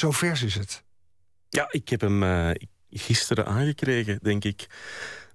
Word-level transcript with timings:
Zo 0.00 0.10
vers 0.10 0.42
is 0.42 0.54
het. 0.54 0.82
Ja, 1.48 1.68
ik 1.70 1.88
heb 1.88 2.00
hem 2.00 2.22
uh, 2.22 2.50
gisteren 2.90 3.46
aangekregen, 3.46 4.18
denk 4.22 4.44
ik. 4.44 4.66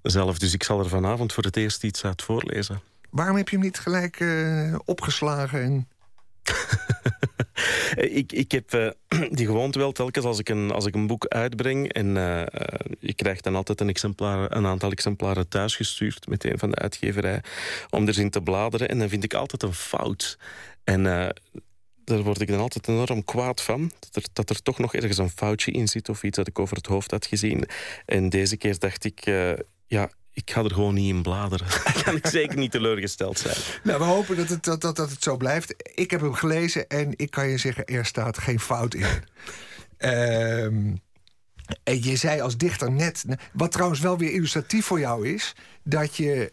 Zelf, 0.02 0.40
dus 0.40 0.54
ik 0.54 0.64
zal 0.64 0.80
er 0.80 0.90
vanavond 0.90 1.34
voor 1.34 1.44
het 1.44 1.58
eerst 1.58 1.84
iets 1.84 2.06
uit 2.06 2.22
voorlezen. 2.22 2.82
Waarom 3.10 3.36
heb 3.36 3.50
je 3.50 3.56
hem 3.56 3.66
niet 3.66 3.80
gelijk 3.80 4.20
uh, 4.20 4.76
opgeslagen 4.86 5.62
en 5.62 5.88
ik, 8.20 8.32
ik 8.32 8.52
heb 8.52 8.74
uh, 8.74 8.90
die 9.38 9.46
gewoonte 9.46 9.80
wel 9.80 9.92
telkens 9.92 10.26
als 10.26 10.40
ik 10.40 10.50
een, 10.50 10.72
als 10.72 10.86
ik 10.86 10.96
een 10.96 11.08
boek 11.08 11.28
uitbreng... 11.28 11.94
en 11.94 12.08
uh, 12.08 12.44
je 13.00 13.14
krijgt 13.16 13.44
dan 13.44 13.56
altijd 13.56 13.82
een, 13.82 13.90
exemplaar, 13.90 14.52
een 14.52 14.66
aantal 14.66 14.92
exemplaren 14.92 15.48
thuisgestuurd... 15.48 16.28
meteen 16.28 16.58
van 16.58 16.70
de 16.70 16.76
uitgeverij, 16.76 17.44
om 17.90 18.08
erin 18.08 18.30
te 18.30 18.42
bladeren. 18.42 18.90
En 18.90 19.00
dan 19.00 19.10
vind 19.10 19.24
ik 19.24 19.34
altijd 19.34 19.64
een 19.64 19.74
fout. 19.74 20.38
En 20.84 21.34
daar 22.04 22.24
word 22.24 22.42
ik 22.42 22.48
dan 22.48 22.60
altijd 22.60 22.88
enorm 22.88 23.24
kwaad 23.24 23.62
van. 23.62 23.92
Dat 24.00 24.16
er, 24.16 24.30
dat 24.34 24.50
er 24.50 24.62
toch 24.62 24.80
nog 24.80 24.94
ergens 24.94 25.18
een 25.18 25.30
foutje 25.30 25.72
in 25.72 25.88
zit... 25.88 26.10
of 26.10 26.24
iets 26.24 26.38
dat 26.38 26.48
ik 26.48 26.60
over 26.60 26.76
het 26.76 26.86
hoofd 26.86 27.12
had 27.12 27.26
gezien. 27.26 27.68
En 28.06 28.30
deze 28.30 28.58
keer 28.58 28.80
dacht 28.80 29.04
ik... 29.04 29.26
ja, 29.88 30.10
ik 30.34 30.52
ga 30.52 30.64
er 30.64 30.74
gewoon 30.74 30.94
niet 30.94 31.10
in 31.10 31.22
bladeren. 31.22 31.68
Dan 31.94 32.04
kan 32.04 32.16
ik 32.16 32.28
zeker 32.28 32.58
niet 32.58 32.72
teleurgesteld 32.72 33.40
zijn. 33.40 33.58
Nou, 33.84 34.00
we 34.00 34.06
hopen 34.06 34.36
dat 34.36 34.50
het, 34.50 34.64
dat, 34.64 34.82
dat, 34.82 34.96
dat 34.96 35.10
het 35.10 35.24
zo 35.24 35.38
blijft. 35.38 35.76
Ik 35.96 36.12
heb 36.12 36.22
hem 36.22 36.34
gelezen 36.34 36.88
en 36.88 37.14
ik 37.16 37.32
kan 37.32 37.48
je 37.48 37.58
zeggen, 37.58 37.86
er 37.86 38.06
staat 38.06 38.38
geen 38.38 38.60
fout 38.60 38.94
in. 38.94 39.06
um, 40.10 41.02
en 41.84 42.04
je 42.04 42.16
zei 42.16 42.42
als 42.42 42.58
dichter 42.58 42.92
net... 42.92 43.26
Wat 43.54 43.72
trouwens 43.72 44.00
wel 44.00 44.18
weer 44.18 44.32
illustratief 44.32 44.86
voor 44.86 45.00
jou 45.00 45.28
is... 45.28 45.56
dat 45.84 46.16
je, 46.16 46.52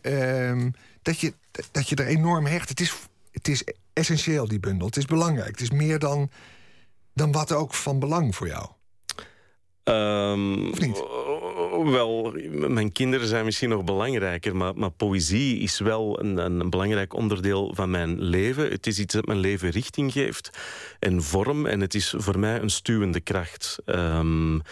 um, 0.50 0.74
dat 1.02 1.20
je, 1.20 1.34
dat 1.70 1.88
je 1.88 1.96
er 1.96 2.06
enorm 2.06 2.46
hecht. 2.46 2.68
Het 2.68 2.80
is, 2.80 2.94
het 3.30 3.48
is 3.48 3.64
essentieel, 3.92 4.48
die 4.48 4.60
bundel. 4.60 4.86
Het 4.86 4.96
is 4.96 5.04
belangrijk. 5.04 5.50
Het 5.50 5.60
is 5.60 5.70
meer 5.70 5.98
dan, 5.98 6.30
dan 7.14 7.32
wat 7.32 7.52
ook 7.52 7.74
van 7.74 7.98
belang 7.98 8.36
voor 8.36 8.46
jou. 8.46 8.68
Um, 9.84 10.70
of 10.70 10.80
niet? 10.80 11.02
Wel, 11.70 12.34
mijn 12.50 12.92
kinderen 12.92 13.26
zijn 13.26 13.44
misschien 13.44 13.68
nog 13.68 13.84
belangrijker, 13.84 14.56
maar, 14.56 14.74
maar 14.74 14.90
poëzie 14.90 15.58
is 15.58 15.78
wel 15.78 16.20
een, 16.20 16.36
een, 16.36 16.70
belangrijk 16.70 17.14
onderdeel 17.14 17.72
van 17.74 17.90
mijn 17.90 18.22
leven. 18.22 18.70
Het 18.70 18.86
is 18.86 18.98
iets 18.98 19.14
dat 19.14 19.26
mijn 19.26 19.38
leven 19.38 19.70
richting 19.70 20.12
geeft 20.12 20.58
en 20.98 21.22
vorm. 21.22 21.66
En 21.66 21.80
het 21.80 21.94
is 21.94 22.14
voor 22.16 22.38
mij 22.38 22.60
een 22.60 22.70
stuwende 22.70 23.20
kracht. 23.20 23.78
Um, 23.86 24.62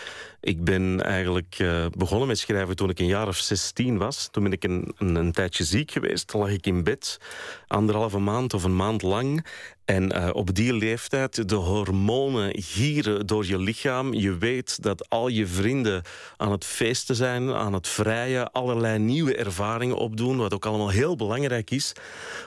ik 0.41 0.65
ben 0.65 1.03
eigenlijk 1.05 1.59
uh, 1.59 1.87
begonnen 1.97 2.29
met 2.29 2.39
schrijven 2.39 2.77
toen 2.77 2.91
ik 2.91 2.99
een 2.99 3.07
jaar 3.07 3.29
of 3.29 3.37
16 3.37 3.99
was. 3.99 4.29
Toen 4.31 4.43
ben 4.43 4.53
ik 4.53 4.65
een, 4.65 4.95
een, 4.99 5.15
een, 5.15 5.33
tijdje 5.33 5.65
ziek 5.65 5.91
geweest. 5.91 6.27
Toen 6.27 6.41
lag 6.41 6.51
ik 6.51 6.67
in 6.67 6.85
bed, 6.85 7.19
anderhalve 7.67 8.19
maand 8.19 8.55
of 8.55 8.65
een 8.65 8.77
maand 8.77 9.03
lang. 9.03 9.47
En 9.89 10.17
uh, 10.17 10.29
op 10.33 10.55
die 10.55 10.73
leeftijd, 10.73 11.49
de 11.49 11.55
hormonen 11.55 12.63
gieren 12.63 13.27
door 13.27 13.47
je 13.47 13.59
lichaam. 13.59 14.15
Je 14.15 14.39
weet 14.39 14.83
dat 14.83 15.09
al 15.09 15.29
je 15.29 15.47
vrienden 15.47 16.03
aan 16.37 16.51
het 16.51 16.65
feesten 16.65 17.15
zijn, 17.15 17.51
aan 17.51 17.73
het 17.73 17.89
vrijen, 17.89 18.53
allerlei 18.53 18.99
nieuwe 18.99 19.37
ervaringen 19.37 19.97
opdoen, 19.97 20.37
wat 20.37 20.55
ook 20.55 20.67
allemaal 20.67 20.89
heel 20.89 21.17
belangrijk 21.17 21.71
is 21.71 21.93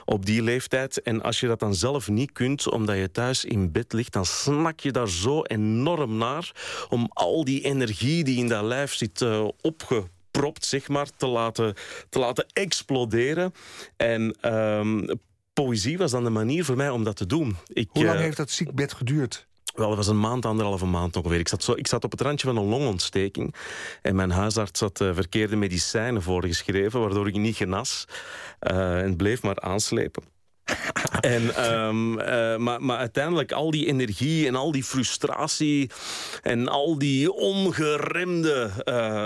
op 0.04 0.26
die 0.26 0.42
leeftijd. 0.42 1.02
En 1.02 1.22
als 1.22 1.40
je 1.40 1.46
dat 1.46 1.60
dan 1.60 1.74
zelf 1.74 2.08
niet 2.08 2.32
kunt, 2.32 2.70
omdat 2.70 2.96
je 2.96 3.10
thuis 3.10 3.44
in 3.44 3.72
bed 3.72 3.92
ligt, 3.92 4.12
dan 4.12 4.26
snak 4.26 4.80
je 4.80 4.90
daar 4.90 5.08
zo 5.08 5.42
enorm 5.42 6.16
naar 6.16 6.52
om 6.88 7.10
al 7.12 7.44
die 7.44 7.64
energie 7.64 8.24
die 8.24 8.38
in 8.38 8.48
dat 8.48 8.64
lijf 8.64 8.94
zit 8.94 9.20
uh, 9.20 9.48
zeg 10.60 10.88
maar, 10.88 11.08
te 11.16 11.26
laten, 11.26 11.74
te 12.08 12.18
laten 12.18 12.46
exploderen. 12.52 13.52
En 13.96 14.36
um, 14.54 15.20
poëzie 15.52 15.98
was 15.98 16.10
dan 16.10 16.24
de 16.24 16.30
manier 16.30 16.64
voor 16.64 16.76
mij 16.76 16.90
om 16.90 17.04
dat 17.04 17.16
te 17.16 17.26
doen. 17.26 17.56
Ik, 17.66 17.88
Hoe 17.92 18.04
lang 18.04 18.16
uh, 18.16 18.22
heeft 18.22 18.36
dat 18.36 18.50
ziekbed 18.50 18.92
geduurd? 18.92 19.46
Wel, 19.74 19.88
het 19.88 19.96
was 19.96 20.06
een 20.06 20.20
maand, 20.20 20.46
anderhalve 20.46 20.86
maand 20.86 21.16
ongeveer. 21.16 21.38
Ik 21.38 21.48
zat, 21.48 21.62
zo, 21.62 21.72
ik 21.72 21.86
zat 21.86 22.04
op 22.04 22.10
het 22.10 22.20
randje 22.20 22.46
van 22.46 22.56
een 22.56 22.68
longontsteking. 22.68 23.54
En 24.02 24.14
mijn 24.16 24.30
huisarts 24.30 24.80
had 24.80 25.00
uh, 25.00 25.14
verkeerde 25.14 25.56
medicijnen 25.56 26.22
voorgeschreven... 26.22 27.00
waardoor 27.00 27.28
ik 27.28 27.36
niet 27.36 27.56
genas. 27.56 28.04
Uh, 28.60 29.00
en 29.00 29.16
bleef 29.16 29.42
maar 29.42 29.60
aanslepen. 29.60 30.22
En, 31.20 31.72
um, 31.72 32.18
uh, 32.18 32.56
maar, 32.56 32.82
maar 32.82 32.98
uiteindelijk 32.98 33.52
al 33.52 33.70
die 33.70 33.86
energie 33.86 34.46
en 34.46 34.54
al 34.54 34.72
die 34.72 34.84
frustratie 34.84 35.90
en 36.42 36.68
al 36.68 36.98
die 36.98 37.32
ongeremde 37.32 38.70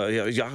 ja, 0.09 0.25
ja, 0.25 0.49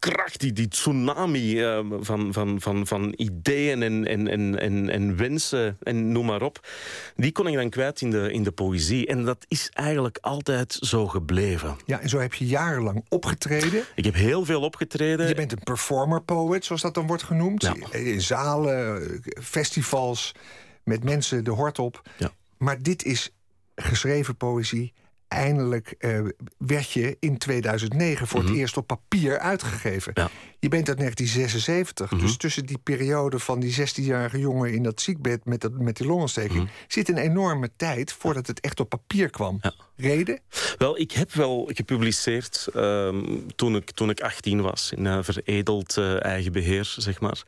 kracht, 0.00 0.40
die, 0.40 0.52
die 0.52 0.68
tsunami 0.68 1.60
uh, 1.60 1.78
van, 2.00 2.32
van, 2.32 2.60
van, 2.60 2.86
van 2.86 3.14
ideeën 3.16 3.82
en, 3.82 4.06
en, 4.06 4.28
en, 4.58 4.88
en, 4.90 5.16
wensen 5.16 5.76
en 5.82 6.12
noem 6.12 6.26
maar 6.26 6.42
op, 6.42 6.68
die 7.16 7.32
kon 7.32 7.46
ik 7.46 7.54
dan 7.54 7.70
kwijt 7.70 8.00
in 8.00 8.10
de, 8.10 8.32
in 8.32 8.42
de 8.42 8.52
poëzie. 8.52 9.06
En 9.06 9.24
dat 9.24 9.44
is 9.48 9.70
eigenlijk 9.72 10.18
altijd 10.20 10.78
zo 10.80 11.06
gebleven. 11.06 11.76
Ja, 11.86 12.00
en 12.00 12.08
zo 12.08 12.18
heb 12.18 12.34
je 12.34 12.46
jarenlang 12.46 13.04
opgetreden. 13.08 13.84
Ik 13.94 14.04
heb 14.04 14.14
heel 14.14 14.44
veel 14.44 14.60
opgetreden. 14.60 15.28
Je 15.28 15.34
bent 15.34 15.52
een 15.52 15.62
performer 15.64 16.22
poet, 16.22 16.64
zoals 16.64 16.82
dat 16.82 16.94
dan 16.94 17.06
wordt 17.06 17.22
genoemd. 17.22 17.62
Ja. 17.62 17.74
In 17.90 18.20
zalen, 18.20 19.22
festivals, 19.42 20.34
met 20.84 21.04
mensen 21.04 21.44
de 21.44 21.50
hort 21.50 21.78
op. 21.78 22.02
Ja. 22.16 22.30
Maar 22.58 22.82
dit 22.82 23.04
is 23.04 23.30
geschreven 23.74 24.36
poëzie 24.36 24.92
eindelijk 25.30 25.94
uh, 25.98 26.20
werd 26.58 26.90
je 26.90 27.16
in 27.20 27.38
2009 27.38 28.26
voor 28.26 28.40
het 28.40 28.48
mhm. 28.48 28.58
eerst 28.58 28.76
op 28.76 28.86
papier 28.86 29.38
uitgegeven. 29.38 30.12
Ja. 30.14 30.30
Je 30.60 30.68
bent 30.68 30.88
uit 30.88 30.98
1976. 30.98 32.10
Mhm. 32.10 32.20
Dus 32.20 32.36
tussen 32.36 32.66
die 32.66 32.78
periode 32.78 33.38
van 33.38 33.60
die 33.60 33.74
16-jarige 33.74 34.38
jongen 34.38 34.72
in 34.72 34.82
dat 34.82 35.00
ziekbed 35.00 35.44
met, 35.44 35.60
dat, 35.60 35.72
met 35.72 35.96
die 35.96 36.06
longontsteking... 36.06 36.62
Mhm. 36.62 36.72
zit 36.88 37.08
een 37.08 37.18
enorme 37.18 37.70
tijd 37.76 38.12
voordat 38.12 38.46
het 38.46 38.60
echt 38.60 38.80
op 38.80 38.88
papier 38.88 39.30
kwam. 39.30 39.58
Ja. 39.62 39.72
Reden? 40.00 40.40
Wel, 40.78 40.98
ik 40.98 41.12
heb 41.12 41.32
wel 41.32 41.70
gepubliceerd 41.72 42.68
uh, 42.76 43.08
toen, 43.56 43.76
ik, 43.76 43.90
toen 43.90 44.10
ik 44.10 44.20
18 44.20 44.60
was. 44.60 44.92
In 44.96 45.04
uh, 45.04 45.18
veredeld 45.22 45.96
uh, 45.96 46.24
eigen 46.24 46.52
beheer, 46.52 46.94
zeg 46.96 47.20
maar. 47.20 47.42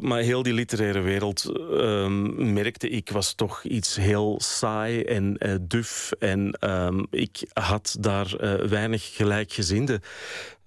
maar 0.00 0.20
heel 0.20 0.42
die 0.42 0.52
literaire 0.52 1.00
wereld 1.00 1.52
ehm, 1.70 2.52
merkte 2.52 2.88
ik 2.88 3.10
was 3.10 3.34
toch 3.34 3.64
iets 3.64 3.96
heel 3.96 4.40
saai 4.42 5.02
en 5.02 5.38
duf. 5.62 6.12
En 6.18 6.52
ehm, 6.52 7.04
ik 7.10 7.48
had 7.52 7.96
daar 8.00 8.36
weinig 8.68 9.02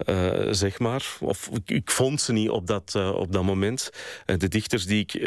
gelijkgezinde, 0.05 0.53
zeg 0.53 0.79
maar 0.79 1.17
of 1.19 1.49
ik, 1.65 1.91
vond 1.91 2.21
ze 2.21 2.31
niet 2.31 2.49
op 2.49 2.67
dat, 2.67 2.93
uh, 2.97 3.15
op 3.15 3.31
dat 3.31 3.43
moment. 3.43 3.89
Uh, 4.25 4.37
de 4.37 4.47
dichters 4.47 4.85
die 4.85 4.99
ik 4.99 5.21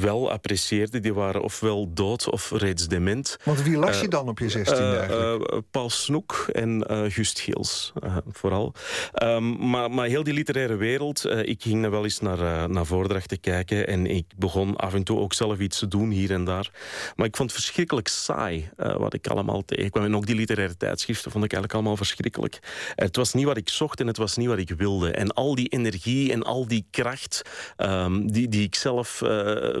wel 0.00 0.30
apprecieerde, 0.30 1.00
die 1.00 1.14
waren 1.14 1.42
ofwel 1.42 1.92
dood 1.94 2.30
of 2.30 2.50
reeds 2.50 2.88
dement. 2.88 3.36
Want 3.44 3.62
wie 3.62 3.76
las 3.76 4.00
je 4.00 4.08
dan 4.08 4.28
op 4.28 4.38
je 4.38 4.48
zestiende 4.48 4.96
eigenlijk? 4.96 5.60
Paul 5.70 5.90
Snoek 5.90 6.48
en 6.52 6.84
Gust 7.08 7.40
Geels, 7.40 7.92
vooral. 8.30 8.74
Um, 9.22 9.70
maar, 9.70 9.90
maar 9.90 10.06
heel 10.06 10.22
die 10.22 10.34
literaire 10.34 10.76
wereld, 10.76 11.24
ik 11.42 11.62
ging 11.62 11.84
er 11.84 11.90
wel 11.90 12.04
eens 12.04 12.20
naar, 12.20 12.70
naar 12.70 12.86
voordrachten 12.86 13.40
kijken 13.40 13.86
en 13.86 14.06
ik 14.06 14.24
begon 14.36 14.76
af 14.76 14.94
en 14.94 15.04
toe 15.04 15.18
ook 15.18 15.34
zelf 15.34 15.58
iets 15.58 15.78
te 15.78 15.88
doen 15.88 16.10
hier 16.10 16.30
en 16.30 16.44
daar. 16.44 16.70
Maar 17.16 17.26
ik 17.26 17.36
vond 17.36 17.50
het 17.50 17.60
verschrikkelijk 17.60 18.08
saai 18.08 18.70
wat 18.76 19.14
ik 19.14 19.26
allemaal 19.26 19.64
tegenkwam. 19.64 20.04
En 20.04 20.16
ook 20.16 20.26
die 20.26 20.34
literaire 20.34 20.76
tijdschriften 20.76 21.30
vond 21.30 21.44
ik 21.44 21.52
eigenlijk 21.52 21.72
allemaal 21.72 21.96
verschrikkelijk. 21.96 22.58
Het 22.94 23.16
was 23.16 23.32
niet 23.32 23.44
wat 23.44 23.56
ik 23.56 23.67
zocht 23.70 24.00
en 24.00 24.06
het 24.06 24.16
was 24.16 24.36
niet 24.36 24.48
wat 24.48 24.58
ik 24.58 24.70
wilde. 24.70 25.10
En 25.10 25.32
al 25.32 25.54
die 25.54 25.68
energie 25.68 26.32
en 26.32 26.42
al 26.42 26.68
die 26.68 26.86
kracht 26.90 27.42
um, 27.76 28.32
die, 28.32 28.48
die 28.48 28.62
ik 28.62 28.74
zelf 28.74 29.20
uh, 29.20 29.28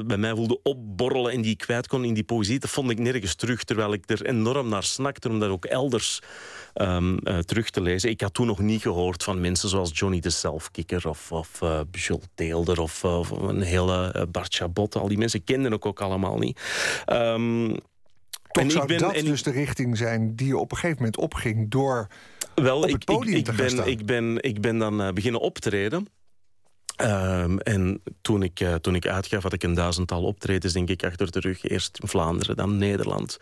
bij 0.04 0.16
mij 0.16 0.34
voelde 0.34 0.60
opborrelen 0.62 1.32
en 1.32 1.40
die 1.40 1.50
ik 1.50 1.58
kwijt 1.58 1.86
kon 1.86 2.04
in 2.04 2.14
die 2.14 2.24
poëzie, 2.24 2.58
dat 2.58 2.70
vond 2.70 2.90
ik 2.90 2.98
nergens 2.98 3.34
terug. 3.34 3.64
Terwijl 3.64 3.92
ik 3.92 4.10
er 4.10 4.26
enorm 4.26 4.68
naar 4.68 4.82
snakte 4.82 5.28
om 5.28 5.38
dat 5.38 5.50
ook 5.50 5.64
elders 5.64 6.20
um, 6.74 7.18
uh, 7.24 7.38
terug 7.38 7.70
te 7.70 7.80
lezen. 7.80 8.10
Ik 8.10 8.20
had 8.20 8.34
toen 8.34 8.46
nog 8.46 8.58
niet 8.58 8.82
gehoord 8.82 9.22
van 9.22 9.40
mensen 9.40 9.68
zoals 9.68 9.90
Johnny 9.98 10.20
de 10.20 10.30
Selfkicker 10.30 11.08
of, 11.08 11.32
of 11.32 11.60
uh, 11.62 11.80
Jules 11.90 12.24
Deelder 12.34 12.80
of, 12.80 13.04
of, 13.04 13.30
een 13.30 13.60
hele 13.60 14.26
Bart 14.30 14.54
Chabot. 14.54 14.96
Al 14.96 15.08
die 15.08 15.18
mensen 15.18 15.44
kenden 15.44 15.72
ik 15.72 15.86
ook 15.86 16.00
allemaal 16.00 16.38
niet. 16.38 16.60
Um, 17.06 17.76
Toch 18.50 18.62
en 18.62 18.70
zou 18.70 18.82
ik 18.82 18.88
ben, 18.88 18.98
dat 18.98 19.14
en 19.14 19.24
dus 19.24 19.42
de 19.42 19.50
richting 19.50 19.96
zijn 19.96 20.36
die 20.36 20.46
je 20.46 20.56
op 20.56 20.70
een 20.70 20.76
gegeven 20.76 20.96
moment 20.96 21.16
opging 21.16 21.70
door 21.70 22.08
wel, 22.62 22.82
op 22.82 22.92
het 22.92 23.04
podium 23.04 23.36
ik, 23.36 23.38
ik, 23.38 23.44
te 23.44 23.52
ben. 23.52 23.86
Ik 23.86 24.06
ben, 24.06 24.42
ik 24.42 24.60
ben 24.60 24.78
dan 24.78 25.00
uh, 25.00 25.12
beginnen 25.12 25.40
optreden. 25.40 26.06
Um, 27.02 27.58
en 27.58 28.02
toen 28.20 28.42
ik, 28.42 28.60
uh, 28.60 28.74
toen 28.74 28.94
ik 28.94 29.06
uitgaf 29.06 29.42
had 29.42 29.52
ik 29.52 29.62
een 29.62 29.74
duizendtal 29.74 30.22
optredens 30.22 30.72
denk 30.72 30.88
ik 30.88 31.04
achter 31.04 31.30
de 31.30 31.40
rug. 31.40 31.62
Eerst 31.62 31.98
in 32.02 32.08
Vlaanderen, 32.08 32.56
dan 32.56 32.78
Nederland, 32.78 33.38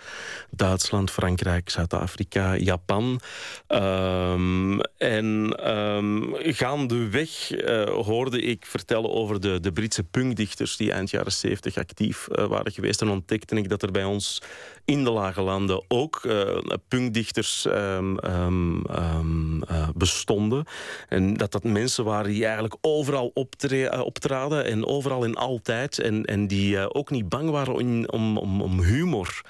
Duitsland, 0.51 1.11
Frankrijk, 1.11 1.71
Zuid-Afrika, 1.71 2.57
Japan. 2.57 3.21
Um, 3.69 4.81
en 4.81 5.57
um, 5.77 6.35
gaandeweg 6.35 7.51
uh, 7.51 7.85
hoorde 7.85 8.41
ik 8.41 8.67
vertellen 8.67 9.11
over 9.11 9.41
de, 9.41 9.61
de 9.61 9.73
Britse 9.73 10.05
punkdichters... 10.05 10.77
die 10.77 10.93
eind 10.93 11.11
jaren 11.11 11.33
70 11.33 11.77
actief 11.77 12.27
uh, 12.31 12.47
waren 12.47 12.73
geweest. 12.73 13.01
En 13.01 13.09
ontdekte 13.09 13.57
ik 13.57 13.69
dat 13.69 13.83
er 13.83 13.91
bij 13.91 14.05
ons 14.05 14.43
in 14.87 15.05
de 15.05 15.11
lage 15.11 15.43
landen 15.43 15.85
ook 15.89 16.23
punkdichters 16.89 17.69
bestonden. 19.95 20.65
En 21.09 21.35
dat 21.35 21.53
dat 21.53 21.65
mensen 21.65 22.05
waren 22.05 22.31
die 22.31 22.45
eigenlijk 22.45 22.77
overal 22.81 23.31
op 23.35 23.55
eh, 23.71 24.01
optraden 24.01 24.65
en 24.65 24.87
overal 24.87 25.25
en 25.25 25.35
altijd. 25.35 25.99
En, 25.99 26.25
en 26.25 26.47
die 26.47 26.77
uh, 26.77 26.87
ook 26.89 27.11
niet 27.11 27.29
bang 27.29 27.51
waren 27.51 27.75
om, 28.09 28.39
om, 28.39 28.63
om 28.63 28.83
humor 28.83 29.41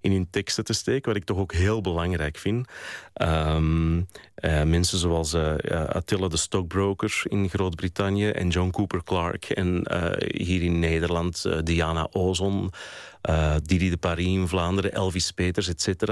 in 0.00 0.12
hun 0.12 0.28
teksten 0.30 0.64
te 0.64 0.72
steken, 0.72 1.12
wat 1.12 1.20
ik 1.20 1.24
toch 1.24 1.38
ook 1.38 1.52
heel 1.52 1.80
belangrijk 1.80 2.38
vind. 2.38 2.68
Um, 3.14 4.06
mensen 4.64 4.98
zoals 4.98 5.34
uh, 5.34 5.54
Attila 5.88 6.28
de 6.28 6.36
Stockbroker 6.36 7.22
in 7.28 7.48
Groot-Brittannië 7.48 8.28
en 8.28 8.48
John 8.48 8.70
Cooper 8.70 9.04
Clarke 9.04 9.54
en 9.54 9.86
hier 10.36 10.62
in 10.62 10.78
Nederland 10.78 11.46
Diana 11.64 12.08
Ozon 12.12 12.70
uh, 13.30 13.54
Didi 13.62 13.90
de 13.90 13.96
Paris 13.96 14.26
in 14.26 14.48
Vlaanderen, 14.48 14.92
Elvis 14.92 15.30
Peters, 15.30 15.68
etc. 15.68 16.02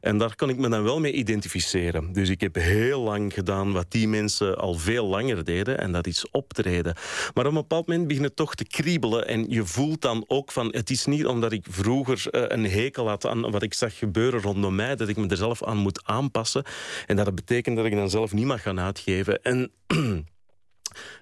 En 0.00 0.18
daar 0.18 0.34
kan 0.34 0.48
ik 0.48 0.56
me 0.56 0.68
dan 0.68 0.82
wel 0.82 1.00
mee 1.00 1.12
identificeren. 1.12 2.12
Dus 2.12 2.28
ik 2.28 2.40
heb 2.40 2.54
heel 2.54 3.00
lang 3.00 3.32
gedaan 3.32 3.72
wat 3.72 3.86
die 3.88 4.08
mensen 4.08 4.58
al 4.58 4.74
veel 4.74 5.06
langer 5.06 5.44
deden, 5.44 5.78
en 5.78 5.92
dat 5.92 6.06
is 6.06 6.30
optreden. 6.30 6.94
Maar 7.34 7.44
op 7.44 7.52
een 7.52 7.60
bepaald 7.60 7.86
moment 7.86 8.06
begint 8.06 8.26
het 8.26 8.36
toch 8.36 8.54
te 8.54 8.64
kriebelen 8.64 9.28
en 9.28 9.46
je 9.48 9.64
voelt 9.64 10.00
dan 10.00 10.24
ook 10.26 10.52
van, 10.52 10.68
het 10.70 10.90
is 10.90 11.06
niet 11.06 11.26
omdat 11.26 11.52
ik 11.52 11.66
vroeger 11.70 12.26
uh, 12.30 12.42
een 12.46 12.64
hekel 12.64 13.08
had 13.08 13.26
aan 13.26 13.50
wat 13.50 13.62
ik 13.62 13.74
zag 13.74 13.98
gebeuren 13.98 14.40
rondom 14.40 14.74
mij, 14.74 14.96
dat 14.96 15.08
ik 15.08 15.16
me 15.16 15.28
er 15.28 15.36
zelf 15.36 15.64
aan 15.64 15.76
moet 15.76 16.04
aanpassen. 16.04 16.64
En 17.06 17.16
dat 17.16 17.34
betekent 17.34 17.76
dat 17.76 17.86
ik 17.86 17.94
dan 17.94 18.10
zelf 18.10 18.32
niet 18.32 18.46
mag 18.46 18.62
gaan 18.62 18.80
uitgeven. 18.80 19.42
En 19.42 19.70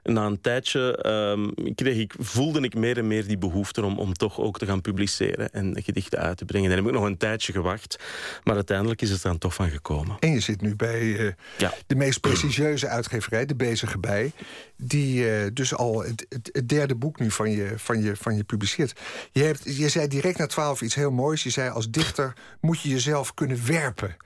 na 0.03 0.27
een 0.27 0.41
tijdje 0.41 1.07
um, 1.07 1.75
kreeg 1.75 1.97
ik, 1.97 2.15
voelde 2.19 2.61
ik 2.61 2.75
meer 2.75 2.99
en 2.99 3.07
meer 3.07 3.27
die 3.27 3.39
behoefte 3.39 3.85
om, 3.85 3.99
om 3.99 4.13
toch 4.13 4.39
ook 4.41 4.59
te 4.59 4.67
gaan 4.67 4.81
publiceren 4.81 5.53
en 5.53 5.83
gedichten 5.83 6.19
uit 6.19 6.37
te 6.37 6.45
brengen. 6.45 6.71
En 6.71 6.77
heb 6.77 6.87
ik 6.87 6.93
nog 6.93 7.05
een 7.05 7.17
tijdje 7.17 7.53
gewacht, 7.53 7.99
maar 8.45 8.55
uiteindelijk 8.55 9.03
is 9.03 9.11
het 9.11 9.23
dan 9.23 9.39
toch 9.39 9.55
van 9.55 9.71
gekomen. 9.71 10.17
En 10.19 10.31
je 10.31 10.41
zit 10.41 10.61
nu 10.61 10.77
bij 10.77 11.03
uh, 11.03 11.33
ja. 11.59 11.75
de 11.87 11.95
meest 11.95 12.21
prestigieuze 12.21 12.89
uitgeverij, 12.89 13.47
de 13.47 13.55
Bezige 13.55 13.99
Bij, 13.99 14.33
die 14.77 15.25
uh, 15.25 15.47
dus 15.53 15.75
al 15.75 16.03
het, 16.03 16.27
het, 16.29 16.51
het, 16.53 16.69
derde 16.69 16.95
boek 16.95 17.19
nu 17.19 17.31
van 17.31 17.51
je, 17.51 17.73
van 17.77 18.03
je, 18.03 18.17
van 18.17 18.37
je 18.37 18.45
publiceert. 18.45 19.01
Je, 19.33 19.43
hebt, 19.43 19.77
je 19.77 19.89
zei 19.89 20.09
direct 20.09 20.39
na 20.39 20.47
twaalf 20.47 20.83
iets 20.83 20.95
heel 20.95 21.11
moois. 21.11 21.43
Je 21.43 21.51
zei 21.51 21.71
als 21.71 21.91
dichter 21.91 22.33
moet 22.61 22.81
je 22.81 22.89
jezelf 22.89 23.35
kunnen 23.35 23.67
werpen. 23.67 24.17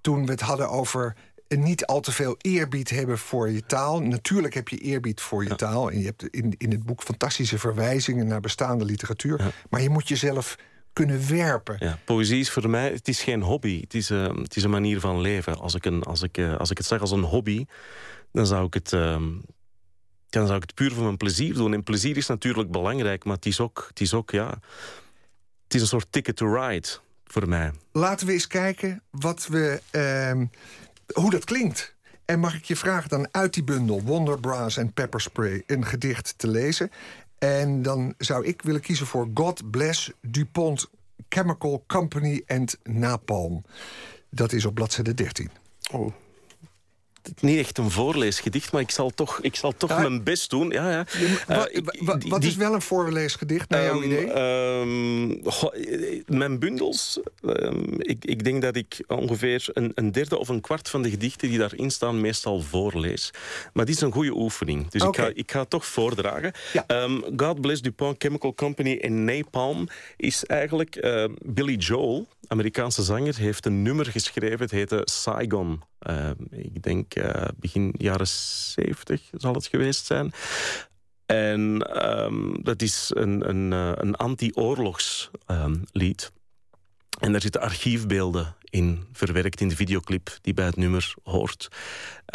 Toen 0.00 0.24
we 0.26 0.30
het 0.30 0.40
hadden 0.40 0.70
over 0.70 1.14
niet 1.58 1.86
al 1.86 2.00
te 2.00 2.12
veel 2.12 2.34
eerbied 2.38 2.90
hebben 2.90 3.18
voor 3.18 3.50
je 3.50 3.66
taal. 3.66 4.02
Natuurlijk 4.02 4.54
heb 4.54 4.68
je 4.68 4.76
eerbied 4.78 5.20
voor 5.20 5.44
je 5.44 5.54
taal. 5.54 5.90
En 5.90 5.98
je 5.98 6.04
hebt 6.04 6.28
in, 6.28 6.54
in 6.58 6.70
het 6.70 6.82
boek 6.82 7.02
fantastische 7.02 7.58
verwijzingen 7.58 8.26
naar 8.26 8.40
bestaande 8.40 8.84
literatuur. 8.84 9.54
Maar 9.70 9.82
je 9.82 9.90
moet 9.90 10.08
jezelf 10.08 10.56
kunnen 10.92 11.28
werpen. 11.28 11.76
Ja, 11.78 11.98
poëzie 12.04 12.40
is 12.40 12.50
voor 12.50 12.70
mij, 12.70 12.90
het 12.90 13.08
is 13.08 13.22
geen 13.22 13.42
hobby. 13.42 13.80
Het 13.80 13.94
is, 13.94 14.10
uh, 14.10 14.36
het 14.36 14.56
is 14.56 14.62
een 14.62 14.70
manier 14.70 15.00
van 15.00 15.20
leven. 15.20 15.58
Als 15.58 15.74
ik, 15.74 15.84
een, 15.84 16.02
als, 16.02 16.22
ik, 16.22 16.38
uh, 16.38 16.56
als 16.56 16.70
ik 16.70 16.78
het 16.78 16.86
zeg 16.86 17.00
als 17.00 17.10
een 17.10 17.22
hobby, 17.22 17.64
dan 18.32 18.46
zou 18.46 18.66
ik 18.66 18.74
het... 18.74 18.92
Uh, 18.92 19.16
dan 20.28 20.46
zou 20.46 20.56
ik 20.56 20.62
het 20.62 20.74
puur 20.74 20.92
voor 20.92 21.04
mijn 21.04 21.16
plezier 21.16 21.54
doen. 21.54 21.74
En 21.74 21.82
plezier 21.82 22.16
is 22.16 22.26
natuurlijk 22.26 22.70
belangrijk, 22.70 23.24
maar 23.24 23.34
het 23.34 23.46
is 23.46 23.60
ook, 23.60 23.84
het 23.88 24.00
is 24.00 24.14
ook 24.14 24.30
ja, 24.30 24.48
het 25.64 25.74
is 25.74 25.80
een 25.80 25.86
soort 25.86 26.06
ticket 26.10 26.36
to 26.36 26.54
ride 26.54 26.88
voor 27.24 27.48
mij. 27.48 27.70
Laten 27.92 28.26
we 28.26 28.32
eens 28.32 28.46
kijken 28.46 29.02
wat 29.10 29.46
we 29.46 29.80
ehm, 29.90 30.44
hoe 31.14 31.30
dat 31.30 31.44
klinkt. 31.44 31.94
En 32.24 32.40
mag 32.40 32.54
ik 32.54 32.64
je 32.64 32.76
vragen 32.76 33.08
dan 33.08 33.28
uit 33.30 33.54
die 33.54 33.64
bundel 33.64 34.02
Wonder 34.02 34.40
Brass 34.40 34.76
en 34.76 34.92
Pepper 34.92 35.20
Spray 35.20 35.62
een 35.66 35.86
gedicht 35.86 36.34
te 36.36 36.48
lezen? 36.48 36.90
En 37.38 37.82
dan 37.82 38.14
zou 38.18 38.46
ik 38.46 38.62
willen 38.62 38.80
kiezen 38.80 39.06
voor 39.06 39.28
God 39.34 39.70
Bless 39.70 40.10
DuPont 40.20 40.90
Chemical 41.28 41.84
Company 41.86 42.42
and 42.46 42.78
Napalm. 42.82 43.64
Dat 44.30 44.52
is 44.52 44.64
op 44.64 44.74
bladzijde 44.74 45.14
13. 45.14 45.50
Oh 45.92 46.12
niet 47.40 47.58
echt 47.58 47.78
een 47.78 47.90
voorleesgedicht, 47.90 48.72
maar 48.72 48.80
ik 48.80 48.90
zal 48.90 49.10
toch, 49.10 49.40
ik 49.40 49.56
zal 49.56 49.72
toch 49.76 49.98
mijn 49.98 50.22
best 50.22 50.50
doen. 50.50 50.70
Ja, 50.70 50.90
ja. 50.90 51.06
Uh, 51.48 51.82
wat 52.28 52.44
is 52.44 52.56
wel 52.56 52.74
een 52.74 52.82
voorleesgedicht, 52.82 53.68
naar 53.68 53.84
jouw 53.84 54.02
ehm, 54.02 54.12
idee? 54.12 54.38
Um, 54.80 55.42
mijn 56.26 56.58
bundels, 56.58 57.20
um, 57.44 57.94
ik, 57.98 58.24
ik 58.24 58.44
denk 58.44 58.62
dat 58.62 58.76
ik 58.76 59.04
ongeveer 59.06 59.68
een, 59.72 59.92
een, 59.94 60.12
derde 60.12 60.38
of 60.38 60.48
een 60.48 60.60
kwart 60.60 60.88
van 60.88 61.02
de 61.02 61.10
gedichten 61.10 61.48
die 61.48 61.58
daarin 61.58 61.90
staan 61.90 62.20
meestal 62.20 62.60
voorlees. 62.60 63.30
Maar 63.72 63.84
dit 63.84 63.94
is 63.94 64.00
een 64.00 64.12
goede 64.12 64.34
oefening, 64.34 64.90
dus 64.90 65.02
okay. 65.02 65.28
ik, 65.28 65.34
ga, 65.34 65.40
ik 65.40 65.50
ga 65.50 65.60
het 65.60 65.70
toch 65.70 65.86
voordragen. 65.86 66.52
Ja. 66.72 67.08
God 67.36 67.60
Bless 67.60 67.82
DuPont 67.82 68.16
Chemical 68.18 68.54
Company 68.54 68.90
in 68.90 69.24
Napalm 69.24 69.88
is 70.16 70.44
eigenlijk 70.44 71.04
uh, 71.04 71.24
Billy 71.44 71.74
Joel, 71.74 72.26
Amerikaanse 72.46 73.02
zanger, 73.02 73.36
heeft 73.36 73.66
een 73.66 73.82
nummer 73.82 74.06
geschreven. 74.06 74.60
Het 74.60 74.70
heette 74.70 75.00
Saigon. 75.04 75.82
Uh, 76.10 76.30
ik 76.50 76.82
denk 76.82 77.16
uh, 77.16 77.44
begin 77.56 77.94
jaren 77.98 78.28
70 78.28 79.22
zal 79.32 79.54
het 79.54 79.66
geweest 79.66 80.06
zijn. 80.06 80.32
En 81.26 81.86
um, 82.04 82.62
dat 82.62 82.82
is 82.82 83.10
een, 83.14 83.48
een, 83.48 83.72
uh, 83.72 83.92
een 83.94 84.14
anti-oorlogslied. 84.14 86.32
En 87.18 87.32
daar 87.32 87.40
zitten 87.40 87.60
archiefbeelden 87.60 88.56
in 88.72 89.06
verwerkt 89.12 89.60
in 89.60 89.68
de 89.68 89.76
videoclip 89.76 90.38
die 90.42 90.54
bij 90.54 90.64
het 90.64 90.76
nummer 90.76 91.14
hoort. 91.22 91.68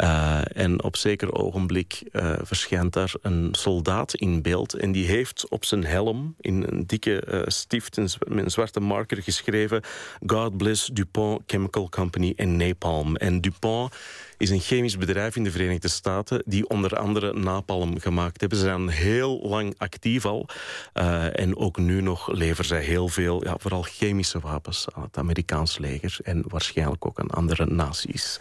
Uh, 0.02 0.40
en 0.52 0.82
op 0.82 0.96
zeker 0.96 1.32
ogenblik 1.32 2.02
uh, 2.12 2.34
verschijnt 2.42 2.92
daar 2.92 3.12
een 3.22 3.48
soldaat 3.52 4.14
in 4.14 4.42
beeld. 4.42 4.74
En 4.74 4.92
die 4.92 5.06
heeft 5.06 5.48
op 5.48 5.64
zijn 5.64 5.84
helm 5.84 6.34
in 6.40 6.64
een 6.68 6.86
dikke 6.86 7.24
uh, 7.28 7.42
stift 7.46 7.96
met 8.28 8.44
een 8.44 8.50
zwarte 8.50 8.80
marker 8.80 9.22
geschreven... 9.22 9.82
God 10.26 10.56
bless 10.56 10.86
DuPont 10.86 11.42
Chemical 11.46 11.88
Company 11.88 12.32
en 12.36 12.56
Napalm. 12.56 13.16
En 13.16 13.40
DuPont 13.40 13.94
is 14.38 14.50
een 14.50 14.60
chemisch 14.60 14.96
bedrijf 14.96 15.36
in 15.36 15.44
de 15.44 15.50
Verenigde 15.50 15.88
Staten... 15.88 16.42
die 16.46 16.68
onder 16.68 16.96
andere 16.96 17.32
napalm 17.32 18.00
gemaakt 18.00 18.40
hebben. 18.40 18.58
Ze 18.58 18.64
zijn 18.64 18.88
heel 18.88 19.40
lang 19.42 19.74
actief 19.78 20.24
al. 20.24 20.48
Uh, 20.94 21.40
en 21.40 21.56
ook 21.56 21.78
nu 21.78 22.00
nog 22.00 22.32
leveren 22.32 22.64
zij 22.64 22.82
heel 22.82 23.08
veel, 23.08 23.44
ja, 23.44 23.54
vooral 23.58 23.82
chemische 23.82 24.40
wapens... 24.40 24.86
aan 24.94 25.02
het 25.02 25.16
Amerikaans 25.16 25.78
leger 25.78 26.18
en 26.22 26.44
waarschijnlijk 26.48 27.06
ook 27.06 27.20
aan 27.20 27.30
andere 27.30 27.66
naties. 27.66 28.40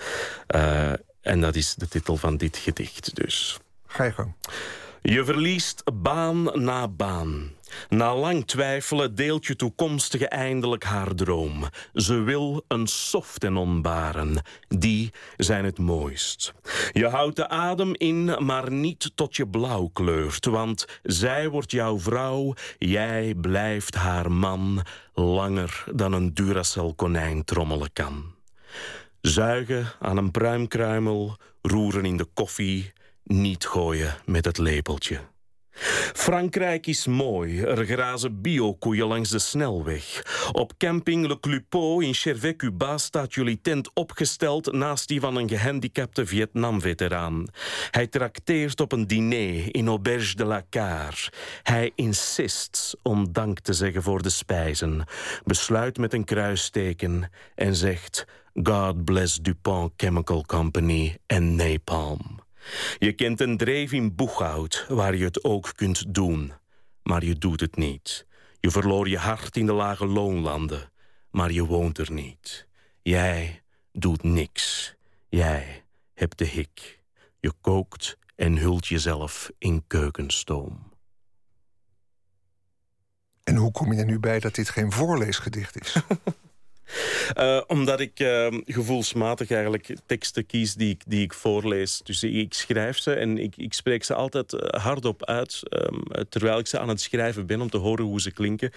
Uh, 0.56 0.92
en 1.22 1.42
dat 1.42 1.56
is 1.56 1.76
de 1.76 1.88
titel 1.88 2.18
van 2.18 2.38
dit 2.38 2.58
gedicht 2.58 3.16
dus. 3.16 3.60
Ga 3.88 4.04
je 4.04 4.12
gang. 4.12 4.34
Je 5.02 5.26
verliest 5.26 5.84
baan 5.94 6.44
na 6.54 6.88
baan. 6.88 7.52
Na 7.90 8.16
lang 8.16 8.46
twijfelen 8.46 9.16
deelt 9.16 9.46
je 9.46 9.56
toekomstige 9.56 10.28
eindelijk 10.28 10.84
haar 10.84 11.16
droom. 11.16 11.64
Ze 11.94 12.22
wil 12.22 12.64
een 12.68 12.88
softenon 12.88 13.82
baren. 13.82 14.42
Die 14.68 15.14
zijn 15.38 15.66
het 15.66 15.78
mooist. 15.78 16.54
Je 16.92 17.08
houdt 17.08 17.36
de 17.36 17.50
adem 17.50 17.96
in, 17.96 18.46
maar 18.46 18.72
niet 18.72 19.12
tot 19.16 19.36
je 19.36 19.48
blauw 19.48 19.90
kleurt. 19.94 20.46
Want 20.46 20.86
zij 21.04 21.50
wordt 21.50 21.72
jouw 21.72 22.00
vrouw, 22.00 22.54
jij 22.78 23.36
blijft 23.42 23.96
haar 23.96 24.32
man... 24.32 24.82
langer 25.14 25.84
dan 25.94 26.14
een 26.14 26.34
Duracell 26.34 26.94
konijn 26.96 27.44
trommelen 27.44 27.94
kan. 27.94 28.36
Zuigen 29.22 29.94
aan 30.00 30.18
een 30.18 30.32
pruimkruimel, 30.32 31.38
roeren 31.62 32.06
in 32.06 32.18
de 32.18 32.28
koffie, 32.34 32.94
niet 33.24 33.66
gooien 33.66 34.16
met 34.26 34.46
het 34.46 34.58
lepeltje. 34.58 35.20
Frankrijk 36.14 36.88
is 36.88 37.08
mooi, 37.08 37.62
er 37.62 37.86
grazen 37.86 38.42
biokoeien 38.42 39.08
langs 39.08 39.30
de 39.30 39.40
snelweg. 39.40 40.24
Op 40.52 40.74
camping 40.78 41.28
Le 41.28 41.40
Clupot 41.40 42.04
in 42.04 42.14
Chervais-Cuba 42.14 42.98
staat 42.98 43.34
jullie 43.34 43.60
tent 43.62 43.90
opgesteld 43.94 44.72
naast 44.72 45.08
die 45.08 45.20
van 45.20 45.36
een 45.36 45.50
gehandicapte 45.50 46.26
Vietnam-veteraan. 46.26 47.48
Hij 47.92 48.08
trakteert 48.08 48.82
op 48.82 48.92
een 48.92 49.08
diner 49.08 49.76
in 49.76 49.88
Auberge 49.88 50.36
de 50.36 50.46
la 50.46 50.64
Car. 50.70 51.30
Hij 51.64 51.92
insist 51.96 52.98
om 53.04 53.32
dank 53.32 53.60
te 53.60 53.74
zeggen 53.74 54.04
voor 54.04 54.22
de 54.22 54.30
spijzen, 54.30 55.04
besluit 55.44 55.98
met 55.98 56.14
een 56.14 56.26
kruisteken 56.26 57.32
en 57.56 57.76
zegt... 57.76 58.26
God 58.64 59.06
bless 59.06 59.36
DuPont 59.36 59.94
Chemical 59.98 60.44
Company 60.46 61.18
en 61.28 61.56
Napalm. 61.56 62.47
Je 62.98 63.14
kent 63.14 63.42
een 63.42 63.58
dreef 63.58 63.92
in 63.92 64.16
Boeghout 64.16 64.86
waar 64.90 65.16
je 65.16 65.24
het 65.24 65.44
ook 65.44 65.72
kunt 65.76 66.14
doen. 66.14 66.54
Maar 67.04 67.26
je 67.26 67.38
doet 67.38 67.60
het 67.60 67.76
niet. 67.76 68.26
Je 68.60 68.72
verloor 68.72 69.10
je 69.10 69.18
hart 69.18 69.58
in 69.58 69.66
de 69.66 69.74
lage 69.74 70.06
loonlanden. 70.06 70.92
Maar 71.32 71.52
je 71.52 71.66
woont 71.66 71.98
er 71.98 72.12
niet. 72.12 72.68
Jij 73.02 73.62
doet 73.92 74.24
niks. 74.24 74.96
Jij 75.30 75.84
hebt 76.14 76.38
de 76.38 76.46
hik. 76.46 77.02
Je 77.40 77.54
kookt 77.62 78.18
en 78.36 78.58
hult 78.58 78.88
jezelf 78.88 79.52
in 79.58 79.84
keukenstoom. 79.88 80.92
En 83.44 83.56
hoe 83.56 83.72
kom 83.72 83.94
je 83.94 84.00
er 84.00 84.06
nu 84.06 84.20
bij 84.20 84.40
dat 84.40 84.56
dit 84.56 84.70
geen 84.70 84.92
voorleesgedicht 84.92 85.82
is? 85.82 85.96
Uh, 87.38 87.62
omdat 87.68 88.00
ik 88.00 88.20
uh, 88.20 88.48
gevoelsmatig 88.66 89.52
eigenlijk 89.52 89.96
teksten 90.06 90.46
kies 90.46 90.74
die 90.74 90.90
ik, 90.90 91.04
die 91.08 91.22
ik 91.22 91.34
voorlees. 91.34 92.02
Dus 92.04 92.24
ik 92.24 92.54
schrijf 92.54 92.98
ze 92.98 93.14
en 93.14 93.38
ik, 93.38 93.58
ik 93.58 93.74
spreek 93.74 94.04
ze 94.04 94.14
altijd 94.14 94.54
eh, 94.54 94.84
hardop 94.84 95.26
uit... 95.26 95.62
Um, 95.70 96.04
terwijl 96.30 96.60
ik 96.60 96.68
ze 96.68 96.80
aan 96.80 96.88
het 96.88 97.02
schrijven 97.02 97.46
ben 97.46 97.62
om 97.62 97.70
te 97.70 97.78
horen 97.78 98.06
hoe 98.06 98.22
ze 98.22 98.32
klinken. 98.32 98.72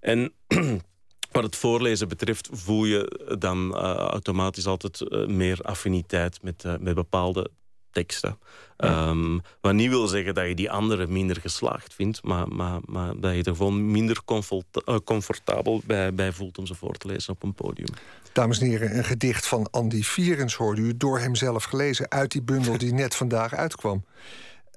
En... 0.00 0.32
Wat 1.30 1.42
het 1.42 1.56
voorlezen 1.56 2.08
betreft 2.08 2.48
voel 2.52 2.84
je 2.84 3.34
dan 3.38 3.68
uh, 3.76 3.94
automatisch 3.94 4.66
altijd 4.66 5.26
meer 5.28 5.58
affiniteit 5.62 6.42
met, 6.42 6.64
uh, 6.64 6.74
met 6.78 6.94
bepaalde 6.94 7.50
teksten. 7.92 8.38
Ehm, 8.76 9.38
wat 9.60 9.74
niet 9.74 9.88
wil 9.88 10.06
zeggen 10.06 10.34
dat 10.34 10.46
je 10.46 10.54
die 10.54 10.70
andere 10.70 11.06
minder 11.06 11.36
geslaagd 11.36 11.94
vindt, 11.94 12.22
maar, 12.22 12.48
maar, 12.48 12.80
maar 12.84 13.20
dat 13.20 13.34
je 13.34 13.42
er 13.42 13.56
gewoon 13.56 13.90
minder 13.90 14.20
eh, 14.26 14.96
comfortabel 15.04 15.82
bij, 15.84 16.14
bij 16.14 16.32
voelt 16.32 16.58
om 16.58 16.66
ze 16.66 16.74
voor 16.74 16.94
te 16.94 17.06
lezen 17.06 17.32
op 17.32 17.42
een 17.42 17.54
podium. 17.54 17.88
Dames 18.32 18.60
en 18.60 18.66
heren, 18.66 18.96
een 18.96 19.04
gedicht 19.04 19.46
van 19.46 19.68
Andy 19.70 20.02
Vierens 20.02 20.54
hoorde 20.54 20.80
u 20.80 20.96
door 20.96 21.18
hemzelf 21.18 21.64
gelezen 21.64 22.10
uit 22.10 22.32
die 22.32 22.42
bundel 22.42 22.78
die 22.78 22.92
net 22.92 23.14
vandaag 23.14 23.54
uitkwam. 23.54 24.04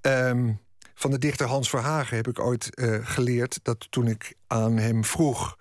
Um, 0.01 0.59
van 0.93 1.11
de 1.11 1.17
dichter 1.17 1.47
Hans 1.47 1.69
Verhagen 1.69 2.15
heb 2.15 2.27
ik 2.27 2.39
ooit 2.39 2.69
uh, 2.73 2.97
geleerd 3.01 3.59
dat 3.63 3.87
toen 3.89 4.07
ik 4.07 4.33
aan 4.47 4.77
hem 4.77 5.05
vroeg 5.05 5.57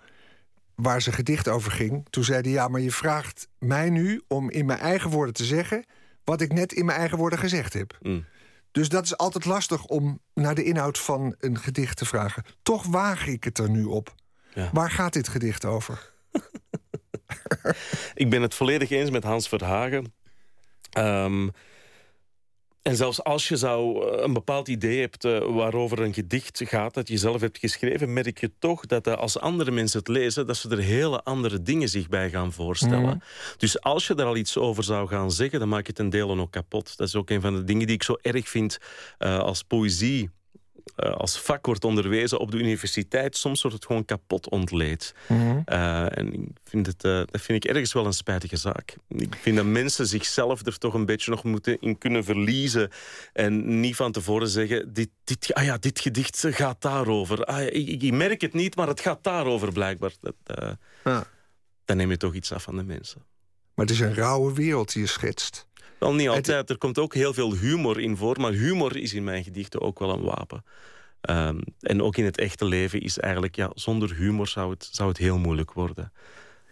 waar 0.74 1.02
zijn 1.02 1.14
gedicht 1.14 1.48
over 1.48 1.72
ging, 1.72 2.06
toen 2.10 2.24
zei 2.24 2.40
hij: 2.40 2.50
Ja, 2.50 2.68
maar 2.68 2.80
je 2.80 2.90
vraagt 2.90 3.48
mij 3.58 3.90
nu 3.90 4.22
om 4.28 4.50
in 4.50 4.66
mijn 4.66 4.78
eigen 4.78 5.10
woorden 5.10 5.34
te 5.34 5.44
zeggen 5.44 5.84
wat 6.24 6.40
ik 6.40 6.52
net 6.52 6.72
in 6.72 6.84
mijn 6.84 6.98
eigen 6.98 7.18
woorden 7.18 7.38
gezegd 7.38 7.72
heb. 7.72 7.98
Mm. 8.00 8.24
Dus 8.70 8.88
dat 8.88 9.04
is 9.04 9.16
altijd 9.16 9.44
lastig 9.44 9.84
om 9.84 10.20
naar 10.34 10.54
de 10.54 10.64
inhoud 10.64 10.98
van 10.98 11.34
een 11.38 11.58
gedicht 11.58 11.96
te 11.96 12.04
vragen. 12.04 12.44
Toch 12.62 12.86
waag 12.86 13.26
ik 13.26 13.44
het 13.44 13.58
er 13.58 13.70
nu 13.70 13.84
op. 13.84 14.14
Ja. 14.54 14.70
Waar 14.72 14.90
gaat 14.90 15.12
dit 15.12 15.28
gedicht 15.28 15.64
over? 15.64 16.12
ik 18.14 18.30
ben 18.30 18.42
het 18.42 18.54
volledig 18.54 18.90
eens 18.90 19.10
met 19.10 19.24
Hans 19.24 19.48
Verhagen. 19.48 20.14
Um, 20.98 21.50
en 22.82 22.96
zelfs 22.96 23.24
als 23.24 23.48
je 23.48 23.56
zou 23.56 24.08
eh, 24.08 24.22
een 24.22 24.32
bepaald 24.32 24.68
idee 24.68 25.00
hebt 25.00 25.24
uh, 25.24 25.38
waarover 25.54 26.00
een 26.00 26.14
gedicht 26.14 26.60
gaat 26.64 26.94
dat 26.94 27.08
je 27.08 27.16
zelf 27.16 27.40
hebt 27.40 27.58
geschreven, 27.58 28.12
merk 28.12 28.40
je 28.40 28.50
toch 28.58 28.86
dat 28.86 29.06
uh, 29.06 29.14
als 29.14 29.38
andere 29.38 29.70
mensen 29.70 29.98
het 29.98 30.08
lezen, 30.08 30.46
dat 30.46 30.56
ze 30.56 30.68
er 30.68 30.78
hele 30.78 31.22
andere 31.22 31.62
dingen 31.62 31.88
zich 31.88 32.08
bij 32.08 32.30
gaan 32.30 32.52
voorstellen. 32.52 33.02
Mhm. 33.02 33.18
Dus 33.56 33.80
als 33.80 34.06
je 34.06 34.14
er 34.14 34.24
al 34.24 34.36
iets 34.36 34.56
over 34.56 34.84
zou 34.84 35.08
gaan 35.08 35.30
zeggen, 35.30 35.58
dan 35.58 35.68
maak 35.68 35.82
je 35.82 35.90
het 35.90 35.98
een 35.98 36.10
delen 36.10 36.40
ook 36.40 36.50
kapot. 36.50 36.96
Dat 36.96 37.08
is 37.08 37.16
ook 37.16 37.30
een 37.30 37.40
van 37.40 37.54
de 37.54 37.64
dingen 37.64 37.86
die 37.86 37.94
ik 37.94 38.02
zo 38.02 38.16
erg 38.22 38.48
vind 38.48 38.78
als 39.18 39.62
poëzie 39.62 40.30
uh, 40.96 41.12
als 41.12 41.38
vak 41.38 41.66
wordt 41.66 41.84
onderwezen 41.84 42.38
op 42.38 42.50
de 42.50 42.56
universiteit, 42.56 43.36
soms 43.36 43.62
wordt 43.62 43.76
het 43.76 43.86
gewoon 43.86 44.04
kapot 44.04 44.48
ontleed. 44.48 45.14
Mhm. 45.28 45.60
Eh, 45.64 46.18
en 46.18 46.32
ik 46.32 46.48
vind 46.64 46.86
het, 46.86 47.04
uh, 47.04 47.22
dat 47.30 47.40
vind 47.40 47.64
ik 47.64 47.70
ergens 47.70 47.92
wel 47.92 48.06
een 48.06 48.12
spijtige 48.12 48.56
zaak. 48.56 48.96
Ik 49.08 49.36
vind 49.40 49.56
dat 49.56 49.64
mensen 49.64 50.06
zichzelf 50.06 50.66
er 50.66 50.78
toch 50.78 50.94
een 50.94 51.06
beetje 51.06 51.30
nog 51.30 51.44
moeten 51.44 51.80
in 51.80 51.98
kunnen 51.98 52.24
verliezen. 52.24 52.90
En 53.32 53.80
niet 53.80 53.96
van 53.96 54.12
tevoren 54.12 54.48
zeggen: 54.48 54.92
dit, 54.92 55.08
dit, 55.24 55.54
ah 55.54 55.64
ja, 55.64 55.76
dit 55.78 56.00
gedicht 56.00 56.44
gaat 56.48 56.80
daarover. 56.80 57.44
Ah, 57.44 57.62
ik, 57.62 58.02
ik, 58.02 58.12
merk 58.12 58.40
het 58.40 58.52
niet, 58.52 58.76
maar 58.76 58.88
het 58.88 59.00
gaat 59.00 59.24
daarover 59.24 59.72
blijkbaar. 59.72 60.12
Dat. 60.20 60.34
Dan 61.84 61.96
neem 61.96 62.10
je 62.10 62.16
toch 62.16 62.34
iets 62.34 62.52
af 62.52 62.62
van 62.62 62.76
de 62.76 62.84
mensen. 62.84 63.24
Maar 63.74 63.86
het 63.86 63.94
is 63.94 64.00
een 64.00 64.14
rauwe 64.14 64.52
wereld 64.52 64.92
die 64.92 65.02
je 65.02 65.08
schetst. 65.08 65.66
Wel, 66.02 66.14
niet 66.14 66.28
altijd. 66.28 66.70
Er 66.70 66.78
komt 66.78 66.98
ook 66.98 67.14
heel 67.14 67.34
veel 67.34 67.54
humor 67.54 68.00
in 68.00 68.16
voor. 68.16 68.40
Maar 68.40 68.52
humor 68.52 68.96
is 68.96 69.14
in 69.14 69.24
mijn 69.24 69.44
gedichten 69.44 69.80
ook 69.80 69.98
wel 69.98 70.10
een 70.10 70.22
wapen. 70.22 70.64
Um, 71.30 71.60
en 71.80 72.02
ook 72.02 72.16
in 72.16 72.24
het 72.24 72.38
echte 72.38 72.64
leven 72.64 73.00
is 73.00 73.18
eigenlijk... 73.18 73.56
Ja, 73.56 73.70
zonder 73.74 74.14
humor 74.14 74.48
zou 74.48 74.70
het, 74.70 74.88
zou 74.92 75.08
het 75.08 75.18
heel 75.18 75.38
moeilijk 75.38 75.72
worden. 75.72 76.12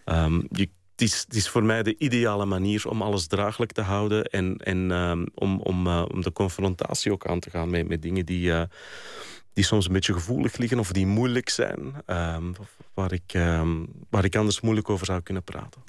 Um, 0.04 0.46
je, 0.50 0.68
het, 0.90 1.00
is, 1.00 1.20
het 1.20 1.34
is 1.34 1.49
voor 1.49 1.64
mij 1.64 1.82
de 1.82 1.94
ideale 1.99 2.44
manier 2.44 2.88
om 2.88 3.02
alles 3.02 3.26
draaglijk 3.26 3.72
te 3.72 3.82
houden... 3.82 4.25
en, 4.25 4.56
en 4.56 4.90
um, 4.90 5.26
om, 5.34 5.60
om, 5.60 5.87
uh, 5.87 6.04
om 6.12 6.22
de 6.22 6.32
confrontatie 6.32 7.12
ook 7.12 7.26
aan 7.26 7.40
te 7.40 7.50
gaan 7.50 7.70
met, 7.70 7.88
met 7.88 8.02
dingen 8.02 8.26
die... 8.26 8.49
Uh, 8.49 8.62
die 9.52 9.64
soms 9.64 9.87
een 9.87 9.92
beetje 9.92 10.12
gevoelig 10.12 10.56
liggen 10.56 10.78
of 10.78 10.92
die 10.92 11.06
moeilijk 11.06 11.49
zijn, 11.49 11.94
um, 12.06 12.54
waar, 12.94 13.12
ik, 13.12 13.34
um, 13.34 13.87
waar 14.10 14.25
ik 14.25 14.37
anders 14.37 14.60
moeilijk 14.60 14.90
over 14.90 15.06
zou 15.06 15.20
kunnen 15.20 15.42
praten. 15.42 15.82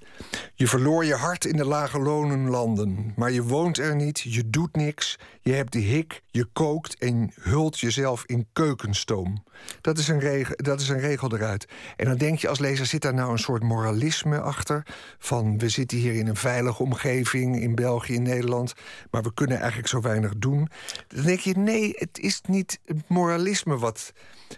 Je 0.53 0.67
verloor 0.67 1.05
je 1.05 1.15
hart 1.15 1.45
in 1.45 1.57
de 1.57 1.65
lage 1.65 1.99
lonenlanden, 1.99 3.13
maar 3.15 3.31
je 3.31 3.43
woont 3.43 3.77
er 3.77 3.95
niet, 3.95 4.19
je 4.19 4.49
doet 4.49 4.75
niks, 4.75 5.19
je 5.41 5.53
hebt 5.53 5.73
de 5.73 5.79
hik, 5.79 6.21
je 6.31 6.45
kookt 6.53 6.97
en 6.97 7.31
hult 7.41 7.79
jezelf 7.79 8.23
in 8.25 8.47
keukenstoom. 8.53 9.43
Dat 9.81 9.97
is, 9.97 10.07
een 10.07 10.19
regel, 10.19 10.55
dat 10.57 10.81
is 10.81 10.89
een 10.89 10.99
regel 10.99 11.33
eruit. 11.33 11.67
En 11.95 12.05
dan 12.05 12.17
denk 12.17 12.39
je 12.39 12.47
als 12.47 12.59
lezer, 12.59 12.85
zit 12.85 13.01
daar 13.01 13.13
nou 13.13 13.31
een 13.31 13.39
soort 13.39 13.63
moralisme 13.63 14.39
achter? 14.39 14.85
Van 15.19 15.57
we 15.57 15.69
zitten 15.69 15.97
hier 15.97 16.13
in 16.13 16.27
een 16.27 16.35
veilige 16.35 16.83
omgeving 16.83 17.61
in 17.61 17.75
België, 17.75 18.13
in 18.13 18.23
Nederland, 18.23 18.73
maar 19.11 19.23
we 19.23 19.33
kunnen 19.33 19.57
eigenlijk 19.57 19.87
zo 19.87 20.01
weinig 20.01 20.33
doen. 20.37 20.69
Dan 21.07 21.23
denk 21.23 21.39
je, 21.39 21.57
nee, 21.57 21.93
het 21.95 22.19
is 22.19 22.41
niet 22.47 22.79
moralisme 23.07 23.77
wat, 23.77 24.13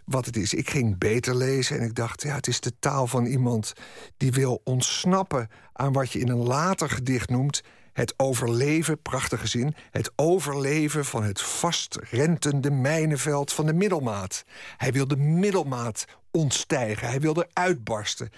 wat 0.06 0.26
het 0.26 0.38
is. 0.38 0.54
Ik 0.54 0.70
ging 0.70 0.98
beter 0.98 1.36
lezen 1.36 1.80
en 1.80 1.86
ik 1.86 1.96
dacht, 1.96 2.22
ja, 2.22 2.36
het 2.36 2.48
is 2.48 2.60
de 2.60 2.80
taal 2.80 3.08
van 3.08 3.26
iemand 3.26 3.74
die 4.18 4.32
wil 4.32 4.62
ontsnappen 4.64 5.50
aan 5.74 5.94
wat 5.94 6.12
je 6.12 6.20
in 6.20 6.30
een 6.30 6.44
later 6.44 6.90
gedicht 6.90 7.30
noemt 7.30 7.62
het 7.94 8.14
overleven, 8.18 9.02
prachtige 9.02 9.48
zin, 9.48 9.76
het 9.92 10.12
overleven 10.16 11.06
van 11.06 11.24
het 11.24 11.42
vastrentende 11.42 12.72
mijnenveld 12.72 13.54
van 13.54 13.66
de 13.66 13.74
middelmaat. 13.74 14.44
Hij 14.78 14.92
wil 14.92 15.08
de 15.08 15.18
middelmaat 15.18 16.06
ontstijgen, 16.32 17.08
hij 17.08 17.20
wil 17.20 17.36
er 17.36 17.48
uitbarsten. 17.54 18.30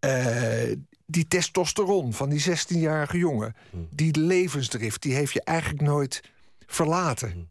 Uh, 0.00 0.72
die 1.06 1.28
testosteron 1.28 2.12
van 2.12 2.28
die 2.28 2.44
16-jarige 2.50 3.18
jongen, 3.18 3.54
hmm. 3.70 3.88
die 3.90 4.18
levensdrift, 4.18 5.02
die 5.02 5.14
heeft 5.14 5.32
je 5.32 5.42
eigenlijk 5.42 5.82
nooit 5.82 6.22
verlaten. 6.66 7.30
Hmm. 7.30 7.48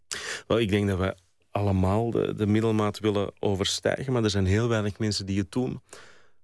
Wel, 0.48 0.60
ik 0.60 0.70
denk 0.70 0.88
dat 0.88 0.98
we 0.98 1.16
allemaal 1.56 2.12
de, 2.12 2.34
de 2.36 2.46
middelmaat 2.46 3.00
willen 3.00 3.32
overstijgen, 3.40 4.14
maar 4.14 4.24
er 4.24 4.30
zijn 4.30 4.46
heel 4.46 4.68
weinig 4.68 5.00
mensen 5.00 5.26
die 5.26 5.40
het 5.40 5.52
doen 5.52 5.82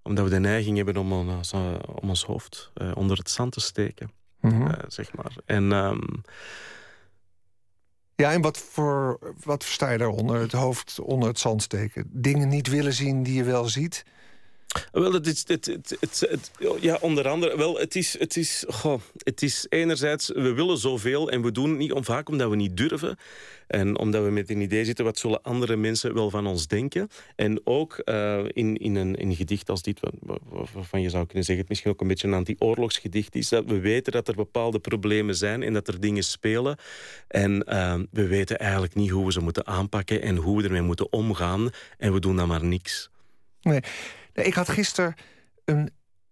omdat 0.03 0.23
we 0.23 0.29
de 0.29 0.39
neiging 0.39 0.75
hebben 0.75 0.97
om 0.97 1.13
ons, 1.13 1.51
eh, 1.51 1.73
om 2.01 2.09
ons 2.09 2.25
hoofd 2.25 2.71
uh, 2.75 2.91
onder 2.95 3.17
het 3.17 3.29
zand 3.29 3.51
te 3.51 3.59
steken. 3.59 4.11
Mhm. 4.39 4.67
Eh, 4.67 4.83
zeg 4.87 5.13
maar. 5.15 5.35
En, 5.45 5.71
um... 5.71 6.21
ja, 8.15 8.31
en 8.31 8.41
wat, 8.41 8.57
voor, 8.57 9.19
wat 9.43 9.63
versta 9.63 9.89
je 9.89 9.97
daaronder? 9.97 10.39
Het 10.39 10.51
hoofd 10.51 10.99
onder 10.99 11.27
het 11.27 11.39
zand 11.39 11.61
steken? 11.61 12.09
Dingen 12.11 12.47
niet 12.47 12.67
willen 12.67 12.93
zien 12.93 13.23
die 13.23 13.33
je 13.33 13.43
wel 13.43 13.65
ziet? 13.65 14.05
Wel, 14.91 15.13
het 15.13 15.27
is, 15.27 15.43
het, 15.47 15.65
het, 15.99 16.51
ja, 16.79 16.97
onder 17.01 17.27
andere, 17.27 17.57
wel, 17.57 17.77
het 17.77 17.95
is, 17.95 18.19
het, 18.19 18.37
is, 18.37 18.63
goh, 18.67 19.01
het 19.17 19.41
is 19.41 19.65
enerzijds, 19.69 20.27
we 20.27 20.53
willen 20.53 20.77
zoveel 20.77 21.29
en 21.29 21.41
we 21.41 21.51
doen 21.51 21.69
het 21.69 21.77
niet 21.77 21.91
om, 21.91 22.03
vaak 22.03 22.29
omdat 22.29 22.49
we 22.49 22.55
niet 22.55 22.77
durven. 22.77 23.17
En 23.67 23.97
omdat 23.97 24.23
we 24.23 24.29
met 24.29 24.49
een 24.49 24.61
idee 24.61 24.85
zitten, 24.85 25.05
wat 25.05 25.17
zullen 25.17 25.41
andere 25.41 25.75
mensen 25.75 26.13
wel 26.13 26.29
van 26.29 26.47
ons 26.47 26.67
denken? 26.67 27.09
En 27.35 27.61
ook 27.63 28.01
uh, 28.05 28.43
in, 28.47 28.77
in, 28.77 28.95
een, 28.95 29.15
in 29.15 29.35
gedicht 29.35 29.69
als 29.69 29.81
dit, 29.81 29.99
waarvan 30.73 31.01
je 31.01 31.09
zou 31.09 31.25
kunnen 31.25 31.43
zeggen, 31.43 31.57
het 31.57 31.69
misschien 31.69 31.91
ook 31.91 32.01
een 32.01 32.07
beetje 32.07 32.27
een 32.27 32.33
anti-oorlogsgedicht 32.33 33.35
is, 33.35 33.49
dat 33.49 33.65
we 33.65 33.79
weten 33.79 34.11
dat 34.11 34.27
er 34.27 34.35
bepaalde 34.35 34.79
problemen 34.79 35.35
zijn 35.35 35.63
en 35.63 35.73
dat 35.73 35.87
er 35.87 35.99
dingen 35.99 36.23
spelen. 36.23 36.77
En 37.27 37.65
uh, 37.69 37.99
we 38.11 38.27
weten 38.27 38.59
eigenlijk 38.59 38.95
niet 38.95 39.09
hoe 39.09 39.25
we 39.25 39.31
ze 39.31 39.41
moeten 39.41 39.67
aanpakken 39.67 40.21
en 40.21 40.35
hoe 40.35 40.57
we 40.57 40.63
ermee 40.63 40.81
moeten 40.81 41.11
omgaan. 41.13 41.69
En 41.97 42.13
we 42.13 42.19
doen 42.19 42.35
dan 42.35 42.47
maar 42.47 42.65
niks. 42.65 43.09
Nee. 43.61 43.81
Ik 44.33 44.53
had 44.53 44.69
gisteren 44.69 45.13
een, 45.65 45.89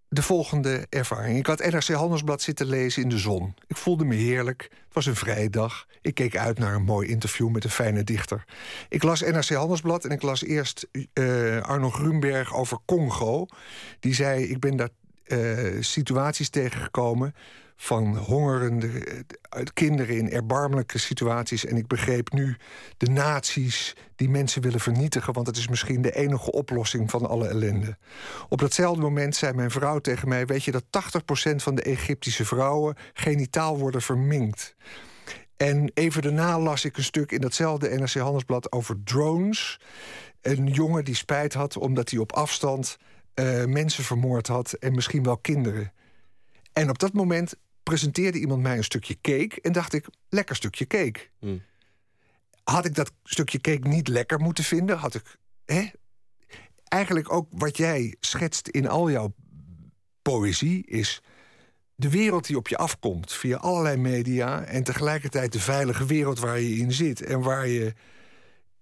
de 0.08 0.22
volgende 0.22 0.86
ervaring. 0.90 1.38
Ik 1.38 1.46
had 1.46 1.60
NRC 1.60 1.88
Handelsblad 1.88 2.42
zitten 2.42 2.66
lezen 2.66 3.04
in 3.04 3.10
de 3.10 3.18
zon. 3.18 3.56
Ik 3.68 3.78
voelde 3.78 4.06
me 4.06 4.16
heerlijk. 4.16 4.62
Het 4.72 4.94
was 4.94 5.06
een 5.06 5.16
vrije 5.16 5.50
dag. 5.50 5.86
Ik 6.02 6.14
keek 6.14 6.38
uit 6.38 6.60
naar 6.60 6.76
een 6.76 6.84
mooi 6.84 7.08
interview 7.08 7.50
met 7.50 7.64
een 7.64 7.70
fijne 7.70 8.04
dichter. 8.04 8.44
Ik 8.90 9.04
las 9.04 9.22
NRC 9.22 9.50
Handelsblad 9.50 10.06
en 10.06 10.12
ik 10.12 10.22
las 10.22 10.44
eerst 10.44 10.88
uh, 11.14 11.62
Arno 11.62 11.90
Grunberg 11.90 12.56
over 12.56 12.78
Congo. 12.86 13.46
Die 14.00 14.14
zei: 14.14 14.44
Ik 14.44 14.60
ben 14.60 14.76
daar 14.76 14.90
uh, 15.28 15.82
situaties 15.82 16.50
tegengekomen 16.50 17.34
van 17.82 18.18
hongerende 18.18 18.88
eh, 19.50 19.64
kinderen 19.74 20.18
in 20.18 20.32
erbarmelijke 20.32 20.98
situaties. 20.98 21.66
En 21.66 21.78
ik 21.78 21.88
begreep 21.88 22.32
nu 22.32 22.58
de 22.98 23.10
naties 23.10 23.96
die 24.16 24.30
mensen 24.30 24.62
willen 24.62 24.80
vernietigen, 24.80 25.34
want 25.34 25.48
het 25.48 25.58
is 25.58 25.68
misschien 25.68 26.02
de 26.02 26.16
enige 26.16 26.52
oplossing 26.52 27.10
van 27.10 27.30
alle 27.30 27.48
ellende. 27.48 27.98
Op 28.50 28.60
datzelfde 28.60 29.02
moment 29.02 29.36
zei 29.36 29.54
mijn 29.54 29.72
vrouw 29.72 30.00
tegen 30.00 30.28
mij: 30.28 30.46
Weet 30.46 30.64
je 30.64 30.72
dat 30.72 30.84
80% 31.52 31.56
van 31.56 31.76
de 31.76 31.82
Egyptische 31.82 32.46
vrouwen 32.46 32.96
genitaal 33.14 33.78
worden 33.78 34.02
verminkt? 34.02 34.76
En 35.58 35.92
even 35.94 36.22
daarna 36.22 36.60
las 36.60 36.86
ik 36.86 36.98
een 36.98 37.04
stuk 37.04 37.32
in 37.32 37.42
datzelfde 37.42 37.90
NRC 37.90 38.14
Handelsblad 38.14 38.72
over 38.72 39.04
drones. 39.04 39.80
Een 40.42 40.68
jongen 40.68 41.06
die 41.06 41.16
spijt 41.16 41.54
had 41.54 41.78
omdat 41.78 42.10
hij 42.10 42.20
op 42.20 42.32
afstand 42.32 42.98
uh, 43.36 43.66
mensen 43.66 44.04
vermoord 44.04 44.48
had 44.48 44.74
en 44.74 44.96
misschien 44.96 45.24
wel 45.24 45.38
kinderen. 45.38 45.92
En 46.74 46.90
op 46.90 47.00
dat 47.00 47.14
moment 47.14 47.56
presenteerde 47.90 48.40
iemand 48.40 48.62
mij 48.62 48.78
een 48.78 48.84
stukje 48.84 49.18
cake 49.22 49.62
en 49.62 49.72
dacht 49.72 49.94
ik, 49.94 50.08
lekker 50.30 50.56
stukje 50.56 50.88
cake. 50.88 51.20
Hmm. 51.40 51.62
Had 52.64 52.86
ik 52.86 52.96
dat 52.96 53.12
stukje 53.24 53.60
cake 53.60 53.88
niet 53.88 54.08
lekker 54.08 54.40
moeten 54.40 54.64
vinden? 54.64 54.98
Had 54.98 55.16
ik. 55.16 55.38
Hè? 55.66 55.90
Eigenlijk 56.84 57.32
ook 57.32 57.48
wat 57.52 57.78
jij 57.78 58.16
schetst 58.20 58.68
in 58.68 58.88
al 58.88 59.12
jouw 59.12 59.34
poëzie 60.22 60.86
is 60.86 61.22
de 61.96 62.10
wereld 62.10 62.48
die 62.48 62.58
op 62.58 62.68
je 62.68 62.78
afkomt 62.78 63.34
via 63.34 63.58
allerlei 63.58 63.98
media 63.98 64.64
en 64.64 64.84
tegelijkertijd 64.84 65.52
de 65.52 65.60
veilige 65.60 66.06
wereld 66.06 66.40
waar 66.40 66.60
je 66.60 66.76
in 66.76 66.92
zit 66.92 67.22
en 67.22 67.42
waar 67.42 67.68
je 67.68 67.94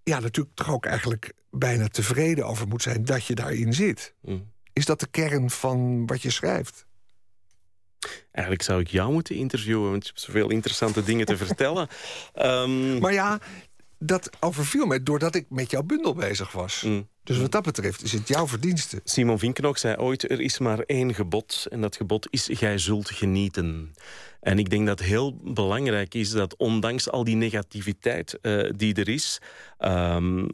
ja, 0.04 0.20
natuurlijk 0.20 0.56
toch 0.56 0.70
ook 0.70 0.86
eigenlijk 0.86 1.34
bijna 1.50 1.88
tevreden 1.88 2.46
over 2.46 2.68
moet 2.68 2.82
zijn 2.82 3.06
dat 3.06 3.26
je 3.26 3.36
daarin 3.36 3.74
zit. 3.74 4.14
Hmm. 4.22 4.52
Is 4.74 4.86
dat 4.86 5.00
de 5.00 5.08
kern 5.08 5.50
van 5.50 6.06
wat 6.06 6.22
je 6.22 6.30
schrijft? 6.30 6.87
Eigenlijk 8.32 8.66
zou 8.66 8.80
ik 8.80 8.88
jou 8.88 9.12
moeten 9.12 9.36
interviewen, 9.36 9.90
want 9.90 10.04
je 10.04 10.10
hebt 10.10 10.22
zoveel 10.22 10.50
interessante 10.50 11.04
dingen 11.04 11.26
te 11.26 11.38
vertellen. 11.38 11.88
Um... 12.36 13.00
Maar 13.02 13.14
ja, 13.14 13.40
dat 14.00 14.30
overviel 14.40 14.86
me 14.86 15.04
doordat 15.04 15.36
ik 15.36 15.46
met 15.50 15.72
jouw 15.72 15.84
bundel 15.84 16.14
bezig 16.14 16.52
was. 16.52 16.82
Mm. 16.82 17.08
Dus 17.24 17.38
wat 17.38 17.52
dat 17.52 17.64
betreft 17.64 18.04
is 18.04 18.12
het 18.12 18.28
jouw 18.28 18.48
verdienste. 18.48 19.02
Simon 19.04 19.40
Vinkenhoek 19.40 19.78
zei 19.78 19.96
ooit, 19.96 20.32
er 20.32 20.42
is 20.42 20.60
maar 20.60 20.80
één 20.80 21.14
gebod. 21.14 21.66
En 21.70 21.82
dat 21.82 21.96
gebod 21.96 22.28
is, 22.30 22.50
gij 22.52 22.78
zult 22.78 23.10
genieten. 23.10 23.94
En 24.48 24.60
ik 24.60 24.70
denk 24.70 24.88
dat 24.88 25.00
heel 25.00 25.40
belangrijk 25.44 26.14
is 26.14 26.32
dat 26.32 26.56
ondanks 26.56 27.10
al 27.10 27.24
die 27.24 27.36
negativiteit 27.36 28.40
uh, 28.42 28.70
die 28.76 28.96
er 28.96 29.10
is, 29.10 29.40
um, 29.80 30.40
uh, 30.42 30.48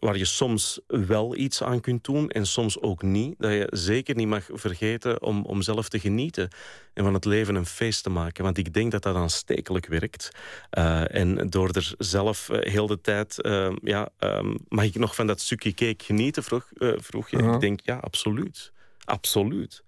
waar 0.00 0.16
je 0.16 0.24
soms 0.24 0.80
wel 0.86 1.36
iets 1.36 1.62
aan 1.62 1.80
kunt 1.80 2.04
doen 2.04 2.30
en 2.30 2.46
soms 2.46 2.80
ook 2.80 3.02
niet, 3.02 3.34
dat 3.38 3.50
je 3.50 3.66
zeker 3.70 4.14
niet 4.14 4.26
mag 4.26 4.48
vergeten 4.52 5.22
om, 5.22 5.44
om 5.44 5.62
zelf 5.62 5.88
te 5.88 5.98
genieten 5.98 6.48
en 6.94 7.04
van 7.04 7.14
het 7.14 7.24
leven 7.24 7.54
een 7.54 7.66
feest 7.66 8.02
te 8.02 8.10
maken. 8.10 8.44
Want 8.44 8.58
ik 8.58 8.74
denk 8.74 8.90
dat 8.92 9.02
dat 9.02 9.16
aanstekelijk 9.16 9.86
werkt. 9.86 10.30
Uh, 10.78 11.14
en 11.14 11.50
door 11.50 11.68
er 11.68 11.94
zelf 11.98 12.48
heel 12.52 12.86
de 12.86 13.00
tijd, 13.00 13.36
ja, 13.82 14.08
um, 14.18 14.58
mag 14.68 14.84
ik 14.84 14.94
nog 14.94 15.14
van 15.14 15.26
dat 15.26 15.40
stukje 15.40 15.72
cake 15.72 16.04
genieten, 16.04 16.42
vroeg, 16.42 16.68
vroeg 16.78 17.28
je. 17.28 17.36
-huh. 17.36 17.54
Ik 17.54 17.60
denk, 17.60 17.80
ja, 17.82 17.96
absoluut. 17.96 18.72
Absoluut. 19.04 19.82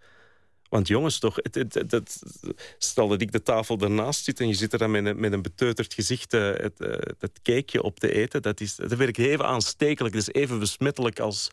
Want 0.70 0.88
jongens, 0.88 1.18
toch, 1.18 1.36
het, 1.36 1.74
het, 1.74 2.22
stel 2.78 3.08
dat 3.08 3.20
ik 3.20 3.32
de 3.32 3.42
tafel 3.42 3.78
ernaast 3.78 4.24
zit 4.24 4.40
en 4.40 4.48
je 4.48 4.54
zit 4.54 4.72
er 4.72 4.78
dan 4.78 4.90
met 4.90 5.06
een, 5.06 5.20
met 5.20 5.32
een 5.32 5.42
beteuterd 5.42 5.94
gezicht 5.94 6.34
uh, 6.34 6.52
het, 6.56 6.80
uh, 6.80 6.88
het 7.18 7.40
cakeje 7.42 7.82
op 7.82 8.00
te 8.00 8.12
eten. 8.12 8.42
Dat, 8.42 8.60
is, 8.60 8.74
dat 8.74 8.92
werkt 8.92 9.18
even 9.18 9.46
aanstekelijk. 9.46 10.14
Dat 10.14 10.28
is 10.28 10.40
even 10.40 10.58
besmettelijk 10.58 11.20
als, 11.20 11.50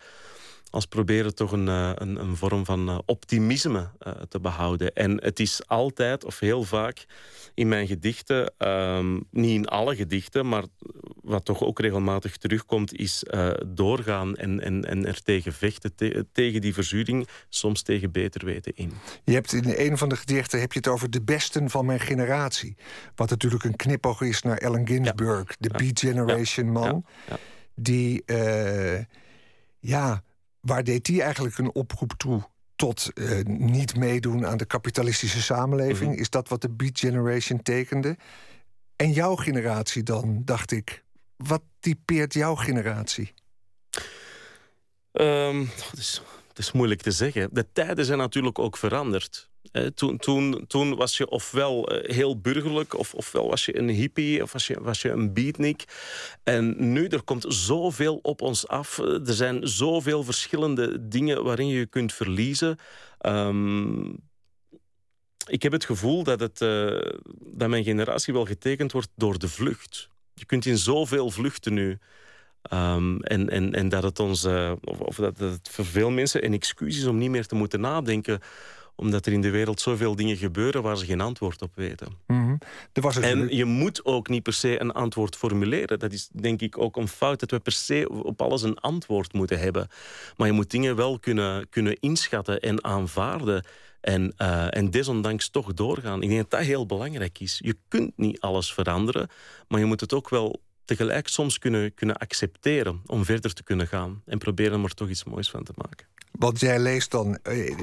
als 0.69 0.85
proberen 0.85 1.35
toch 1.35 1.51
een, 1.51 1.67
uh, 1.67 1.91
een, 1.95 2.19
een, 2.19 2.35
vorm 2.35 2.65
van 2.65 3.01
optimisme 3.05 3.89
te 4.29 4.39
behouden. 4.39 4.93
En 4.93 5.23
het 5.23 5.39
is 5.39 5.61
altijd, 5.67 6.25
of 6.25 6.39
heel 6.39 6.63
vaak, 6.63 7.05
in 7.53 7.67
mijn 7.67 7.87
gedichten, 7.87 8.53
um, 8.57 9.23
niet 9.31 9.55
in 9.55 9.67
alle 9.67 9.95
gedichten, 9.95 10.47
maar 10.47 10.63
wat 11.21 11.45
toch 11.45 11.61
ook 11.63 11.79
regelmatig 11.79 12.37
terugkomt, 12.37 12.95
is 12.95 13.23
uh, 13.27 13.49
doorgaan 13.67 14.35
en, 14.35 14.61
en, 14.61 14.85
en 14.85 15.05
er 15.05 15.23
tegen 15.23 15.53
vechten, 15.53 15.95
te, 15.95 16.25
tegen 16.31 16.61
die 16.61 16.73
verzuring, 16.73 17.27
soms 17.49 17.81
tegen 17.81 18.11
beter 18.11 18.45
weten 18.45 18.75
in. 18.75 18.93
Je 19.23 19.33
hebt 19.33 19.53
in 19.53 19.73
een 19.77 19.97
van 19.97 20.09
de 20.09 20.15
gedichten 20.15 20.59
heb 20.59 20.71
je 20.71 20.79
het 20.79 20.87
over 20.87 21.09
de 21.09 21.21
besten 21.21 21.69
van 21.69 21.85
mijn 21.85 21.99
generatie. 21.99 22.75
Wat 23.15 23.29
natuurlijk 23.29 23.63
een 23.63 23.75
knipoog 23.75 24.21
is 24.21 24.41
naar 24.41 24.59
Allen 24.59 24.87
Ginsberg, 24.87 25.57
de 25.57 25.69
ja. 25.71 25.77
Beat 25.77 25.99
Generation 25.99 26.71
man. 26.71 27.05
Die, 27.75 28.23
uh, 28.25 28.99
ja, 29.79 30.23
waar 30.67 30.83
deed 30.83 31.07
hij 31.07 31.21
eigenlijk 31.21 31.57
een 31.57 31.73
oproep 31.73 32.13
toe? 32.17 32.43
tot 32.77 33.11
uh, 33.13 33.43
niet 33.45 33.95
meedoen 33.95 34.45
aan 34.45 34.57
de 34.57 34.65
kapitalistische 34.65 35.41
samenleving. 35.41 35.99
Mm-hmm. 35.99 36.21
Is 36.21 36.29
dat 36.29 36.49
wat 36.49 36.61
de 36.61 36.69
Beat 36.69 36.99
Generation 36.99 37.61
tekende? 37.61 38.17
En 38.95 39.11
jouw 39.11 39.35
generatie 39.35 40.03
dan, 40.03 40.41
dacht 40.45 40.71
ik. 40.71 41.03
Wat 41.35 41.61
typeert 41.79 42.33
jouw 42.33 42.55
generatie? 42.55 43.33
Um, 45.11 45.59
het, 45.59 45.97
is, 45.97 46.21
het 46.47 46.57
is 46.57 46.71
moeilijk 46.71 47.01
te 47.01 47.11
zeggen. 47.11 47.49
De 47.51 47.71
tijden 47.73 48.05
zijn 48.05 48.17
natuurlijk 48.17 48.59
ook 48.59 48.77
veranderd. 48.77 49.49
Toen, 49.95 50.67
toen, 50.67 50.95
was 50.95 51.17
je 51.17 51.29
ofwel 51.29 51.89
eh, 51.89 52.15
heel 52.15 52.39
burgerlijk, 52.39 52.97
of, 52.97 53.13
ofwel 53.13 53.49
was 53.49 53.65
je 53.65 53.77
een 53.77 53.89
hippie, 53.89 54.43
of 54.43 54.51
was 54.81 55.01
je, 55.01 55.09
een 55.09 55.33
beatnik. 55.33 55.83
En 56.43 56.93
nu, 56.93 57.07
er 57.07 57.23
komt 57.23 57.45
zoveel 57.47 58.19
op 58.21 58.41
ons 58.41 58.67
af. 58.67 58.97
Er 58.97 59.33
zijn 59.33 59.67
zoveel 59.67 60.23
verschillende 60.23 61.07
dingen 61.07 61.43
waarin 61.43 61.67
je 61.67 61.79
je 61.79 61.85
kunt 61.85 62.13
verliezen. 62.13 62.77
Um, 63.21 64.25
ik 65.47 65.63
heb 65.63 65.71
het 65.71 65.85
gevoel 65.85 66.23
dat, 66.23 66.39
het, 66.39 66.59
dat 67.39 67.69
mijn 67.69 67.83
generatie 67.83 68.33
wel 68.33 68.45
getekend 68.45 68.91
wordt 68.91 69.09
door 69.15 69.39
de 69.39 69.47
vlucht. 69.47 70.09
Je 70.33 70.45
kunt 70.45 70.65
in 70.65 70.77
zoveel 70.77 71.29
vluchten 71.29 71.73
nu. 71.73 71.99
Um, 72.73 73.21
en, 73.21 73.49
en, 73.49 73.73
en 73.73 73.89
dat 73.89 74.03
het 74.03 74.19
ons, 74.19 74.45
of, 74.81 74.99
of 74.99 75.15
dat 75.15 75.37
het 75.37 75.69
voor 75.69 75.85
veel 75.85 76.09
mensen 76.09 76.45
een 76.45 76.53
excuus 76.53 76.97
is 76.97 77.05
om 77.05 77.17
niet 77.17 77.29
meer 77.29 77.45
te 77.45 77.55
moeten 77.55 77.79
nadenken 77.79 78.41
omdat 78.99 79.25
er 79.25 79.33
in 79.33 79.41
de 79.41 79.49
wereld 79.49 79.81
zoveel 79.81 80.15
dingen 80.15 80.37
gebeuren 80.37 80.81
waar 80.81 80.97
ze 80.97 81.05
geen 81.05 81.21
antwoord 81.21 81.61
op 81.61 81.71
weten. 81.75 82.07
Mm 82.27 82.45
-hmm. 82.45 82.57
was 82.93 83.17
en 83.17 83.55
je 83.55 83.65
moet 83.65 84.05
ook 84.05 84.27
niet 84.29 84.43
per 84.43 84.53
se 84.53 84.81
een 84.81 84.91
antwoord 84.91 85.35
formuleren. 85.35 85.99
Dat 85.99 86.13
is 86.13 86.29
denk 86.33 86.61
ik 86.61 86.77
ook 86.77 86.95
een 86.95 87.07
fout, 87.07 87.39
dat 87.39 87.51
we 87.51 87.59
per 87.59 87.71
se 87.71 88.09
op 88.23 88.41
alles 88.41 88.61
een 88.61 88.77
antwoord 88.77 89.33
moeten 89.33 89.59
hebben. 89.59 89.87
Maar 90.37 90.47
je 90.47 90.53
moet 90.53 90.71
dingen 90.71 90.95
wel 90.95 91.19
kunnen, 91.19 91.69
kunnen 91.69 91.97
inschatten 91.99 92.59
en 92.59 92.83
aanvaarden. 92.83 93.65
En, 94.01 94.33
uh, 94.37 94.77
en 94.77 94.91
desondanks 94.91 95.49
toch 95.49 95.73
doorgaan. 95.73 96.21
Ik 96.21 96.29
denk 96.29 96.41
dat 96.41 96.59
dat 96.59 96.67
heel 96.67 96.85
belangrijk 96.85 97.39
is. 97.39 97.59
Je 97.63 97.77
kunt 97.87 98.11
niet 98.15 98.39
alles 98.39 98.73
veranderen, 98.73 99.29
maar 99.67 99.79
je 99.79 99.85
moet 99.85 100.01
het 100.01 100.13
ook 100.13 100.29
wel 100.29 100.61
tegelijk 100.87 101.27
soms 101.27 101.59
kunnen, 101.59 101.93
kunnen 101.93 102.17
accepteren 102.17 103.01
om 103.05 103.25
verder 103.25 103.53
te 103.53 103.63
kunnen 103.63 103.87
gaan. 103.87 104.21
En 104.25 104.37
proberen 104.37 104.83
er 104.83 104.93
toch 104.93 105.09
iets 105.09 105.23
moois 105.23 105.49
van 105.49 105.63
te 105.63 105.73
maken. 105.75 106.07
Want 106.31 106.59
jij 106.59 106.79
leest 106.79 107.11
dan 107.11 107.37
eh, 107.43 107.75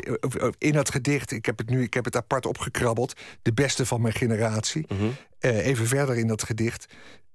in 0.59 0.75
het 0.75 0.91
gedicht, 0.91 1.31
ik 1.31 1.47
heb 1.47 1.59
het 1.59 1.71
nu 1.71 1.83
ik 1.83 1.95
heb 1.95 2.05
het 2.05 2.17
apart 2.17 2.47
opgekrabbeld, 2.47 3.15
de 3.43 3.53
beste 3.53 3.87
van 3.87 4.01
mijn 4.01 4.15
generatie. 4.15 4.87
Mm 4.89 4.99
-hmm. 4.99 5.17
uh, 5.41 5.67
even 5.67 5.87
verder 5.87 6.17
in 6.17 6.27
dat 6.27 6.43
gedicht 6.43 6.87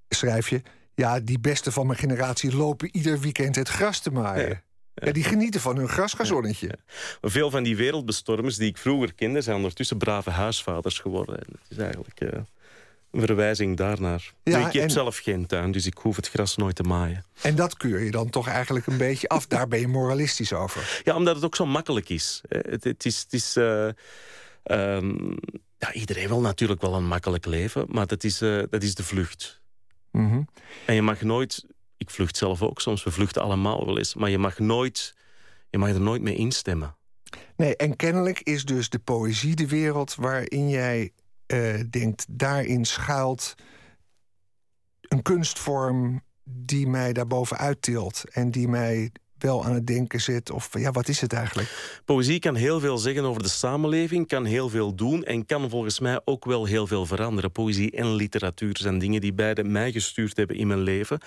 schrijf 0.08 0.48
je, 0.48 0.62
ja, 0.94 1.20
die 1.20 1.38
beste 1.38 1.72
van 1.72 1.86
mijn 1.86 1.98
generatie 1.98 2.56
lopen 2.56 2.88
ieder 2.92 3.20
weekend 3.20 3.56
het 3.56 3.68
gras 3.68 4.00
te 4.00 4.10
maaien. 4.10 4.62
Ja. 4.94 5.12
Die 5.12 5.24
genieten 5.24 5.60
van 5.60 5.76
hun 5.76 5.88
grasgazonnetje. 5.88 6.66
Ja, 6.66 7.28
Veel 7.28 7.50
van 7.50 7.62
die 7.62 7.76
wereldbestormers 7.76 8.56
die 8.56 8.68
ik 8.68 8.78
vroeger 8.78 9.14
kende, 9.14 9.40
zijn 9.40 9.56
ondertussen 9.56 9.98
brave 9.98 10.30
huisvaders 10.30 10.98
geworden. 10.98 11.38
En 11.38 11.46
het 11.52 11.70
is 11.70 11.76
eigenlijk. 11.76 12.20
Uh 12.20 12.28
een 12.30 12.46
verwijzing 13.12 13.76
daarnaar. 13.76 14.32
Ja, 14.42 14.66
ik 14.66 14.72
heb 14.72 14.82
en... 14.82 14.90
zelf 14.90 15.18
geen 15.18 15.46
tuin, 15.46 15.72
dus 15.72 15.86
ik 15.86 15.98
hoef 15.98 16.16
het 16.16 16.28
gras 16.28 16.56
nooit 16.56 16.76
te 16.76 16.82
maaien. 16.82 17.24
En 17.42 17.54
dat 17.54 17.76
keur 17.76 18.00
je 18.00 18.10
dan 18.10 18.30
toch 18.30 18.48
eigenlijk 18.48 18.86
een 18.86 18.96
beetje 18.96 19.28
af. 19.28 19.46
Daar 19.46 19.68
ben 19.68 19.80
je 19.80 19.88
moralistisch 19.88 20.52
over. 20.52 21.00
Ja, 21.04 21.16
omdat 21.16 21.34
het 21.34 21.44
ook 21.44 21.56
zo 21.56 21.66
makkelijk 21.66 22.08
is. 22.08 22.40
Het, 22.48 22.84
het 22.84 23.04
is... 23.04 23.18
Het 23.18 23.32
is 23.32 23.56
uh, 23.56 23.88
um, 24.64 25.38
ja, 25.78 25.92
iedereen 25.92 26.28
wil 26.28 26.40
natuurlijk 26.40 26.80
wel 26.80 26.94
een 26.94 27.06
makkelijk 27.06 27.46
leven, 27.46 27.86
maar 27.88 28.06
dat 28.06 28.24
is, 28.24 28.42
uh, 28.42 28.62
dat 28.70 28.82
is 28.82 28.94
de 28.94 29.02
vlucht. 29.02 29.60
Mm 30.10 30.30
-hmm. 30.30 30.48
En 30.86 30.94
je 30.94 31.02
mag 31.02 31.22
nooit... 31.22 31.66
Ik 31.96 32.10
vlucht 32.10 32.36
zelf 32.36 32.62
ook 32.62 32.80
soms, 32.80 33.04
we 33.04 33.10
vluchten 33.10 33.42
allemaal 33.42 33.86
wel 33.86 33.98
eens. 33.98 34.14
Maar 34.14 34.30
je 34.30 34.38
mag, 34.38 34.58
nooit, 34.58 35.14
je 35.70 35.78
mag 35.78 35.88
er 35.88 36.00
nooit 36.00 36.22
mee 36.22 36.34
instemmen. 36.34 36.96
Nee, 37.56 37.76
en 37.76 37.96
kennelijk 37.96 38.40
is 38.40 38.64
dus 38.64 38.88
de 38.88 38.98
poëzie 38.98 39.54
de 39.54 39.66
wereld 39.66 40.14
waarin 40.14 40.68
jij 40.68 41.12
uh, 41.52 41.80
denkt, 41.90 42.26
daarin 42.28 42.84
schuilt 42.84 43.54
een 45.00 45.22
kunstvorm 45.22 46.22
die 46.44 46.86
mij 46.86 47.12
daarboven 47.12 47.56
uittilt 47.56 48.24
en 48.32 48.50
die 48.50 48.68
mij 48.68 49.12
wel 49.38 49.64
aan 49.64 49.74
het 49.74 49.86
denken 49.86 50.20
zit? 50.20 50.50
Of 50.50 50.78
ja, 50.78 50.90
wat 50.90 51.08
is 51.08 51.20
het 51.20 51.32
eigenlijk? 51.32 52.00
Poëzie 52.04 52.38
kan 52.38 52.54
heel 52.54 52.80
veel 52.80 52.98
zeggen 52.98 53.24
over 53.24 53.42
de 53.42 53.48
samenleving, 53.48 54.26
kan 54.26 54.44
heel 54.44 54.68
veel 54.68 54.94
doen 54.94 55.24
en 55.24 55.46
kan 55.46 55.70
volgens 55.70 56.00
mij 56.00 56.20
ook 56.24 56.44
wel 56.44 56.64
heel 56.64 56.86
veel 56.86 57.06
veranderen. 57.06 57.52
Poëzie 57.52 57.90
en 57.90 58.14
literatuur 58.14 58.76
zijn 58.78 58.98
dingen 58.98 59.20
die 59.20 59.32
beide 59.32 59.64
mij 59.64 59.92
gestuurd 59.92 60.36
hebben 60.36 60.56
in 60.56 60.66
mijn 60.66 60.80
leven. 60.80 61.18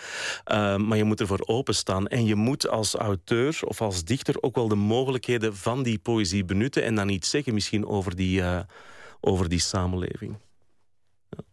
Uh, 0.52 0.78
maar 0.78 0.98
je 0.98 1.04
moet 1.04 1.20
ervoor 1.20 1.44
openstaan 1.46 2.08
en 2.08 2.26
je 2.26 2.36
moet 2.36 2.68
als 2.68 2.96
auteur 2.96 3.60
of 3.66 3.82
als 3.82 4.04
dichter 4.04 4.36
ook 4.42 4.56
wel 4.56 4.68
de 4.68 4.76
mogelijkheden 4.76 5.56
van 5.56 5.84
die 5.84 6.00
poëzie 6.00 6.46
benutten 6.46 6.84
en 6.84 6.96
dan 6.96 7.10
iets 7.10 7.30
zeggen 7.30 7.54
misschien 7.54 7.86
over 7.86 8.16
die. 8.16 8.40
Uh, 8.40 8.60
over 9.24 9.50
die 9.50 9.60
samenleving. 9.60 10.38
Ja. 11.30 11.44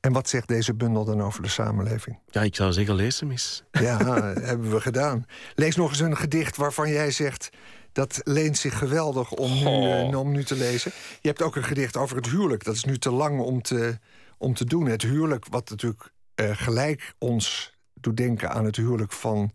En 0.00 0.12
wat 0.12 0.28
zegt 0.28 0.48
deze 0.48 0.74
bundel 0.74 1.04
dan 1.04 1.22
over 1.22 1.42
de 1.42 1.48
samenleving? 1.48 2.18
Ja, 2.30 2.42
ik 2.42 2.54
zou 2.54 2.72
zeggen, 2.72 2.94
lees 2.94 3.20
hem 3.20 3.30
eens. 3.30 3.62
Ja, 3.80 3.98
hebben 4.34 4.70
we 4.70 4.80
gedaan. 4.80 5.26
Lees 5.54 5.76
nog 5.76 5.88
eens 5.88 6.00
een 6.00 6.16
gedicht 6.16 6.56
waarvan 6.56 6.90
jij 6.90 7.10
zegt... 7.10 7.50
dat 7.92 8.20
leent 8.24 8.58
zich 8.58 8.78
geweldig 8.78 9.30
om 9.32 9.52
nu, 9.52 9.64
oh. 9.64 10.18
om 10.18 10.32
nu 10.32 10.44
te 10.44 10.56
lezen. 10.56 10.92
Je 11.20 11.28
hebt 11.28 11.42
ook 11.42 11.56
een 11.56 11.64
gedicht 11.64 11.96
over 11.96 12.16
het 12.16 12.26
huwelijk. 12.26 12.64
Dat 12.64 12.74
is 12.74 12.84
nu 12.84 12.98
te 12.98 13.10
lang 13.10 13.40
om 13.40 13.62
te, 13.62 13.98
om 14.38 14.54
te 14.54 14.64
doen. 14.64 14.86
Het 14.86 15.02
huwelijk, 15.02 15.46
wat 15.48 15.70
natuurlijk 15.70 16.12
uh, 16.40 16.50
gelijk 16.56 17.14
ons 17.18 17.74
doet 17.94 18.16
denken 18.16 18.50
aan 18.50 18.64
het 18.64 18.76
huwelijk 18.76 19.12
van 19.12 19.52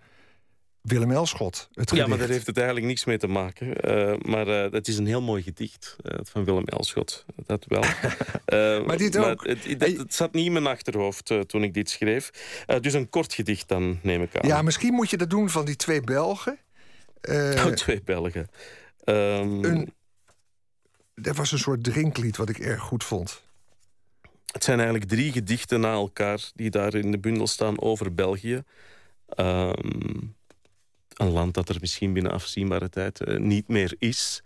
Willem 0.85 1.11
Elschot. 1.11 1.69
Het 1.73 1.91
ja, 1.91 2.07
maar 2.07 2.17
daar 2.17 2.29
heeft 2.29 2.47
het 2.47 2.57
eigenlijk 2.57 2.87
niks 2.87 3.05
mee 3.05 3.17
te 3.17 3.27
maken. 3.27 3.67
Uh, 3.67 4.17
maar 4.21 4.47
uh, 4.47 4.71
het 4.71 4.87
is 4.87 4.97
een 4.97 5.05
heel 5.05 5.21
mooi 5.21 5.43
gedicht 5.43 5.95
uh, 6.01 6.19
van 6.23 6.43
Willem 6.43 6.65
Elschot. 6.65 7.25
Dat 7.45 7.65
wel. 7.67 7.83
maar 8.85 8.97
dit 8.97 9.17
ook. 9.17 9.25
Maar 9.25 9.55
het, 9.55 9.65
het, 9.65 9.97
het, 9.97 10.13
zat 10.13 10.33
niet 10.33 10.45
in 10.45 10.51
mijn 10.51 10.67
achterhoofd 10.67 11.33
toen 11.47 11.63
ik 11.63 11.73
dit 11.73 11.89
schreef. 11.89 12.29
dus 12.81 12.93
een 12.93 13.09
kort 13.09 13.33
gedicht 13.33 13.67
dan, 13.67 13.99
neem 14.01 14.21
ik 14.21 14.37
aan. 14.37 14.47
Ja, 14.47 14.61
misschien 14.61 14.93
moet 14.93 15.09
je 15.09 15.17
dat 15.17 15.29
doen 15.29 15.49
van 15.49 15.65
die 15.65 15.75
twee 15.75 16.01
Belgen. 16.01 16.57
oh, 17.29 17.65
twee 17.65 18.01
Belgen. 18.01 18.49
Um, 19.05 19.63
een, 19.63 19.93
er 21.13 21.33
was 21.33 21.51
een 21.51 21.59
soort 21.59 21.83
drinklied 21.83 22.37
wat 22.37 22.49
ik 22.49 22.57
erg 22.57 22.81
goed 22.81 23.03
vond. 23.03 23.41
Het 24.51 24.63
zijn 24.63 24.79
eigenlijk 24.79 25.09
drie 25.09 25.31
gedichten 25.31 25.79
na 25.79 25.91
elkaar 25.91 26.51
die 26.55 26.69
daar 26.69 26.93
in 26.93 27.11
de 27.11 27.19
bundel 27.19 27.47
staan 27.47 27.81
over 27.81 28.13
België. 28.13 28.63
Um, 29.37 30.35
een 31.15 31.31
land 31.31 31.53
dat 31.53 31.69
er 31.69 31.77
misschien 31.79 32.13
binnen 32.13 32.31
afzienbare 32.31 32.89
tijd 32.89 33.27
uh, 33.27 33.39
niet 33.39 33.67
meer 33.67 33.95
is. 33.99 34.43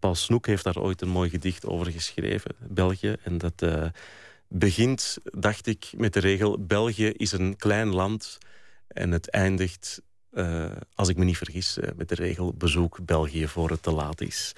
Paul 0.00 0.14
Snoek 0.14 0.46
heeft 0.46 0.64
daar 0.64 0.78
ooit 0.78 1.02
een 1.02 1.08
mooi 1.08 1.30
gedicht 1.30 1.66
over 1.66 1.92
geschreven, 1.92 2.54
België. 2.58 3.16
En 3.22 3.38
dat 3.38 3.64
begint, 4.48 5.18
dacht 5.24 5.66
ik, 5.66 5.92
met 5.96 6.12
de 6.12 6.20
regel: 6.20 6.64
België 6.64 7.06
is 7.06 7.32
een 7.32 7.56
klein 7.56 7.88
land. 7.88 8.38
En 8.88 9.10
het 9.10 9.30
eindigt 9.30 10.02
als 10.94 11.08
ik 11.08 11.16
me 11.16 11.24
niet 11.24 11.36
vergis, 11.36 11.78
met 11.96 12.08
de 12.08 12.14
regel 12.14 12.54
bezoek 12.54 12.98
België 13.04 13.48
voor 13.48 13.70
het 13.70 13.82
te 13.82 13.90
laat 13.90 14.20
is. 14.20 14.52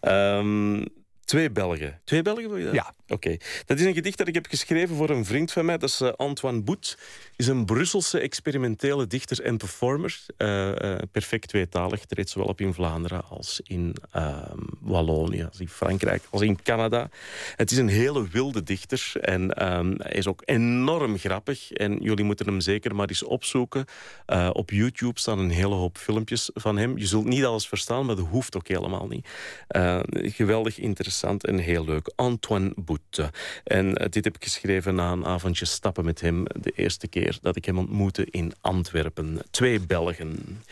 Um, 0.00 0.84
Twee 1.28 1.50
Belgen. 1.50 2.00
Twee 2.04 2.22
Belgen 2.22 2.48
wil 2.48 2.56
je 2.56 2.64
dat? 2.64 2.74
Ja. 2.74 2.94
Oké. 3.08 3.36
Dat 3.66 3.78
is 3.78 3.84
een 3.84 3.94
gedicht 3.94 4.18
dat 4.18 4.28
ik 4.28 4.34
heb 4.34 4.46
geschreven 4.46 4.96
voor 4.96 5.10
een 5.10 5.24
vriend 5.24 5.52
van 5.52 5.64
mij. 5.64 5.78
Dat 5.78 5.88
is 5.88 6.00
uh, 6.00 6.08
Antoine 6.16 6.60
Boet. 6.60 6.98
is 7.36 7.46
een 7.46 7.64
Brusselse 7.64 8.18
experimentele 8.18 9.06
dichter 9.06 9.42
en 9.42 9.56
performer. 9.56 10.20
Uh, 10.38 10.68
uh, 10.68 10.96
perfect 11.12 11.48
tweetalig. 11.48 12.04
Treedt 12.04 12.30
zowel 12.30 12.48
op 12.48 12.60
in 12.60 12.74
Vlaanderen 12.74 13.24
als 13.24 13.60
in 13.64 13.96
ehm, 14.12 14.58
Wallonië, 14.80 15.44
als 15.44 15.60
in 15.60 15.68
Frankrijk, 15.68 16.22
als 16.30 16.42
in 16.42 16.62
Canada. 16.62 17.08
Het 17.56 17.70
is 17.70 17.78
een 17.78 17.88
hele 17.88 18.28
wilde 18.28 18.62
dichter. 18.62 19.12
En 19.20 19.72
um, 19.72 19.94
hij 19.98 20.12
is 20.12 20.26
ook 20.26 20.42
enorm 20.44 21.18
grappig. 21.18 21.72
En 21.72 21.98
jullie 22.00 22.24
moeten 22.24 22.46
hem 22.46 22.60
zeker 22.60 22.94
maar 22.94 23.08
eens 23.08 23.22
opzoeken. 23.22 23.84
op 24.52 24.70
YouTube 24.70 25.20
staan 25.20 25.38
een 25.38 25.50
hele 25.50 25.74
hoop 25.74 25.98
filmpjes 25.98 26.50
van 26.54 26.76
hem. 26.76 26.98
Je 26.98 27.06
zult 27.06 27.24
niet 27.24 27.44
alles 27.44 27.68
verstaan, 27.68 28.06
maar 28.06 28.16
dat 28.16 28.26
hoeft 28.26 28.56
ook 28.56 28.68
helemaal 28.68 29.06
niet. 29.06 29.28
geweldig 30.12 30.78
interessant 30.78 31.16
en 31.22 31.58
heel 31.58 31.84
leuk. 31.84 32.12
Antoine 32.16 32.72
Boete. 32.76 33.30
En 33.64 33.94
eh, 33.94 34.08
dit 34.10 34.24
heb 34.24 34.36
ik 34.36 34.42
geschreven 34.42 34.94
na 34.94 35.12
een 35.12 35.26
avondje 35.26 35.64
stappen 35.64 36.04
met 36.04 36.20
hem. 36.20 36.44
De 36.60 36.72
eerste 36.76 37.08
keer 37.08 37.38
dat 37.42 37.56
ik 37.56 37.64
hem 37.64 37.78
ontmoette 37.78 38.26
in 38.30 38.52
Antwerpen. 38.60 39.38
Twee 39.50 39.80
Belgen. 39.80 40.62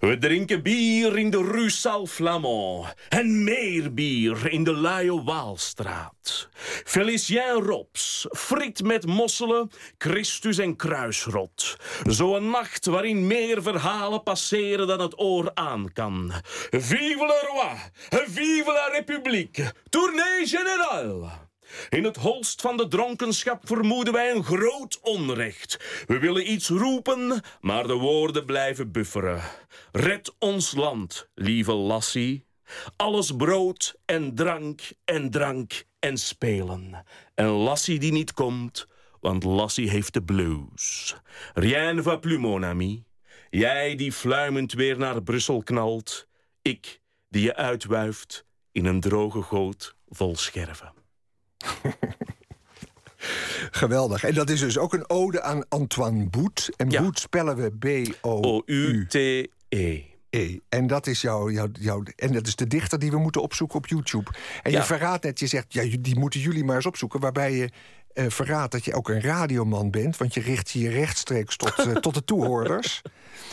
We 0.00 0.18
drinken 0.18 0.62
bier 0.62 1.18
in 1.18 1.30
de 1.30 1.42
Rue 1.42 1.70
Saint-Flamand. 1.70 2.94
En 3.08 3.44
meer 3.44 3.94
bier 3.94 4.52
in 4.52 4.64
de 4.64 4.76
Luie 4.76 5.22
Waalstraat. 5.22 6.48
Felicien 6.84 7.62
Rops. 7.62 8.26
Friet 8.30 8.82
met 8.82 9.06
mosselen. 9.06 9.70
Christus 9.98 10.58
en 10.58 10.76
kruisrot. 10.76 11.76
Zo'n 12.04 12.50
nacht 12.50 12.86
waarin 12.86 13.26
meer 13.26 13.62
verhalen 13.62 14.22
passeren 14.22 14.86
dan 14.86 15.00
het 15.00 15.20
oor 15.20 15.50
aan 15.54 15.92
kan. 15.92 16.32
Vive 16.70 17.26
le 17.26 17.46
roi! 17.48 17.76
Vive 18.26 18.72
la 18.72 18.88
République! 18.92 19.72
Tournee 19.96 20.46
generaal. 20.46 21.48
In 21.88 22.04
het 22.04 22.16
holst 22.16 22.60
van 22.60 22.76
de 22.76 22.88
dronkenschap 22.88 23.66
vermoeden 23.66 24.12
wij 24.12 24.30
een 24.30 24.44
groot 24.44 24.98
onrecht. 25.00 26.04
We 26.06 26.18
willen 26.18 26.50
iets 26.50 26.68
roepen, 26.68 27.42
maar 27.60 27.86
de 27.86 27.94
woorden 27.94 28.44
blijven 28.44 28.92
bufferen. 28.92 29.42
Red 29.92 30.34
ons 30.38 30.74
land, 30.74 31.28
lieve 31.34 31.72
Lassie. 31.72 32.46
Alles 32.96 33.36
brood 33.36 33.96
en 34.04 34.34
drank 34.34 34.80
en 35.04 35.30
drank 35.30 35.84
en 35.98 36.16
spelen. 36.16 37.04
En 37.34 37.48
Lassie 37.48 37.98
die 37.98 38.12
niet 38.12 38.32
komt, 38.32 38.86
want 39.20 39.44
Lassie 39.44 39.90
heeft 39.90 40.12
de 40.12 40.22
blues. 40.22 41.16
Rien 41.54 42.02
va 42.02 42.16
plus, 42.16 42.38
mon 42.38 42.64
ami. 42.64 43.04
Jij 43.50 43.94
die 43.94 44.12
fluimend 44.12 44.72
weer 44.72 44.98
naar 44.98 45.22
Brussel 45.22 45.62
knalt. 45.62 46.28
Ik 46.62 47.00
die 47.28 47.42
je 47.42 47.54
uitwuift 47.54 48.45
in 48.76 48.84
een 48.84 49.00
droge 49.00 49.42
goot 49.42 49.94
vol 50.08 50.36
scherven. 50.36 50.92
Geweldig. 53.70 54.24
En 54.24 54.34
dat 54.34 54.50
is 54.50 54.60
dus 54.60 54.78
ook 54.78 54.92
een 54.92 55.10
ode 55.10 55.42
aan 55.42 55.68
Antoine 55.68 56.28
Boet. 56.28 56.70
En 56.76 56.90
ja. 56.90 57.02
Boet 57.02 57.18
spellen 57.18 57.56
we 57.56 57.70
B-O-U-T-E. 58.20 59.48
E. 60.30 60.58
En 60.68 60.86
dat 60.86 61.06
is 61.06 61.20
jouw, 61.20 61.50
jouw, 61.50 61.68
jouw, 61.72 62.02
en 62.16 62.32
dat 62.32 62.46
is 62.46 62.56
de 62.56 62.66
dichter 62.66 62.98
die 62.98 63.10
we 63.10 63.18
moeten 63.18 63.42
opzoeken 63.42 63.76
op 63.76 63.86
YouTube. 63.86 64.30
En 64.62 64.72
je 64.72 64.82
verraadt 64.82 65.24
net, 65.24 65.38
je 65.38 65.46
zegt, 65.46 65.72
ja, 65.72 65.96
die 66.00 66.18
moeten 66.18 66.40
jullie 66.40 66.64
maar 66.64 66.76
eens 66.76 66.86
opzoeken. 66.86 67.20
Waarbij 67.20 67.52
je 67.52 67.70
uh, 68.14 68.24
verraadt 68.28 68.72
dat 68.72 68.84
je 68.84 68.94
ook 68.94 69.08
een 69.08 69.20
radioman 69.20 69.90
bent. 69.90 70.16
Want 70.16 70.34
je 70.34 70.40
richt 70.40 70.70
je 70.70 70.88
rechtstreeks 70.88 71.56
tot, 71.56 71.86
uh, 71.86 71.94
tot 71.94 72.14
de 72.14 72.24
toehoorders. 72.24 73.02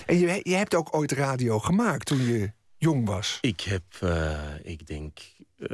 En 0.05 0.19
je, 0.19 0.39
je 0.43 0.55
hebt 0.55 0.75
ook 0.75 0.95
ooit 0.95 1.11
radio 1.11 1.59
gemaakt 1.59 2.05
toen 2.05 2.25
je 2.25 2.51
jong 2.83 3.07
was? 3.07 3.37
Ik 3.41 3.61
heb, 3.61 3.83
uh, 4.03 4.39
ik 4.63 4.87
denk, 4.87 5.19
uh, 5.57 5.67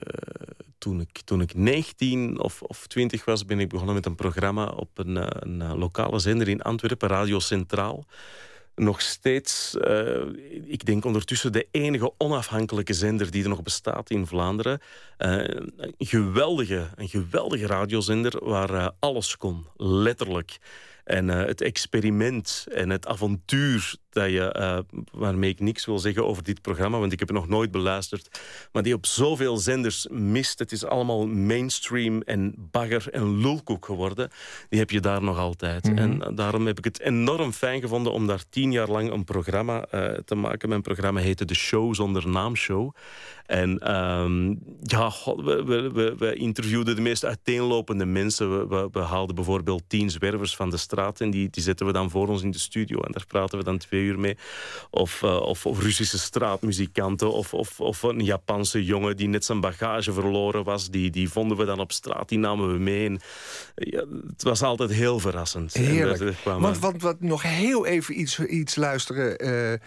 toen, 0.78 1.00
ik, 1.02 1.22
toen 1.26 1.42
ik 1.42 1.54
19 1.56 2.40
of, 2.40 2.62
of 2.62 2.88
20 2.88 3.26
was, 3.26 3.46
ben 3.46 3.60
ik 3.60 3.70
begonnen 3.70 3.96
met 3.96 4.06
een 4.06 4.16
programma 4.16 4.66
op 4.66 4.98
een, 4.98 5.16
uh, 5.16 5.26
een 5.30 5.78
lokale 5.78 6.20
zender 6.20 6.48
in 6.48 6.62
Antwerpen, 6.62 7.10
Radio 7.10 7.40
Centraal. 7.40 8.06
Nog 8.76 9.02
steeds, 9.02 9.78
ik 10.66 10.86
denk 10.86 11.06
ondertussen 11.06 11.52
de 11.52 11.68
enige 11.72 12.14
onafhankelijke 12.18 12.94
zender 12.94 13.32
die 13.32 13.44
er 13.44 13.50
nog 13.50 13.64
bestaat 13.64 14.10
in 14.10 14.28
Vlaanderen. 14.28 14.80
geweldige, 15.98 16.88
een 16.96 17.10
geweldige 17.10 17.66
radiozender 17.66 18.46
waar 18.46 18.92
alles 19.00 19.38
kon, 19.38 19.66
letterlijk. 19.78 20.58
En 21.10 21.28
het 21.28 21.62
experiment 21.62 22.66
en 22.72 22.90
het 22.90 23.08
avontuur 23.08 23.98
dat 24.10 24.30
je, 24.30 24.56
uh, 24.60 25.00
waarmee 25.12 25.50
ik 25.50 25.60
niks 25.60 25.86
wil 25.86 26.00
zeggen 26.00 26.26
over 26.26 26.44
dit 26.44 26.62
programma, 26.62 27.00
want 27.00 27.12
ik 27.12 27.20
heb 27.20 27.28
het 27.28 27.38
nog 27.38 27.48
nooit 27.48 27.72
beluisterd, 27.72 28.40
maar 28.72 28.84
die 28.84 28.94
op 28.94 29.06
zoveel 29.06 29.58
zenders 29.58 30.08
mist. 30.10 30.60
Het 30.60 30.72
is 30.72 30.86
allemaal 30.86 31.28
mainstream 31.28 32.22
en 32.22 32.54
bagger 32.58 33.10
en 33.12 33.42
lulkoek 33.42 33.86
geworden. 33.86 34.30
Die 34.70 34.80
heb 34.80 34.90
je 34.90 35.00
daar 35.00 35.24
nog 35.24 35.38
altijd. 35.38 35.84
Mhm. 35.84 35.98
En 35.98 36.36
daarom 36.36 36.66
heb 36.66 36.78
ik 36.78 36.84
het 36.84 37.00
enorm 37.00 37.52
fijn 37.52 37.82
gevonden 37.82 38.14
om 38.14 38.28
daar 38.28 38.44
tien 38.50 38.72
jaar 38.72 38.90
lang 38.90 39.12
een 39.12 39.24
programma 39.24 39.86
uh, 39.94 40.12
te 40.26 40.36
maken. 40.36 40.70
Mijn 40.70 40.82
programma 40.82 41.20
heette 41.20 41.46
De 41.46 41.56
Show 41.56 41.96
zonder 41.96 42.28
naamshow. 42.28 42.96
En 43.46 43.96
um, 43.96 44.60
ja, 44.82 45.12
we, 45.24 45.64
we, 45.94 46.16
we, 46.18 46.34
interviewden 46.36 46.96
de 46.96 47.02
meest 47.02 47.26
uiteenlopende 47.26 48.06
mensen. 48.06 48.70
We, 48.70 48.90
we, 48.92 49.00
haalden 49.00 49.36
bijvoorbeeld 49.36 49.84
tien 49.88 50.10
zwervers 50.10 50.56
van 50.56 50.70
de 50.70 50.78
straat 50.78 50.99
en 51.00 51.32
die, 51.32 51.50
die 51.50 51.64
zetten 51.64 51.86
we 51.86 51.92
dan 51.92 52.10
voor 52.10 52.28
ons 52.28 52.42
in 52.42 52.52
de 52.52 52.60
studio. 52.60 53.00
En 53.00 53.12
daar 53.12 53.26
praten 53.26 53.58
we 53.58 53.64
dan 53.64 53.78
twee 53.78 54.04
uur 54.04 54.20
mee. 54.20 54.38
Of, 54.90 55.22
uh, 55.22 55.42
of, 55.42 55.66
of, 55.66 55.82
Russische 55.82 56.20
straatmuzikanten. 56.20 57.34
Of, 57.34 57.54
of, 57.54 57.80
of 57.80 58.04
een 58.04 58.24
Japanse 58.24 58.86
jongen 58.86 59.18
die 59.18 59.28
net 59.28 59.46
zijn 59.46 59.60
bagage 59.60 60.14
verloren 60.14 60.64
was. 60.64 60.90
Die, 60.90 61.10
die 61.10 61.30
vonden 61.30 61.58
we 61.58 61.66
dan 61.66 61.80
op 61.80 61.92
straat, 61.92 62.30
die 62.30 62.40
namen 62.40 62.72
we 62.72 62.80
mee. 62.80 63.06
En, 63.06 63.20
ja, 63.76 64.06
het 64.28 64.44
was 64.44 64.62
altijd 64.62 64.92
heel 64.92 65.20
verrassend. 65.20 65.74
Heerlijk. 65.74 66.44
Want, 66.44 66.80
want, 66.80 67.02
wat, 67.02 67.22
nog 67.22 67.42
heel 67.42 67.86
even 67.86 68.20
iets, 68.20 68.40
iets 68.40 68.76
luisteren... 68.76 69.46
Uh, 69.46 69.80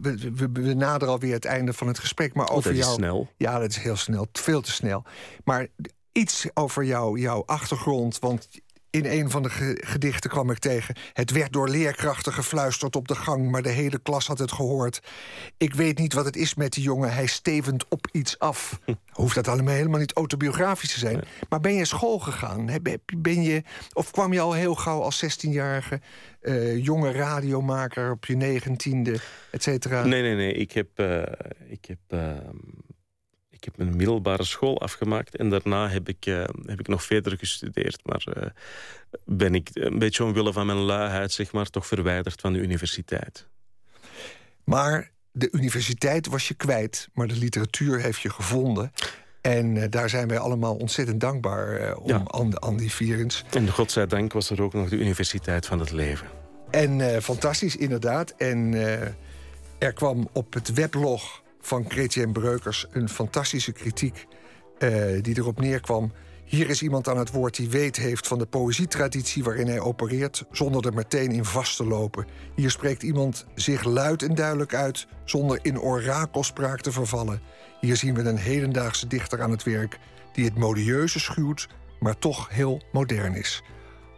we, 0.00 0.32
we, 0.34 0.48
we 0.52 0.74
naderen 0.74 1.14
alweer 1.14 1.32
het 1.32 1.44
einde 1.44 1.72
van 1.72 1.86
het 1.86 1.98
gesprek. 1.98 2.34
Maar 2.34 2.48
oh, 2.48 2.56
over 2.56 2.70
dat 2.70 2.78
jou. 2.78 2.90
Is 2.90 2.96
snel. 2.96 3.28
Ja, 3.36 3.58
dat 3.58 3.70
is 3.70 3.76
heel 3.76 3.96
snel. 3.96 4.28
Veel 4.32 4.60
te 4.60 4.72
snel. 4.72 5.04
Maar 5.44 5.66
iets 6.12 6.46
over 6.54 6.84
jou, 6.84 7.18
jouw 7.18 7.42
achtergrond. 7.46 8.18
Want 8.18 8.48
in 8.92 9.06
een 9.06 9.30
van 9.30 9.42
de 9.42 9.76
gedichten 9.80 10.30
kwam 10.30 10.50
ik 10.50 10.58
tegen. 10.58 10.94
Het 11.12 11.30
werd 11.30 11.52
door 11.52 11.68
leerkrachten 11.68 12.32
gefluisterd 12.32 12.96
op 12.96 13.08
de 13.08 13.14
gang, 13.14 13.50
maar 13.50 13.62
de 13.62 13.68
hele 13.68 13.98
klas 13.98 14.26
had 14.26 14.38
het 14.38 14.52
gehoord. 14.52 15.00
Ik 15.56 15.74
weet 15.74 15.98
niet 15.98 16.12
wat 16.12 16.24
het 16.24 16.36
is 16.36 16.54
met 16.54 16.72
die 16.72 16.82
jongen, 16.82 17.12
hij 17.12 17.26
stevend 17.26 17.88
op 17.88 18.08
iets 18.12 18.38
af. 18.38 18.78
Hoeft 19.12 19.34
dat 19.34 19.48
allemaal 19.48 19.74
helemaal 19.74 20.00
niet 20.00 20.12
autobiografisch 20.12 20.92
te 20.92 20.98
zijn. 20.98 21.24
Maar 21.48 21.60
ben 21.60 21.74
je 21.74 21.84
school 21.84 22.18
gegaan? 22.18 22.70
Ben 23.16 23.42
je, 23.42 23.62
of 23.92 24.10
kwam 24.10 24.32
je 24.32 24.40
al 24.40 24.52
heel 24.52 24.74
gauw 24.74 25.00
als 25.00 25.24
16-jarige 25.24 26.00
uh, 26.42 26.84
jonge 26.84 27.12
radiomaker 27.12 28.10
op 28.10 28.24
je 28.24 28.36
negentiende, 28.36 29.18
et 29.50 29.62
cetera? 29.62 30.04
Nee, 30.04 30.22
nee, 30.22 30.34
nee. 30.34 30.52
Ik 30.52 30.72
heb, 30.72 30.88
uh, 30.96 31.22
ik 31.68 31.84
heb 31.84 31.98
uh, 32.08 32.32
ik 33.64 33.68
heb 33.68 33.84
mijn 33.84 33.96
middelbare 33.96 34.44
school 34.44 34.80
afgemaakt 34.80 35.36
en 35.36 35.50
daarna 35.50 35.88
heb 35.88 36.08
ik, 36.08 36.26
uh, 36.26 36.44
heb 36.66 36.80
ik 36.80 36.88
nog 36.88 37.04
verder 37.04 37.38
gestudeerd. 37.38 38.00
Maar 38.04 38.24
uh, 38.36 38.46
ben 39.24 39.54
ik 39.54 39.70
een 39.72 39.98
beetje 39.98 40.24
omwille 40.24 40.52
van 40.52 40.66
mijn 40.66 40.78
luiheid 40.78 41.32
zeg 41.32 41.52
maar, 41.52 41.66
toch 41.66 41.86
verwijderd 41.86 42.40
van 42.40 42.52
de 42.52 42.58
universiteit. 42.58 43.46
Maar 44.64 45.10
de 45.32 45.48
universiteit 45.52 46.26
was 46.26 46.48
je 46.48 46.54
kwijt, 46.54 47.08
maar 47.12 47.26
de 47.26 47.36
literatuur 47.36 48.00
heeft 48.00 48.20
je 48.20 48.30
gevonden. 48.30 48.92
En 49.40 49.76
uh, 49.76 49.84
daar 49.90 50.08
zijn 50.08 50.28
wij 50.28 50.38
allemaal 50.38 50.76
ontzettend 50.76 51.20
dankbaar 51.20 51.96
om 51.96 52.08
ja. 52.08 52.22
aan, 52.26 52.62
aan 52.62 52.76
die 52.76 52.92
Vierens. 52.92 53.44
En 53.50 53.68
godzijdank 53.68 54.32
was 54.32 54.50
er 54.50 54.62
ook 54.62 54.72
nog 54.72 54.88
de 54.88 54.96
Universiteit 54.96 55.66
van 55.66 55.78
het 55.78 55.90
Leven. 55.90 56.26
En 56.70 57.22
fantastisch, 57.22 57.76
inderdaad. 57.76 58.34
En 58.36 58.74
er 59.78 59.92
kwam 59.92 60.28
op 60.32 60.54
het 60.54 60.72
weblog 60.72 61.41
van 61.62 61.84
Chrétien 61.88 62.32
Breukers 62.32 62.86
een 62.90 63.08
fantastische 63.08 63.72
kritiek 63.72 64.26
uh, 64.78 65.22
die 65.22 65.36
erop 65.36 65.60
neerkwam. 65.60 66.12
Hier 66.44 66.70
is 66.70 66.82
iemand 66.82 67.08
aan 67.08 67.18
het 67.18 67.30
woord 67.30 67.56
die 67.56 67.68
weet 67.68 67.96
heeft 67.96 68.26
van 68.26 68.38
de 68.38 68.46
poëzietraditie 68.46 69.44
waarin 69.44 69.66
hij 69.66 69.80
opereert, 69.80 70.44
zonder 70.50 70.86
er 70.86 70.94
meteen 70.94 71.32
in 71.32 71.44
vast 71.44 71.76
te 71.76 71.84
lopen. 71.84 72.26
Hier 72.54 72.70
spreekt 72.70 73.02
iemand 73.02 73.46
zich 73.54 73.84
luid 73.84 74.22
en 74.22 74.34
duidelijk 74.34 74.74
uit, 74.74 75.06
zonder 75.24 75.58
in 75.62 75.80
orakelspraak 75.80 76.80
te 76.80 76.92
vervallen. 76.92 77.40
Hier 77.80 77.96
zien 77.96 78.14
we 78.14 78.22
een 78.22 78.36
hedendaagse 78.36 79.06
dichter 79.06 79.42
aan 79.42 79.50
het 79.50 79.62
werk 79.62 79.98
die 80.32 80.44
het 80.44 80.58
modieuze 80.58 81.20
schuwt, 81.20 81.68
maar 82.00 82.18
toch 82.18 82.48
heel 82.50 82.82
modern 82.92 83.34
is. 83.34 83.62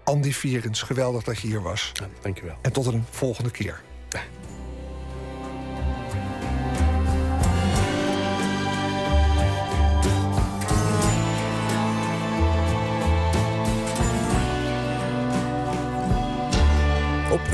Andy 0.04 0.32
Vierens, 0.32 0.82
geweldig 0.82 1.22
dat 1.22 1.40
je 1.40 1.48
hier 1.48 1.62
was. 1.62 1.90
Ja, 1.92 2.08
dank 2.22 2.38
je 2.38 2.44
wel. 2.44 2.56
En 2.62 2.72
tot 2.72 2.86
een 2.86 3.04
volgende 3.10 3.50
keer. 3.50 3.82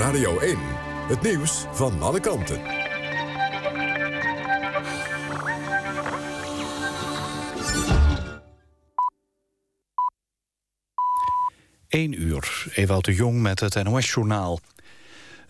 Radio 0.00 0.38
1, 0.38 0.58
het 1.08 1.22
nieuws 1.22 1.64
van 1.72 2.02
alle 2.02 2.20
kanten. 2.20 2.60
1 11.88 12.22
uur, 12.22 12.66
Ewout 12.74 13.04
de 13.04 13.14
Jong 13.14 13.40
met 13.42 13.60
het 13.60 13.82
NOS-journaal. 13.82 14.58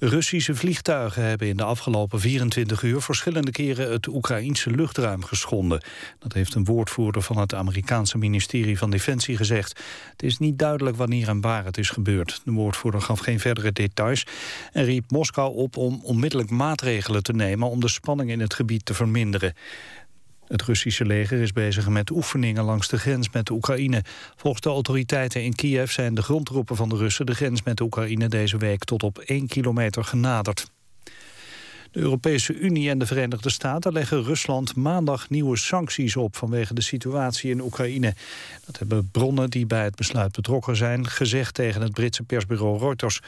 Russische 0.02 0.54
vliegtuigen 0.54 1.24
hebben 1.24 1.48
in 1.48 1.56
de 1.56 1.64
afgelopen 1.64 2.20
24 2.20 2.82
uur... 2.82 3.02
verschillende 3.02 3.50
keren 3.50 3.92
het 3.92 4.06
Oekraïense 4.06 4.70
luchtruim 4.70 5.24
geschonden. 5.24 5.82
Dat 6.18 6.32
heeft 6.32 6.54
een 6.54 6.64
woordvoerder 6.64 7.22
van 7.22 7.38
het 7.38 7.54
Amerikaanse 7.54 8.18
ministerie 8.18 8.78
van 8.78 8.90
Defensie 8.90 9.36
gezegd. 9.36 9.80
Het 10.10 10.22
is 10.22 10.38
niet 10.38 10.58
duidelijk 10.58 10.96
wanneer 10.96 11.28
en 11.28 11.40
waar 11.40 11.64
het 11.64 11.78
is 11.78 11.90
gebeurd. 11.90 12.40
De 12.44 12.52
woordvoerder 12.52 13.00
gaf 13.00 13.18
geen 13.18 13.40
verdere 13.40 13.72
details... 13.72 14.26
en 14.72 14.84
riep 14.84 15.10
Moskou 15.10 15.54
op 15.54 15.76
om 15.76 16.00
onmiddellijk 16.02 16.50
maatregelen 16.50 17.22
te 17.22 17.32
nemen... 17.32 17.68
om 17.68 17.80
de 17.80 17.88
spanning 17.88 18.30
in 18.30 18.40
het 18.40 18.54
gebied 18.54 18.84
te 18.84 18.94
verminderen. 18.94 19.54
Het 20.50 20.62
Russische 20.62 21.04
leger 21.04 21.40
is 21.40 21.52
bezig 21.52 21.88
met 21.88 22.10
oefeningen 22.10 22.64
langs 22.64 22.88
de 22.88 22.98
grens 22.98 23.30
met 23.30 23.46
de 23.46 23.52
Oekraïne. 23.52 24.02
Volgens 24.36 24.62
de 24.62 24.68
autoriteiten 24.68 25.42
in 25.42 25.54
Kiev 25.54 25.90
zijn 25.90 26.14
de 26.14 26.22
grondtroepen 26.22 26.76
van 26.76 26.88
de 26.88 26.96
Russen... 26.96 27.26
de 27.26 27.34
grens 27.34 27.62
met 27.62 27.76
de 27.76 27.82
Oekraïne 27.82 28.28
deze 28.28 28.56
week 28.56 28.84
tot 28.84 29.02
op 29.02 29.18
1 29.18 29.46
kilometer 29.46 30.04
genaderd. 30.04 30.70
De 31.92 32.00
Europese 32.00 32.54
Unie 32.54 32.90
en 32.90 32.98
de 32.98 33.06
Verenigde 33.06 33.50
Staten 33.50 33.92
leggen 33.92 34.22
Rusland 34.22 34.76
maandag 34.76 35.30
nieuwe 35.30 35.56
sancties 35.56 36.16
op 36.16 36.36
vanwege 36.36 36.74
de 36.74 36.80
situatie 36.80 37.50
in 37.50 37.60
Oekraïne. 37.60 38.14
Dat 38.66 38.78
hebben 38.78 39.08
bronnen 39.10 39.50
die 39.50 39.66
bij 39.66 39.84
het 39.84 39.94
besluit 39.94 40.32
betrokken 40.32 40.76
zijn 40.76 41.06
gezegd 41.06 41.54
tegen 41.54 41.82
het 41.82 41.92
Britse 41.92 42.22
persbureau 42.22 42.78
Reuters. 42.78 43.20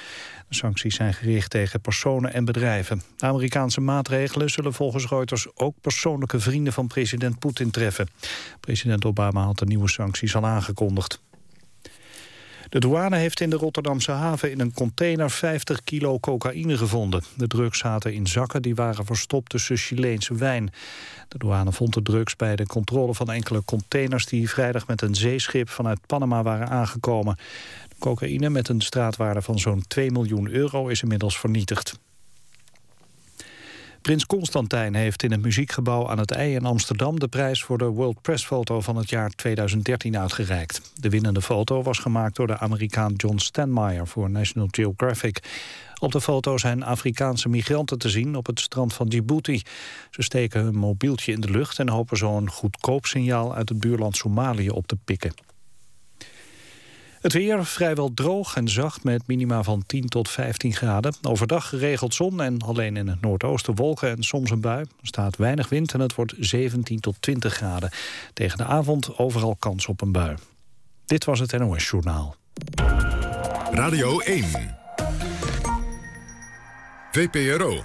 De 0.48 0.54
sancties 0.54 0.94
zijn 0.94 1.14
gericht 1.14 1.50
tegen 1.50 1.80
personen 1.80 2.32
en 2.32 2.44
bedrijven. 2.44 3.02
De 3.16 3.26
Amerikaanse 3.26 3.80
maatregelen 3.80 4.50
zullen 4.50 4.72
volgens 4.72 5.08
Reuters 5.08 5.46
ook 5.54 5.74
persoonlijke 5.80 6.40
vrienden 6.40 6.72
van 6.72 6.86
president 6.86 7.38
Poetin 7.38 7.70
treffen. 7.70 8.08
President 8.60 9.04
Obama 9.04 9.44
had 9.44 9.58
de 9.58 9.66
nieuwe 9.66 9.88
sancties 9.88 10.36
al 10.36 10.46
aangekondigd. 10.46 11.20
De 12.72 12.80
douane 12.80 13.16
heeft 13.16 13.40
in 13.40 13.50
de 13.50 13.56
Rotterdamse 13.56 14.10
haven 14.10 14.50
in 14.50 14.60
een 14.60 14.72
container 14.72 15.30
50 15.30 15.84
kilo 15.84 16.18
cocaïne 16.18 16.76
gevonden. 16.76 17.22
De 17.36 17.46
drugs 17.46 17.78
zaten 17.78 18.14
in 18.14 18.26
zakken 18.26 18.62
die 18.62 18.74
waren 18.74 19.04
verstopt 19.04 19.50
tussen 19.50 19.76
Chileense 19.76 20.34
wijn. 20.34 20.72
De 21.28 21.38
douane 21.38 21.72
vond 21.72 21.94
de 21.94 22.02
drugs 22.02 22.36
bij 22.36 22.56
de 22.56 22.66
controle 22.66 23.14
van 23.14 23.30
enkele 23.30 23.64
containers... 23.64 24.26
die 24.26 24.50
vrijdag 24.50 24.86
met 24.86 25.02
een 25.02 25.14
zeeschip 25.14 25.68
vanuit 25.68 26.06
Panama 26.06 26.42
waren 26.42 26.68
aangekomen. 26.68 27.36
De 27.88 27.94
cocaïne 27.98 28.50
met 28.50 28.68
een 28.68 28.80
straatwaarde 28.80 29.42
van 29.42 29.58
zo'n 29.58 29.84
2 29.88 30.10
miljoen 30.10 30.50
euro 30.50 30.88
is 30.88 31.02
inmiddels 31.02 31.38
vernietigd. 31.38 31.98
Prins 34.02 34.26
Constantijn 34.26 34.94
heeft 34.94 35.22
in 35.22 35.30
het 35.30 35.42
muziekgebouw 35.42 36.08
aan 36.08 36.18
het 36.18 36.30
IJ 36.30 36.54
in 36.54 36.64
Amsterdam... 36.64 37.20
de 37.20 37.28
prijs 37.28 37.62
voor 37.62 37.78
de 37.78 37.84
World 37.84 38.22
Press 38.22 38.44
Foto 38.44 38.80
van 38.80 38.96
het 38.96 39.10
jaar 39.10 39.30
2013 39.30 40.18
uitgereikt. 40.18 40.92
De 40.94 41.08
winnende 41.08 41.42
foto 41.42 41.82
was 41.82 41.98
gemaakt 41.98 42.36
door 42.36 42.46
de 42.46 42.58
Amerikaan 42.58 43.12
John 43.16 43.38
Stanmeyer 43.38 44.06
voor 44.06 44.30
National 44.30 44.68
Geographic. 44.70 45.42
Op 46.00 46.12
de 46.12 46.20
foto 46.20 46.58
zijn 46.58 46.82
Afrikaanse 46.82 47.48
migranten 47.48 47.98
te 47.98 48.08
zien 48.08 48.36
op 48.36 48.46
het 48.46 48.60
strand 48.60 48.94
van 48.94 49.08
Djibouti. 49.08 49.62
Ze 50.10 50.22
steken 50.22 50.62
hun 50.62 50.76
mobieltje 50.76 51.32
in 51.32 51.40
de 51.40 51.50
lucht 51.50 51.78
en 51.78 51.88
hopen 51.88 52.16
zo 52.16 52.36
een 52.36 52.50
goedkoop 52.50 53.06
signaal 53.06 53.54
uit 53.54 53.68
het 53.68 53.80
buurland 53.80 54.16
Somalië 54.16 54.70
op 54.70 54.86
te 54.86 54.96
pikken. 55.04 55.51
Het 57.22 57.32
weer 57.32 57.66
vrijwel 57.66 58.14
droog 58.14 58.56
en 58.56 58.68
zacht 58.68 59.04
met 59.04 59.26
minima 59.26 59.62
van 59.62 59.82
10 59.86 60.08
tot 60.08 60.28
15 60.28 60.74
graden. 60.74 61.14
Overdag 61.22 61.68
geregeld 61.68 62.14
zon 62.14 62.40
en 62.40 62.62
alleen 62.62 62.96
in 62.96 63.08
het 63.08 63.20
noordoosten 63.20 63.74
wolken 63.74 64.10
en 64.10 64.22
soms 64.22 64.50
een 64.50 64.60
bui. 64.60 64.80
Er 64.80 64.86
staat 65.06 65.36
weinig 65.36 65.68
wind 65.68 65.92
en 65.92 66.00
het 66.00 66.14
wordt 66.14 66.34
17 66.38 67.00
tot 67.00 67.16
20 67.20 67.54
graden. 67.54 67.90
Tegen 68.32 68.58
de 68.58 68.64
avond 68.64 69.18
overal 69.18 69.56
kans 69.58 69.86
op 69.86 70.00
een 70.00 70.12
bui. 70.12 70.36
Dit 71.04 71.24
was 71.24 71.38
het 71.38 71.58
NOS 71.58 71.88
Journaal. 71.88 72.36
Radio 73.70 74.18
1. 74.18 74.44
VPRO. 77.12 77.84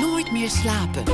Nooit 0.00 0.32
meer 0.32 0.50
slapen. 0.50 1.04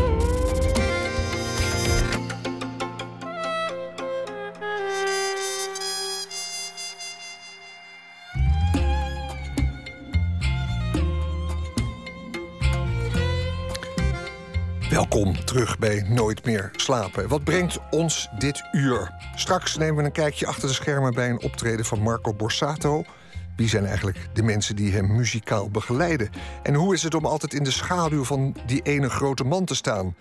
Welkom 14.99 15.45
terug 15.45 15.79
bij 15.79 16.05
Nooit 16.09 16.45
meer 16.45 16.71
slapen. 16.77 17.29
Wat 17.29 17.45
brengt 17.45 17.79
ons 17.91 18.29
dit 18.39 18.63
uur? 18.73 19.15
Straks 19.35 19.77
nemen 19.77 19.97
we 19.97 20.03
een 20.03 20.13
kijkje 20.13 20.47
achter 20.47 20.69
de 20.69 20.75
schermen 20.75 21.15
bij 21.15 21.31
een 21.31 21.43
optreden 21.43 21.85
van 21.85 22.01
Marco 22.01 22.35
Borsato. 22.35 23.05
Wie 23.57 23.69
zijn 23.69 23.87
eigenlijk 23.87 24.29
de 24.33 24.43
mensen 24.43 24.77
die 24.77 24.93
hem 24.93 25.17
muzikaal 25.17 25.71
begeleiden? 25.71 26.31
En 26.63 26.75
hoe 26.75 26.95
is 26.95 27.03
het 27.03 27.15
om 27.15 27.25
altijd 27.25 27.55
in 27.55 27.63
de 27.63 27.71
schaduw 27.71 28.25
van 28.25 28.57
die 28.67 28.83
ene 28.83 29.11
grote 29.11 29.45
man 29.45 29.65
te 29.65 29.75
staan? 29.75 30.15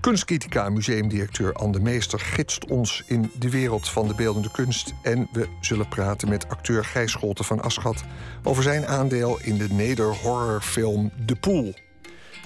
Kunstkritica 0.00 0.68
museumdirecteur 0.68 1.52
Anne 1.52 1.80
Meester 1.80 2.20
gidst 2.20 2.64
ons 2.64 3.02
in 3.06 3.30
de 3.38 3.50
wereld 3.50 3.88
van 3.88 4.08
de 4.08 4.14
beeldende 4.14 4.50
kunst. 4.50 4.94
En 5.02 5.28
we 5.32 5.48
zullen 5.60 5.88
praten 5.88 6.28
met 6.28 6.48
acteur 6.48 6.84
Gijs 6.84 7.10
Scholten 7.12 7.44
van 7.44 7.62
Aschat 7.62 8.04
over 8.42 8.62
zijn 8.62 8.86
aandeel 8.86 9.38
in 9.42 9.58
de 9.58 9.68
nederhorrorfilm 9.68 11.10
De 11.26 11.36
Poel. 11.36 11.74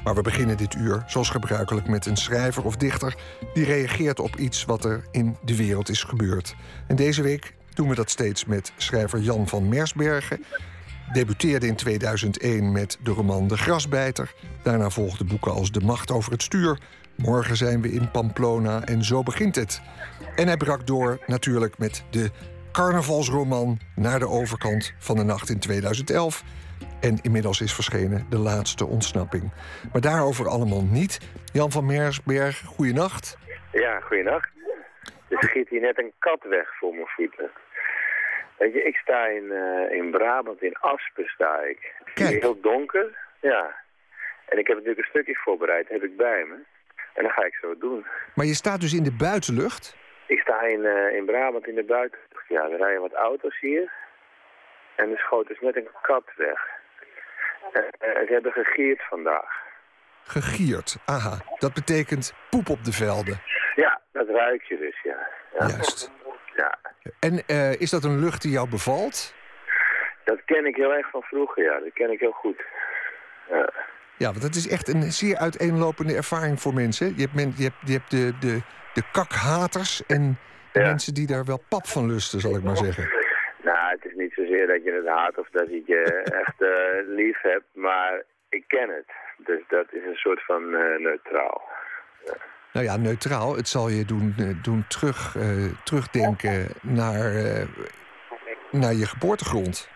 Maar 0.04 0.14
we 0.14 0.22
beginnen 0.22 0.56
dit 0.56 0.74
uur, 0.74 1.02
zoals 1.06 1.30
gebruikelijk, 1.30 1.88
met 1.88 2.06
een 2.06 2.16
schrijver 2.16 2.64
of 2.64 2.76
dichter 2.76 3.16
die 3.54 3.64
reageert 3.64 4.20
op 4.20 4.36
iets 4.36 4.64
wat 4.64 4.84
er 4.84 5.04
in 5.10 5.36
de 5.44 5.56
wereld 5.56 5.88
is 5.88 6.02
gebeurd. 6.02 6.54
En 6.86 6.96
deze 6.96 7.22
week 7.22 7.54
doen 7.74 7.88
we 7.88 7.94
dat 7.94 8.10
steeds 8.10 8.44
met 8.44 8.72
schrijver 8.76 9.20
Jan 9.20 9.48
van 9.48 9.68
Mersbergen. 9.68 10.44
Debuteerde 11.12 11.66
in 11.66 11.76
2001 11.76 12.72
met 12.72 12.98
de 13.02 13.10
roman 13.10 13.48
De 13.48 13.56
Grasbijter. 13.56 14.34
Daarna 14.62 14.90
volgden 14.90 15.26
boeken 15.26 15.52
als 15.52 15.72
De 15.72 15.80
Macht 15.80 16.10
over 16.10 16.32
het 16.32 16.42
Stuur. 16.42 16.78
Morgen 17.16 17.56
zijn 17.56 17.80
we 17.80 17.92
in 17.92 18.10
Pamplona 18.10 18.84
en 18.84 19.04
zo 19.04 19.22
begint 19.22 19.54
het. 19.54 19.80
En 20.36 20.46
hij 20.46 20.56
brak 20.56 20.86
door 20.86 21.18
natuurlijk 21.26 21.78
met 21.78 22.02
de 22.10 22.30
carnavalsroman 22.72 23.78
Naar 23.94 24.18
de 24.18 24.28
overkant 24.28 24.92
van 24.98 25.16
de 25.16 25.22
nacht 25.22 25.50
in 25.50 25.58
2011. 25.58 26.44
En 27.00 27.18
inmiddels 27.22 27.60
is 27.60 27.74
verschenen 27.74 28.26
de 28.30 28.38
laatste 28.38 28.86
ontsnapping. 28.86 29.52
Maar 29.92 30.00
daarover 30.00 30.48
allemaal 30.48 30.84
niet. 30.84 31.20
Jan 31.52 31.70
van 31.70 31.86
Meersberg, 31.86 32.58
goeienacht. 32.58 33.38
Ja, 33.72 34.00
goeienacht. 34.00 34.50
Er 35.28 35.42
schiet 35.42 35.68
hier 35.68 35.80
net 35.80 35.98
een 35.98 36.12
kat 36.18 36.42
weg 36.42 36.76
voor 36.78 36.94
mijn 36.94 37.06
voeten. 37.06 37.50
Weet 38.58 38.72
je, 38.72 38.82
ik 38.82 38.96
sta 38.96 39.26
in, 39.26 39.44
uh, 39.44 39.98
in 39.98 40.10
Brabant, 40.10 40.62
in 40.62 40.76
Aspen 40.80 41.24
sta 41.24 41.60
ik. 41.60 41.94
Is 42.14 42.28
heel 42.28 42.60
donker, 42.60 43.16
ja. 43.40 43.74
En 44.48 44.58
ik 44.58 44.66
heb 44.66 44.76
natuurlijk 44.76 45.04
een 45.04 45.10
stukje 45.10 45.36
voorbereid, 45.44 45.88
heb 45.88 46.02
ik 46.02 46.16
bij 46.16 46.44
me. 46.48 46.54
En 47.14 47.22
dan 47.22 47.30
ga 47.32 47.44
ik 47.44 47.54
zo 47.54 47.78
doen. 47.78 48.06
Maar 48.34 48.46
je 48.46 48.54
staat 48.54 48.80
dus 48.80 48.94
in 48.94 49.02
de 49.02 49.12
buitenlucht? 49.12 49.96
Ik 50.26 50.40
sta 50.40 50.60
in, 50.60 50.80
uh, 50.80 51.16
in 51.16 51.24
Brabant 51.24 51.66
in 51.66 51.74
de 51.74 51.84
buitenlucht. 51.84 52.48
Ja, 52.48 52.62
er 52.70 52.76
rijden 52.76 53.00
wat 53.00 53.12
auto's 53.12 53.60
hier. 53.60 53.92
En 54.96 55.10
er 55.10 55.18
schoot 55.18 55.46
dus 55.46 55.60
net 55.60 55.76
een 55.76 55.88
kat 56.02 56.24
weg. 56.36 56.79
Uh, 57.72 57.83
ze 58.00 58.33
hebben 58.33 58.52
gegierd 58.52 59.02
vandaag. 59.09 59.68
Gegierd, 60.24 60.96
aha. 61.04 61.38
Dat 61.59 61.74
betekent 61.74 62.35
poep 62.50 62.68
op 62.68 62.85
de 62.85 62.92
velden. 62.92 63.40
Ja, 63.74 64.00
dat 64.12 64.28
ruik 64.28 64.62
je 64.62 64.76
dus, 64.76 65.00
ja. 65.02 65.28
ja. 65.59 65.66
Juist. 65.66 66.11
Ja. 66.56 66.78
En 67.20 67.42
uh, 67.46 67.80
is 67.80 67.90
dat 67.90 68.04
een 68.04 68.18
lucht 68.18 68.42
die 68.42 68.50
jou 68.50 68.68
bevalt? 68.68 69.35
Dat 70.24 70.44
ken 70.44 70.66
ik 70.66 70.76
heel 70.76 70.92
erg 70.92 71.11
van 71.11 71.22
vroeger, 71.22 71.64
ja. 71.64 71.78
Dat 71.78 71.92
ken 71.92 72.11
ik 72.11 72.20
heel 72.20 72.30
goed. 72.33 72.62
Ja. 73.48 73.72
Ja, 74.16 74.26
want 74.26 74.42
dat 74.42 74.54
is 74.54 74.68
echt 74.68 74.88
een 74.88 75.02
zeer 75.02 75.37
uiteenlopende 75.37 76.14
ervaring 76.14 76.61
voor 76.61 76.74
mensen. 76.74 77.06
Je 77.16 77.22
hebt, 77.22 77.35
men, 77.35 77.52
je 77.56 77.62
hebt, 77.62 77.76
je 77.85 77.92
hebt 77.92 78.11
de, 78.11 78.38
de, 78.38 78.61
de 78.94 79.02
kakhaters 79.12 80.06
en 80.06 80.38
de 80.72 80.80
ja. 80.80 80.87
mensen 80.87 81.14
die 81.14 81.26
daar 81.26 81.44
wel 81.44 81.62
pap 81.68 81.87
van 81.87 82.06
lusten, 82.06 82.40
zal 82.40 82.56
ik 82.56 82.62
maar 82.62 82.76
zeggen. 82.76 83.11
Nou, 83.62 83.90
het 83.90 84.04
is 84.04 84.12
niet 84.14 84.30
zozeer 84.40 84.66
dat 84.66 84.85
je 84.85 84.92
het 84.92 85.07
haat 85.07 85.38
of 85.38 85.48
dat 85.50 85.68
je 85.68 86.22
het 86.24 86.33
echt 86.42 86.61
uh, 86.61 87.16
lief 87.16 87.40
hebt, 87.40 87.68
maar 87.72 88.22
ik 88.48 88.64
ken 88.66 88.88
het. 88.88 89.11
Dus 89.37 89.61
dat 89.68 89.87
is 89.90 90.05
een 90.05 90.22
soort 90.24 90.44
van 90.44 90.62
uh, 90.62 90.98
neutraal. 90.98 91.62
Ja. 92.24 92.33
Nou 92.72 92.87
ja, 92.87 92.96
neutraal. 92.96 93.57
Het 93.57 93.68
zal 93.68 93.88
je 93.88 94.05
doen, 94.05 94.35
doen 94.62 94.85
terug, 94.88 95.37
terugdenken 95.85 96.66
naar, 96.83 97.33
naar 98.70 98.94
je 98.94 99.07
geboortegrond. 99.07 99.90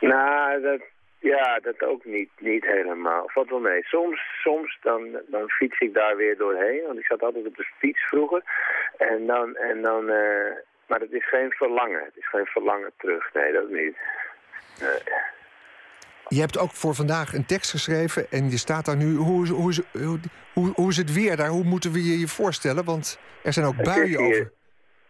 Nou, 0.00 0.62
dat, 0.62 0.80
ja, 1.18 1.58
dat 1.62 1.82
ook 1.82 2.04
niet, 2.04 2.30
niet 2.38 2.64
helemaal. 2.64 3.22
Valt 3.26 3.50
wel 3.50 3.60
mee. 3.60 3.82
Soms, 3.84 4.20
soms 4.42 4.78
dan, 4.82 5.20
dan 5.26 5.50
fiets 5.50 5.78
ik 5.78 5.94
daar 5.94 6.16
weer 6.16 6.36
doorheen. 6.36 6.82
Want 6.86 6.98
ik 6.98 7.06
zat 7.06 7.22
altijd 7.22 7.46
op 7.46 7.56
de 7.56 7.68
fiets 7.78 8.00
vroeger. 8.06 8.42
En 8.96 9.26
dan, 9.26 9.56
en 9.56 9.82
dan 9.82 10.10
maar 10.88 11.00
het 11.00 11.12
is 11.12 11.28
geen 11.28 11.50
verlangen. 11.50 12.04
Het 12.04 12.16
is 12.16 12.28
geen 12.28 12.46
verlangen 12.46 12.90
terug. 12.98 13.34
Nee, 13.34 13.52
dat 13.52 13.68
niet. 13.70 13.96
Nee. 14.80 14.98
Je 16.28 16.40
hebt 16.40 16.58
ook 16.58 16.70
voor 16.72 16.94
vandaag 16.94 17.34
een 17.34 17.46
tekst 17.46 17.70
geschreven 17.70 18.26
en 18.30 18.50
je 18.50 18.56
staat 18.58 18.84
daar 18.84 18.96
nu. 18.96 19.14
Hoe, 19.16 19.42
is- 19.44 19.48
hoe, 19.50 19.70
is- 19.70 19.82
hoe, 20.54 20.72
hoe, 20.74 20.88
is 20.88 20.96
het 20.96 21.12
weer 21.12 21.36
daar? 21.36 21.48
Hoe 21.48 21.64
moeten 21.64 21.92
we 21.92 22.04
je 22.04 22.18
je 22.18 22.28
voorstellen? 22.28 22.84
Want 22.84 23.18
er 23.42 23.52
zijn 23.52 23.66
ook 23.66 23.74
Het 23.76 23.84
buien 23.84 24.06
hier- 24.06 24.20
over. 24.20 24.52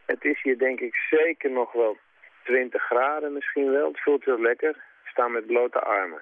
Het 0.07 0.25
is 0.25 0.43
hier 0.43 0.59
denk 0.59 0.81
ik 0.81 0.95
zeker 1.11 1.51
nog 1.51 1.73
wel 1.73 1.97
20 2.45 2.83
graden 2.83 3.33
misschien 3.33 3.71
wel. 3.71 3.89
Het 3.89 4.01
voelt 4.03 4.25
heel 4.25 4.41
lekker. 4.41 4.73
We 5.03 5.09
staan 5.11 5.33
met 5.33 5.47
blote 5.47 5.81
armen. 5.81 6.21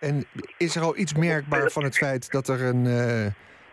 En 0.00 0.24
is 0.58 0.76
er 0.76 0.82
al 0.82 0.96
iets 0.96 1.14
merkbaar 1.14 1.70
van 1.70 1.82
het 1.84 1.96
feit 1.96 2.30
dat 2.32 2.48
er, 2.48 2.62
een, 2.62 2.86
eh, 2.86 3.26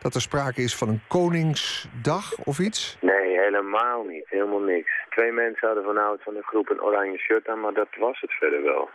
dat 0.05 0.15
er 0.15 0.21
sprake 0.21 0.61
is 0.61 0.75
van 0.75 0.89
een 0.89 1.01
Koningsdag 1.07 2.37
of 2.43 2.59
iets? 2.59 2.97
Nee, 3.01 3.39
helemaal 3.39 4.03
niet. 4.03 4.25
Helemaal 4.29 4.59
niks. 4.59 4.91
Twee 5.09 5.31
mensen 5.31 5.67
hadden 5.67 5.83
vanavond 5.83 6.21
van 6.23 6.33
de 6.33 6.43
groep 6.43 6.69
een 6.69 6.81
oranje 6.81 7.17
shirt 7.17 7.47
aan, 7.47 7.59
maar 7.59 7.73
dat 7.73 7.87
was 7.99 8.19
het 8.21 8.31
verder 8.31 8.63
wel. 8.63 8.89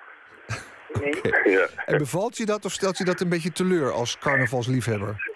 Ja. 1.45 1.67
En 1.87 1.99
bevalt 1.99 2.37
je 2.37 2.47
dat 2.47 2.65
of 2.65 2.73
stelt 2.73 2.99
je 2.99 3.05
dat 3.05 3.21
een 3.21 3.29
beetje 3.29 3.53
teleur 3.53 3.93
als 3.93 4.19
carnavalsliefhebber? 4.19 5.31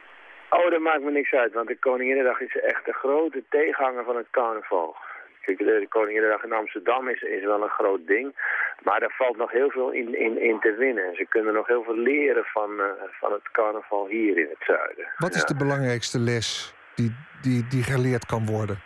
Oh, 0.51 0.71
dat 0.71 0.81
maakt 0.81 1.03
me 1.03 1.11
niks 1.11 1.33
uit, 1.33 1.53
want 1.53 1.69
de 1.69 1.79
Koninginnedag 1.79 2.41
is 2.41 2.57
echt 2.57 2.85
de 2.85 2.93
grote 2.93 3.43
tegenhanger 3.49 4.05
van 4.05 4.17
het 4.17 4.27
carnaval. 4.31 4.97
Kijk, 5.45 5.59
de 5.59 5.87
Koninginnedag 5.89 6.45
in 6.45 6.53
Amsterdam 6.53 7.09
is, 7.09 7.23
is 7.23 7.45
wel 7.45 7.63
een 7.63 7.69
groot 7.69 8.07
ding, 8.07 8.35
maar 8.83 9.01
daar 9.01 9.15
valt 9.17 9.37
nog 9.37 9.51
heel 9.51 9.71
veel 9.71 9.91
in, 9.91 10.19
in, 10.19 10.41
in 10.41 10.61
te 10.61 10.75
winnen. 10.75 11.05
En 11.05 11.15
ze 11.15 11.27
kunnen 11.29 11.55
nog 11.55 11.67
heel 11.67 11.83
veel 11.83 11.97
leren 11.97 12.45
van, 12.45 12.81
eh, 12.81 12.87
van 13.21 13.33
het 13.33 13.51
carnaval 13.53 14.07
hier 14.07 14.39
in 14.39 14.49
het 14.49 14.65
zuiden. 14.67 15.07
Wat 15.17 15.35
is 15.35 15.41
Ja. 15.41 15.47
de 15.47 15.57
belangrijkste 15.57 16.19
les 16.19 16.75
die, 16.95 17.15
die, 17.43 17.67
die 17.69 17.83
geleerd 17.83 18.27
kan 18.27 18.47
worden? 18.47 18.81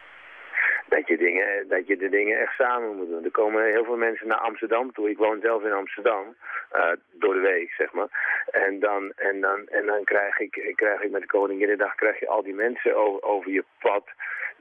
Dat 0.88 1.08
je, 1.08 1.16
dingen, 1.16 1.68
dat 1.68 1.86
je 1.86 1.96
de 1.96 2.08
dingen 2.08 2.38
echt 2.40 2.54
samen 2.54 2.96
moet 2.96 3.08
doen. 3.08 3.24
Er 3.24 3.30
komen 3.30 3.64
heel 3.64 3.84
veel 3.84 3.96
mensen 3.96 4.28
naar 4.28 4.38
Amsterdam 4.38 4.92
toe. 4.92 5.10
Ik 5.10 5.18
woon 5.18 5.40
zelf 5.40 5.62
in 5.64 5.72
Amsterdam, 5.72 6.36
eh, 6.70 6.92
door 7.12 7.34
de 7.34 7.40
week, 7.40 7.70
zeg 7.70 7.92
maar. 7.92 8.08
En 8.50 8.80
dan, 8.80 9.12
en 9.16 9.40
dan, 9.40 9.66
en 9.68 9.86
dan 9.86 10.04
krijg, 10.04 10.38
ik, 10.38 10.72
krijg 10.74 11.00
ik 11.00 11.10
met 11.10 11.20
de 11.20 11.26
Koninginnedag 11.26 11.94
krijg 11.94 12.20
je 12.20 12.28
al 12.28 12.42
die 12.42 12.54
mensen 12.54 12.96
over, 12.96 13.22
over 13.22 13.50
je 13.50 13.64
pad... 13.78 14.04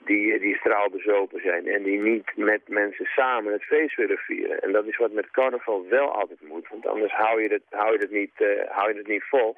Die, 0.06 0.40
die 0.40 0.56
straalbezopen 0.56 1.42
zijn 1.42 1.68
en 1.68 1.84
die 1.84 2.00
niet 2.00 2.32
met 2.36 2.62
mensen 2.68 3.06
samen 3.06 3.54
het 3.54 3.64
feest 3.64 3.96
willen 3.96 4.18
vieren. 4.18 4.60
En 4.60 4.72
dat 4.72 4.86
is 4.86 4.98
wat 4.98 5.12
met 5.12 5.32
carnaval 5.32 5.86
wel 5.90 6.12
altijd 6.12 6.42
moet, 6.42 6.68
want 6.70 6.88
anders 6.88 7.14
hou 7.14 7.42
je 7.42 7.54
het, 7.54 7.64
hou 7.70 7.92
je 7.94 8.00
het, 8.00 8.12
niet, 8.12 8.32
eh, 8.36 8.70
hou 8.70 8.92
je 8.92 8.98
het 8.98 9.08
niet 9.08 9.24
vol. 9.24 9.58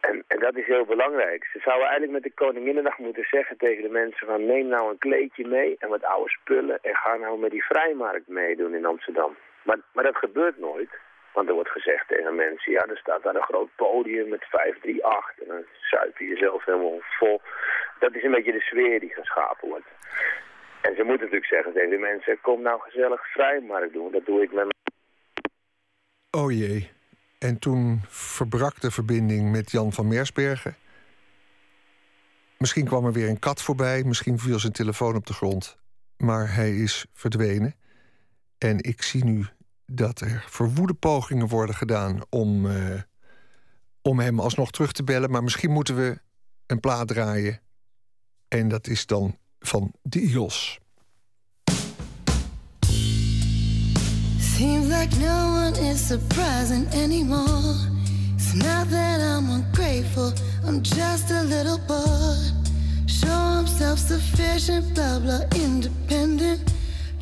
En, 0.00 0.24
en 0.28 0.38
dat 0.38 0.56
is 0.56 0.66
heel 0.66 0.84
belangrijk. 0.84 1.44
Ze 1.52 1.58
zouden 1.58 1.88
eigenlijk 1.88 2.12
met 2.12 2.22
de 2.22 2.44
Koninginnedag 2.44 2.98
moeten 2.98 3.26
zeggen 3.30 3.56
tegen 3.56 3.82
de 3.82 3.88
mensen 3.88 4.26
van 4.26 4.46
neem 4.46 4.66
nou 4.66 4.90
een 4.90 4.98
kleedje 4.98 5.46
mee 5.46 5.76
en 5.78 5.88
wat 5.88 6.04
oude 6.04 6.30
spullen 6.30 6.78
en 6.82 6.94
ga 6.94 7.16
nou 7.16 7.38
met 7.38 7.50
die 7.50 7.64
vrijmarkt 7.64 8.28
meedoen 8.28 8.74
in 8.74 8.86
Amsterdam. 8.86 9.36
Maar, 9.62 9.78
maar 9.92 10.04
dat 10.04 10.16
gebeurt 10.16 10.58
nooit. 10.58 10.90
Want 11.32 11.48
er 11.48 11.54
wordt 11.54 11.76
gezegd 11.78 12.08
tegen 12.08 12.34
mensen, 12.34 12.72
ja, 12.72 12.86
er 12.86 12.98
staat 12.98 13.22
daar 13.22 13.34
een 13.34 13.50
groot 13.52 13.74
podium 13.76 14.28
met 14.28 14.44
538 14.44 15.38
en 15.40 15.46
dan 15.46 15.64
zuip 15.90 16.18
je 16.18 16.26
jezelf 16.26 16.64
helemaal 16.64 17.00
vol. 17.18 17.40
Dat 17.98 18.14
is 18.14 18.22
een 18.22 18.30
beetje 18.30 18.52
de 18.52 18.60
sfeer 18.60 19.00
die 19.00 19.14
geschapen 19.14 19.68
wordt. 19.68 19.86
En 20.80 20.94
ze 20.96 21.02
moeten 21.02 21.26
natuurlijk 21.26 21.52
zeggen 21.52 21.72
tegen 21.72 21.90
de 21.90 21.98
mensen, 21.98 22.40
kom 22.40 22.62
nou 22.62 22.80
gezellig 22.80 23.32
vrijmarkt 23.32 23.92
doen. 23.92 24.12
Dat 24.12 24.26
doe 24.26 24.42
ik 24.42 24.52
met 24.52 24.66
Oh 26.30 26.52
jee. 26.52 26.90
En 27.38 27.58
toen 27.58 28.00
verbrak 28.08 28.80
de 28.80 28.90
verbinding 28.90 29.50
met 29.50 29.70
Jan 29.70 29.92
van 29.92 30.08
Meersbergen. 30.08 30.76
Misschien 32.58 32.84
kwam 32.84 33.04
er 33.06 33.12
weer 33.12 33.28
een 33.28 33.38
kat 33.38 33.62
voorbij, 33.62 34.02
misschien 34.04 34.38
viel 34.38 34.58
zijn 34.58 34.72
telefoon 34.72 35.16
op 35.16 35.26
de 35.26 35.32
grond. 35.32 35.78
Maar 36.16 36.54
hij 36.54 36.70
is 36.70 37.06
verdwenen. 37.12 37.74
En 38.58 38.78
ik 38.78 39.02
zie 39.02 39.24
nu 39.24 39.46
dat 39.96 40.20
er 40.20 40.44
verwoede 40.48 40.94
pogingen 40.94 41.48
worden 41.48 41.74
gedaan 41.74 42.20
om, 42.30 42.70
eh, 42.70 43.00
om 44.02 44.18
hem 44.20 44.40
alsnog 44.40 44.70
terug 44.70 44.92
te 44.92 45.04
bellen. 45.04 45.30
Maar 45.30 45.42
misschien 45.42 45.70
moeten 45.70 45.96
we 45.96 46.20
een 46.66 46.80
plaat 46.80 47.08
draaien. 47.08 47.60
En 48.48 48.68
dat 48.68 48.86
is 48.86 49.06
dan 49.06 49.36
van 49.58 49.92
de 50.02 50.20
Eagles. 50.20 50.80
Seems 54.38 54.86
like 54.86 55.18
no 55.18 55.66
one 55.66 55.90
is 55.90 56.06
surprising 56.06 56.94
anymore. 56.94 57.90
It's 58.34 58.52
not 58.52 58.90
that 58.90 59.20
I'm 59.20 59.50
ungrateful, 59.50 60.32
I'm 60.66 60.80
just 60.82 61.30
a 61.30 61.42
little 61.42 61.78
bored. 61.86 62.52
Show 63.06 63.58
I'm 63.58 63.66
self 63.66 63.98
sufficient, 63.98 64.94
blah 64.94 65.18
blah, 65.18 65.40
independent. 65.54 66.60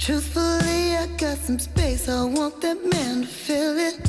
Truthfully, 0.00 0.96
I 0.96 1.08
got 1.18 1.36
some 1.36 1.58
space, 1.58 2.08
I 2.08 2.24
want 2.24 2.62
that 2.62 2.78
man 2.90 3.20
to 3.20 3.26
fill 3.26 3.76
it. 3.78 4.02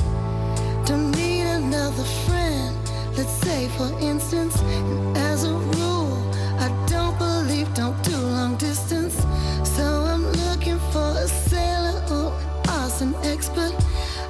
Don't 0.86 1.10
need 1.10 1.42
another 1.42 2.02
friend, 2.24 2.74
let's 3.14 3.30
say 3.44 3.68
for 3.76 3.92
instance. 4.00 4.58
And 4.62 5.16
as 5.18 5.44
a 5.44 5.52
rule, 5.52 6.16
I 6.58 6.68
don't 6.86 7.18
believe, 7.18 7.72
don't 7.74 8.02
do 8.04 8.16
long 8.16 8.56
distance. 8.56 9.16
So 9.76 9.84
I'm 9.84 10.24
looking 10.32 10.78
for 10.92 11.10
a 11.18 11.28
sailor 11.28 12.02
or 12.10 12.32
an 12.40 12.70
arson 12.70 13.14
expert. 13.24 13.76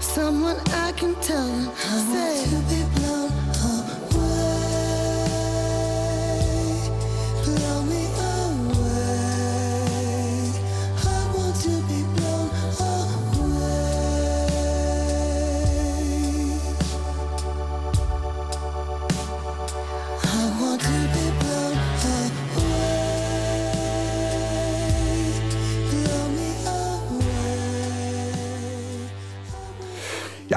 Someone 0.01 0.59
I 0.85 0.91
can 0.97 1.15
tell 1.21 1.47
them. 1.47 1.71
I 1.71 2.62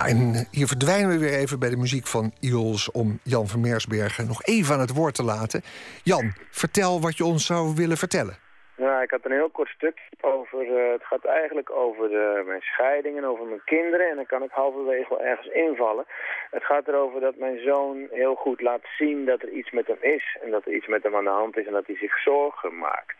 Ja, 0.05 0.11
en 0.11 0.47
hier 0.51 0.67
verdwijnen 0.67 1.09
we 1.09 1.19
weer 1.19 1.39
even 1.39 1.59
bij 1.59 1.69
de 1.69 1.77
muziek 1.77 2.07
van 2.07 2.31
Eagles... 2.39 2.91
om 2.91 3.19
Jan 3.23 3.47
van 3.47 3.59
Meersbergen 3.59 4.27
nog 4.27 4.43
even 4.43 4.73
aan 4.73 4.79
het 4.79 4.93
woord 4.93 5.15
te 5.15 5.23
laten. 5.23 5.61
Jan, 6.03 6.33
vertel 6.51 7.01
wat 7.01 7.17
je 7.17 7.23
ons 7.25 7.45
zou 7.45 7.75
willen 7.75 7.97
vertellen. 7.97 8.35
Ja, 8.77 9.01
ik 9.01 9.11
had 9.11 9.25
een 9.25 9.31
heel 9.31 9.49
kort 9.49 9.69
stuk 9.69 9.99
over. 10.21 10.59
eh, 10.59 10.91
het 10.91 11.03
gaat 11.03 11.25
eigenlijk 11.25 11.71
over 11.71 12.05
eh, 12.05 12.45
mijn 12.45 12.61
scheiding 12.61 13.17
en 13.17 13.25
over 13.25 13.45
mijn 13.45 13.61
kinderen. 13.65 14.09
En 14.09 14.15
dan 14.15 14.25
kan 14.25 14.43
ik 14.43 14.51
halverwege 14.51 15.09
wel 15.09 15.21
ergens 15.21 15.47
invallen. 15.47 16.05
Het 16.51 16.63
gaat 16.63 16.87
erover 16.87 17.19
dat 17.21 17.35
mijn 17.37 17.59
zoon 17.59 18.07
heel 18.11 18.35
goed 18.35 18.61
laat 18.61 18.85
zien 18.97 19.25
dat 19.25 19.41
er 19.41 19.49
iets 19.49 19.71
met 19.71 19.87
hem 19.87 20.01
is. 20.01 20.37
En 20.43 20.51
dat 20.51 20.65
er 20.65 20.73
iets 20.73 20.87
met 20.87 21.03
hem 21.03 21.15
aan 21.15 21.23
de 21.23 21.29
hand 21.29 21.57
is 21.57 21.65
en 21.65 21.73
dat 21.73 21.87
hij 21.87 21.97
zich 21.97 22.21
zorgen 22.21 22.77
maakt. 22.77 23.17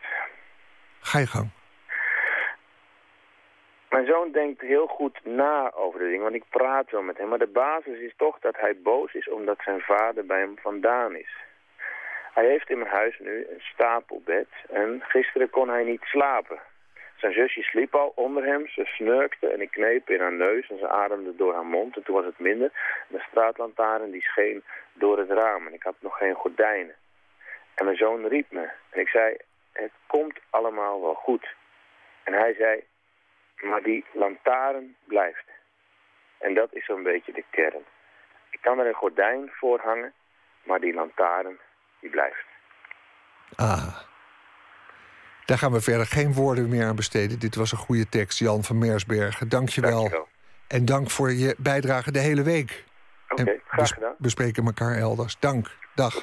Ga 1.00 1.18
je 1.18 1.26
gang. 1.26 1.55
Mijn 3.90 4.06
zoon 4.06 4.30
denkt 4.30 4.60
heel 4.60 4.86
goed 4.86 5.24
na 5.24 5.72
over 5.72 5.98
de 5.98 6.06
dingen, 6.06 6.22
want 6.22 6.34
ik 6.34 6.48
praat 6.48 6.90
wel 6.90 7.02
met 7.02 7.18
hem. 7.18 7.28
Maar 7.28 7.38
de 7.38 7.46
basis 7.46 7.98
is 7.98 8.12
toch 8.16 8.38
dat 8.38 8.56
hij 8.56 8.76
boos 8.82 9.14
is 9.14 9.28
omdat 9.28 9.58
zijn 9.64 9.80
vader 9.80 10.26
bij 10.26 10.38
hem 10.38 10.58
vandaan 10.58 11.16
is. 11.16 11.34
Hij 12.34 12.46
heeft 12.46 12.70
in 12.70 12.78
mijn 12.78 12.90
huis 12.90 13.18
nu 13.18 13.46
een 13.50 13.60
stapelbed 13.60 14.48
en 14.68 15.02
gisteren 15.02 15.50
kon 15.50 15.68
hij 15.68 15.84
niet 15.84 16.02
slapen. 16.02 16.58
Zijn 17.16 17.32
zusje 17.32 17.62
sliep 17.62 17.94
al 17.94 18.12
onder 18.14 18.44
hem, 18.44 18.68
ze 18.68 18.84
snurkte 18.84 19.48
en 19.48 19.60
ik 19.60 19.70
kneep 19.70 20.10
in 20.10 20.20
haar 20.20 20.32
neus 20.32 20.70
en 20.70 20.78
ze 20.78 20.88
ademde 20.88 21.36
door 21.36 21.54
haar 21.54 21.66
mond. 21.66 21.96
En 21.96 22.02
toen 22.02 22.14
was 22.14 22.24
het 22.24 22.38
minder. 22.38 22.72
De 23.08 23.24
straatlantaarn 23.28 24.10
die 24.10 24.22
scheen 24.22 24.64
door 24.92 25.18
het 25.18 25.30
raam 25.30 25.66
en 25.66 25.72
ik 25.72 25.82
had 25.82 25.94
nog 25.98 26.18
geen 26.18 26.34
gordijnen. 26.34 26.94
En 27.74 27.84
mijn 27.84 27.96
zoon 27.96 28.26
riep 28.26 28.50
me 28.50 28.70
en 28.90 29.00
ik 29.00 29.08
zei, 29.08 29.36
het 29.72 29.92
komt 30.06 30.38
allemaal 30.50 31.00
wel 31.00 31.14
goed. 31.14 31.54
En 32.24 32.32
hij 32.32 32.54
zei, 32.54 32.84
maar 33.62 33.82
die 33.82 34.04
lantaarn 34.12 34.96
blijft. 35.04 35.44
En 36.38 36.54
dat 36.54 36.68
is 36.74 36.84
zo'n 36.84 37.02
beetje 37.02 37.32
de 37.32 37.44
kern. 37.50 37.84
Ik 38.50 38.58
kan 38.60 38.78
er 38.78 38.86
een 38.86 38.94
gordijn 38.94 39.50
voor 39.52 39.80
hangen, 39.80 40.12
maar 40.62 40.80
die 40.80 40.94
lantaarn, 40.94 41.58
die 42.00 42.10
blijft. 42.10 42.46
Ah. 43.56 43.96
Daar 45.44 45.58
gaan 45.58 45.72
we 45.72 45.80
verder 45.80 46.06
geen 46.06 46.32
woorden 46.32 46.68
meer 46.68 46.84
aan 46.84 46.96
besteden. 46.96 47.38
Dit 47.38 47.54
was 47.54 47.72
een 47.72 47.78
goede 47.78 48.08
tekst, 48.08 48.38
Jan 48.38 48.64
van 48.64 48.78
Meersbergen. 48.78 49.48
Dank 49.48 49.68
je 49.68 49.80
wel. 49.80 50.28
En 50.68 50.84
dank 50.84 51.10
voor 51.10 51.32
je 51.32 51.54
bijdrage 51.58 52.12
de 52.12 52.18
hele 52.18 52.42
week. 52.42 52.84
Oké, 53.28 53.60
graag 53.66 53.88
gedaan. 53.88 54.14
We 54.18 54.28
spreken 54.28 54.64
elkaar 54.64 54.96
elders. 54.96 55.38
Dank. 55.38 55.70
Dag. 55.94 56.14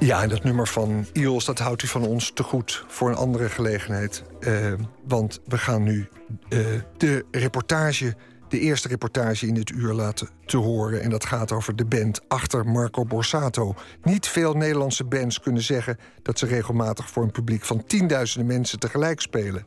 Ja, 0.00 0.22
en 0.22 0.28
dat 0.28 0.44
nummer 0.44 0.68
van 0.68 1.06
Ios, 1.12 1.44
dat 1.44 1.58
houdt 1.58 1.82
u 1.82 1.86
van 1.86 2.06
ons 2.06 2.30
te 2.34 2.42
goed 2.42 2.84
voor 2.88 3.08
een 3.08 3.16
andere 3.16 3.48
gelegenheid. 3.48 4.22
Eh, 4.40 4.72
want 5.06 5.40
we 5.46 5.58
gaan 5.58 5.82
nu 5.82 6.08
eh, 6.48 6.58
de 6.96 7.24
reportage 7.30 8.16
de 8.50 8.60
eerste 8.60 8.88
reportage 8.88 9.46
in 9.46 9.54
dit 9.54 9.70
uur 9.70 9.92
laten 9.92 10.28
te 10.46 10.56
horen. 10.56 11.02
En 11.02 11.10
dat 11.10 11.24
gaat 11.24 11.52
over 11.52 11.76
de 11.76 11.84
band 11.84 12.20
achter 12.28 12.66
Marco 12.66 13.04
Borsato. 13.04 13.74
Niet 14.02 14.26
veel 14.26 14.54
Nederlandse 14.54 15.04
bands 15.04 15.40
kunnen 15.40 15.62
zeggen 15.62 15.98
dat 16.22 16.38
ze 16.38 16.46
regelmatig 16.46 17.10
voor 17.10 17.22
een 17.22 17.30
publiek 17.30 17.64
van 17.64 17.84
tienduizenden 17.84 18.46
mensen 18.46 18.78
tegelijk 18.78 19.20
spelen. 19.20 19.66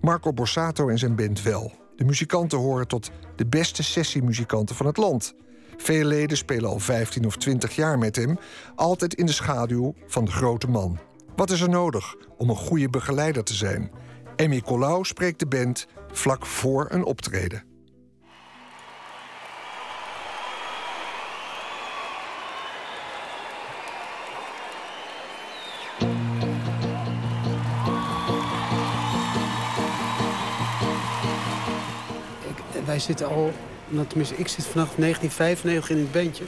Marco 0.00 0.32
Borsato 0.32 0.88
en 0.88 0.98
zijn 0.98 1.16
band 1.16 1.42
wel. 1.42 1.72
De 1.96 2.04
muzikanten 2.04 2.58
horen 2.58 2.88
tot 2.88 3.10
de 3.36 3.46
beste 3.46 3.82
sessiemuzikanten 3.82 4.76
van 4.76 4.86
het 4.86 4.96
land. 4.96 5.34
Veel 5.82 6.04
leden 6.04 6.36
spelen 6.36 6.70
al 6.70 6.78
15 6.78 7.26
of 7.26 7.36
20 7.36 7.76
jaar 7.76 7.98
met 7.98 8.16
hem, 8.16 8.38
altijd 8.74 9.14
in 9.14 9.26
de 9.26 9.32
schaduw 9.32 9.94
van 10.06 10.24
de 10.24 10.30
grote 10.30 10.68
man. 10.68 10.98
Wat 11.36 11.50
is 11.50 11.60
er 11.60 11.68
nodig 11.68 12.14
om 12.36 12.50
een 12.50 12.56
goede 12.56 12.88
begeleider 12.88 13.44
te 13.44 13.54
zijn? 13.54 13.90
Emmy 14.36 14.60
Colau 14.60 15.04
spreekt 15.04 15.38
de 15.38 15.46
band 15.46 15.86
vlak 16.12 16.46
voor 16.46 16.86
een 16.90 17.04
optreden. 17.04 17.64
wij 32.90 32.98
zitten 32.98 33.28
al, 33.28 33.52
nou, 33.90 34.06
tenminste 34.06 34.34
ik 34.36 34.48
zit 34.48 34.66
vanaf 34.66 34.94
1995 34.96 35.90
in 35.90 35.98
het 35.98 36.12
bandje. 36.12 36.44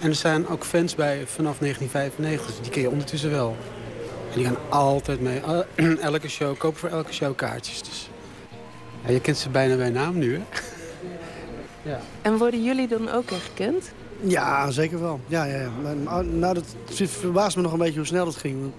En 0.00 0.08
er 0.08 0.14
zijn 0.14 0.48
ook 0.48 0.64
fans 0.64 0.94
bij 0.94 1.26
vanaf 1.26 1.58
1995, 1.58 2.46
dus 2.46 2.62
die 2.62 2.70
ken 2.70 2.82
je 2.82 2.90
ondertussen 2.90 3.30
wel. 3.30 3.56
En 4.30 4.38
die 4.38 4.44
gaan 4.44 4.58
altijd 4.68 5.20
mee. 5.20 5.40
Elke 6.00 6.28
show, 6.28 6.56
kopen 6.56 6.78
voor 6.78 6.88
elke 6.88 7.12
show 7.12 7.34
kaartjes. 7.34 7.82
Dus. 7.82 8.08
Ja, 9.04 9.12
je 9.12 9.20
kent 9.20 9.36
ze 9.36 9.48
bijna 9.48 9.76
bij 9.76 9.90
naam 9.90 10.18
nu, 10.18 10.34
hè? 10.34 10.42
ja. 11.90 12.00
En 12.22 12.38
worden 12.38 12.64
jullie 12.64 12.88
dan 12.88 13.10
ook 13.10 13.30
herkend? 13.30 13.92
Ja, 14.20 14.70
zeker 14.70 15.00
wel. 15.00 15.20
Ja, 15.26 15.44
ja, 15.44 15.56
ja. 15.56 16.22
Nou, 16.22 16.54
dat 16.54 16.64
verbaast 17.08 17.56
me 17.56 17.62
nog 17.62 17.72
een 17.72 17.78
beetje 17.78 17.98
hoe 17.98 18.06
snel 18.06 18.24
dat 18.24 18.36
ging. 18.36 18.72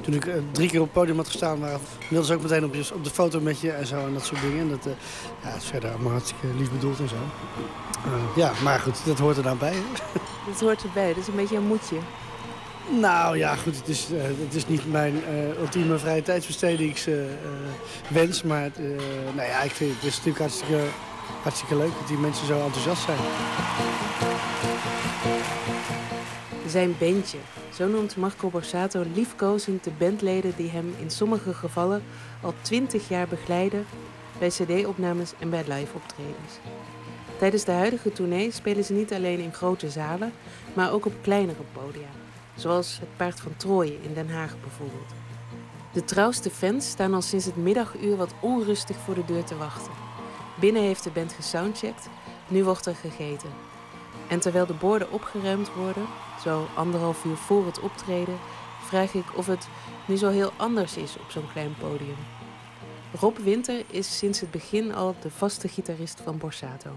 Toen 0.00 0.14
ik 0.14 0.26
uh, 0.26 0.34
drie 0.52 0.68
keer 0.68 0.80
op 0.80 0.84
het 0.84 0.94
podium 0.94 1.16
had 1.16 1.26
gestaan, 1.26 1.60
waren, 1.60 1.80
ze 2.24 2.34
ook 2.34 2.42
meteen 2.42 2.64
op, 2.64 2.74
je, 2.74 2.94
op 2.94 3.04
de 3.04 3.10
foto 3.10 3.40
met 3.40 3.60
je 3.60 3.70
en 3.70 3.86
zo 3.86 4.06
en 4.06 4.12
dat 4.12 4.24
soort 4.24 4.40
dingen. 4.40 4.60
En 4.60 4.68
dat, 4.68 4.86
uh, 4.86 4.92
ja, 5.42 5.54
is 5.54 5.64
verder 5.64 5.90
allemaal 5.90 6.12
hartstikke 6.12 6.46
lief 6.58 6.70
bedoeld 6.70 6.98
en 6.98 7.08
zo. 7.08 7.14
Uh, 7.14 7.20
ja, 8.36 8.52
maar 8.62 8.78
goed, 8.78 9.04
dat 9.04 9.18
hoort 9.18 9.36
er 9.36 9.42
dan 9.42 9.58
bij. 9.58 9.74
Dat 10.50 10.60
hoort 10.60 10.82
erbij, 10.82 11.08
dat 11.08 11.16
is 11.16 11.26
een 11.26 11.36
beetje 11.36 11.56
een 11.56 11.66
moedje. 11.66 11.96
Nou 13.00 13.38
ja, 13.38 13.54
goed, 13.54 13.76
het 13.76 13.88
is, 13.88 14.06
het 14.44 14.54
is 14.54 14.66
niet 14.66 14.90
mijn 14.90 15.22
ultieme 15.60 15.98
vrije 15.98 16.22
tijdsbestedingswens. 16.22 18.42
maar 18.44 18.70
nou 19.34 19.48
ja, 19.48 19.62
ik 19.62 19.70
vind, 19.70 19.94
het 19.94 20.04
is 20.04 20.16
natuurlijk 20.16 20.38
hartstikke, 20.38 20.80
hartstikke 21.42 21.76
leuk 21.76 21.92
dat 21.98 22.08
die 22.08 22.18
mensen 22.18 22.46
zo 22.46 22.64
enthousiast 22.64 23.02
zijn. 23.02 23.18
Zijn 26.68 26.94
bandje, 26.98 27.38
zo 27.74 27.88
noemt 27.88 28.16
Marco 28.16 28.48
Borsato 28.48 29.04
liefkozend 29.14 29.84
de 29.84 29.90
bandleden 29.98 30.52
die 30.56 30.70
hem 30.70 30.94
in 31.00 31.10
sommige 31.10 31.54
gevallen 31.54 32.02
al 32.42 32.54
twintig 32.60 33.08
jaar 33.08 33.28
begeleiden 33.28 33.86
bij 34.38 34.48
cd-opnames 34.48 35.32
en 35.38 35.50
bij 35.50 35.64
live-optredens. 35.68 36.52
Tijdens 37.38 37.64
de 37.64 37.72
huidige 37.72 38.12
tournee 38.12 38.50
spelen 38.50 38.84
ze 38.84 38.92
niet 38.92 39.12
alleen 39.12 39.38
in 39.38 39.52
grote 39.52 39.90
zalen, 39.90 40.32
maar 40.74 40.92
ook 40.92 41.06
op 41.06 41.12
kleinere 41.20 41.62
podia, 41.72 42.08
zoals 42.54 42.98
het 43.00 43.16
Paard 43.16 43.40
van 43.40 43.56
Troje 43.56 43.98
in 44.02 44.14
Den 44.14 44.30
Haag 44.30 44.60
bijvoorbeeld. 44.60 45.14
De 45.92 46.04
trouwste 46.04 46.50
fans 46.50 46.88
staan 46.88 47.14
al 47.14 47.22
sinds 47.22 47.44
het 47.44 47.56
middaguur 47.56 48.16
wat 48.16 48.34
onrustig 48.40 48.96
voor 48.96 49.14
de 49.14 49.24
deur 49.24 49.44
te 49.44 49.56
wachten. 49.56 49.92
Binnen 50.60 50.82
heeft 50.82 51.04
de 51.04 51.10
band 51.10 51.32
gesoundcheckt, 51.32 52.08
nu 52.48 52.64
wordt 52.64 52.86
er 52.86 52.94
gegeten. 52.94 53.50
En 54.28 54.40
terwijl 54.40 54.66
de 54.66 54.74
borden 54.74 55.12
opgeruimd 55.12 55.74
worden, 55.74 56.06
zo 56.46 56.66
anderhalf 56.74 57.24
uur 57.24 57.36
voor 57.36 57.66
het 57.66 57.80
optreden, 57.80 58.34
vraag 58.80 59.14
ik 59.14 59.24
of 59.36 59.46
het 59.46 59.68
nu 60.06 60.16
zo 60.16 60.28
heel 60.30 60.52
anders 60.56 60.96
is 60.96 61.16
op 61.16 61.30
zo'n 61.30 61.52
klein 61.52 61.74
podium. 61.78 62.16
Rob 63.20 63.36
Winter 63.38 63.84
is 63.90 64.18
sinds 64.18 64.40
het 64.40 64.50
begin 64.50 64.94
al 64.94 65.14
de 65.20 65.30
vaste 65.30 65.68
gitarist 65.68 66.20
van 66.24 66.38
Borsato. 66.38 66.90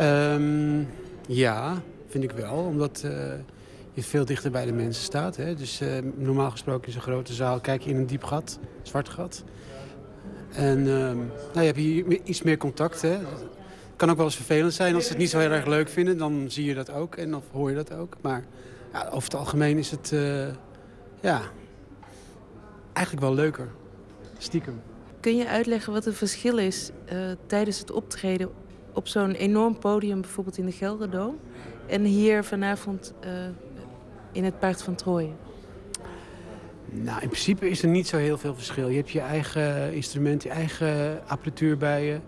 Um, 0.00 0.88
ja, 1.26 1.82
vind 2.08 2.24
ik 2.24 2.30
wel. 2.30 2.54
Omdat 2.54 3.02
uh, 3.04 3.10
je 3.92 4.02
veel 4.02 4.24
dichter 4.24 4.50
bij 4.50 4.64
de 4.64 4.72
mensen 4.72 5.02
staat. 5.02 5.36
Hè? 5.36 5.54
Dus 5.54 5.80
uh, 5.80 5.88
normaal 6.16 6.50
gesproken 6.50 6.86
in 6.86 6.92
zo'n 6.92 7.02
grote 7.02 7.32
zaal 7.32 7.60
kijk 7.60 7.82
je 7.82 7.90
in 7.90 7.96
een 7.96 8.06
diep 8.06 8.24
gat, 8.24 8.58
zwart 8.82 9.08
gat. 9.08 9.44
En 10.52 10.78
uh, 10.78 10.86
nou, 10.86 11.18
je 11.52 11.60
hebt 11.60 11.76
hier 11.76 12.20
iets 12.24 12.42
meer 12.42 12.56
contact. 12.56 13.02
Hè? 13.02 13.18
Kan 14.00 14.10
ook 14.10 14.16
wel 14.16 14.26
eens 14.26 14.36
vervelend 14.36 14.72
zijn. 14.72 14.94
Als 14.94 15.04
ze 15.04 15.10
het 15.10 15.18
niet 15.18 15.30
zo 15.30 15.38
heel 15.38 15.50
erg 15.50 15.66
leuk 15.66 15.88
vinden, 15.88 16.18
dan 16.18 16.44
zie 16.48 16.64
je 16.64 16.74
dat 16.74 16.90
ook. 16.90 17.16
En 17.16 17.30
dan 17.30 17.42
hoor 17.52 17.70
je 17.70 17.76
dat 17.76 17.92
ook. 17.92 18.16
Maar 18.20 18.44
ja, 18.92 19.06
over 19.06 19.22
het 19.22 19.34
algemeen 19.34 19.78
is 19.78 19.90
het 19.90 20.10
uh, 20.14 20.46
ja, 21.20 21.40
eigenlijk 22.92 23.26
wel 23.26 23.34
leuker. 23.34 23.68
Stiekem. 24.38 24.80
Kun 25.20 25.36
je 25.36 25.48
uitleggen 25.48 25.92
wat 25.92 26.04
het 26.04 26.14
verschil 26.14 26.58
is 26.58 26.90
uh, 27.12 27.18
tijdens 27.46 27.78
het 27.78 27.90
optreden 27.90 28.50
op 28.92 29.08
zo'n 29.08 29.32
enorm 29.32 29.78
podium, 29.78 30.20
bijvoorbeeld 30.20 30.58
in 30.58 30.66
de 30.66 30.72
Gelderdoom, 30.72 31.38
en 31.86 32.04
hier 32.04 32.44
vanavond 32.44 33.14
uh, 33.24 33.30
in 34.32 34.44
het 34.44 34.58
Paard 34.58 34.82
van 34.82 34.94
Troje? 34.94 35.32
Nou, 36.90 37.20
in 37.22 37.28
principe 37.28 37.70
is 37.70 37.82
er 37.82 37.88
niet 37.88 38.06
zo 38.08 38.16
heel 38.16 38.38
veel 38.38 38.54
verschil. 38.54 38.88
Je 38.88 38.96
hebt 38.96 39.10
je 39.10 39.20
eigen 39.20 39.92
instrument, 39.92 40.42
je 40.42 40.48
eigen 40.48 41.20
apparatuur 41.26 41.76
bij 41.76 42.04
je 42.04 42.20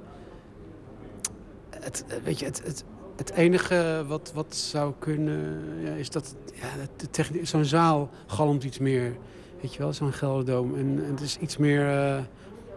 het, 1.83 2.05
weet 2.25 2.39
je, 2.39 2.45
het, 2.45 2.63
het, 2.65 2.85
het 3.17 3.33
enige 3.33 4.05
wat, 4.07 4.33
wat 4.35 4.55
zou 4.55 4.93
kunnen, 4.99 5.65
ja, 5.85 5.91
is 5.91 6.11
dat 6.11 6.35
ja, 6.55 7.27
zo'n 7.43 7.65
zaal 7.65 8.11
galmt 8.27 8.65
iets 8.65 8.79
meer. 8.79 9.17
Weet 9.61 9.75
je 9.75 9.79
wel, 9.79 9.93
zo'n 9.93 10.13
Gelderdoom. 10.13 10.75
En, 10.75 11.05
en, 11.05 11.11
het 11.11 11.21
is 11.21 11.39
iets 11.39 11.57
meer, 11.57 11.87
uh, 11.87 12.21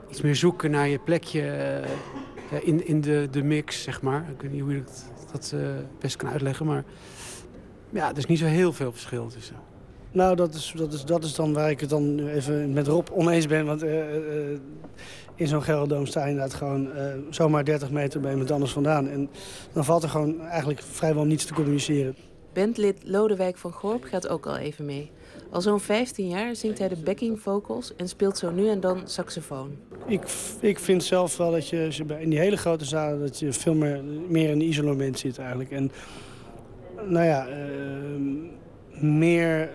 iets 0.09 0.21
meer 0.21 0.35
zoeken 0.35 0.71
naar 0.71 0.87
je 0.87 0.99
plekje 0.99 1.41
uh, 2.51 2.67
in, 2.67 2.87
in 2.87 3.01
de, 3.01 3.27
de 3.31 3.43
mix, 3.43 3.83
zeg 3.83 4.01
maar. 4.01 4.29
Ik 4.29 4.41
weet 4.41 4.51
niet 4.51 4.61
hoe 4.61 4.73
je 4.73 4.83
dat, 5.31 5.51
uh, 5.55 5.67
best 5.99 6.15
kan 6.15 6.29
uitleggen, 6.29 6.65
maar 6.65 6.83
ja, 7.89 8.09
er 8.09 8.17
is 8.17 8.25
niet 8.25 8.39
zo 8.39 8.45
heel 8.45 8.73
veel 8.73 8.91
verschil 8.91 9.27
tussen. 9.27 9.55
Nou, 10.15 10.35
dat 10.35 10.53
is, 10.53 10.73
dat, 10.75 10.93
is, 10.93 11.05
dat 11.05 11.23
is 11.23 11.35
dan 11.35 11.53
waar 11.53 11.69
ik 11.69 11.79
het 11.79 11.89
dan 11.89 12.27
even 12.27 12.73
met 12.73 12.87
Rob 12.87 13.07
oneens 13.11 13.47
ben. 13.47 13.65
Want 13.65 13.83
in 15.35 15.47
zo'n 15.47 15.63
Gelderdoom 15.63 16.05
sta 16.05 16.23
je 16.23 16.29
inderdaad 16.29 16.53
gewoon 16.53 16.87
uh, 16.87 17.13
zomaar 17.29 17.65
30 17.65 17.91
meter 17.91 18.19
bij 18.19 18.31
iemand 18.31 18.51
anders 18.51 18.71
vandaan. 18.71 19.09
En 19.09 19.29
dan 19.73 19.85
valt 19.85 20.03
er 20.03 20.09
gewoon 20.09 20.41
eigenlijk 20.41 20.81
vrijwel 20.81 21.25
niets 21.25 21.45
te 21.45 21.53
communiceren. 21.53 22.15
Bandlid 22.53 22.97
Lodewijk 23.03 23.57
van 23.57 23.71
Gorp 23.71 24.03
gaat 24.03 24.27
ook 24.27 24.45
al 24.45 24.57
even 24.57 24.85
mee. 24.85 25.11
Al 25.51 25.61
zo'n 25.61 25.79
15 25.79 26.27
jaar 26.27 26.55
zingt 26.55 26.79
hij 26.79 26.87
de 26.87 26.95
backing 27.03 27.39
vocals 27.39 27.95
en 27.95 28.07
speelt 28.07 28.37
zo 28.37 28.51
nu 28.51 28.67
en 28.67 28.79
dan 28.79 29.01
saxofoon. 29.05 29.77
Ik, 30.05 30.21
ik 30.59 30.79
vind 30.79 31.03
zelf 31.03 31.37
wel 31.37 31.51
dat 31.51 31.69
je 31.69 31.89
in 32.19 32.29
die 32.29 32.39
hele 32.39 32.57
grote 32.57 32.85
zalen 32.85 33.19
dat 33.19 33.39
je 33.39 33.53
veel 33.53 33.73
meer, 33.73 34.03
meer 34.27 34.49
in 34.49 34.61
isolement 34.61 35.19
zit 35.19 35.37
eigenlijk. 35.37 35.71
En 35.71 35.91
nou 37.07 37.25
ja, 37.25 37.47
uh, 37.47 37.55
meer 39.01 39.69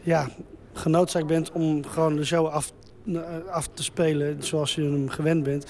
ja, 0.00 0.28
genoodzaakt 0.72 1.26
bent 1.26 1.52
om 1.52 1.86
gewoon 1.86 2.16
de 2.16 2.24
show 2.24 2.46
af 2.46 2.72
eh, 3.12 3.22
af 3.50 3.68
te 3.74 3.82
spelen 3.82 4.42
zoals 4.42 4.74
je 4.74 4.82
hem 4.82 5.08
gewend 5.08 5.42
bent. 5.42 5.66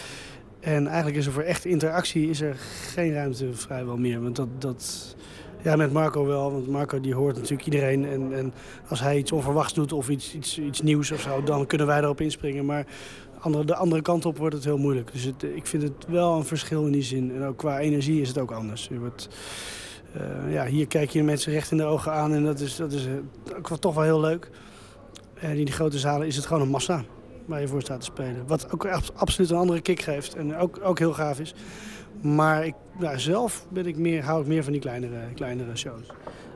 En 0.60 0.86
eigenlijk 0.86 1.16
is 1.16 1.26
er 1.26 1.32
voor 1.32 1.42
echte 1.42 1.68
interactie 1.68 2.28
is 2.28 2.40
er 2.40 2.54
geen 2.92 3.12
ruimte 3.12 3.54
vrijwel 3.54 3.96
meer. 3.96 4.22
Want 4.22 4.36
dat, 4.36 4.48
dat, 4.58 5.14
ja, 5.62 5.76
met 5.76 5.92
Marco 5.92 6.26
wel, 6.26 6.52
want 6.52 6.68
Marco 6.68 7.00
die 7.00 7.14
hoort 7.14 7.34
natuurlijk 7.34 7.64
iedereen. 7.64 8.04
En, 8.04 8.34
en 8.34 8.54
als 8.88 9.00
hij 9.00 9.18
iets 9.18 9.32
onverwachts 9.32 9.74
doet 9.74 9.92
of 9.92 10.08
iets, 10.08 10.34
iets, 10.34 10.58
iets 10.58 10.80
nieuws 10.82 11.10
of 11.10 11.20
zo, 11.20 11.42
dan 11.42 11.66
kunnen 11.66 11.86
wij 11.86 11.98
erop 11.98 12.20
inspringen. 12.20 12.64
Maar 12.64 12.86
andere, 13.38 13.64
de 13.64 13.74
andere 13.74 14.02
kant 14.02 14.26
op 14.26 14.38
wordt 14.38 14.54
het 14.54 14.64
heel 14.64 14.78
moeilijk. 14.78 15.12
Dus 15.12 15.24
het, 15.24 15.42
ik 15.42 15.66
vind 15.66 15.82
het 15.82 16.06
wel 16.08 16.36
een 16.36 16.44
verschil 16.44 16.86
in 16.86 16.92
die 16.92 17.02
zin. 17.02 17.34
En 17.34 17.44
ook 17.44 17.56
qua 17.56 17.80
energie 17.80 18.20
is 18.20 18.28
het 18.28 18.38
ook 18.38 18.50
anders. 18.50 18.88
Je 18.90 18.98
wordt, 18.98 19.28
uh, 20.16 20.52
ja, 20.52 20.66
hier 20.66 20.86
kijk 20.86 21.10
je 21.10 21.22
mensen 21.22 21.52
recht 21.52 21.70
in 21.70 21.76
de 21.76 21.84
ogen 21.84 22.12
aan 22.12 22.34
en 22.34 22.44
dat 22.44 22.60
is, 22.60 22.76
dat 22.76 22.92
is 22.92 23.06
wel, 23.68 23.78
toch 23.78 23.94
wel 23.94 24.04
heel 24.04 24.20
leuk. 24.20 24.50
En 25.34 25.50
in 25.50 25.64
die 25.64 25.74
grote 25.74 25.98
zalen 25.98 26.26
is 26.26 26.36
het 26.36 26.46
gewoon 26.46 26.62
een 26.62 26.68
massa 26.68 27.04
waar 27.46 27.60
je 27.60 27.68
voor 27.68 27.80
staat 27.80 28.00
te 28.00 28.06
spelen. 28.06 28.46
Wat 28.46 28.72
ook 28.72 28.86
absoluut 29.14 29.50
een 29.50 29.56
andere 29.56 29.80
kick 29.80 30.00
geeft 30.00 30.34
en 30.34 30.56
ook, 30.56 30.78
ook 30.82 30.98
heel 30.98 31.12
gaaf 31.12 31.40
is. 31.40 31.54
Maar 32.20 32.66
ik, 32.66 32.74
zelf 33.16 33.66
ben 33.68 33.86
ik 33.86 33.96
meer, 33.96 34.22
hou 34.22 34.40
ik 34.40 34.46
meer 34.46 34.62
van 34.62 34.72
die 34.72 34.80
kleinere, 34.80 35.18
kleinere 35.34 35.76
shows. 35.76 36.06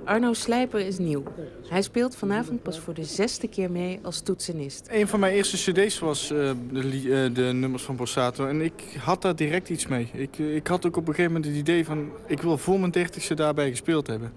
Arno 0.08 0.32
Slijper 0.32 0.80
is 0.80 0.98
nieuw. 0.98 1.22
Hij 1.68 1.82
speelt 1.82 2.16
vanavond 2.16 2.62
pas 2.62 2.78
voor 2.78 2.94
de 2.94 3.04
zesde 3.04 3.48
keer 3.48 3.70
mee 3.70 3.98
als 4.02 4.20
toetsenist. 4.20 4.88
Een 4.90 5.08
van 5.08 5.20
mijn 5.20 5.32
eerste 5.32 5.56
cd's 5.72 5.98
was 5.98 6.32
uh, 6.32 6.50
de, 6.70 7.02
uh, 7.02 7.34
de, 7.34 7.42
nummers 7.42 7.82
van 7.82 7.96
Borsato. 7.96 8.46
En 8.46 8.60
ik 8.60 8.72
had 8.98 9.22
daar 9.22 9.36
direct 9.36 9.68
iets 9.68 9.86
mee. 9.86 10.10
Ik, 10.12 10.38
ik 10.38 10.66
had 10.66 10.86
ook 10.86 10.96
op 10.96 11.08
een 11.08 11.14
gegeven 11.14 11.32
moment 11.32 11.50
het 11.50 11.60
idee 11.60 11.84
van... 11.84 12.10
ik 12.26 12.42
wil 12.42 12.58
voor 12.58 12.80
mijn 12.80 12.90
dertigste 12.90 13.34
daarbij 13.34 13.70
gespeeld 13.70 14.06
hebben. 14.06 14.32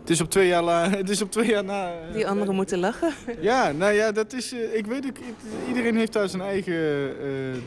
Het 0.00 0.10
is 0.10 0.20
op 0.20 0.30
twee 0.30 0.48
jaar, 0.48 0.62
la, 0.62 0.90
het 0.90 1.10
is 1.10 1.22
op 1.22 1.30
twee 1.30 1.48
jaar 1.48 1.64
na... 1.64 1.92
Die 2.12 2.28
anderen 2.28 2.54
moeten 2.54 2.78
lachen. 2.78 3.12
Ja, 3.40 3.72
nou 3.72 3.92
ja, 3.92 4.12
dat 4.12 4.32
is... 4.32 4.52
ik 4.52 4.86
weet 4.86 5.06
ook, 5.06 5.16
iedereen 5.68 5.96
heeft 5.96 6.12
daar 6.12 6.28
zijn 6.28 6.42
eigen 6.42 7.12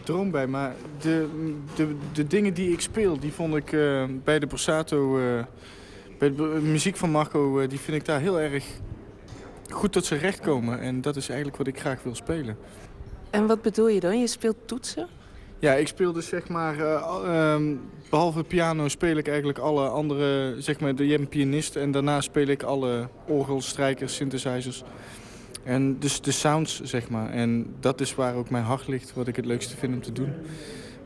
droom 0.04 0.32
bij. 0.32 0.48
Maar 0.48 0.76
de, 1.02 1.28
de, 1.76 1.96
de 2.14 2.28
dingen 2.28 2.54
die 2.54 2.72
ik 2.72 2.82
speel, 2.82 3.20
die 3.20 3.32
vond 3.32 3.56
ik 3.56 3.70
bij 4.24 4.40
de 4.40 4.48
Borsato... 4.48 5.20
bij 6.20 6.36
de 6.36 6.60
muziek 6.62 6.96
van 6.96 7.12
Marco, 7.12 7.68
die 7.68 7.80
vind 7.80 7.98
ik 7.98 8.06
daar 8.06 8.20
heel 8.20 8.40
erg 8.40 8.66
goed 9.70 9.92
tot 9.92 10.06
zijn 10.06 10.20
recht 10.20 10.40
komen. 10.40 10.80
En 10.80 11.02
dat 11.02 11.16
is 11.16 11.28
eigenlijk 11.28 11.58
wat 11.58 11.68
ik 11.68 11.80
graag 11.80 12.04
wil 12.04 12.16
spelen. 12.16 12.58
En 13.30 13.48
wat 13.48 13.62
bedoel 13.62 13.88
je 13.88 14.00
dan? 14.00 14.20
Je 14.20 14.28
speelt 14.28 14.56
toetsen? 14.66 15.08
Ja, 15.60 15.74
ik 15.74 15.88
speel 15.88 16.12
dus 16.12 16.28
zeg 16.28 16.48
maar, 16.48 16.78
uh, 16.78 17.58
behalve 18.10 18.44
piano 18.44 18.88
speel 18.88 19.18
ik 19.18 19.28
eigenlijk 19.28 19.58
alle 19.58 19.88
andere, 19.88 20.56
zeg 20.62 20.80
maar, 20.80 21.04
je 21.04 21.10
hebt 21.10 21.22
een 21.22 21.28
pianist 21.28 21.76
en 21.76 21.92
daarna 21.92 22.22
speel 22.22 22.48
ik 22.48 22.64
alle 22.64 23.08
orgels, 23.28 23.68
strijkers, 23.68 24.16
synthesizers. 24.16 24.84
En 25.64 26.00
dus 26.00 26.22
de 26.22 26.32
sounds, 26.32 26.82
zeg 26.82 27.10
maar. 27.10 27.30
En 27.30 27.76
dat 27.80 28.02
is 28.02 28.16
waar 28.16 28.36
ook 28.36 28.50
mijn 28.50 28.64
hart 28.64 28.88
ligt, 28.88 29.14
wat 29.14 29.28
ik 29.28 29.36
het 29.36 29.46
leukste 29.46 29.78
vind 29.78 29.94
om 29.94 30.02
te 30.02 30.12
doen. 30.12 30.34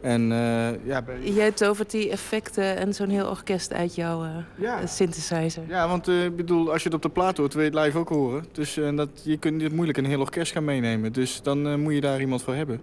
En, 0.04 0.32
uh, 0.32 0.86
ja, 0.86 1.02
bij... 1.02 1.22
Jij 1.22 1.52
tovert 1.52 1.92
die 1.92 2.10
effecten 2.10 2.78
en 2.78 2.94
zo'n 2.94 3.10
heel 3.10 3.30
orkest 3.30 3.74
uit 3.74 3.96
jouw 3.96 4.26
uh, 4.60 4.78
synthesizer. 4.86 5.64
Ja, 5.68 5.88
want 5.88 6.08
uh, 6.08 6.30
bedoel, 6.36 6.72
als 6.72 6.84
je 6.84 6.88
het 6.88 6.98
op 6.98 7.02
de 7.02 7.10
plaat 7.10 7.38
hoort, 7.38 7.54
wil 7.54 7.64
je 7.64 7.70
het 7.70 7.80
live 7.80 7.98
ook 7.98 8.10
horen. 8.10 8.46
Dus 8.52 8.80
dat, 8.96 9.10
je 9.24 9.38
kunt 9.38 9.62
niet 9.62 9.74
moeilijk 9.74 9.98
een 9.98 10.06
heel 10.06 10.20
orkest 10.20 10.52
gaan 10.52 10.66
meenemen. 10.66 11.14
Dus 11.14 11.42
dan 11.42 11.82
moet 11.82 11.94
je 11.94 12.02
daar 12.02 12.20
iemand 12.20 12.44
voor 12.44 12.56
hebben. 12.56 12.82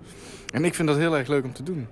En 0.52 0.64
ik 0.64 0.74
vind 0.74 0.88
dat 0.88 0.96
heel 0.96 1.16
erg 1.16 1.28
leuk 1.28 1.44
om 1.44 1.52
te 1.52 1.62
doen. 1.62 1.86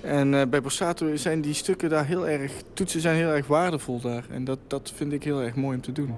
En 0.00 0.50
bij 0.50 0.62
Borsato 0.62 1.16
zijn 1.16 1.40
die 1.40 1.54
stukken 1.54 1.90
daar 1.90 2.06
heel 2.06 2.28
erg... 2.28 2.52
Toetsen 2.72 3.00
zijn 3.00 3.16
heel 3.16 3.30
erg 3.30 3.46
waardevol 3.46 4.00
daar. 4.00 4.24
En 4.30 4.44
dat, 4.44 4.58
dat 4.66 4.92
vind 4.94 5.12
ik 5.12 5.22
heel 5.22 5.42
erg 5.42 5.54
mooi 5.54 5.76
om 5.76 5.82
te 5.82 5.92
doen. 5.92 6.16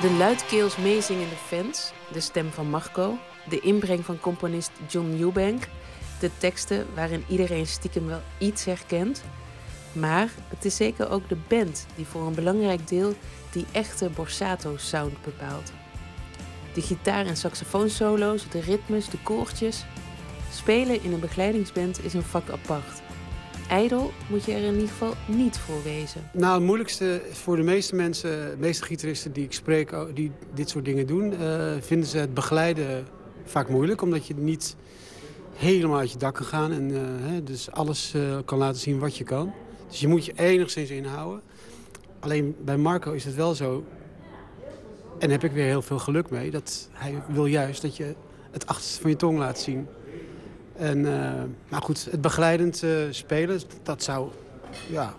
De 0.00 0.10
luidkeels 0.18 0.76
meezingende 0.76 1.36
fans, 1.46 1.92
de 2.12 2.20
stem 2.20 2.50
van 2.50 2.70
Marco... 2.70 3.18
de 3.48 3.60
inbreng 3.60 4.04
van 4.04 4.20
componist 4.20 4.70
John 4.88 5.16
Eubank 5.20 5.68
de 6.20 6.30
teksten 6.38 6.86
waarin 6.94 7.24
iedereen 7.28 7.66
stiekem 7.66 8.06
wel 8.06 8.20
iets 8.38 8.64
herkent. 8.64 9.22
Maar 9.92 10.30
het 10.48 10.64
is 10.64 10.76
zeker 10.76 11.10
ook 11.10 11.28
de 11.28 11.36
band 11.48 11.86
die 11.94 12.06
voor 12.06 12.26
een 12.26 12.34
belangrijk 12.34 12.88
deel 12.88 13.14
die 13.52 13.66
echte 13.72 14.10
Borsato-sound 14.14 15.22
bepaalt. 15.24 15.72
De 16.74 16.82
gitaar- 16.82 17.26
en 17.26 17.36
saxofoonsolo's, 17.36 18.48
de 18.50 18.60
ritmes, 18.60 19.08
de 19.08 19.18
koortjes. 19.22 19.84
Spelen 20.52 21.02
in 21.02 21.12
een 21.12 21.20
begeleidingsband 21.20 22.04
is 22.04 22.14
een 22.14 22.22
vak 22.22 22.50
apart. 22.50 23.02
Ijdel 23.68 24.12
moet 24.28 24.44
je 24.44 24.52
er 24.52 24.62
in 24.62 24.72
ieder 24.72 24.88
geval 24.88 25.14
niet 25.26 25.58
voor 25.58 25.82
wezen. 25.82 26.30
Nou, 26.32 26.54
het 26.54 26.62
moeilijkste 26.62 27.22
voor 27.30 27.56
de 27.56 27.62
meeste 27.62 27.94
mensen, 27.94 28.30
de 28.50 28.56
meeste 28.58 28.84
gitaristen 28.84 29.32
die 29.32 29.44
ik 29.44 29.52
spreek, 29.52 29.94
die 30.14 30.32
dit 30.54 30.68
soort 30.68 30.84
dingen 30.84 31.06
doen, 31.06 31.32
uh, 31.32 31.72
vinden 31.80 32.08
ze 32.08 32.18
het 32.18 32.34
begeleiden 32.34 33.06
vaak 33.44 33.68
moeilijk, 33.68 34.02
omdat 34.02 34.26
je 34.26 34.34
niet 34.34 34.76
helemaal 35.56 35.98
uit 35.98 36.12
je 36.12 36.18
dak 36.18 36.34
kan 36.34 36.44
gaan. 36.44 36.72
En 36.72 36.90
uh, 36.90 37.00
hè, 37.00 37.42
dus 37.42 37.70
alles 37.70 38.12
uh, 38.14 38.38
kan 38.44 38.58
laten 38.58 38.80
zien 38.80 38.98
wat 38.98 39.16
je 39.16 39.24
kan. 39.24 39.52
Dus 39.88 40.00
je 40.00 40.08
moet 40.08 40.24
je 40.24 40.32
enigszins 40.36 40.90
inhouden. 40.90 41.42
Alleen 42.20 42.56
bij 42.64 42.76
Marco 42.76 43.12
is 43.12 43.24
het 43.24 43.34
wel 43.34 43.54
zo... 43.54 43.84
en 45.18 45.30
heb 45.30 45.44
ik 45.44 45.52
weer 45.52 45.64
heel 45.64 45.82
veel 45.82 45.98
geluk 45.98 46.30
mee... 46.30 46.50
dat 46.50 46.88
hij 46.92 47.22
wil 47.28 47.46
juist 47.46 47.82
dat 47.82 47.96
je 47.96 48.14
het 48.50 48.66
achterste 48.66 49.00
van 49.00 49.10
je 49.10 49.16
tong 49.16 49.38
laat 49.38 49.58
zien. 49.58 49.86
En, 50.76 50.98
uh, 50.98 51.32
maar 51.68 51.82
goed, 51.82 52.08
het 52.10 52.20
begeleidend 52.20 52.84
spelen, 53.10 53.60
dat 53.82 54.02
zou, 54.02 54.28
ja, 54.90 55.14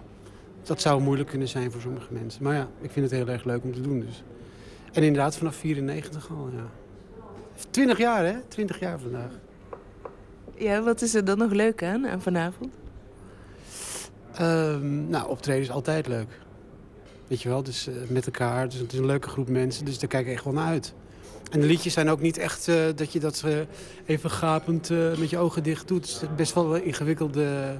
dat 0.63 0.81
zou 0.81 1.01
moeilijk 1.01 1.29
kunnen 1.29 1.47
zijn 1.47 1.71
voor 1.71 1.81
sommige 1.81 2.13
mensen. 2.13 2.43
Maar 2.43 2.55
ja, 2.55 2.67
ik 2.81 2.91
vind 2.91 3.09
het 3.09 3.19
heel 3.19 3.27
erg 3.27 3.43
leuk 3.43 3.63
om 3.63 3.73
te 3.73 3.81
doen. 3.81 3.99
Dus. 3.99 4.23
En 4.93 5.03
inderdaad, 5.03 5.37
vanaf 5.37 5.55
94 5.55 6.29
al, 6.29 6.49
ja. 6.55 6.69
20 7.69 7.97
jaar, 7.97 8.25
hè? 8.25 8.39
20 8.47 8.79
jaar 8.79 8.99
vandaag. 8.99 9.31
Ja, 10.57 10.81
wat 10.81 11.01
is 11.01 11.15
er 11.15 11.25
dan 11.25 11.37
nog 11.37 11.51
leuk 11.51 11.83
aan, 11.83 12.07
aan 12.07 12.21
vanavond? 12.21 12.73
Um, 14.41 15.09
nou, 15.09 15.29
optreden 15.29 15.61
is 15.61 15.71
altijd 15.71 16.07
leuk. 16.07 16.39
Weet 17.27 17.41
je 17.41 17.49
wel, 17.49 17.63
dus 17.63 17.87
uh, 17.87 17.95
met 18.07 18.25
elkaar. 18.25 18.69
Dus 18.69 18.79
het 18.79 18.93
is 18.93 18.99
een 18.99 19.05
leuke 19.05 19.29
groep 19.29 19.49
mensen, 19.49 19.85
dus 19.85 19.99
daar 19.99 20.09
kijk 20.09 20.27
ik 20.27 20.33
echt 20.33 20.43
wel 20.43 20.53
naar 20.53 20.67
uit. 20.67 20.93
En 21.51 21.59
de 21.59 21.65
liedjes 21.65 21.93
zijn 21.93 22.09
ook 22.09 22.21
niet 22.21 22.37
echt 22.37 22.67
uh, 22.67 22.75
dat 22.95 23.11
je 23.11 23.19
dat 23.19 23.43
uh, 23.45 23.57
even 24.05 24.29
gapend 24.29 24.89
met 25.19 25.29
je 25.29 25.37
ogen 25.37 25.63
dicht 25.63 25.87
doet. 25.87 26.03
Er 26.03 26.09
zitten 26.09 26.35
best 26.35 26.53
wel 26.53 26.75
ingewikkelde 26.75 27.79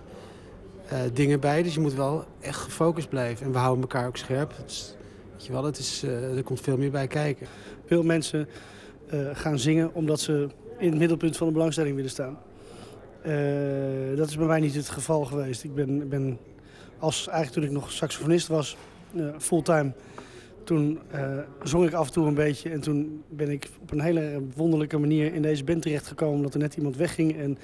dingen 1.13 1.39
bij. 1.39 1.63
Dus 1.63 1.73
je 1.73 1.79
moet 1.79 1.93
wel 1.93 2.25
echt 2.39 2.59
gefocust 2.59 3.09
blijven. 3.09 3.45
En 3.45 3.51
we 3.51 3.57
houden 3.57 3.81
elkaar 3.81 4.07
ook 4.07 4.17
scherp. 4.17 4.53
Dus, 4.65 4.95
weet 5.33 5.45
je 5.45 5.51
wel, 5.51 5.63
het 5.63 5.77
is, 5.77 6.03
er 6.03 6.43
komt 6.43 6.61
veel 6.61 6.77
meer 6.77 6.91
bij 6.91 7.07
kijken. 7.07 7.47
Veel 7.85 8.03
mensen 8.03 8.47
gaan 9.33 9.59
zingen 9.59 9.93
omdat 9.93 10.19
ze 10.19 10.47
in 10.77 10.89
het 10.89 10.99
middelpunt 10.99 11.37
van 11.37 11.47
de 11.47 11.53
belangstelling 11.53 11.95
willen 11.95 12.11
staan. 12.11 12.37
Uh, 13.27 14.17
dat 14.17 14.27
is 14.27 14.37
bij 14.37 14.47
mij 14.47 14.59
niet 14.59 14.75
het 14.75 14.89
geval 14.89 15.25
geweest. 15.25 15.63
Ik 15.63 15.75
ben, 15.75 16.09
ben 16.09 16.37
als, 16.99 17.27
eigenlijk 17.27 17.53
toen 17.53 17.63
ik 17.63 17.81
nog 17.81 17.91
saxofonist 17.91 18.47
was, 18.47 18.77
uh, 19.15 19.27
fulltime... 19.37 19.91
toen 20.63 20.99
uh, 21.15 21.37
zong 21.63 21.85
ik 21.85 21.93
af 21.93 22.07
en 22.07 22.13
toe 22.13 22.27
een 22.27 22.33
beetje. 22.33 22.69
En 22.69 22.81
toen 22.81 23.23
ben 23.29 23.49
ik 23.49 23.69
op 23.81 23.91
een 23.91 24.01
hele 24.01 24.41
wonderlijke 24.55 24.97
manier 24.97 25.33
in 25.33 25.41
deze 25.41 25.63
band 25.63 25.81
terechtgekomen... 25.81 26.35
omdat 26.35 26.53
er 26.53 26.59
net 26.59 26.75
iemand 26.75 26.95
wegging 26.95 27.37
en 27.37 27.57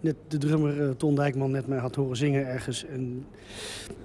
net 0.00 0.16
de 0.28 0.38
drummer 0.38 0.96
Ton 0.96 1.14
Dijkman 1.14 1.50
net 1.50 1.66
mij 1.66 1.78
had 1.78 1.94
horen 1.94 2.16
zingen 2.16 2.46
ergens. 2.46 2.84
En 2.84 3.26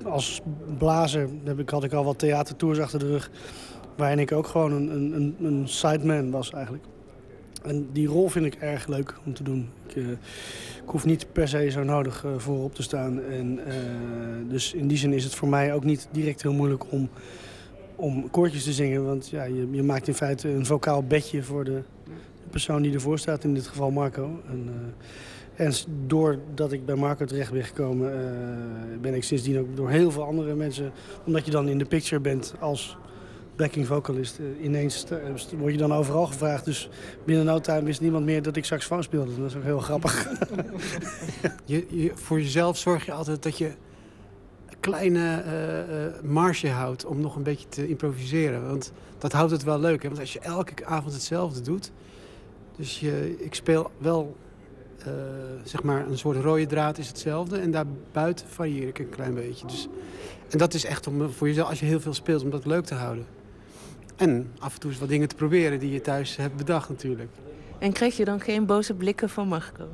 als 0.04 0.42
blazer 0.78 1.30
heb 1.44 1.60
ik, 1.60 1.70
had 1.70 1.84
ik 1.84 1.94
al 1.94 2.04
wat 2.04 2.20
theatertours 2.20 2.80
achter 2.80 3.00
de 3.00 3.08
rug... 3.08 3.32
waarin 3.96 4.20
ik 4.20 4.32
ook 4.32 4.48
gewoon 4.48 4.72
een, 4.72 5.14
een, 5.16 5.36
een 5.42 5.68
sideman 5.68 6.32
was 6.32 6.52
eigenlijk. 6.52 6.84
En 7.62 7.90
die 7.92 8.08
rol 8.08 8.30
vind 8.30 8.46
ik 8.46 8.56
erg 8.56 8.88
leuk 8.88 9.14
om 9.26 9.34
te 9.34 9.44
doen. 9.44 9.70
Ik, 9.88 9.96
uh, 9.96 10.10
ik 10.84 10.86
hoef 10.86 11.06
niet 11.06 11.26
per 11.32 11.48
se 11.48 11.70
zo 11.70 11.84
nodig 11.84 12.24
uh, 12.24 12.32
voorop 12.38 12.76
te 12.76 12.84
staan. 12.84 13.24
En, 13.24 13.60
uh, 13.68 13.74
dus 14.50 14.74
in 14.74 14.88
die 14.88 14.98
zin 14.98 15.14
is 15.14 15.24
het 15.24 15.36
voor 15.36 15.48
mij 15.48 15.74
ook 15.74 15.84
niet 15.84 16.08
direct 16.12 16.42
heel 16.42 16.54
moeilijk 16.54 16.92
om, 16.92 17.10
om 17.96 18.30
koortjes 18.30 18.64
te 18.64 18.74
zingen. 18.74 19.06
Want 19.06 19.30
ja, 19.30 19.44
je, 19.44 19.68
je 19.72 19.84
maakt 19.84 20.08
in 20.08 20.14
feite 20.14 20.50
een 20.50 20.66
vocaal 20.66 21.04
bedje 21.04 21.44
voor 21.44 21.64
de, 21.64 21.82
de, 22.04 22.50
persoon 22.50 22.82
die 22.82 22.94
ervoor 22.94 23.20
staat. 23.20 23.44
In 23.44 23.54
dit 23.54 23.68
geval 23.68 23.92
Marco. 23.92 24.42
En, 24.50 24.70
en 25.56 25.74
doordat 26.08 26.72
ik 26.72 26.86
bij 26.86 26.96
Marco 26.96 27.26
terecht 27.26 27.52
ben 27.52 27.64
gekomen... 27.64 28.12
ben 29.02 29.14
ik 29.14 29.24
sindsdien 29.24 29.60
ook 29.60 29.76
door 29.76 29.90
heel 29.90 30.12
veel 30.12 30.24
andere 30.24 30.56
mensen... 30.56 30.92
omdat 31.26 31.46
je 31.46 31.52
dan 31.52 31.70
in 31.70 31.78
de 31.78 31.86
picture 31.86 32.22
bent 32.22 32.54
als 32.60 32.98
backing 33.60 33.88
vocalist. 33.88 34.40
Uh, 34.40 34.64
ineens 34.64 35.06
uh, 35.12 35.60
word 35.60 35.72
je 35.72 35.78
dan 35.78 35.94
overal 35.94 36.26
gevraagd. 36.26 36.66
Dus 36.66 36.90
binnen 37.26 37.46
no 37.46 37.60
time 37.60 37.84
wist 37.84 38.02
niemand 38.02 38.26
meer 38.26 38.42
dat 38.42 38.56
ik 38.56 38.66
saxofoon 38.66 39.04
speelde. 39.04 39.38
Dat 39.38 39.50
is 39.50 39.56
ook 39.56 39.64
heel 39.64 39.80
grappig. 39.80 40.28
je, 41.66 42.12
voor 42.14 42.40
jezelf 42.40 42.78
zorg 42.78 43.06
je 43.06 43.12
altijd 43.12 43.44
dat 43.44 43.58
je 43.58 43.72
kleine 44.80 45.44
uh, 45.44 46.30
marge 46.30 46.70
houdt 46.70 47.06
om 47.06 47.22
nog 47.22 47.36
een 47.36 47.44
beetje 47.44 47.68
te 47.68 47.88
improviseren. 47.88 48.68
Want 48.68 48.92
dat 49.18 49.32
houdt 49.32 49.52
het 49.52 49.64
wel 49.64 49.80
leuk. 49.80 50.02
Hè? 50.02 50.08
Want 50.08 50.22
als 50.22 50.34
je 50.34 50.40
elke 50.40 50.86
avond 50.86 51.14
hetzelfde 51.14 51.62
doet... 51.62 51.92
Dus 52.78 53.02
ik 53.38 53.56
speel 53.56 53.92
wel 53.98 54.36
zeg 55.64 55.84
maar 55.84 56.08
een 56.08 56.18
soort 56.18 56.38
rode 56.38 56.66
draad 56.66 56.98
is 56.98 57.08
hetzelfde. 57.08 57.58
En 57.58 57.72
daarbuiten 57.72 58.48
varieer 58.48 58.88
ik 58.88 59.00
een 59.00 59.10
klein 59.10 59.34
beetje. 59.34 59.68
Dus, 59.68 59.88
en 60.50 60.58
dat 60.58 60.74
is 60.74 60.86
echt 60.86 61.08
om 61.08 61.32
voor 61.32 61.48
jezelf, 61.48 61.70
als 61.70 61.80
je 61.80 61.86
heel 61.86 62.00
veel 62.00 62.14
speelt, 62.14 62.44
om 62.44 62.50
dat 62.50 62.66
leuk 62.66 62.86
te 62.86 62.96
houden. 62.96 63.26
En 64.20 64.52
af 64.60 64.74
en 64.74 64.80
toe 64.80 64.90
eens 64.90 65.00
wat 65.00 65.10
dingen 65.10 65.28
te 65.28 65.36
proberen 65.36 65.80
die 65.80 65.92
je 65.92 66.02
thuis 66.02 66.36
hebt 66.36 66.56
bedacht 66.56 66.90
natuurlijk. 66.90 67.30
En 67.78 67.94
krijg 67.94 68.18
je 68.18 68.26
dan 68.26 68.40
geen 68.40 68.66
boze 68.66 68.94
blikken 68.94 69.30
van 69.30 69.48
Marco? 69.48 69.88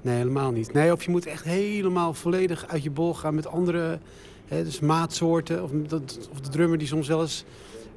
Nee, 0.00 0.16
helemaal 0.16 0.50
niet. 0.50 0.72
Nee, 0.72 0.92
of 0.92 1.04
je 1.04 1.10
moet 1.10 1.26
echt 1.26 1.44
helemaal 1.44 2.14
volledig 2.14 2.68
uit 2.68 2.82
je 2.82 2.90
bol 2.90 3.14
gaan 3.14 3.34
met 3.34 3.46
andere 3.46 3.98
hè, 4.48 4.64
dus 4.64 4.80
maatsoorten. 4.80 5.62
Of, 5.62 5.70
dat, 5.70 6.28
of 6.32 6.40
de 6.40 6.48
drummer 6.48 6.78
die 6.78 6.86
soms 6.86 7.08
wel 7.08 7.20
eens 7.20 7.44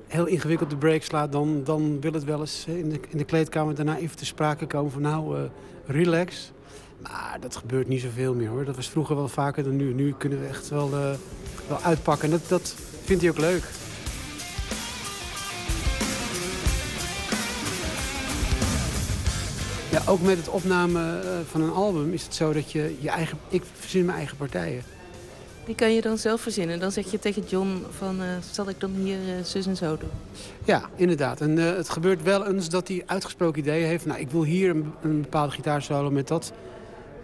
heel 0.08 0.26
ingewikkeld 0.26 0.70
de 0.70 0.76
break 0.76 1.04
slaat... 1.04 1.32
dan, 1.32 1.62
dan 1.64 2.02
wil 2.02 2.14
het 2.14 2.24
wel 2.24 2.40
eens 2.40 2.66
in 2.66 2.90
de, 2.90 3.00
in 3.10 3.18
de 3.18 3.24
kleedkamer 3.24 3.76
daarna 3.76 3.98
even 3.98 4.18
te 4.18 4.26
sprake 4.26 4.68
komen 4.68 4.92
van 4.92 5.02
nou, 5.02 5.38
uh, 5.38 5.44
relax. 5.86 6.52
Maar 7.02 7.38
dat 7.40 7.56
gebeurt 7.56 7.88
niet 7.88 8.02
zoveel 8.02 8.34
meer 8.34 8.50
hoor. 8.50 8.66
Dat 8.66 8.76
was 8.76 8.90
vroeger 8.90 9.16
wel 9.16 9.28
vaker 9.28 9.64
dan 9.64 9.76
nu. 9.76 9.94
Nu 9.94 10.14
kunnen 10.18 10.40
we 10.40 10.46
echt 10.46 10.70
wel, 10.70 10.88
uh, 10.88 11.10
wel 11.68 11.82
uitpakken. 11.82 12.26
En 12.26 12.32
dat, 12.32 12.50
dat 12.50 12.76
vindt 13.04 13.22
hij 13.22 13.32
ook 13.32 13.38
leuk. 13.38 13.64
Ja, 19.92 20.02
ook 20.08 20.22
met 20.22 20.38
het 20.38 20.50
opnemen 20.50 21.24
eh, 21.24 21.39
van 21.46 21.62
een 21.62 21.72
album 21.72 22.14
is 22.14 22.24
het 22.24 22.36
zo 22.36 22.54
dat 22.54 22.72
je 22.72 22.96
je 23.00 23.10
eigen... 23.10 23.38
Ik 23.50 23.64
verzin 23.74 24.06
mijn 24.06 24.18
eigen 24.18 24.38
partijen. 24.38 24.84
Die 25.66 25.76
kan 25.76 25.94
je 25.94 26.02
dan 26.02 26.18
zelf 26.18 26.42
verzinnen. 26.42 26.80
Dan 26.80 26.92
zeg 26.92 27.12
je 27.12 27.20
tegen 27.20 27.44
John 27.48 27.86
van, 27.89 28.22
uh, 28.22 28.26
zal 28.52 28.70
ik 28.70 28.80
dan 28.80 28.92
hier 28.92 29.18
uh, 29.18 29.44
zus 29.44 29.66
en 29.66 29.76
zo 29.76 29.98
doen? 29.98 30.10
Ja, 30.66 30.89
inderdaad. 30.96 31.42
En 31.42 31.58
uh, 31.58 31.76
het 31.76 31.89
gebeurt 31.89 32.24
wel 32.24 32.48
eens 32.48 32.70
dat 32.70 32.88
hij 32.88 33.04
uitgesproken 33.06 33.62
ideeën 33.62 33.88
heeft. 33.88 34.06
Nou, 34.06 34.20
ik 34.20 34.30
wil 34.30 34.44
hier 34.44 34.70
een, 34.70 34.94
een 35.02 35.22
bepaalde 35.22 35.52
gitaarsolo 35.52 36.12
met 36.12 36.28
dat 36.28 36.54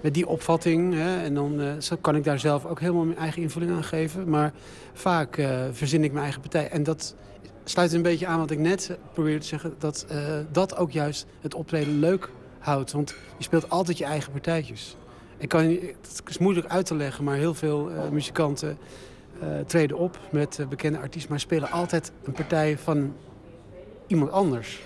met 0.02 0.14
die 0.14 0.28
opvatting. 0.28 0.94
Hè, 0.94 1.24
en 1.24 1.34
dan 1.34 1.62
kan 2.02 2.16
ik 2.16 2.24
daar 2.24 2.40
zelf 2.40 2.66
ook 2.66 2.80
helemaal 2.80 3.06
mijn 3.06 3.18
eigen 3.18 3.42
invulling 3.42 3.72
aan 3.72 3.84
geven. 3.84 4.30
Maar 4.30 4.54
vaak 4.94 5.42
verzin 5.72 6.04
ik 6.04 6.12
mijn 6.12 6.24
eigen 6.24 6.42
partij. 6.42 6.70
En 6.70 6.84
dat 6.84 7.16
sluit 7.64 7.94
een 7.94 8.02
beetje 8.02 8.28
aan 8.28 8.40
wat 8.40 8.52
ik 8.52 8.60
net 8.60 8.98
probeerde 9.14 9.40
te 9.40 9.48
zeggen. 9.48 9.74
Dat 9.78 10.06
dat 10.52 10.78
ook 10.78 10.92
juist 10.92 11.26
het 11.42 11.54
optreden 11.54 12.00
leuk 12.00 12.30
houdt. 12.68 12.92
Want 12.92 13.16
je 13.38 13.44
speelt 13.44 13.70
altijd 13.70 13.98
je 13.98 14.06
eigen 14.06 14.32
partijtjes. 14.32 14.96
Ik 15.38 15.50
kan, 15.50 15.64
het 15.64 16.22
is 16.26 16.38
moeilijk 16.38 16.68
uit 16.68 16.86
te 16.86 16.96
leggen, 16.96 17.24
maar 17.24 17.36
heel 17.36 17.54
veel 17.54 17.90
muzikanten 18.12 18.78
treden 19.66 19.98
op 19.98 20.20
met 20.32 20.66
bekende 20.70 20.98
artiesten. 20.98 21.32
Maar 21.32 21.40
spelen 21.40 21.72
altijd 21.72 22.12
een 22.24 22.34
partij 22.34 22.78
van 22.78 23.14
iemand 24.08 24.32
anders. 24.32 24.82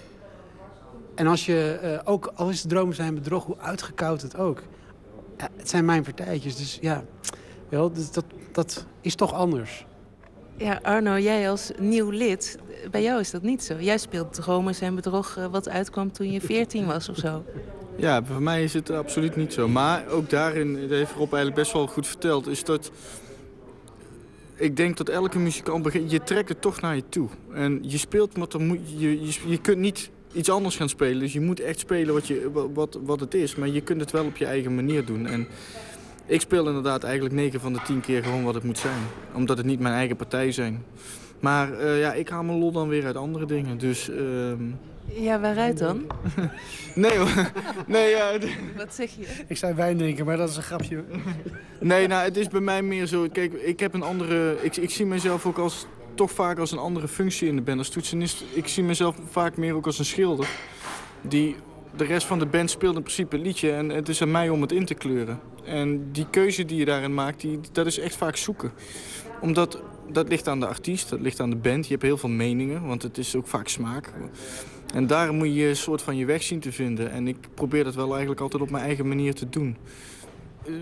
En 1.16 1.28
als 1.28 1.46
je, 1.46 2.02
ook 2.04 2.32
al 2.36 2.50
is 2.50 2.62
de 2.62 2.68
dromen 2.68 2.96
zijn 2.96 3.16
bedrog, 3.16 3.46
hoe 3.46 3.58
uitgekoud 3.58 4.22
het 4.22 4.38
ook 4.38 4.62
het 5.56 5.70
zijn 5.70 5.86
mijn 5.86 6.04
partijtjes. 6.04 6.56
Dus 6.56 6.78
ja, 6.82 7.04
wel, 7.70 7.92
dus 7.92 8.12
dat, 8.12 8.26
dat 8.52 8.86
is 9.02 9.16
toch 9.16 9.34
anders. 9.34 9.86
Ja, 10.56 10.80
Arno, 10.82 11.18
jij 11.18 11.50
als 11.50 11.72
nieuw 11.80 12.10
lid, 12.10 12.58
bij 12.92 13.02
jou 13.02 13.20
is 13.20 13.32
dat 13.32 13.42
niet 13.42 13.64
zo. 13.64 13.76
Jij 13.80 13.98
speelt 13.98 14.34
Dromers 14.34 14.82
en 14.82 14.96
Bedrog 14.96 15.38
eh, 15.38 15.46
wat 15.46 15.70
uitkwam 15.70 16.12
toen 16.12 16.32
je 16.32 16.42
14 16.42 16.86
was 16.86 17.10
of 17.10 17.18
zo. 17.18 17.44
Ja, 17.96 18.24
voor 18.24 18.42
mij 18.42 18.64
is 18.64 18.74
het 18.74 18.90
absoluut 18.90 19.36
niet 19.36 19.54
zo. 19.54 19.68
Maar 19.68 20.08
ook 20.08 20.30
daarin, 20.30 20.74
dat 20.74 20.90
heeft 20.90 21.12
Rob 21.12 21.34
eigenlijk 21.34 21.56
best 21.56 21.74
wel 21.74 21.88
goed 21.88 22.08
verteld, 22.08 22.48
is 22.48 22.64
dat... 22.64 22.92
Ik 24.56 24.76
denk 24.76 24.98
dat 24.98 25.10
elke 25.10 25.40
muzikant 25.40 25.84
begint, 25.84 26.12
je 26.12 26.24
trekt 26.24 26.50
het 26.50 26.62
toch 26.62 26.82
naar 26.82 26.96
je 26.96 27.04
toe. 27.10 27.30
En 27.54 27.80
je 27.82 27.98
speelt, 27.98 28.38
wat 28.38 28.54
er 28.54 28.62
moet, 28.62 28.80
je, 28.98 29.26
je, 29.26 29.40
je 29.48 29.58
kunt 29.58 29.78
niet 29.78 30.10
iets 30.34 30.50
anders 30.50 30.76
gaan 30.76 30.90
spelen. 30.90 31.20
Dus 31.20 31.34
je 31.34 31.42
moet 31.42 31.60
echt 31.60 31.80
spelen 31.80 32.14
wat, 32.14 32.28
je, 32.28 32.50
wat, 32.74 33.00
wat 33.04 33.20
het 33.20 33.34
is. 33.34 33.56
Maar 33.56 33.68
je 33.68 33.82
kunt 33.82 34.02
het 34.02 34.12
wel 34.12 34.26
op 34.26 34.38
je 34.38 34.46
eigen 34.46 34.76
manier 34.76 35.06
doen. 35.06 35.28
En 35.28 35.48
ik 36.26 36.42
speel 36.42 36.68
inderdaad 36.68 37.04
eigenlijk 37.04 37.36
9 37.36 37.60
van 37.60 37.74
de 37.74 37.80
10 37.86 38.02
keer 38.02 38.24
gewoon 38.24 38.44
wat 38.44 38.54
het 38.54 38.64
moet 38.64 38.78
zijn. 38.78 39.02
Omdat 39.34 39.58
het 39.58 39.66
niet 39.66 39.80
mijn 39.80 39.94
eigen 39.94 40.16
partij 40.16 40.52
zijn. 40.52 40.86
Maar 41.42 41.72
uh, 41.72 42.00
ja, 42.00 42.14
ik 42.14 42.30
haal 42.30 42.44
mijn 42.44 42.60
lol 42.60 42.72
dan 42.72 42.88
weer 42.88 43.06
uit 43.06 43.16
andere 43.16 43.46
dingen. 43.46 43.78
Dus... 43.78 44.10
Uh... 44.10 44.52
Ja, 45.06 45.40
waaruit 45.40 45.78
dan? 45.78 46.08
nee 46.96 47.18
hoor. 47.18 47.30
Nee, 47.88 48.10
ja. 48.10 48.32
Wat 48.78 48.94
zeg 48.94 49.16
je? 49.16 49.26
Ik 49.48 49.58
zei 49.58 49.74
wijn 49.74 49.98
drinken, 49.98 50.26
maar 50.26 50.38
dat 50.38 50.50
is 50.50 50.58
een 50.58 50.64
grapje. 50.64 51.04
nee, 51.80 52.08
nou, 52.08 52.24
het 52.24 52.38
is 52.38 52.48
bij 52.48 52.62
mij 52.62 52.82
meer 52.82 53.06
zo... 53.06 53.28
Kijk, 53.32 53.54
ik 53.54 53.80
heb 53.80 53.94
een 53.94 54.04
andere... 54.04 54.58
Ik, 54.62 54.76
ik 54.76 54.90
zie 54.90 55.06
mezelf 55.06 55.46
ook 55.46 55.58
als 55.58 55.86
toch 56.16 56.32
vaak 56.32 56.60
als 56.60 56.72
een 56.72 56.78
andere 56.78 57.08
functie 57.08 57.48
in 57.48 57.56
de 57.56 57.62
band. 57.62 57.78
Als 57.78 57.90
toetsenist, 57.90 58.44
ik 58.54 58.68
zie 58.68 58.84
mezelf 58.84 59.16
vaak 59.30 59.58
meer 59.58 59.76
ook 59.76 59.86
als 59.86 60.00
een 60.00 60.06
schilder. 60.06 60.48
Die, 61.22 61.56
de 61.96 62.04
rest 62.04 62.28
van 62.28 62.40
de 62.40 62.46
band 62.46 62.70
speelt 62.70 62.96
in 62.96 63.02
principe 63.02 63.36
een 63.36 63.42
liedje 63.42 63.72
en 63.72 63.90
het 63.90 64.10
is 64.10 64.22
aan 64.22 64.32
mij 64.32 64.50
om 64.50 64.62
het 64.62 64.72
in 64.72 64.86
te 64.86 64.94
kleuren. 64.94 65.40
En 65.66 66.12
die 66.12 66.26
keuze 66.30 66.66
die 66.66 66.78
je 66.78 66.86
daarin 66.86 67.14
maakt, 67.14 67.42
die, 67.42 67.60
dat 67.72 67.86
is 67.86 68.00
echt 68.00 68.16
vaak 68.16 68.36
zoeken. 68.36 68.72
Omdat 69.42 69.82
dat 70.12 70.28
ligt 70.30 70.48
aan 70.48 70.60
de 70.60 70.68
artiest, 70.68 71.10
dat 71.10 71.20
ligt 71.20 71.40
aan 71.40 71.50
de 71.50 71.56
band. 71.56 71.86
Je 71.86 71.92
hebt 71.92 72.04
heel 72.04 72.18
veel 72.18 72.30
meningen, 72.30 72.88
want 72.88 73.04
het 73.04 73.18
is 73.18 73.36
ook 73.36 73.48
vaak 73.48 73.68
smaak. 73.68 74.14
En 74.94 75.08
daar 75.08 75.34
moet 75.34 75.56
je 75.56 75.68
een 75.68 75.76
soort 75.76 76.02
van 76.02 76.18
je 76.18 76.26
weg 76.26 76.44
zien 76.44 76.60
te 76.60 76.72
vinden. 76.72 77.12
En 77.12 77.28
ik 77.28 77.38
probeer 77.54 77.84
dat 77.84 77.96
wel 77.96 78.10
eigenlijk 78.10 78.42
altijd 78.42 78.62
op 78.62 78.70
mijn 78.70 78.84
eigen 78.84 79.08
manier 79.08 79.34
te 79.34 79.50
doen. 79.50 79.78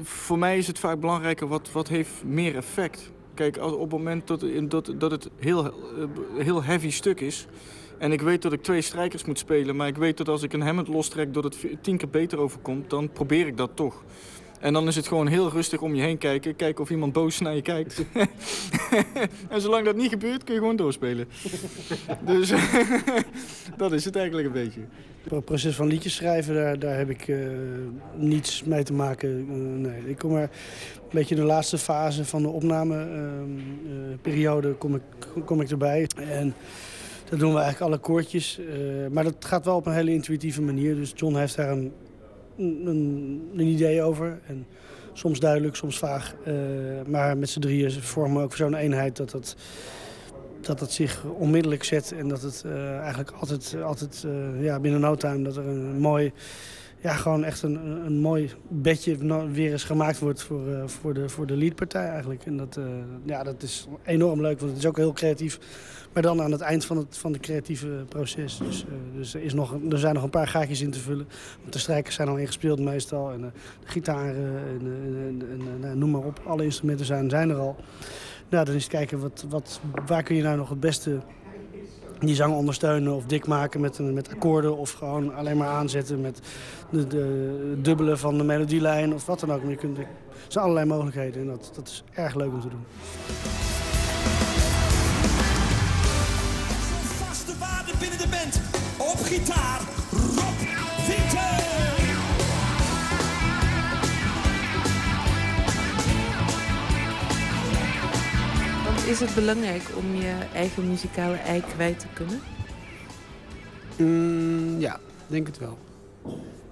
Voor 0.04 0.40
mij 0.40 0.58
is 0.58 0.68
het 0.68 0.80
vaak 0.80 1.00
belangrijker 1.00 1.48
wat, 1.48 1.72
wat 1.72 1.88
heeft 1.88 2.24
meer 2.24 2.56
effect. 2.56 3.12
Kijk, 3.34 3.58
als, 3.58 3.74
op 3.74 3.80
het 3.80 3.92
moment 3.92 4.28
dat, 4.28 4.46
dat, 4.68 4.94
dat 4.98 5.12
het 5.12 5.30
heel, 5.40 5.66
eh, 5.66 5.72
heel 6.38 6.64
heavy 6.64 6.90
stuk 6.90 7.20
is... 7.20 7.48
en 7.98 8.12
ik 8.12 8.22
weet 8.22 8.42
dat 8.42 8.54
ik 8.54 8.64
twee 8.64 8.82
strijkers 8.82 9.26
moet 9.26 9.40
spelen... 9.40 9.76
maar 9.76 9.88
ik 9.88 9.98
weet 9.98 10.18
dat 10.18 10.28
als 10.28 10.44
ik 10.44 10.54
een 10.54 10.62
Hammond 10.62 10.88
lostrek 10.88 11.34
dat 11.34 11.44
het 11.44 11.66
tien 11.82 11.98
keer 11.98 12.10
beter 12.10 12.40
overkomt... 12.40 12.90
dan 12.90 13.10
probeer 13.12 13.48
ik 13.48 13.58
dat 13.58 13.72
toch. 13.74 14.04
En 14.60 14.74
dan 14.74 14.88
is 14.88 14.96
het 14.96 15.08
gewoon 15.08 15.28
heel 15.28 15.50
rustig 15.50 15.82
om 15.82 15.96
je 15.96 16.02
heen 16.02 16.18
kijken. 16.18 16.56
Kijken 16.56 16.84
of 16.84 16.90
iemand 16.90 17.14
boos 17.14 17.40
naar 17.40 17.56
je 17.56 17.62
kijkt. 17.62 18.04
en 19.50 19.62
zolang 19.62 19.86
dat 19.86 19.96
niet 19.96 20.10
gebeurt, 20.10 20.44
kun 20.44 20.54
je 20.54 20.60
gewoon 20.60 20.76
doorspelen. 20.76 21.28
dus 22.26 22.54
dat 23.78 23.92
is 23.92 24.06
het 24.06 24.16
eigenlijk 24.16 24.48
een 24.48 24.54
beetje. 24.54 24.82
Het 25.30 25.46
proces 25.46 25.76
van 25.76 25.88
liedjes 25.88 26.16
schrijven, 26.16 26.54
daar, 26.54 26.80
daar 26.80 26.98
heb 26.98 27.10
ik 27.10 27.28
uh, 27.28 27.48
niets 28.16 28.64
mee 28.64 28.84
te 28.84 28.94
maken. 28.94 29.30
Uh, 29.30 29.46
nee, 29.90 30.02
ik 30.06 30.18
kom 30.18 30.36
er 30.36 30.42
een 30.42 30.50
beetje 31.12 31.36
in 31.36 31.42
de 31.42 31.48
laatste 31.48 31.78
fase 31.78 32.26
van 32.26 32.42
de 32.42 32.48
opnameperiode 32.48 34.68
uh, 34.68 34.74
kom, 34.78 34.96
ik, 34.96 35.02
kom 35.46 35.62
ik 35.62 35.70
erbij. 35.70 36.10
En 36.16 36.54
dat 37.30 37.40
doen 37.40 37.54
we 37.54 37.60
eigenlijk 37.60 37.92
alle 37.92 38.02
koortjes. 38.02 38.60
maar 39.12 39.24
dat 39.24 39.46
gaat 39.46 39.66
wel 39.66 39.76
op 39.76 39.86
een 39.86 39.94
hele 39.94 40.14
intuïtieve 40.14 40.62
manier. 40.62 40.96
Dus 40.96 41.12
John 41.16 41.36
heeft 41.36 41.56
daar 41.56 41.72
een 41.72 41.92
een, 42.60 43.60
idee 43.60 44.02
over. 44.02 44.40
En 44.46 44.66
soms 45.14 45.40
duidelijk, 45.40 45.76
soms 45.76 45.98
vaag. 45.98 46.36
Uh, 46.48 46.54
maar 47.08 47.38
met 47.38 47.50
z'n 47.50 47.60
drieën 47.60 47.92
vormen 47.92 48.38
we 48.38 48.44
ook 48.44 48.56
zo'n 48.56 48.76
eenheid 48.76 49.18
dat 49.18 49.32
dat, 49.32 49.56
dat 50.62 50.80
het 50.80 50.92
zich 50.92 51.24
onmiddellijk 51.24 51.84
zet. 51.84 52.12
En 52.12 52.28
dat 52.28 52.42
het 52.42 52.64
uh, 52.66 52.98
eigenlijk 52.98 53.32
altijd, 53.32 53.76
altijd 53.84 54.24
uh, 54.26 54.64
ja, 54.64 54.80
binnen 54.80 55.02
no 55.02 55.16
time 55.16 55.44
dat 55.44 55.58
er 55.58 55.68
een 55.68 56.00
mooi... 56.00 56.32
Ja, 57.02 57.14
gewoon 57.14 57.44
echt 57.44 57.64
een, 57.64 57.86
een 58.06 58.20
mooi 58.20 58.52
bedje 58.68 59.18
weer 59.52 59.72
eens 59.72 59.84
gemaakt 59.84 60.20
wordt 60.20 60.42
voor, 60.42 60.90
voor, 60.90 61.14
de, 61.14 61.30
voor 61.30 61.46
de 61.46 61.56
leadpartij 61.56 62.08
eigenlijk. 62.08 62.46
En 62.46 62.58
dat, 62.58 62.80
ja, 63.26 63.44
dat 63.44 63.64
is 63.64 63.88
enorm 64.04 64.42
leuk, 64.42 64.60
want 64.60 64.72
het 64.72 64.80
is 64.80 64.86
ook 64.86 64.98
heel 64.98 65.14
creatief 65.14 65.60
maar 66.14 66.24
dan 66.24 66.42
aan 66.42 66.52
het 66.52 66.62
eind 66.62 66.86
van 66.86 66.98
het 66.98 67.18
van 67.18 67.32
de 67.32 67.40
creatieve 67.40 67.88
proces. 68.10 68.58
Dus, 68.58 68.84
uh, 68.84 69.18
dus 69.18 69.34
er, 69.34 69.42
is 69.42 69.54
nog, 69.54 69.76
er 69.90 70.00
zijn 70.00 70.14
nog 70.14 70.24
een 70.24 70.30
paar 70.30 70.48
gaatjes 70.48 70.82
in 70.82 70.92
te 70.92 71.00
vullen. 71.00 71.28
Want 71.62 71.74
de 71.74 71.80
strijkers 71.80 72.16
zijn 72.16 72.28
al 72.28 72.38
ingespeeld 72.38 72.80
meestal. 72.80 73.32
En 73.32 73.40
uh, 73.40 73.46
de 73.80 73.88
gitaren 73.88 74.36
en, 74.36 74.82
en, 74.82 75.42
en, 75.52 75.90
en, 75.90 75.98
noem 75.98 76.12
maar 76.12 76.24
op. 76.24 76.42
Alle 76.46 76.64
instrumenten 76.64 77.06
zijn, 77.06 77.30
zijn 77.30 77.50
er 77.50 77.58
al. 77.58 77.76
Nou, 78.50 78.66
dan 78.66 78.76
is 78.76 78.84
het 78.84 78.92
kijken 78.92 79.20
wat, 79.20 79.46
wat, 79.50 79.80
waar 80.06 80.24
kun 80.24 80.36
je 80.36 80.44
nou 80.44 80.58
nog 80.58 80.70
het 80.70 80.80
beste 80.80 81.20
die 82.20 82.36
zang 82.36 82.56
ondersteunen 82.56 83.14
of 83.14 83.26
dik 83.26 83.48
maken 83.48 83.82
met, 83.82 84.00
met 84.14 84.30
akkoorden... 84.30 84.78
of 84.78 84.92
gewoon 84.92 85.36
alleen 85.36 85.58
maar 85.58 85.68
aanzetten 85.68 86.22
met 86.22 86.42
de, 86.90 87.08
de 87.08 87.78
dubbele 87.82 88.18
van 88.18 88.38
de 88.38 88.44
melodielijn 88.44 89.14
of 89.14 89.26
wat 89.26 89.40
dan 89.40 89.52
ook. 89.52 89.62
Maar 89.62 89.72
je 89.72 89.78
kunt, 89.78 89.98
er 89.98 90.08
zijn 90.48 90.64
allerlei 90.64 90.88
mogelijkheden 90.88 91.42
en 91.42 91.48
dat, 91.48 91.72
dat 91.76 91.88
is 91.88 92.04
erg 92.14 92.36
leuk 92.36 92.52
om 92.52 92.62
te 92.62 92.70
doen. 92.70 93.89
Op 98.98 99.20
gitaar, 99.20 99.82
Rob 100.12 100.60
Winter. 101.08 101.68
Want 108.86 109.08
is 109.08 109.20
het 109.20 109.36
belangrijk 109.36 109.84
om 109.96 110.16
je 110.16 110.34
eigen 110.54 110.88
muzikale 110.88 111.36
ei 111.36 111.64
kwijt 111.74 112.00
te 112.00 112.08
kunnen? 112.14 112.40
Mm, 113.98 114.80
ja, 114.80 115.00
denk 115.28 115.48
het 115.48 115.58
wel. 115.58 115.78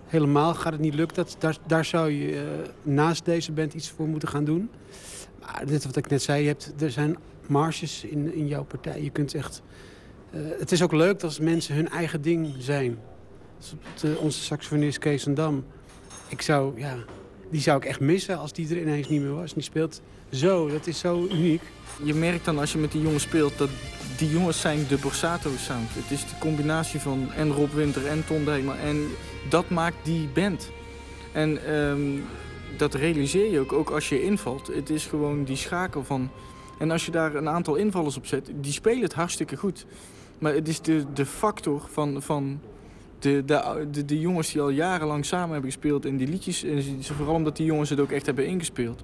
Helemaal 0.05 0.53
gaat 0.53 0.71
het 0.71 0.82
niet 0.82 0.93
lukken. 0.93 1.15
Dat, 1.15 1.36
daar, 1.39 1.57
daar 1.65 1.86
zou 1.86 2.11
je 2.11 2.34
uh, 2.34 2.41
naast 2.84 3.25
deze 3.25 3.51
band 3.51 3.73
iets 3.73 3.89
voor 3.89 4.07
moeten 4.07 4.30
gaan 4.30 4.45
doen. 4.45 4.69
Maar 5.39 5.63
net 5.67 5.86
wat 5.86 5.95
ik 5.95 6.09
net 6.09 6.21
zei, 6.21 6.41
je 6.41 6.47
hebt, 6.47 6.73
er 6.80 6.91
zijn 6.91 7.17
marges 7.47 8.03
in, 8.03 8.34
in 8.34 8.47
jouw 8.47 8.63
partij. 8.63 9.03
Je 9.03 9.09
kunt 9.09 9.34
echt 9.34 9.61
uh, 10.32 10.41
het 10.59 10.71
is 10.71 10.82
ook 10.82 10.91
leuk 10.91 11.23
als 11.23 11.39
mensen 11.39 11.75
hun 11.75 11.89
eigen 11.89 12.21
ding 12.21 12.55
zijn. 12.59 12.99
De, 14.01 14.17
onze 14.17 14.39
saxofonist 14.39 14.97
Kees 14.97 15.25
en 15.25 15.34
Dam. 15.34 15.65
Ik 16.28 16.41
zou, 16.41 16.80
ja, 16.80 16.95
die 17.51 17.61
zou 17.61 17.78
ik 17.78 17.86
echt 17.86 17.99
missen 17.99 18.38
als 18.38 18.53
die 18.53 18.69
er 18.69 18.82
ineens 18.82 19.07
niet 19.07 19.21
meer 19.21 19.34
was. 19.34 19.53
Die 19.53 19.63
speelt 19.63 20.01
zo, 20.32 20.69
dat 20.69 20.88
is 20.88 20.99
zo 20.99 21.28
uniek. 21.32 21.61
Je 22.03 22.13
merkt 22.13 22.45
dan 22.45 22.59
als 22.59 22.71
je 22.71 22.78
met 22.78 22.91
die 22.91 23.01
jongens 23.01 23.23
speelt 23.23 23.57
dat 23.57 23.69
die 24.17 24.30
jongens 24.30 24.61
zijn 24.61 24.88
de 24.88 24.97
Borsato 24.97 25.49
sound. 25.57 25.89
Het 25.93 26.11
is 26.11 26.21
de 26.21 26.38
combinatie 26.39 26.99
van 26.99 27.32
en 27.36 27.51
Rob 27.51 27.71
Winter 27.71 28.07
en 28.07 28.25
Ton 28.25 28.45
Dijkman. 28.45 28.78
En 28.78 29.07
dat 29.49 29.69
maakt 29.69 29.97
die 30.03 30.28
band. 30.28 30.69
En 31.34 31.75
um, 31.75 32.23
dat 32.78 32.93
realiseer 32.93 33.51
je 33.51 33.59
ook, 33.59 33.73
ook 33.73 33.89
als 33.89 34.09
je 34.09 34.23
invalt. 34.23 34.67
Het 34.67 34.89
is 34.89 35.05
gewoon 35.05 35.43
die 35.43 35.55
schakel 35.55 36.03
van... 36.03 36.30
En 36.78 36.91
als 36.91 37.05
je 37.05 37.11
daar 37.11 37.36
een 37.36 37.49
aantal 37.49 37.75
invallers 37.75 38.17
op 38.17 38.25
zet, 38.25 38.51
die 38.55 38.71
spelen 38.71 39.01
het 39.01 39.13
hartstikke 39.13 39.57
goed. 39.57 39.86
Maar 40.39 40.53
het 40.53 40.67
is 40.67 40.81
de, 40.81 41.05
de 41.13 41.25
factor 41.25 41.81
van, 41.91 42.21
van 42.21 42.59
de, 43.19 43.43
de, 43.45 44.05
de, 44.05 44.19
jongens 44.19 44.51
die 44.51 44.61
al 44.61 44.69
jarenlang 44.69 45.25
samen 45.25 45.51
hebben 45.51 45.71
gespeeld 45.71 46.05
en 46.05 46.17
die 46.17 46.27
liedjes. 46.27 46.63
En 46.63 47.03
vooral 47.03 47.35
omdat 47.35 47.57
die 47.57 47.65
jongens 47.65 47.89
het 47.89 47.99
ook 47.99 48.11
echt 48.11 48.25
hebben 48.25 48.47
ingespeeld. 48.47 49.03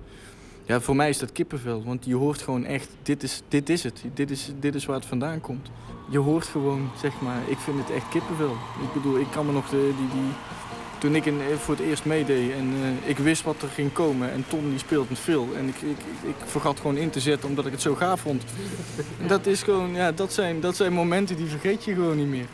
Ja, 0.65 0.81
voor 0.81 0.95
mij 0.95 1.09
is 1.09 1.19
dat 1.19 1.31
kippenvel. 1.31 1.83
Want 1.83 2.05
je 2.05 2.15
hoort 2.15 2.41
gewoon 2.41 2.65
echt, 2.65 2.89
dit 3.01 3.23
is, 3.23 3.41
dit 3.47 3.69
is 3.69 3.83
het. 3.83 4.03
Dit 4.13 4.31
is, 4.31 4.51
dit 4.59 4.75
is 4.75 4.85
waar 4.85 4.95
het 4.95 5.05
vandaan 5.05 5.41
komt. 5.41 5.71
Je 6.09 6.17
hoort 6.17 6.45
gewoon, 6.45 6.89
zeg 7.01 7.21
maar, 7.21 7.41
ik 7.47 7.57
vind 7.57 7.77
het 7.79 7.91
echt 7.91 8.09
kippenvel. 8.09 8.51
Ik 8.81 8.93
bedoel, 8.93 9.19
ik 9.19 9.31
kan 9.31 9.45
me 9.45 9.51
nog 9.51 9.69
de, 9.69 9.93
die, 9.97 10.21
die, 10.21 10.31
toen 11.03 11.15
ik 11.15 11.25
in, 11.25 11.41
voor 11.57 11.75
het 11.75 11.83
eerst 11.83 12.05
meedeed 12.05 12.51
en 12.51 12.73
uh, 12.73 13.09
ik 13.09 13.17
wist 13.17 13.43
wat 13.43 13.61
er 13.61 13.69
ging 13.69 13.93
komen. 13.93 14.31
En 14.31 14.45
Tom 14.47 14.69
die 14.69 14.79
speelt 14.79 15.09
met 15.09 15.19
veel. 15.19 15.47
En 15.55 15.67
ik, 15.67 15.75
ik, 15.75 15.97
ik 16.21 16.35
vergat 16.45 16.79
gewoon 16.79 16.97
in 16.97 17.09
te 17.09 17.19
zetten 17.19 17.49
omdat 17.49 17.65
ik 17.65 17.71
het 17.71 17.81
zo 17.81 17.95
gaaf 17.95 18.21
vond. 18.21 18.43
Dat, 19.27 19.45
is 19.45 19.63
gewoon, 19.63 19.93
ja, 19.93 20.11
dat, 20.11 20.33
zijn, 20.33 20.59
dat 20.59 20.75
zijn 20.75 20.93
momenten 20.93 21.35
die 21.35 21.47
vergeet 21.47 21.83
je 21.83 21.93
gewoon 21.93 22.17
niet 22.17 22.27
meer. 22.27 22.45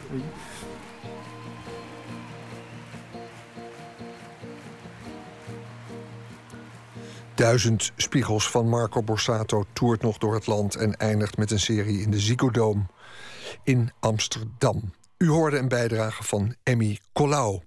Duizend 7.36 7.92
Spiegels 7.96 8.50
van 8.50 8.70
Marco 8.70 9.04
Borsato 9.04 9.64
toert 9.74 10.02
nog 10.02 10.18
door 10.18 10.34
het 10.34 10.48
land... 10.48 10.76
en 10.76 10.98
eindigt 10.98 11.38
met 11.38 11.52
een 11.52 11.60
serie 11.60 12.02
in 12.02 12.12
de 12.12 12.20
Ziggo 12.20 12.50
Dome 12.52 12.82
in 13.64 13.92
Amsterdam. 14.00 14.94
U 15.18 15.30
hoorde 15.30 15.58
een 15.58 15.68
bijdrage 15.68 16.24
van 16.24 16.56
Emmy 16.64 17.00
Colau. 17.14 17.62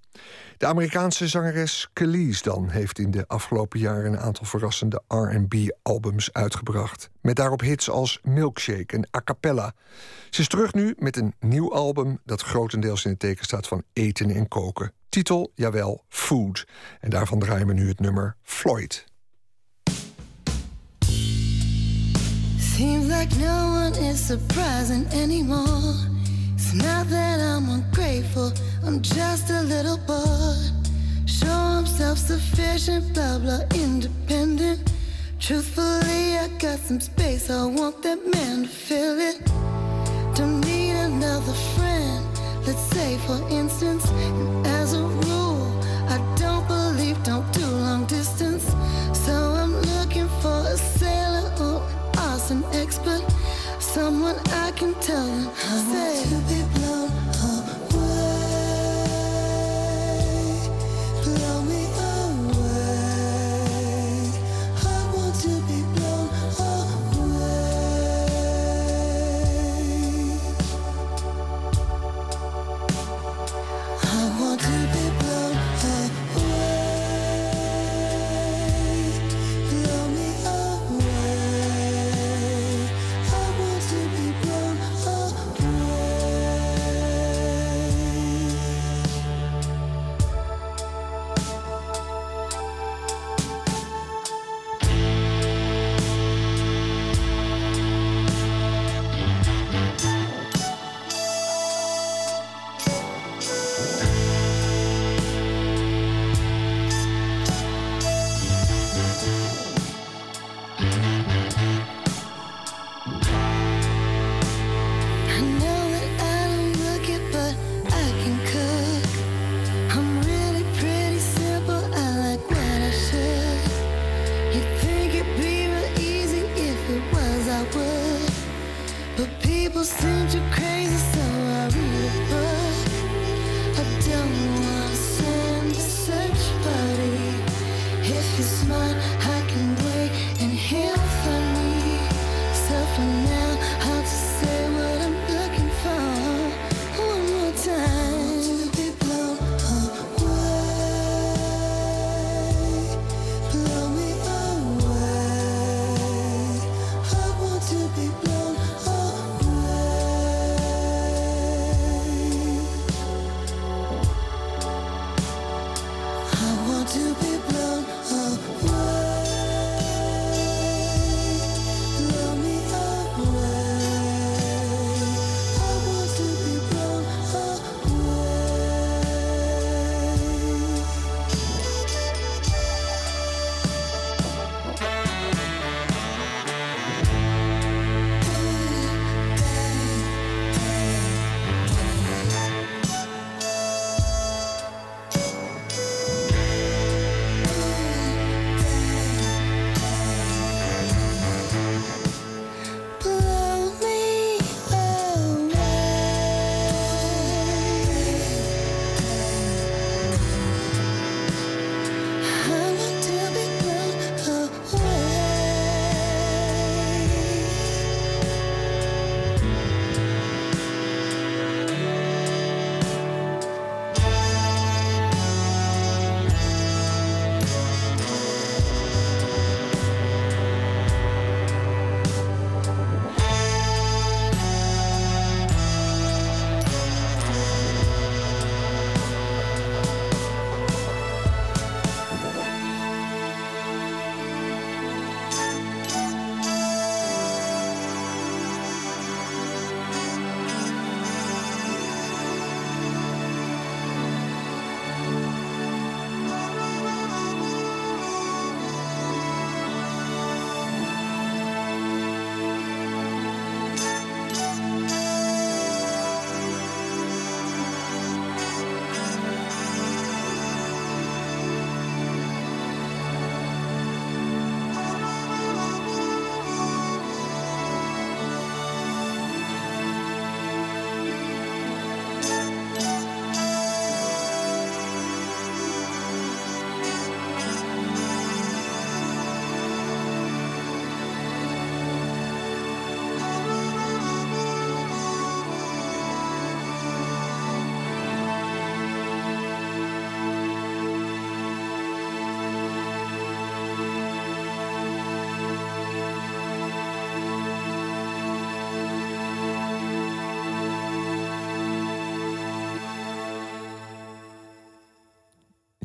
De 0.62 0.68
Amerikaanse 0.68 1.28
zangeres 1.28 1.88
Kelis 1.92 2.42
dan 2.42 2.68
heeft 2.68 2.98
in 2.98 3.10
de 3.10 3.24
afgelopen 3.28 3.78
jaren... 3.78 4.12
een 4.12 4.18
aantal 4.18 4.44
verrassende 4.44 5.02
R&B-albums 5.08 6.32
uitgebracht. 6.32 7.10
Met 7.20 7.36
daarop 7.36 7.60
hits 7.60 7.90
als 7.90 8.18
Milkshake 8.22 8.96
en 8.96 9.08
A 9.16 9.20
Cappella. 9.24 9.74
Ze 10.30 10.40
is 10.40 10.48
terug 10.48 10.74
nu 10.74 10.94
met 10.98 11.16
een 11.16 11.34
nieuw 11.40 11.74
album... 11.74 12.18
dat 12.24 12.42
grotendeels 12.42 13.04
in 13.04 13.10
het 13.10 13.18
teken 13.18 13.44
staat 13.44 13.66
van 13.66 13.82
eten 13.92 14.30
en 14.30 14.48
koken. 14.48 14.92
Titel, 15.08 15.52
jawel, 15.54 16.04
Food. 16.08 16.66
En 17.00 17.10
daarvan 17.10 17.38
draaien 17.38 17.66
we 17.66 17.72
nu 17.72 17.88
het 17.88 18.00
nummer 18.00 18.36
Floyd. 18.42 19.04
Seems 22.58 23.06
like 23.06 23.36
no 23.38 23.86
one 23.86 23.98
is 23.98 24.26
surprising 24.26 25.12
anymore. 25.12 26.10
It's 26.54 26.72
not 26.72 27.08
that 27.10 27.40
I'm 27.40 27.68
ungrateful, 27.68 28.52
I'm 28.84 29.00
just 29.00 29.48
a 29.50 29.62
little 29.62 29.96
bored. 29.96 30.58
Show 31.24 31.46
I'm 31.46 31.86
self 31.86 32.18
sufficient, 32.18 33.14
blah 33.14 33.38
blah, 33.38 33.60
independent. 33.74 34.92
Truthfully, 35.38 36.36
I 36.36 36.48
got 36.58 36.80
some 36.80 37.00
space, 37.00 37.48
I 37.48 37.64
want 37.64 38.02
that 38.02 38.18
man 38.34 38.62
to 38.62 38.68
fill 38.68 39.20
it. 39.20 39.40
Don't 40.34 40.60
need 40.62 40.92
another 40.92 41.52
friend, 41.76 42.26
let's 42.66 42.82
say 42.94 43.18
for 43.18 43.38
instance. 43.50 44.10
And 44.10 44.66
as 44.66 44.94
a 44.94 45.02
rule, 45.02 45.80
I 46.08 46.18
don't 46.36 46.66
believe, 46.66 47.22
don't 47.22 47.50
do 47.52 47.64
long 47.66 48.06
distance. 48.06 48.64
So 49.12 49.32
I'm 49.32 49.74
looking 49.92 50.28
for 50.40 50.58
a 50.66 50.76
sailor 50.76 51.52
or 51.60 51.82
an 51.82 52.18
awesome 52.18 52.64
expert. 52.72 53.22
Someone 53.78 54.36
I 54.50 54.72
can 54.72 54.94
tell 54.94 55.26
them. 55.26 55.50
I 55.70 55.74
want 55.88 56.28
to 56.30 56.54
be 56.54 56.80
blown 56.80 57.21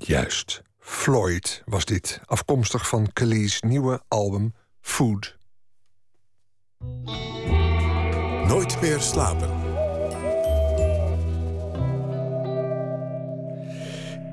Juist. 0.07 0.61
Floyd 0.79 1.61
was 1.65 1.85
dit, 1.85 2.21
afkomstig 2.25 2.87
van 2.87 3.13
Kelly's 3.13 3.61
nieuwe 3.61 4.01
album 4.07 4.53
Food. 4.81 5.37
Nooit 8.47 8.81
meer 8.81 8.99
slapen. 8.99 9.49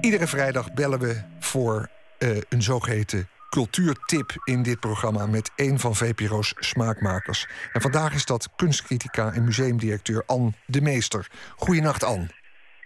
Iedere 0.00 0.26
vrijdag 0.26 0.72
bellen 0.72 0.98
we 0.98 1.22
voor 1.38 1.90
uh, 2.18 2.36
een 2.48 2.62
zogeheten 2.62 3.28
cultuurtip 3.50 4.32
in 4.44 4.62
dit 4.62 4.80
programma 4.80 5.26
met 5.26 5.50
een 5.56 5.78
van 5.80 5.96
VPRO's 5.96 6.54
smaakmakers. 6.58 7.48
En 7.72 7.80
vandaag 7.80 8.14
is 8.14 8.24
dat 8.24 8.48
kunstcritica 8.56 9.32
en 9.32 9.44
museumdirecteur 9.44 10.22
Anne 10.26 10.52
de 10.66 10.80
Meester. 10.80 11.30
Goedenacht, 11.56 12.04
Anne. 12.04 12.43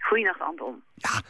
Goedenacht, 0.09 0.41
Anton. 0.41 0.83
Ja, 0.95 1.21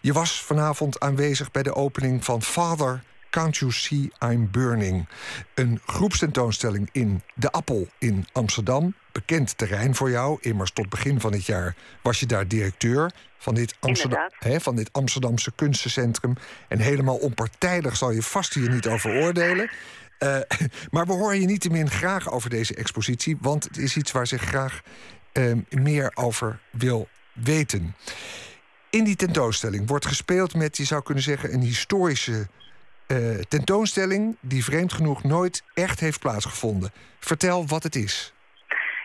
je 0.00 0.12
was 0.12 0.42
vanavond 0.42 1.00
aanwezig 1.00 1.50
bij 1.50 1.62
de 1.62 1.74
opening 1.74 2.24
van 2.24 2.42
Father 2.42 3.02
Can't 3.30 3.56
You 3.56 3.72
See 3.72 4.12
I'm 4.24 4.50
Burning. 4.50 5.08
Een 5.54 5.80
groepstentoonstelling 5.86 6.88
in 6.92 7.22
De 7.34 7.50
Appel 7.50 7.88
in 7.98 8.26
Amsterdam. 8.32 8.94
Bekend 9.12 9.58
terrein 9.58 9.94
voor 9.94 10.10
jou. 10.10 10.38
Immers 10.40 10.70
tot 10.70 10.88
begin 10.88 11.20
van 11.20 11.32
het 11.32 11.46
jaar 11.46 11.76
was 12.02 12.20
je 12.20 12.26
daar 12.26 12.48
directeur 12.48 13.12
van 13.38 13.54
dit, 13.54 13.74
Amsterdam, 13.80 14.30
hè, 14.38 14.60
van 14.60 14.76
dit 14.76 14.92
Amsterdamse 14.92 15.52
kunstencentrum. 15.54 16.34
En 16.68 16.78
helemaal 16.78 17.16
onpartijdig 17.16 17.96
zal 17.96 18.10
je 18.10 18.22
vast 18.22 18.54
hier 18.54 18.70
niet 18.70 18.86
over 18.86 19.10
oordelen. 19.10 19.70
Uh, 20.18 20.38
maar 20.90 21.06
we 21.06 21.12
horen 21.12 21.40
je 21.40 21.46
niettemin 21.46 21.90
graag 21.90 22.30
over 22.30 22.50
deze 22.50 22.74
expositie, 22.74 23.36
want 23.40 23.64
het 23.64 23.76
is 23.76 23.96
iets 23.96 24.12
waar 24.12 24.26
zich 24.26 24.42
graag 24.42 24.82
uh, 25.32 25.52
meer 25.70 26.10
over 26.14 26.60
wil 26.70 27.08
weten. 27.42 27.94
In 28.90 29.04
die 29.04 29.16
tentoonstelling 29.16 29.88
wordt 29.88 30.06
gespeeld 30.06 30.54
met, 30.54 30.76
je 30.76 30.84
zou 30.84 31.02
kunnen 31.02 31.22
zeggen, 31.22 31.52
een 31.52 31.60
historische 31.60 32.46
uh, 33.12 33.40
tentoonstelling 33.48 34.36
die 34.40 34.64
vreemd 34.64 34.92
genoeg 34.92 35.24
nooit 35.24 35.64
echt 35.74 36.00
heeft 36.00 36.20
plaatsgevonden. 36.20 36.90
Vertel 37.18 37.66
wat 37.66 37.82
het 37.82 37.94
is. 37.94 38.34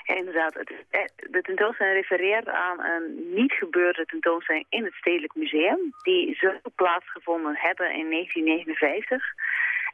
Ja, 0.03 0.15
inderdaad. 0.15 0.53
Het, 0.53 1.11
de 1.31 1.41
tentoonstelling 1.41 1.95
refereert 1.95 2.47
aan 2.47 2.79
een 2.79 3.33
niet 3.35 3.51
gebeurde 3.51 4.05
tentoonstelling 4.05 4.65
in 4.69 4.83
het 4.83 4.93
Stedelijk 4.93 5.35
Museum. 5.35 5.93
Die 6.01 6.35
zou 6.35 6.53
plaatsgevonden 6.75 7.55
hebben 7.57 7.93
in 7.93 8.09
1959. 8.09 9.33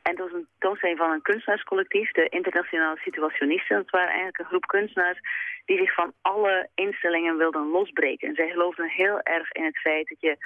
En 0.02 0.16
dat 0.16 0.30
was 0.30 0.40
een 0.40 0.48
tentoonstelling 0.50 0.98
van 0.98 1.12
een 1.12 1.22
kunstenaarscollectief, 1.22 2.12
de 2.12 2.30
Internationale 2.30 2.98
Situationisten. 2.98 3.76
Dat 3.76 3.90
waren 3.90 4.08
eigenlijk 4.08 4.40
een 4.40 4.46
groep 4.46 4.66
kunstenaars 4.66 5.20
die 5.66 5.78
zich 5.78 5.94
van 5.94 6.14
alle 6.22 6.70
instellingen 6.76 7.38
wilden 7.38 7.70
losbreken. 7.70 8.28
En 8.28 8.36
zij 8.36 8.50
geloofden 8.50 8.90
heel 8.90 9.22
erg 9.22 9.52
in 9.52 9.64
het 9.64 9.78
feit 9.78 10.08
dat 10.10 10.22
je 10.22 10.38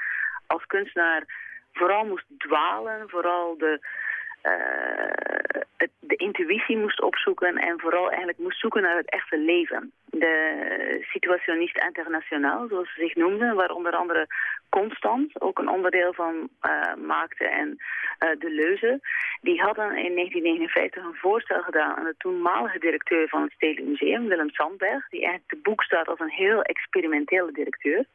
als 0.47 0.66
kunstenaar 0.66 1.24
vooral 1.74 2.06
moest 2.06 2.26
dwalen, 2.38 3.10
vooral 3.10 3.58
de, 3.58 3.88
uh, 4.44 5.54
de 6.00 6.16
intuïtie 6.16 6.78
moest 6.78 7.02
opzoeken 7.02 7.58
en 7.58 7.80
vooral 7.80 8.08
eigenlijk 8.08 8.38
moest 8.38 8.60
zoeken 8.60 8.82
naar 8.82 8.98
het 8.98 9.10
echte 9.10 9.38
leven. 9.38 9.91
De 10.06 10.98
situationist 11.02 11.84
internationaal, 11.84 12.68
zoals 12.68 12.94
ze 12.94 13.02
zich 13.02 13.16
noemden, 13.16 13.56
waar 13.56 13.70
onder 13.70 13.96
andere 13.96 14.28
Constant 14.70 15.41
ook 15.41 15.60
een 15.60 15.70
onderdeel 15.70 16.14
van 16.14 16.50
uh, 16.62 16.94
maakte 17.06 17.46
en 17.46 17.68
uh, 17.70 18.30
de 18.39 18.50
Leuze, 18.50 19.00
die 19.41 19.62
hadden 19.62 19.86
in 19.86 20.16
1959 20.16 21.04
een 21.04 21.16
voorstel 21.16 21.62
gedaan 21.62 21.96
aan 21.96 22.04
de 22.04 22.16
toenmalige 22.18 22.80
directeur 22.80 23.28
van 23.28 23.41
het 23.41 23.52
Stedelijk 23.52 23.88
Museum, 23.88 24.28
Willem 24.28 24.50
Sandberg, 24.50 25.10
die 25.10 25.22
eigenlijk 25.22 25.50
te 25.50 25.70
boek 25.70 25.84
staat 25.84 26.08
als 26.08 26.20
een 26.20 26.30
heel 26.44 26.62
experimentele 26.62 27.52
directeur. 27.52 28.06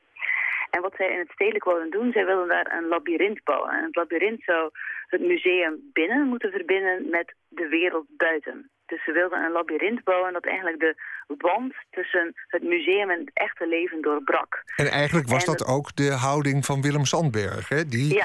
En 0.70 0.80
wat 0.80 0.94
zij 0.96 1.12
in 1.12 1.18
het 1.18 1.30
stedelijk 1.30 1.64
wilden 1.64 1.90
doen, 1.90 2.12
zij 2.12 2.24
wilden 2.24 2.48
daar 2.48 2.72
een 2.78 2.88
labyrint 2.88 3.44
bouwen. 3.44 3.70
En 3.70 3.84
het 3.84 3.96
labyrint 3.96 4.42
zou 4.42 4.70
het 5.06 5.20
museum 5.20 5.90
binnen 5.92 6.26
moeten 6.26 6.50
verbinden 6.50 7.10
met 7.10 7.34
de 7.48 7.68
wereld 7.68 8.06
buiten. 8.08 8.70
Dus 8.86 9.04
ze 9.04 9.12
wilden 9.12 9.44
een 9.44 9.52
labyrint 9.52 10.04
bouwen 10.04 10.32
dat 10.32 10.46
eigenlijk 10.46 10.80
de 10.80 10.96
wand 11.38 11.74
tussen 11.90 12.34
het 12.46 12.62
museum 12.62 13.10
en 13.10 13.18
het 13.18 13.30
echte 13.32 13.66
leven 13.66 14.02
doorbrak. 14.02 14.62
En 14.76 14.86
eigenlijk 14.86 15.28
was 15.28 15.44
dat, 15.44 15.66
ook 15.66 15.96
de 15.96 16.12
houding 16.12 16.64
van 16.64 16.82
Willem 16.82 17.04
Sandberg, 17.04 17.68
hè? 17.68 17.84
Die, 17.84 18.22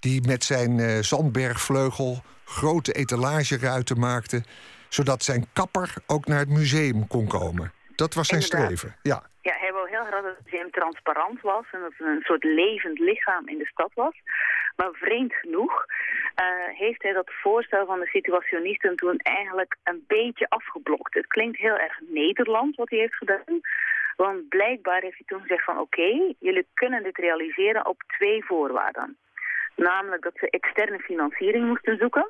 die 0.00 0.26
met 0.26 0.44
zijn 0.44 0.78
uh, 0.78 1.00
Sandbergvleugel 1.00 2.22
grote 2.44 2.92
etalageruiten 2.92 3.98
maakte... 3.98 4.42
zodat 4.88 5.22
zijn 5.22 5.46
kapper 5.52 5.94
ook 6.06 6.26
naar 6.26 6.38
het 6.38 6.48
museum 6.48 7.06
kon 7.06 7.26
komen. 7.26 7.72
Dat 7.94 8.14
was 8.14 8.28
zijn 8.28 8.42
streven, 8.42 8.96
ja. 9.02 9.22
Ja, 9.40 9.54
heel 9.86 10.04
graag 10.04 10.22
dat 10.22 10.36
het 10.36 10.44
museum 10.44 10.70
transparant 10.70 11.40
was 11.40 11.64
en 11.72 11.80
dat 11.80 11.92
het 11.96 12.06
een 12.06 12.22
soort 12.22 12.44
levend 12.44 12.98
lichaam 12.98 13.48
in 13.48 13.58
de 13.58 13.66
stad 13.66 13.90
was. 13.94 14.14
Maar 14.76 14.92
vreemd 14.92 15.34
genoeg 15.34 15.84
uh, 16.40 16.76
heeft 16.78 17.02
hij 17.02 17.12
dat 17.12 17.30
voorstel 17.42 17.86
van 17.86 18.00
de 18.00 18.06
situationisten 18.06 18.96
toen 18.96 19.18
eigenlijk 19.18 19.76
een 19.84 20.04
beetje 20.06 20.48
afgeblokt. 20.48 21.14
Het 21.14 21.26
klinkt 21.26 21.58
heel 21.58 21.76
erg 21.76 22.00
Nederland 22.00 22.76
wat 22.76 22.90
hij 22.90 22.98
heeft 22.98 23.14
gedaan. 23.14 23.60
Want 24.16 24.48
blijkbaar 24.48 25.00
heeft 25.02 25.16
hij 25.16 25.26
toen 25.26 25.40
gezegd 25.40 25.64
van 25.64 25.78
oké, 25.78 26.34
jullie 26.38 26.66
kunnen 26.74 27.02
dit 27.02 27.16
realiseren 27.16 27.86
op 27.86 28.02
twee 28.06 28.44
voorwaarden. 28.44 29.16
Namelijk 29.76 30.22
dat 30.22 30.36
ze 30.36 30.50
externe 30.50 30.98
financiering 30.98 31.66
moesten 31.66 31.96
zoeken. 31.96 32.26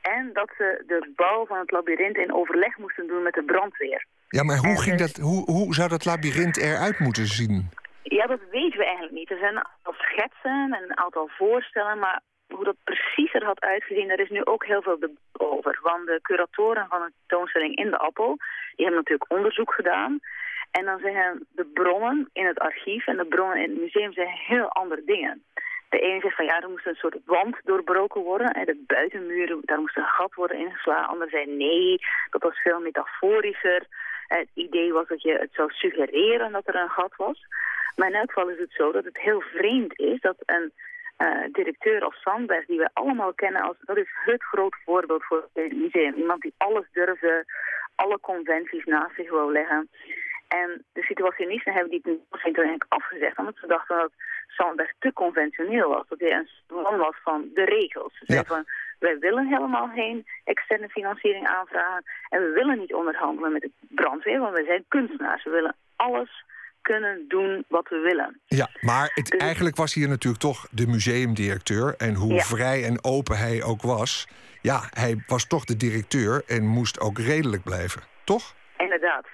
En 0.00 0.30
dat 0.32 0.50
ze 0.56 0.82
de 0.86 1.12
bouw 1.16 1.46
van 1.46 1.58
het 1.58 1.70
labyrint 1.70 2.16
in 2.16 2.32
overleg 2.32 2.78
moesten 2.78 3.06
doen 3.06 3.22
met 3.22 3.34
de 3.34 3.44
brandweer. 3.44 4.06
Ja, 4.36 4.42
maar 4.42 4.56
hoe, 4.56 4.80
ging 4.80 4.98
dat, 4.98 5.16
hoe, 5.16 5.42
hoe 5.50 5.74
zou 5.74 5.88
dat 5.88 6.04
labyrint 6.04 6.56
eruit 6.56 6.98
moeten 6.98 7.26
zien? 7.26 7.70
Ja, 8.02 8.26
dat 8.26 8.40
weten 8.50 8.78
we 8.78 8.84
eigenlijk 8.84 9.14
niet. 9.14 9.30
Er 9.30 9.38
zijn 9.38 9.56
een 9.56 9.66
aantal 9.74 9.94
schetsen 10.04 10.72
en 10.76 10.82
een 10.82 10.98
aantal 10.98 11.28
voorstellen, 11.38 11.98
maar 11.98 12.20
hoe 12.48 12.64
dat 12.64 12.76
precies 12.84 13.34
er 13.34 13.44
had 13.44 13.60
uitgezien, 13.60 14.08
daar 14.08 14.20
is 14.20 14.30
nu 14.30 14.44
ook 14.44 14.66
heel 14.66 14.82
veel 14.82 14.98
over. 15.32 15.78
Want 15.82 16.06
de 16.06 16.18
curatoren 16.22 16.86
van 16.88 17.00
de 17.00 17.12
tentoonstelling 17.26 17.76
in 17.76 17.90
de 17.90 17.98
Appel, 17.98 18.36
die 18.76 18.84
hebben 18.86 19.02
natuurlijk 19.02 19.32
onderzoek 19.32 19.72
gedaan. 19.74 20.18
En 20.70 20.84
dan 20.84 20.98
zeggen 20.98 21.46
de 21.50 21.64
bronnen 21.64 22.28
in 22.32 22.46
het 22.46 22.58
archief 22.58 23.06
en 23.06 23.16
de 23.16 23.26
bronnen 23.26 23.62
in 23.62 23.70
het 23.70 23.80
museum 23.80 24.12
zijn 24.12 24.34
heel 24.48 24.68
andere 24.68 25.02
dingen. 25.04 25.44
De 25.88 25.98
ene 25.98 26.20
zegt 26.20 26.36
van 26.36 26.44
ja, 26.44 26.60
er 26.60 26.70
moest 26.70 26.86
een 26.86 27.02
soort 27.04 27.18
wand 27.24 27.56
doorbroken 27.64 28.22
worden. 28.22 28.50
En 28.50 28.64
de 28.64 28.84
buitenmuren, 28.86 29.60
daar 29.64 29.80
moest 29.80 29.96
een 29.96 30.14
gat 30.18 30.34
worden 30.34 30.58
ingeslagen. 30.58 31.08
Anderen 31.08 31.30
zeiden 31.30 31.56
nee, 31.56 31.98
dat 32.30 32.42
was 32.42 32.62
veel 32.62 32.80
metaforischer. 32.80 33.86
Het 34.28 34.48
idee 34.54 34.92
was 34.92 35.08
dat 35.08 35.22
je 35.22 35.32
het 35.38 35.50
zou 35.52 35.70
suggereren 35.70 36.52
dat 36.52 36.66
er 36.68 36.74
een 36.74 36.88
gat 36.88 37.16
was. 37.16 37.46
Maar 37.96 38.08
in 38.08 38.14
elk 38.14 38.32
geval 38.32 38.48
is 38.48 38.58
het 38.58 38.72
zo 38.72 38.92
dat 38.92 39.04
het 39.04 39.18
heel 39.18 39.40
vreemd 39.40 39.98
is 39.98 40.20
dat 40.20 40.36
een 40.46 40.72
uh, 41.18 41.52
directeur 41.52 42.02
als 42.04 42.20
Sandberg, 42.20 42.66
die 42.66 42.78
we 42.78 42.90
allemaal 42.92 43.34
kennen 43.34 43.62
als... 43.62 43.76
dat 43.80 43.96
is 43.96 44.10
het 44.24 44.42
groot 44.42 44.74
voorbeeld 44.84 45.24
voor 45.24 45.48
het 45.52 45.72
museum. 45.72 46.14
Iemand 46.14 46.42
die 46.42 46.54
alles 46.56 46.86
durfde, 46.92 47.44
alle 47.94 48.20
conventies 48.20 48.84
naast 48.84 49.14
zich 49.14 49.30
wou 49.30 49.52
leggen. 49.52 49.88
En 50.48 50.84
de 50.92 51.02
situationisten 51.02 51.72
hebben 51.72 51.90
die 51.90 52.00
toen 52.00 52.20
eigenlijk 52.30 52.84
afgezegd... 52.88 53.38
omdat 53.38 53.56
ze 53.60 53.66
dachten 53.66 53.96
dat 53.96 54.12
Sandberg 54.46 54.92
te 54.98 55.12
conventioneel 55.12 55.88
was. 55.88 56.08
Dat 56.08 56.20
hij 56.20 56.32
een 56.32 56.48
man 56.82 56.96
was 56.96 57.14
van 57.22 57.50
de 57.54 57.64
regels. 57.64 58.18
Ze 58.18 58.34
ja. 58.34 58.44
van, 58.44 58.64
wij 59.02 59.18
willen 59.18 59.46
helemaal 59.46 59.88
geen 59.94 60.26
externe 60.44 60.88
financiering 60.88 61.46
aanvragen. 61.46 62.04
En 62.28 62.40
we 62.40 62.50
willen 62.50 62.78
niet 62.78 62.94
onderhandelen 62.94 63.52
met 63.52 63.62
de 63.62 63.70
brandweer, 63.88 64.40
want 64.40 64.52
wij 64.52 64.64
zijn 64.64 64.84
kunstenaars. 64.88 65.44
We 65.44 65.50
willen 65.50 65.76
alles 65.96 66.44
kunnen 66.82 67.24
doen 67.28 67.64
wat 67.68 67.88
we 67.88 67.98
willen. 67.98 68.40
Ja, 68.46 68.68
maar 68.80 69.10
het, 69.14 69.26
dus- 69.30 69.40
eigenlijk 69.40 69.76
was 69.76 69.94
hier 69.94 70.08
natuurlijk 70.08 70.42
toch 70.42 70.68
de 70.70 70.86
museumdirecteur. 70.86 71.94
En 71.96 72.14
hoe 72.14 72.40
vrij 72.40 72.84
en 72.84 73.04
open 73.04 73.38
hij 73.38 73.62
ook 73.62 73.82
was... 73.82 74.28
ja, 74.60 74.80
hij 74.90 75.22
was 75.26 75.46
toch 75.46 75.64
de 75.64 75.76
directeur 75.76 76.42
en 76.46 76.66
moest 76.66 77.00
ook 77.00 77.18
redelijk 77.18 77.62
blijven, 77.62 78.02
toch? 78.24 78.54
Inderdaad. 78.76 79.26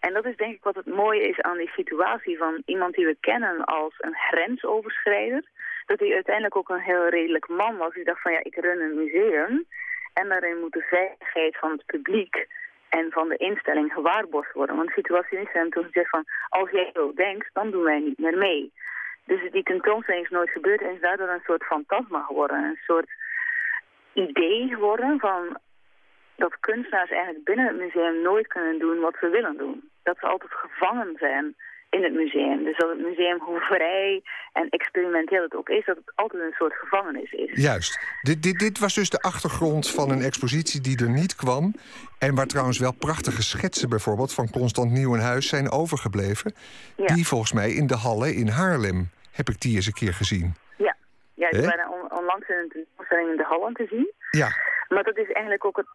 En 0.00 0.12
dat 0.12 0.24
is 0.24 0.36
denk 0.36 0.54
ik 0.54 0.62
wat 0.62 0.74
het 0.74 0.86
mooie 0.86 1.28
is 1.28 1.40
aan 1.40 1.56
die 1.56 1.70
situatie 1.70 2.38
van 2.38 2.62
iemand 2.64 2.94
die 2.94 3.06
we 3.06 3.16
kennen 3.20 3.64
als 3.64 3.94
een 3.98 4.14
grensoverschrijder. 4.14 5.44
Dat 5.86 5.98
hij 5.98 6.14
uiteindelijk 6.14 6.56
ook 6.56 6.68
een 6.68 6.80
heel 6.80 7.08
redelijk 7.08 7.48
man 7.48 7.76
was. 7.76 7.94
Die 7.94 8.04
dacht 8.04 8.22
van 8.22 8.32
ja, 8.32 8.40
ik 8.42 8.56
run 8.56 8.80
een 8.80 8.94
museum. 8.94 9.64
En 10.12 10.28
daarin 10.28 10.60
moet 10.60 10.72
de 10.72 10.82
veiligheid 10.82 11.56
van 11.56 11.70
het 11.70 11.86
publiek 11.86 12.46
en 12.88 13.10
van 13.10 13.28
de 13.28 13.36
instelling 13.36 13.92
gewaarborgd 13.92 14.52
worden. 14.52 14.76
Want 14.76 14.88
de 14.88 14.94
situatie 14.94 15.38
is 15.38 15.52
hem 15.52 15.70
toen 15.70 15.84
gezegd 15.84 16.08
van, 16.08 16.24
als 16.48 16.70
jij 16.70 16.90
zo 16.92 17.12
denkt, 17.12 17.50
dan 17.52 17.70
doen 17.70 17.82
wij 17.82 18.00
niet 18.00 18.18
meer 18.18 18.38
mee. 18.38 18.72
Dus 19.24 19.50
die 19.50 19.62
tentoonstelling 19.62 20.24
is 20.24 20.30
nooit 20.30 20.50
gebeurd 20.50 20.82
en 20.82 20.94
is 20.94 21.00
daardoor 21.00 21.28
een 21.28 21.42
soort 21.44 21.64
fantasma 21.64 22.22
geworden. 22.22 22.64
Een 22.64 22.78
soort 22.86 23.10
idee 24.12 24.68
geworden 24.68 25.20
van 25.20 25.58
dat 26.36 26.60
kunstenaars 26.60 27.10
eigenlijk 27.10 27.44
binnen 27.44 27.66
het 27.66 27.76
museum 27.76 28.22
nooit 28.22 28.46
kunnen 28.46 28.78
doen 28.78 29.00
wat 29.00 29.16
ze 29.20 29.28
willen 29.28 29.56
doen. 29.56 29.90
Dat 30.02 30.18
ze 30.18 30.26
altijd 30.26 30.52
gevangen 30.52 31.16
zijn 31.18 31.56
in 31.94 32.02
het 32.02 32.12
museum. 32.12 32.64
Dus 32.64 32.76
dat 32.76 32.88
het 32.88 33.00
museum, 33.00 33.38
hoe 33.40 33.60
vrij 33.60 34.22
en 34.52 34.68
experimenteel 34.68 35.42
het 35.42 35.54
ook 35.54 35.68
is... 35.68 35.84
dat 35.84 35.96
het 35.96 36.12
altijd 36.14 36.42
een 36.42 36.52
soort 36.58 36.74
gevangenis 36.74 37.32
is. 37.32 37.62
Juist. 37.62 37.98
Dit, 38.22 38.42
dit, 38.42 38.58
dit 38.58 38.78
was 38.78 38.94
dus 38.94 39.10
de 39.10 39.18
achtergrond 39.20 39.90
van 39.90 40.10
een 40.10 40.22
expositie 40.22 40.80
die 40.80 40.98
er 41.04 41.10
niet 41.10 41.34
kwam... 41.34 41.74
en 42.18 42.34
waar 42.34 42.46
trouwens 42.46 42.78
wel 42.78 42.92
prachtige 42.92 43.42
schetsen 43.42 43.88
bijvoorbeeld... 43.88 44.34
van 44.34 44.50
Constant 44.50 44.90
Nieuwenhuis 44.90 45.48
zijn 45.48 45.70
overgebleven... 45.70 46.54
die 46.96 47.26
volgens 47.26 47.52
mij 47.52 47.70
in 47.70 47.86
de 47.86 47.96
Halle 47.96 48.34
in 48.34 48.48
Haarlem 48.48 49.10
heb 49.32 49.48
ik 49.48 49.60
die 49.60 49.74
eens 49.76 49.86
een 49.86 49.92
keer 49.92 50.14
gezien. 50.14 50.54
Ja, 50.76 50.96
ja 51.34 51.60
waren 51.60 51.88
on- 51.90 52.18
onlangs 52.18 52.48
in 52.48 52.56
een 52.56 52.68
tentoonstelling 52.68 53.30
in 53.30 53.36
de 53.36 53.46
Holland 53.46 53.76
te 53.76 53.86
zien. 53.90 54.12
Ja. 54.30 54.48
Maar 54.88 55.02
dat 55.02 55.16
is 55.16 55.26
eigenlijk 55.32 55.64
ook 55.64 55.76
het 55.76 55.86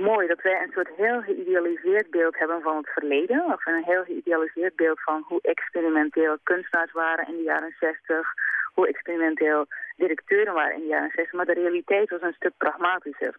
mooi, 0.00 0.26
dat 0.26 0.42
wij 0.42 0.62
een 0.62 0.72
soort 0.72 0.90
heel 0.96 1.20
geïdealiseerd 1.22 2.10
beeld 2.10 2.38
hebben 2.38 2.62
van 2.62 2.76
het 2.76 2.88
verleden. 2.88 3.44
Of 3.44 3.66
een 3.66 3.82
heel 3.84 4.04
geïdealiseerd 4.04 4.76
beeld 4.76 5.00
van 5.02 5.24
hoe 5.26 5.40
experimenteel 5.42 6.36
kunstenaars 6.42 6.92
waren 6.92 7.28
in 7.28 7.36
de 7.36 7.42
jaren 7.42 7.74
60. 7.80 8.26
Hoe 8.74 8.88
experimenteel 8.88 9.66
directeuren 9.96 10.54
waren 10.54 10.74
in 10.74 10.80
de 10.80 10.86
jaren 10.86 11.12
60. 11.14 11.32
Maar 11.32 11.46
de 11.46 11.60
realiteit 11.62 12.10
was 12.10 12.22
een 12.22 12.32
stuk 12.32 12.52
pragmatischer. 12.56 13.36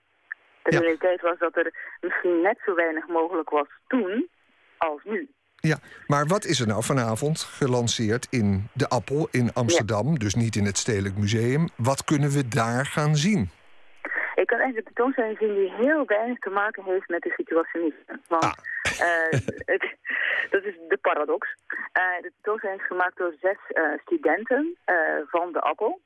De 0.63 0.77
realiteit 0.77 1.21
was 1.21 1.37
dat 1.39 1.55
er 1.55 1.97
misschien 2.01 2.41
net 2.41 2.57
zo 2.65 2.75
weinig 2.75 3.07
mogelijk 3.07 3.49
was 3.49 3.67
toen 3.87 4.29
als 4.77 5.01
nu. 5.03 5.29
Ja, 5.55 5.77
maar 6.07 6.27
wat 6.27 6.45
is 6.45 6.59
er 6.59 6.67
nou 6.67 6.83
vanavond 6.83 7.41
gelanceerd 7.41 8.27
in 8.29 8.69
de 8.73 8.89
Appel 8.89 9.27
in 9.31 9.53
Amsterdam, 9.53 10.19
dus 10.19 10.33
niet 10.33 10.55
in 10.55 10.65
het 10.65 10.77
Stedelijk 10.77 11.17
Museum? 11.17 11.67
Wat 11.75 12.03
kunnen 12.03 12.29
we 12.29 12.47
daar 12.47 12.85
gaan 12.85 13.15
zien? 13.15 13.49
Ik 14.43 14.49
kan 14.49 14.59
eigenlijk 14.59 14.87
de 14.87 14.93
tentoonstelling 14.93 15.37
zien 15.37 15.53
die 15.53 15.71
heel 15.71 16.05
weinig 16.05 16.39
te 16.39 16.49
maken 16.49 16.83
heeft 16.83 17.07
met 17.07 17.21
de 17.21 17.33
situationisten. 17.35 18.21
Want 18.27 18.55
eh, 18.99 19.39
het, 19.73 19.95
dat 20.49 20.63
is 20.63 20.75
de 20.87 20.97
paradox. 21.01 21.55
Eh, 21.91 22.21
de 22.21 22.31
tentoonstelling 22.33 22.81
is 22.81 22.87
gemaakt 22.87 23.17
door 23.17 23.33
zes 23.41 23.57
eh, 23.67 23.83
studenten 24.05 24.77
van 25.27 25.51
de 25.51 25.59
Appel. 25.59 25.99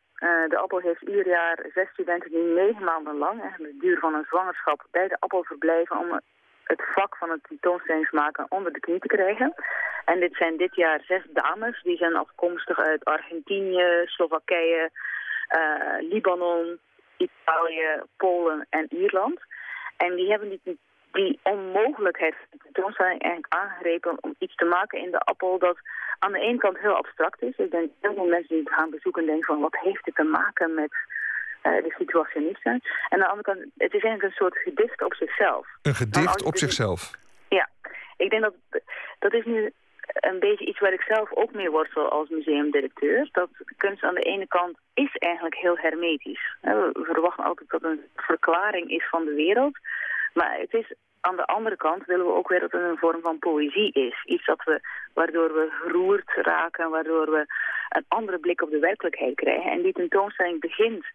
De 0.53 0.57
Appel 0.57 0.79
heeft 0.79 1.01
ieder 1.01 1.27
jaar 1.27 1.65
zes 1.73 1.89
studenten 1.89 2.29
die 2.29 2.43
negen 2.43 2.83
maanden 2.83 3.17
lang, 3.17 3.55
de 3.57 3.77
duur 3.79 3.99
van 3.99 4.13
een 4.13 4.25
zwangerschap, 4.29 4.85
bij 4.91 5.07
de 5.07 5.17
Appel 5.19 5.43
verblijven 5.43 5.97
om 5.97 6.19
het 6.63 6.81
vak 6.93 7.15
van 7.17 7.29
het 7.29 7.43
tentoonstellingsmaken 7.43 8.45
onder 8.49 8.73
de 8.73 8.79
knie 8.79 8.99
te 8.99 9.07
krijgen. 9.07 9.53
En 10.05 10.19
dit 10.19 10.35
zijn 10.35 10.57
dit 10.57 10.75
jaar 10.75 11.01
zes 11.07 11.23
dames, 11.29 11.81
die 11.83 11.97
zijn 11.97 12.15
afkomstig 12.15 12.79
uit 12.79 13.05
Argentinië, 13.05 14.01
Slowakije, 14.05 14.89
Libanon, 15.99 16.79
Italië, 17.17 18.01
Polen 18.17 18.67
en 18.69 18.85
Ierland. 18.89 19.39
En 19.97 20.15
die 20.15 20.29
hebben 20.29 20.49
die, 20.49 20.79
die 21.11 21.39
onmogelijkheid 21.43 22.35
van 22.49 22.59
tentoonstelling 22.59 23.21
eigenlijk 23.21 23.53
aangegrepen 23.53 24.17
om 24.23 24.35
iets 24.39 24.55
te 24.55 24.65
maken 24.65 24.99
in 24.99 25.11
de 25.11 25.19
appel 25.19 25.59
dat 25.59 25.77
aan 26.19 26.31
de 26.31 26.39
ene 26.39 26.57
kant 26.57 26.79
heel 26.79 26.95
abstract 26.95 27.41
is. 27.41 27.57
Ik 27.57 27.71
denk 27.71 27.91
heel 28.01 28.13
veel 28.13 28.25
mensen 28.25 28.55
die 28.55 28.63
het 28.63 28.73
gaan 28.73 28.89
bezoeken 28.89 29.25
denken 29.25 29.45
van 29.45 29.59
wat 29.59 29.77
heeft 29.79 30.05
dit 30.05 30.15
te 30.15 30.23
maken 30.23 30.73
met 30.73 30.91
eh, 31.61 31.83
de 31.83 31.93
situationisten. 31.97 32.71
En 32.71 32.81
aan 33.09 33.19
de 33.19 33.27
andere 33.27 33.53
kant, 33.53 33.59
het 33.59 33.93
is 33.93 34.03
eigenlijk 34.03 34.23
een 34.23 34.45
soort 34.45 34.57
gedicht 34.57 35.03
op 35.03 35.13
zichzelf. 35.13 35.67
Een 35.81 35.95
gedicht 35.95 36.43
op 36.43 36.57
zichzelf. 36.57 37.11
Ja, 37.49 37.69
ik 38.17 38.29
denk 38.29 38.41
dat 38.41 38.53
dat 39.19 39.33
is 39.33 39.45
nu 39.45 39.73
een 40.13 40.39
beetje 40.39 40.65
iets 40.65 40.79
waar 40.79 40.93
ik 40.93 41.01
zelf 41.01 41.33
ook 41.33 41.53
mee 41.53 41.69
worstel 41.69 42.09
als 42.09 42.29
museumdirecteur. 42.29 43.29
Dat 43.31 43.49
kunst 43.77 44.03
aan 44.03 44.15
de 44.15 44.21
ene 44.21 44.47
kant 44.47 44.77
is 44.93 45.15
eigenlijk 45.15 45.55
heel 45.55 45.77
hermetisch. 45.77 46.55
We 46.61 46.89
verwachten 46.93 47.43
altijd 47.43 47.69
dat 47.69 47.81
het 47.81 47.91
een 47.91 48.05
verklaring 48.15 48.89
is 48.89 49.07
van 49.09 49.25
de 49.25 49.33
wereld. 49.33 49.77
Maar 50.33 50.57
het 50.59 50.73
is 50.73 50.93
aan 51.21 51.35
de 51.35 51.45
andere 51.45 51.75
kant 51.75 52.05
willen 52.05 52.25
we 52.25 52.33
ook 52.33 52.49
weer 52.49 52.59
dat 52.59 52.71
het 52.71 52.81
een 52.81 52.97
vorm 52.97 53.21
van 53.21 53.39
poëzie 53.39 53.91
is. 53.93 54.23
Iets 54.25 54.45
dat 54.45 54.63
we, 54.63 54.79
waardoor 55.13 55.53
we 55.53 55.67
geroerd 55.69 56.31
raken, 56.35 56.89
waardoor 56.89 57.31
we 57.31 57.45
een 57.89 58.05
andere 58.07 58.39
blik 58.39 58.61
op 58.61 58.69
de 58.69 58.79
werkelijkheid 58.79 59.35
krijgen. 59.35 59.71
En 59.71 59.81
die 59.81 59.93
tentoonstelling 59.93 60.59
begint 60.59 61.05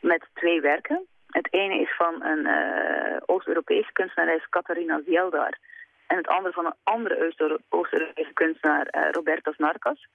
met 0.00 0.28
twee 0.34 0.60
werken. 0.60 1.06
Het 1.30 1.52
ene 1.52 1.80
is 1.80 1.96
van 1.96 2.22
een 2.22 2.46
eh, 2.46 3.16
Oost-Europese 3.26 3.92
kunstenares, 3.92 4.48
Catharina 4.48 5.00
Zieldar. 5.06 5.58
En 6.06 6.16
het 6.16 6.26
andere 6.26 6.54
van 6.54 6.66
een 6.66 6.74
andere 6.82 7.26
Oost- 7.26 7.60
Oost-Europese 7.68 8.32
kunstenaar, 8.32 8.86
eh, 8.86 9.10
Robertas 9.10 9.56
Narcas. 9.56 10.06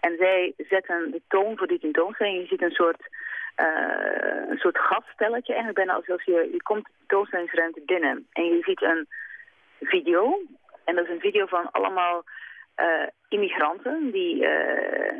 En 0.00 0.16
zij 0.16 0.52
zetten 0.56 1.10
de 1.10 1.22
toon 1.28 1.56
voor 1.56 1.66
die 1.66 1.78
tentoonstelling. 1.78 2.40
Je 2.40 2.46
ziet 2.46 2.62
een 2.62 2.70
soort, 2.70 3.08
eh, 3.54 4.48
een 4.48 4.58
soort 4.58 4.78
gaststelletje, 4.78 5.52
eigenlijk 5.52 5.84
bijna 5.84 5.94
alsof 5.94 6.24
je, 6.24 6.48
je 6.52 6.62
komt 6.62 6.84
de 6.84 6.92
tentoonstellingsruimte 6.98 7.82
binnen. 7.86 8.26
En 8.32 8.44
je 8.44 8.62
ziet 8.62 8.82
een 8.82 9.06
video. 9.80 10.40
En 10.84 10.94
dat 10.94 11.04
is 11.04 11.10
een 11.10 11.20
video 11.20 11.46
van 11.46 11.70
allemaal 11.70 12.24
eh, 12.74 13.06
immigranten 13.28 14.10
die 14.10 14.46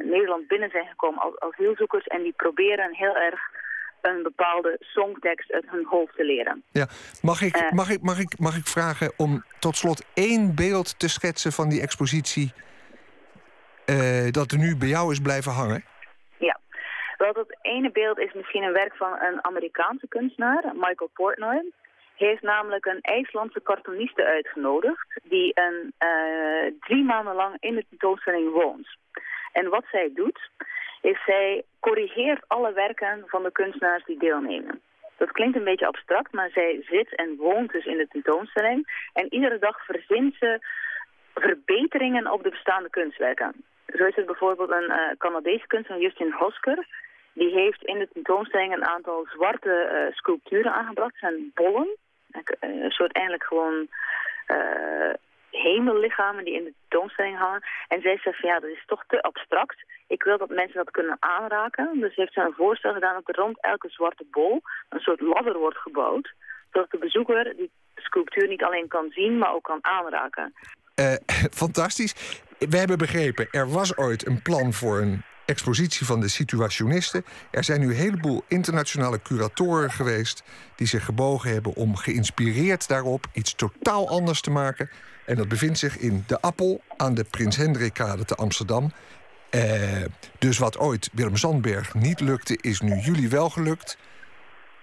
Nederland 0.03 0.47
binnen 0.47 0.71
zijn 0.71 0.87
gekomen 0.87 1.21
als 1.21 1.39
asielzoekers. 1.39 2.07
En 2.07 2.23
die 2.23 2.33
proberen 2.33 2.95
heel 2.95 3.17
erg 3.17 3.41
een 4.07 4.23
bepaalde 4.23 4.77
songtekst 4.81 5.53
uit 5.53 5.65
hun 5.71 5.85
hoofd 5.87 6.17
te 6.17 6.25
leren. 6.25 6.63
Ja. 6.73 6.87
Mag, 7.23 7.41
ik, 7.43 7.57
Eh. 7.57 7.71
mag, 7.73 7.91
ik, 7.91 8.03
mag, 8.03 8.19
ik, 8.19 8.39
mag 8.39 8.57
ik 8.57 8.67
vragen 8.67 9.13
om 9.17 9.45
tot 9.59 9.77
slot 9.77 10.05
één 10.15 10.55
beeld 10.55 10.99
te 10.99 11.09
schetsen 11.09 11.53
van 11.53 11.69
die 11.69 11.81
expositie 11.81 12.53
eh, 13.87 14.31
dat 14.31 14.51
er 14.53 14.59
nu 14.59 14.77
bij 14.77 14.89
jou 14.89 15.13
is 15.13 15.21
blijven 15.21 15.53
hangen? 15.53 15.85
Ja, 16.39 16.59
wel 17.19 17.33
dat 17.33 17.57
ene 17.63 17.91
beeld 17.93 18.19
is 18.19 18.33
misschien 18.33 18.63
een 18.63 18.73
werk 18.73 18.97
van 18.97 19.13
een 19.21 19.45
Amerikaanse 19.45 20.09
kunstenaar, 20.09 20.65
Michael 20.75 21.11
Portnoy. 21.15 21.71
Hij 22.17 22.29
heeft 22.29 22.43
namelijk 22.43 22.85
een 22.87 23.01
IJslandse 23.01 23.63
cartooniste 23.63 24.25
uitgenodigd 24.25 25.21
die 25.23 25.51
een, 25.55 25.93
eh, 25.99 26.73
drie 26.81 27.05
maanden 27.05 27.35
lang 27.35 27.57
in 27.61 27.75
de 27.75 27.85
tentoonstelling 27.89 28.53
woont. 28.53 28.89
En 29.53 29.69
wat 29.69 29.85
zij 29.91 30.11
doet, 30.15 30.51
is 31.01 31.25
zij 31.25 31.65
corrigeert 31.81 32.45
alle 32.47 32.73
werken 32.73 33.25
van 33.27 33.43
de 33.43 33.53
kunstenaars 33.53 34.05
die 34.05 34.19
deelnemen. 34.19 34.81
Dat 35.17 35.33
klinkt 35.33 35.57
een 35.57 35.65
beetje 35.65 35.87
abstract, 35.87 36.33
maar 36.33 36.51
zij 36.51 36.85
zit 36.89 37.15
en 37.15 37.37
woont 37.37 37.73
dus 37.73 37.85
in 37.85 37.97
de 37.97 38.09
tentoonstelling. 38.09 39.09
En 39.13 39.35
iedere 39.35 39.59
dag 39.59 39.85
verzint 39.85 40.35
ze 40.39 40.59
verbeteringen 41.35 42.33
op 42.33 42.43
de 42.43 42.51
bestaande 42.51 42.91
kunstwerken. 42.91 43.53
Zo 43.87 44.05
is 44.05 44.17
het 44.17 44.27
bijvoorbeeld 44.27 44.71
een 44.71 44.91
eh, 44.91 45.17
Canadese 45.19 45.67
kunstenaar, 45.67 46.01
Justin 46.01 46.33
Hosker. 46.33 46.87
Die 47.33 47.53
heeft 47.53 47.83
in 47.85 47.99
de 47.99 48.09
tentoonstelling 48.13 48.73
een 48.73 48.87
aantal 48.87 49.27
zwarte 49.33 49.73
eh, 49.73 50.17
sculpturen 50.17 50.73
aangebracht. 50.73 51.17
Zijn 51.19 51.51
bollen. 51.55 51.97
Eh, 52.31 52.41
Een 52.61 52.91
soort 52.91 53.13
eigenlijk 53.13 53.45
gewoon 53.47 53.89
eh, 54.47 55.15
hemellichamen 55.63 56.45
die 56.45 56.55
in 56.55 56.65
de 56.65 56.75
tentoonstelling 56.89 57.39
hangen. 57.39 57.63
En 57.89 58.01
zij 58.01 58.19
zegt 58.19 58.41
van 58.41 58.49
ja, 58.49 58.61
dat 58.61 58.71
is 58.71 58.85
toch 58.87 59.05
te 59.07 59.23
abstract. 59.23 59.77
Ik 60.07 60.23
wil 60.23 60.39
dat 60.39 60.49
mensen 60.49 60.77
dat 60.77 60.91
kunnen 60.91 61.17
aanraken. 61.21 62.01
Dus 62.01 62.15
heeft 62.15 62.33
ze 62.33 62.41
een 62.41 62.55
voorstel 62.57 62.93
gedaan 62.93 63.23
dat 63.25 63.37
rond 63.37 63.63
elke 63.63 63.89
zwarte 63.89 64.25
bol 64.31 64.63
een 64.89 65.01
soort 65.01 65.21
ladder 65.21 65.59
wordt 65.59 65.79
gebouwd. 65.79 66.35
Zodat 66.73 66.91
de 66.91 66.99
bezoeker 66.99 67.57
die 67.57 67.71
sculptuur 67.95 68.49
niet 68.49 68.65
alleen 68.65 68.89
kan 68.89 69.11
zien, 69.11 69.39
maar 69.39 69.55
ook 69.55 69.65
kan 69.65 69.85
aanraken. 69.85 70.53
Eh, 70.95 71.15
fantastisch. 71.63 72.43
We 72.59 72.77
hebben 72.77 72.99
begrepen, 72.99 73.49
er 73.51 73.69
was 73.69 73.97
ooit 73.97 74.27
een 74.27 74.43
plan 74.43 74.73
voor 74.73 74.99
een 75.01 75.23
expositie 75.47 76.07
van 76.07 76.21
de 76.21 76.29
situationisten. 76.29 77.25
Er 77.51 77.65
zijn 77.65 77.81
nu 77.81 77.87
een 77.87 77.97
heleboel 77.97 78.43
internationale 78.49 79.23
curatoren 79.23 79.91
geweest... 79.91 80.43
die 80.77 80.87
zich 80.87 81.05
gebogen 81.05 81.53
hebben 81.53 81.75
om 81.75 81.97
geïnspireerd 81.97 82.89
daarop 82.89 83.27
iets 83.33 83.55
totaal 83.55 84.09
anders 84.09 84.41
te 84.41 84.51
maken. 84.51 84.91
En 85.27 85.37
dat 85.37 85.49
bevindt 85.49 85.79
zich 85.79 85.99
in 85.99 86.25
De 86.27 86.41
Appel 86.41 86.81
aan 86.97 87.15
de 87.15 87.25
Prins 87.25 87.57
Hendrikkade 87.57 88.25
te 88.25 88.35
Amsterdam. 88.35 88.93
Eh, 89.51 90.05
dus 90.39 90.59
wat 90.59 90.79
ooit 90.79 91.11
Willem 91.13 91.37
Zandberg 91.37 91.95
niet 91.95 92.21
lukte, 92.21 92.59
is 92.61 92.81
nu 92.81 92.95
jullie 92.95 93.29
wel 93.29 93.51
gelukt. 93.51 93.99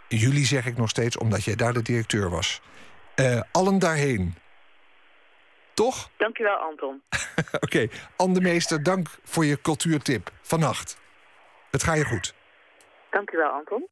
Jullie 0.07 0.45
zeg 0.45 0.65
ik 0.65 0.77
nog 0.77 0.89
steeds, 0.89 1.17
omdat 1.17 1.43
jij 1.43 1.55
daar 1.55 1.73
de 1.73 1.81
directeur 1.81 2.29
was. 2.29 2.61
Eh, 3.15 3.41
allen 3.51 3.79
daarheen. 3.79 4.35
Toch? 5.73 6.09
Dankjewel, 6.17 6.55
Anton. 6.55 7.01
Oké, 7.65 7.87
Anne 8.15 8.33
de 8.33 8.41
Meester, 8.41 8.83
dank 8.83 9.07
voor 9.23 9.45
je 9.45 9.61
cultuurtip 9.61 10.31
vannacht. 10.41 10.97
Het 11.71 11.83
gaat 11.83 11.97
je 11.97 12.05
goed. 12.05 12.33
Dankjewel, 13.11 13.49
Anton. 13.49 13.87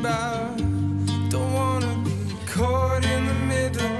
About. 0.00 0.56
Don't 1.30 1.52
wanna 1.54 1.94
be 2.04 2.16
caught 2.46 3.04
in 3.04 3.26
the 3.26 3.38
middle 3.52 3.98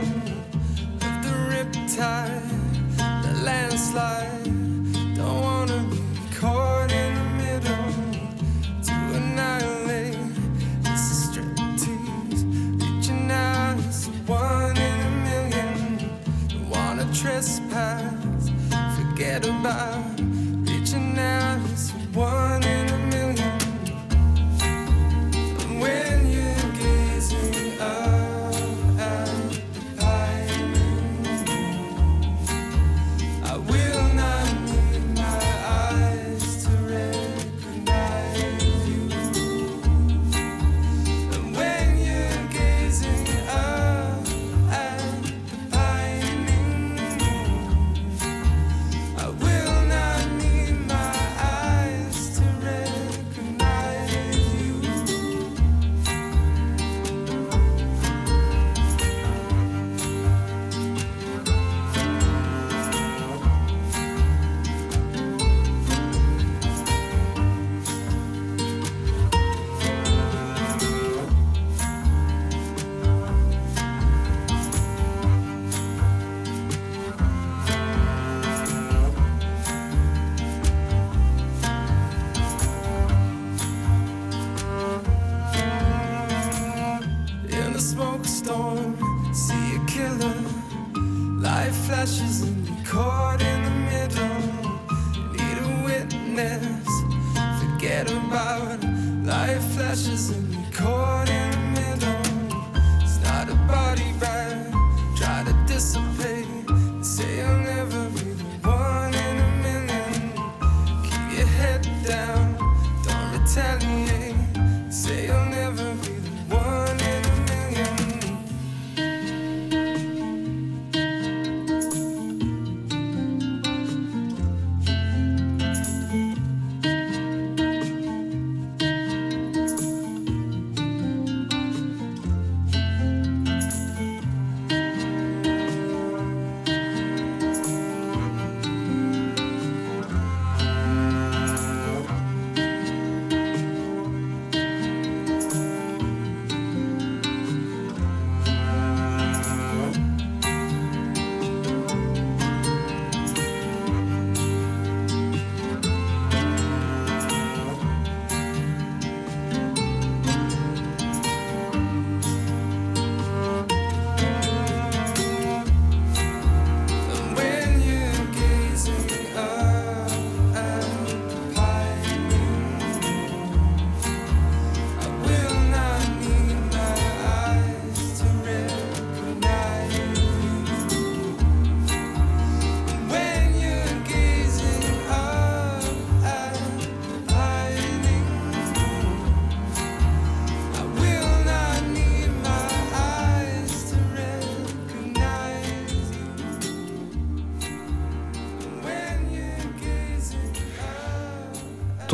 of 1.07 1.15
the 1.25 1.35
riptide, 1.51 2.43
the 2.97 3.43
landslide. 3.45 4.26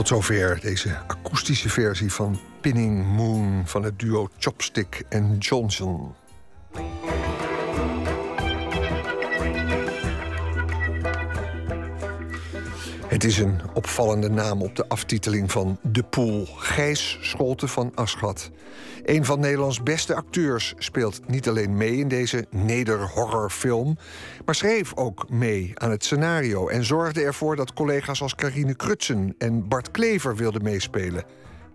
Tot 0.02 0.10
zover 0.10 0.60
deze 0.60 0.98
akoestische 1.06 1.68
versie 1.68 2.12
van 2.12 2.40
Pinning 2.60 3.06
Moon 3.06 3.62
van 3.64 3.82
het 3.82 3.98
duo 3.98 4.28
Chopstick 4.38 5.04
en 5.08 5.38
Johnson. 5.38 6.14
Het 13.06 13.24
is 13.24 13.38
een 13.38 13.60
opvallende 13.74 14.30
naam 14.30 14.62
op 14.62 14.76
de 14.76 14.88
aftiteling 14.88 15.52
van 15.52 15.78
De 15.82 16.02
Poel. 16.02 16.46
Gijs 16.56 17.18
Scholte 17.20 17.68
van 17.68 17.92
Aschat. 17.94 18.50
Een 19.12 19.24
van 19.24 19.40
Nederlands 19.40 19.82
beste 19.82 20.14
acteurs 20.14 20.74
speelt 20.78 21.28
niet 21.28 21.48
alleen 21.48 21.76
mee 21.76 21.96
in 21.96 22.08
deze 22.08 22.46
nederhorrorfilm... 22.50 23.96
maar 24.44 24.54
schreef 24.54 24.96
ook 24.96 25.30
mee 25.30 25.72
aan 25.74 25.90
het 25.90 26.04
scenario... 26.04 26.68
en 26.68 26.84
zorgde 26.84 27.22
ervoor 27.22 27.56
dat 27.56 27.72
collega's 27.72 28.22
als 28.22 28.34
Carine 28.34 28.74
Krutsen 28.74 29.34
en 29.38 29.68
Bart 29.68 29.90
Klever 29.90 30.36
wilden 30.36 30.62
meespelen. 30.62 31.24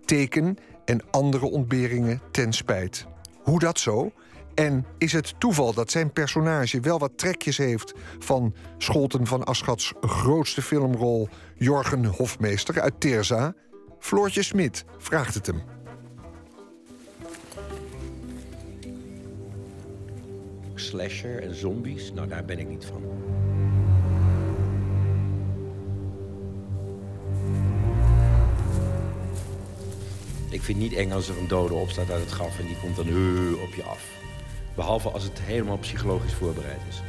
Teken 0.04 0.56
en 0.84 1.00
andere 1.10 1.46
ontberingen 1.46 2.20
ten 2.30 2.52
spijt. 2.52 3.06
Hoe 3.42 3.58
dat 3.58 3.78
zo? 3.78 4.12
En 4.54 4.86
is 4.98 5.12
het 5.12 5.34
toeval 5.38 5.74
dat 5.74 5.90
zijn 5.90 6.12
personage 6.12 6.80
wel 6.80 6.98
wat 6.98 7.18
trekjes 7.18 7.56
heeft 7.56 7.94
van 8.18 8.54
Scholten 8.78 9.26
van 9.26 9.44
Aschats 9.44 9.92
grootste 10.00 10.62
filmrol 10.62 11.28
Jorgen 11.54 12.04
Hofmeester 12.04 12.80
uit 12.80 13.00
Terza? 13.00 13.54
Floortje 13.98 14.42
Smit 14.42 14.84
vraagt 14.98 15.34
het 15.34 15.46
hem. 15.46 15.62
Slasher 20.78 21.42
en 21.42 21.54
zombies, 21.54 22.12
nou 22.12 22.28
daar 22.28 22.44
ben 22.44 22.58
ik 22.58 22.68
niet 22.68 22.84
van. 22.84 23.02
Ik 30.50 30.62
vind 30.62 30.82
het 30.82 30.90
niet 30.90 30.98
eng 30.98 31.12
als 31.12 31.28
er 31.28 31.38
een 31.38 31.48
dode 31.48 31.74
opstaat 31.74 32.10
uit 32.10 32.20
het 32.20 32.30
graf 32.30 32.58
en 32.58 32.66
die 32.66 32.76
komt 32.76 32.96
dan 32.96 33.08
uh, 33.08 33.62
op 33.62 33.74
je 33.74 33.82
af. 33.82 34.04
Behalve 34.74 35.10
als 35.10 35.22
het 35.22 35.40
helemaal 35.40 35.78
psychologisch 35.78 36.34
voorbereid 36.34 36.80
is. 36.88 37.00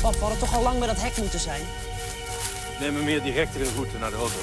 Pap, 0.00 0.12
we 0.12 0.18
hadden 0.18 0.38
toch 0.38 0.54
al 0.54 0.62
lang 0.62 0.78
bij 0.78 0.86
dat 0.86 1.02
hek 1.02 1.16
moeten 1.16 1.40
zijn? 1.40 1.62
Neem 2.80 2.92
me 2.92 3.02
meer 3.02 3.22
directere 3.22 3.64
route 3.74 3.98
naar 3.98 4.10
de 4.10 4.16
auto. 4.16 4.40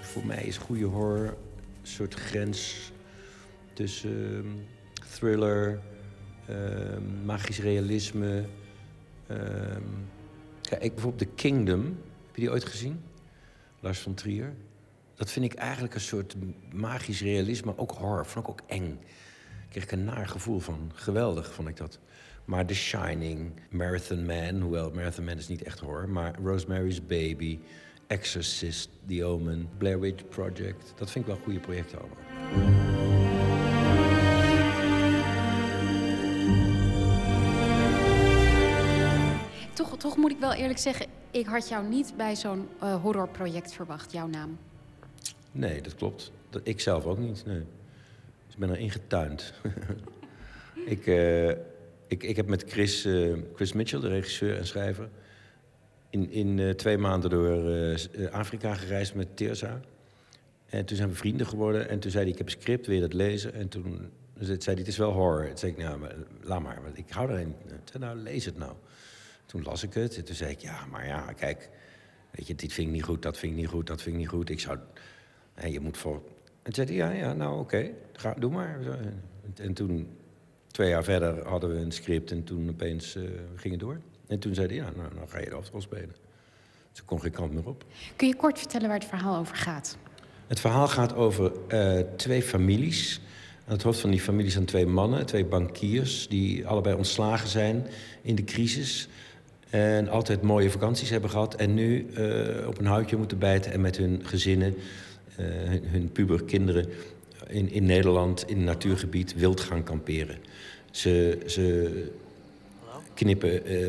Voor 0.00 0.26
mij 0.26 0.42
is 0.42 0.56
goede 0.56 0.84
horror 0.84 1.26
een 1.26 1.88
soort 1.88 2.14
grens 2.14 2.92
tussen 3.72 4.36
ehm, 4.36 4.46
thriller, 5.14 5.80
magisch 7.24 7.58
realisme. 7.60 8.44
ehm, 9.26 9.82
kijk, 10.60 10.82
ik 10.82 10.92
bijvoorbeeld 10.94 11.28
The 11.28 11.34
Kingdom. 11.34 11.82
Heb 12.26 12.34
je 12.34 12.40
die 12.40 12.50
ooit 12.50 12.64
gezien? 12.64 13.00
Lars 13.80 13.98
van 13.98 14.14
Trier. 14.14 14.54
Dat 15.14 15.30
vind 15.30 15.44
ik 15.44 15.54
eigenlijk 15.54 15.94
een 15.94 16.00
soort 16.00 16.36
magisch 16.72 17.20
realisme, 17.20 17.78
ook 17.78 17.90
horror. 17.90 18.26
Vond 18.26 18.44
ik 18.44 18.50
ook 18.50 18.60
eng. 18.66 18.98
Kreeg 19.68 19.82
ik 19.82 19.92
een 19.92 20.04
naar 20.04 20.28
gevoel 20.28 20.58
van. 20.60 20.90
Geweldig 20.94 21.52
vond 21.52 21.68
ik 21.68 21.76
dat. 21.76 21.98
Maar 22.44 22.66
The 22.66 22.74
Shining, 22.74 23.52
Marathon 23.70 24.26
Man, 24.26 24.60
hoewel 24.60 24.90
Marathon 24.90 25.24
Man 25.24 25.36
is 25.36 25.48
niet 25.48 25.62
echt 25.62 25.80
horror, 25.80 26.08
maar 26.08 26.34
Rosemary's 26.42 27.06
Baby, 27.06 27.58
Exorcist, 28.06 28.88
The 29.06 29.24
Omen, 29.24 29.68
Blair 29.78 30.00
Witch 30.00 30.28
Project, 30.28 30.92
dat 30.96 31.10
vind 31.10 31.24
ik 31.26 31.32
wel 31.32 31.40
goede 31.42 31.60
projecten 31.60 31.98
allemaal. 31.98 32.81
Toch, 40.02 40.16
moet 40.16 40.30
ik 40.30 40.38
wel 40.38 40.52
eerlijk 40.52 40.78
zeggen, 40.78 41.06
ik 41.30 41.46
had 41.46 41.68
jou 41.68 41.88
niet 41.88 42.14
bij 42.16 42.36
zo'n 42.36 42.68
eh, 42.80 43.02
horrorproject 43.02 43.72
verwacht, 43.72 44.12
jouw 44.12 44.26
naam. 44.26 44.58
Nee, 45.52 45.80
dat 45.80 45.94
klopt. 45.94 46.32
Dat, 46.50 46.60
ik 46.64 46.80
zelf 46.80 47.04
ook 47.04 47.18
niet, 47.18 47.42
nee. 47.46 47.60
Ik 48.48 48.56
ben 48.58 48.70
erin 48.70 48.90
getuind. 48.90 49.52
ik, 50.94 51.06
eh, 51.06 51.48
ik, 52.06 52.22
ik 52.22 52.36
heb 52.36 52.46
met 52.46 52.64
Chris, 52.68 53.04
eh, 53.04 53.32
Chris 53.54 53.72
Mitchell, 53.72 54.00
de 54.00 54.08
regisseur 54.08 54.58
en 54.58 54.66
schrijver... 54.66 55.08
in, 56.10 56.30
in 56.30 56.76
twee 56.76 56.98
maanden 56.98 57.30
door 57.30 57.98
Afrika 58.30 58.74
gereisd 58.74 59.14
met 59.14 59.36
Teersa. 59.36 59.80
En 60.66 60.84
toen 60.84 60.96
zijn 60.96 61.08
we 61.08 61.14
vrienden 61.14 61.46
geworden. 61.46 61.88
En 61.88 61.98
toen 61.98 62.10
zei 62.10 62.22
hij, 62.22 62.32
ik 62.32 62.38
heb 62.38 62.46
een 62.46 62.60
script, 62.60 62.86
wil 62.86 62.94
je 62.94 63.00
dat 63.00 63.12
lezen? 63.12 63.54
En 63.54 63.68
toen 63.68 64.10
zei 64.38 64.58
hij, 64.64 64.74
het 64.74 64.88
is 64.88 64.96
wel 64.96 65.12
horror. 65.12 65.46
Toen 65.46 65.58
zei 65.58 65.72
ik, 65.72 65.78
nou, 65.78 65.98
maar, 65.98 66.14
laat 66.40 66.62
maar, 66.62 66.82
want 66.82 66.98
ik 66.98 67.10
hou 67.10 67.30
er 67.30 67.46
zei 67.84 68.04
nou, 68.04 68.16
lees 68.16 68.44
het 68.44 68.58
nou. 68.58 68.72
Toen 69.52 69.62
las 69.62 69.82
ik 69.82 69.94
het 69.94 70.16
en 70.16 70.24
toen 70.24 70.34
zei 70.34 70.50
ik, 70.50 70.58
ja, 70.58 70.86
maar 70.90 71.06
ja, 71.06 71.32
kijk... 71.32 71.68
Weet 72.30 72.46
je, 72.46 72.54
dit 72.54 72.72
vind 72.72 72.86
ik 72.86 72.92
niet 72.92 73.02
goed, 73.02 73.22
dat 73.22 73.38
vind 73.38 73.52
ik 73.52 73.58
niet 73.58 73.68
goed, 73.68 73.86
dat 73.86 74.02
vind 74.02 74.14
ik 74.14 74.20
niet 74.20 74.30
goed. 74.30 74.50
Ik 74.50 74.60
zou... 74.60 74.78
En 75.54 75.72
je 75.72 75.80
moet 75.80 75.96
voor... 75.96 76.22
En 76.62 76.72
toen 76.72 76.86
zei 76.86 76.86
hij, 76.86 76.96
ja, 76.96 77.10
ja, 77.26 77.32
nou 77.32 77.60
oké, 77.60 77.90
ga, 78.12 78.34
doe 78.34 78.50
maar. 78.50 78.78
En 79.54 79.72
toen, 79.72 80.16
twee 80.66 80.88
jaar 80.88 81.04
verder, 81.04 81.48
hadden 81.48 81.70
we 81.70 81.76
een 81.76 81.92
script 81.92 82.30
en 82.30 82.44
toen 82.44 82.68
opeens 82.68 83.16
eh 83.16 83.22
ging 83.54 83.72
het 83.72 83.80
door. 83.80 84.00
En 84.26 84.38
toen 84.38 84.54
zei 84.54 84.66
hij, 84.66 84.76
ja, 84.76 84.90
nou, 84.96 85.14
nou 85.14 85.28
ga 85.28 85.38
je 85.38 85.48
de 85.48 85.54
hoofdrol 85.54 85.80
spelen. 85.80 86.14
Dus 86.90 87.00
ik 87.00 87.06
kon 87.06 87.20
geen 87.20 87.30
kant 87.30 87.52
meer 87.52 87.66
op. 87.66 87.84
Kun 88.16 88.28
je 88.28 88.36
kort 88.36 88.58
vertellen 88.58 88.88
waar 88.88 88.98
het 88.98 89.08
verhaal 89.08 89.38
over 89.38 89.56
gaat? 89.56 89.96
Het 90.46 90.60
verhaal 90.60 90.88
gaat 90.88 91.14
over 91.14 91.52
eh, 91.68 92.00
twee 92.16 92.42
families. 92.42 93.20
Aan 93.66 93.72
het 93.72 93.82
hoofd 93.82 94.00
van 94.00 94.10
die 94.10 94.20
families 94.20 94.52
zijn 94.52 94.64
twee 94.64 94.86
mannen, 94.86 95.26
twee 95.26 95.44
bankiers... 95.44 96.28
die 96.28 96.66
allebei 96.66 96.96
ontslagen 96.96 97.48
zijn 97.48 97.86
in 98.22 98.34
de 98.34 98.44
crisis. 98.44 99.08
En 99.72 100.08
altijd 100.08 100.42
mooie 100.42 100.70
vakanties 100.70 101.10
hebben 101.10 101.30
gehad. 101.30 101.54
En 101.54 101.74
nu 101.74 102.06
eh, 102.14 102.66
op 102.66 102.78
een 102.78 102.86
houtje 102.86 103.16
moeten 103.16 103.38
bijten 103.38 103.72
en 103.72 103.80
met 103.80 103.96
hun 103.96 104.20
gezinnen... 104.24 104.74
eh, 105.36 105.46
hun, 105.46 105.82
hun 105.86 106.12
puberkinderen 106.12 106.88
in, 107.46 107.70
in 107.70 107.84
Nederland, 107.84 108.48
in 108.48 108.56
een 108.56 108.64
natuurgebied... 108.64 109.34
wild 109.34 109.60
gaan 109.60 109.82
kamperen. 109.82 110.36
Ze, 110.90 111.38
ze 111.46 111.90
knippen 113.14 113.64
eh, 113.64 113.86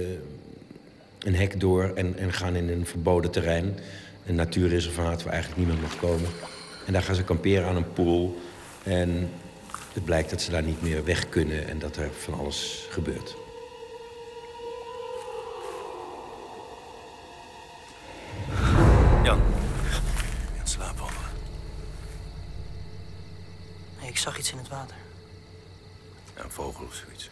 een 1.19 1.35
hek 1.35 1.59
door 1.59 1.91
en, 1.95 2.17
en 2.17 2.33
gaan 2.33 2.55
in 2.55 2.69
een 2.69 2.85
verboden 2.85 3.31
terrein. 3.31 3.77
Een 4.25 4.35
natuurreservaat 4.35 5.23
waar 5.23 5.33
eigenlijk 5.33 5.61
niemand 5.61 5.81
mag 5.81 5.99
komen. 5.99 6.29
En 6.85 6.93
daar 6.93 7.03
gaan 7.03 7.15
ze 7.15 7.23
kamperen 7.23 7.67
aan 7.67 7.75
een 7.75 7.93
pool. 7.93 8.35
En 8.83 9.29
het 9.93 10.05
blijkt 10.05 10.29
dat 10.29 10.41
ze 10.41 10.51
daar 10.51 10.63
niet 10.63 10.81
meer 10.81 11.03
weg 11.03 11.29
kunnen 11.29 11.67
en 11.67 11.79
dat 11.79 11.97
er 11.97 12.09
van 12.11 12.33
alles 12.33 12.87
gebeurt. 12.89 13.42
Jan. 19.23 19.41
Jan, 20.55 20.67
slaap 20.67 21.01
over. 21.01 21.25
Nee, 23.99 24.09
ik 24.09 24.17
zag 24.17 24.37
iets 24.37 24.51
in 24.51 24.57
het 24.57 24.67
water. 24.67 24.95
Ja, 26.35 26.43
een 26.43 26.51
vogel 26.51 26.85
of 26.85 26.93
zoiets. 26.93 27.29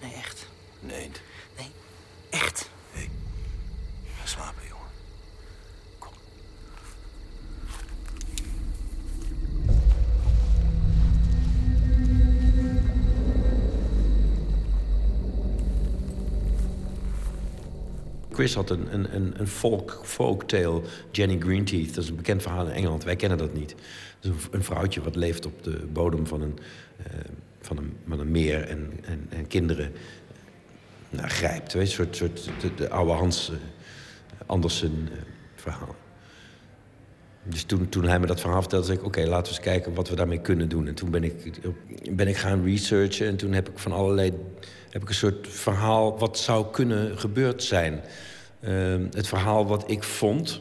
Nee, 0.00 0.12
echt. 0.12 0.46
Nee. 0.80 1.10
Nee, 1.56 1.70
echt. 2.30 2.70
Chris 18.34 18.54
had 18.54 18.70
een, 18.70 18.94
een, 18.94 19.14
een, 19.14 19.34
een 19.36 19.46
folk, 19.46 20.00
folktale, 20.04 20.82
Jenny 21.10 21.38
Greenteeth. 21.38 21.94
Dat 21.94 22.04
is 22.04 22.10
een 22.10 22.16
bekend 22.16 22.42
verhaal 22.42 22.66
in 22.66 22.72
Engeland. 22.72 23.04
Wij 23.04 23.16
kennen 23.16 23.38
dat 23.38 23.54
niet. 23.54 23.74
Een, 24.50 24.64
vrouwtje 24.64 25.02
wat 25.02 25.16
leeft 25.16 25.46
op 25.46 25.62
de 25.62 25.86
bodem 25.92 26.26
van 26.26 26.42
een, 26.42 26.58
eh, 26.96 27.04
van 27.60 27.76
een, 27.76 27.96
van 28.06 28.20
een 28.20 28.30
meer 28.30 28.68
en, 28.68 28.90
en, 29.04 29.26
en 29.28 29.46
kinderen 29.46 29.92
nou, 31.10 31.28
grijpt. 31.28 31.72
Weet 31.72 31.82
een 31.82 31.88
soort, 31.88 32.16
soort 32.16 32.50
de, 32.60 32.74
de 32.74 32.90
oude 32.90 33.12
Hans 33.12 33.50
eh, 33.50 33.56
Andersen 34.46 35.08
eh, 35.12 35.18
verhaal. 35.54 35.96
Dus 37.44 37.64
toen, 37.64 37.88
toen 37.88 38.04
hij 38.04 38.20
me 38.20 38.26
dat 38.26 38.40
verhaal 38.40 38.60
vertelde, 38.60 38.86
zei 38.86 38.98
ik... 38.98 39.04
oké, 39.04 39.20
laten 39.20 39.52
we 39.52 39.58
eens 39.58 39.60
kijken 39.60 39.94
wat 39.94 40.08
we 40.08 40.16
daarmee 40.16 40.40
kunnen 40.40 40.68
doen. 40.68 40.86
En 40.86 40.94
toen 40.94 41.10
ben 41.10 41.24
ik, 41.24 41.60
ben 42.16 42.28
ik 42.28 42.36
gaan 42.36 42.64
researchen... 42.64 43.26
en 43.26 43.36
toen 43.36 43.52
heb 43.52 43.68
ik 43.68 43.78
van 43.78 43.92
allerlei... 43.92 44.32
heb 44.90 45.02
ik 45.02 45.08
een 45.08 45.14
soort 45.14 45.48
verhaal 45.48 46.18
wat 46.18 46.38
zou 46.38 46.66
kunnen 46.70 47.18
gebeurd 47.18 47.62
zijn. 47.62 48.00
Ehm, 48.60 49.06
het 49.10 49.28
verhaal 49.28 49.66
wat 49.66 49.90
ik 49.90 50.02
vond... 50.02 50.60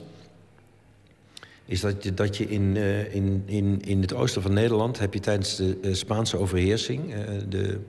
is 1.66 1.82
dat 1.82 2.04
je, 2.04 2.14
dat 2.14 2.38
je 2.38 2.48
in, 2.48 2.78
eh, 2.78 3.14
in, 3.16 3.44
in, 3.46 3.82
in 3.82 4.02
het 4.02 4.14
oosten 4.14 4.42
van 4.42 4.54
Nederland... 4.54 5.00
heb 5.00 5.14
je 5.14 5.20
tijdens 5.20 5.56
de 5.56 5.78
eh, 5.82 5.94
Spaanse 5.94 6.38
overheersing... 6.38 7.14
eh, 7.14 7.20
de, 7.50 7.80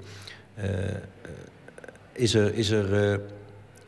is 2.13 2.35
er... 2.35 2.55
Is 2.55 2.71
er 2.71 3.21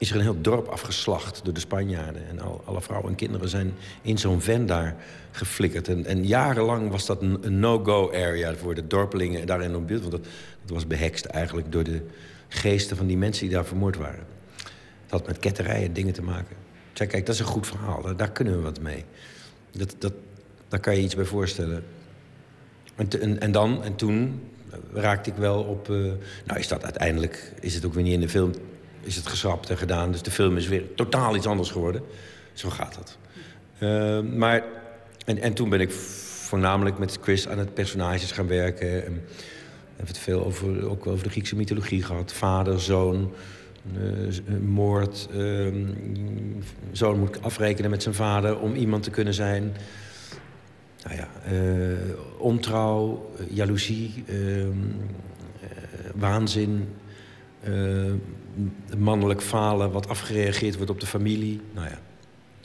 is 0.05 0.10
er 0.10 0.16
een 0.16 0.22
heel 0.22 0.40
dorp 0.40 0.68
afgeslacht 0.68 1.40
door 1.44 1.55
de 1.55 1.60
Spanjaarden. 1.60 2.28
En 2.28 2.40
al, 2.40 2.62
alle 2.64 2.81
vrouwen 2.81 3.10
en 3.10 3.16
kinderen 3.16 3.48
zijn 3.48 3.74
in 4.02 4.18
zo'n 4.18 4.40
van 4.40 4.66
daar 4.66 4.97
geflikkerd. 5.31 5.89
En, 5.89 6.05
en 6.05 6.26
jarenlang 6.26 6.90
was 6.90 7.06
dat 7.06 7.22
een, 7.22 7.60
no-go 7.60 8.10
area 8.12 8.55
voor 8.55 8.74
de 8.74 8.86
dorpelingen 8.86 9.47
daar 9.47 9.62
in 9.62 9.86
buurt. 9.86 10.01
Want 10.01 10.12
dat, 10.12 10.24
dat 10.64 10.70
was 10.70 10.86
behekst 10.86 11.24
eigenlijk 11.24 11.72
door 11.72 11.85
de 11.85 12.02
geesten 12.48 12.97
van 12.97 13.06
die 13.06 13.16
mensen 13.16 13.47
die 13.47 13.55
daar 13.55 13.64
vermoord 13.64 13.97
waren. 13.97 14.26
Het 15.02 15.10
had 15.10 15.26
met 15.26 15.39
ketterijen 15.39 15.93
dingen 15.93 16.12
te 16.12 16.22
maken. 16.22 16.56
Ik 16.90 16.97
zei, 16.97 17.09
kijk, 17.09 17.26
dat 17.26 17.35
is 17.35 17.40
een 17.40 17.47
goed 17.47 17.66
verhaal. 17.66 18.16
Daar, 18.16 18.31
kunnen 18.31 18.56
we 18.56 18.62
wat 18.62 18.81
mee. 18.81 19.05
Dat, 19.70 19.97
dat, 19.98 20.12
daar 20.68 20.81
kan 20.81 20.97
je 20.97 21.02
iets 21.02 21.14
bij 21.14 21.24
voorstellen. 21.24 21.85
En, 22.94 23.09
en, 23.20 23.40
en 23.40 23.52
dan, 23.52 23.85
en 23.85 23.94
toen 23.97 24.40
raakte 24.93 25.31
ik 25.31 25.36
wel 25.36 25.62
op... 25.62 25.90
eh, 25.90 25.97
nou 26.44 26.59
is 26.59 26.68
dat 26.68 26.85
uiteindelijk, 26.85 27.52
is 27.60 27.74
het 27.74 27.85
ook 27.85 27.94
weer 27.94 28.02
niet 28.02 28.12
in 28.12 28.20
de 28.20 28.28
film... 28.28 28.52
is 29.05 29.16
het 29.16 29.26
geschrapt 29.26 29.70
en 29.70 29.78
gedaan. 29.78 30.12
Dus 30.12 30.22
de 30.22 30.31
film 30.31 30.56
is 30.56 30.68
weer 30.68 30.94
totaal 30.94 31.36
iets 31.36 31.47
anders 31.47 31.70
geworden. 31.70 32.02
Zo 32.52 32.70
gaat 32.70 32.94
dat. 32.94 33.18
Eh, 33.78 34.20
maar, 34.20 34.64
en, 35.24 35.39
en 35.39 35.55
toen 35.55 35.68
ben 35.68 35.81
ik 35.81 35.90
voornamelijk 35.90 36.98
met 36.98 37.18
Chris 37.22 37.48
aan 37.48 37.59
het 37.59 37.74
personages 37.74 38.32
gaan 38.32 38.48
werken. 38.48 39.05
En 39.05 39.14
we 39.14 39.97
hebben 39.97 40.06
het 40.06 40.18
veel 40.18 40.44
over, 40.44 40.89
ook 40.89 41.06
over 41.06 41.24
de 41.24 41.31
Griekse 41.31 41.56
mythologie 41.56 42.02
gehad. 42.02 42.32
Vader, 42.32 42.81
zoon, 42.81 43.32
eh, 43.94 44.56
moord. 44.60 45.28
ehm, 45.32 45.86
zoon 46.93 47.18
moet 47.18 47.43
afrekenen 47.43 47.90
met 47.90 48.02
zijn 48.02 48.14
vader 48.14 48.59
om 48.59 48.74
iemand 48.74 49.02
te 49.02 49.10
kunnen 49.10 49.35
zijn. 49.35 49.76
Nou 51.05 51.16
ja, 51.16 51.28
eh, 51.44 52.18
ontrouw, 52.39 53.31
eh, 53.39 53.56
jaloezie, 53.56 54.24
ehm, 54.26 54.68
eh, 55.60 55.68
waanzin, 56.14 56.89
mannelijk 58.97 59.43
falen 59.43 59.90
wat 59.90 60.09
afgereageerd 60.09 60.76
wordt 60.76 60.90
op 60.90 61.01
de 61.01 61.06
familie. 61.06 61.60
Nou 61.72 61.89
ja. 61.89 61.98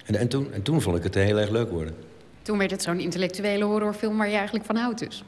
En, 0.06 0.16
en, 0.16 0.28
toen, 0.28 0.54
en 0.54 0.62
toen 0.62 0.82
vond 0.82 0.98
ik 0.98 1.04
het 1.04 1.16
heel 1.16 1.40
erg 1.40 1.50
leuk 1.50 1.70
worden. 1.70 1.96
Toen 2.42 2.58
werd 2.58 2.72
het 2.72 2.82
zo'n 2.82 3.00
intellectuele 3.00 3.64
horrorfilm 3.64 4.18
waar 4.18 4.30
je 4.30 4.36
eigenlijk 4.36 4.66
van 4.66 4.76
houdt 4.76 5.00
dus. 5.00 5.24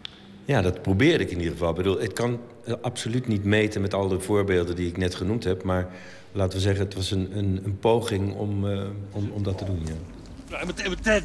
Ja, 0.45 0.61
dat 0.61 0.81
probeerde 0.81 1.23
ik 1.23 1.31
in 1.31 1.37
ieder 1.37 1.51
geval. 1.51 1.69
Ik 1.69 1.75
bedoel, 1.75 1.99
het 1.99 2.13
kan 2.13 2.39
eh, 2.65 2.73
absoluut 2.81 3.27
niet 3.27 3.43
meten 3.43 3.81
met 3.81 3.93
al 3.93 4.07
de 4.07 4.19
voorbeelden 4.19 4.75
die 4.75 4.87
ik 4.87 4.97
net 4.97 5.15
genoemd 5.15 5.43
heb. 5.43 5.63
Maar 5.63 5.87
laten 6.31 6.57
we 6.57 6.63
zeggen, 6.63 6.85
het 6.85 6.93
was 6.93 7.11
een, 7.11 7.37
een, 7.37 7.61
een 7.63 7.79
poging 7.79 8.35
om, 8.35 8.69
eh, 8.69 8.83
om, 9.11 9.31
om 9.31 9.43
dat 9.43 9.57
te 9.57 9.65
doen. 9.65 9.81
Ja. 9.85 9.93
Ja, 10.57 10.65
meteen, 10.65 10.89
meteen. 10.89 11.23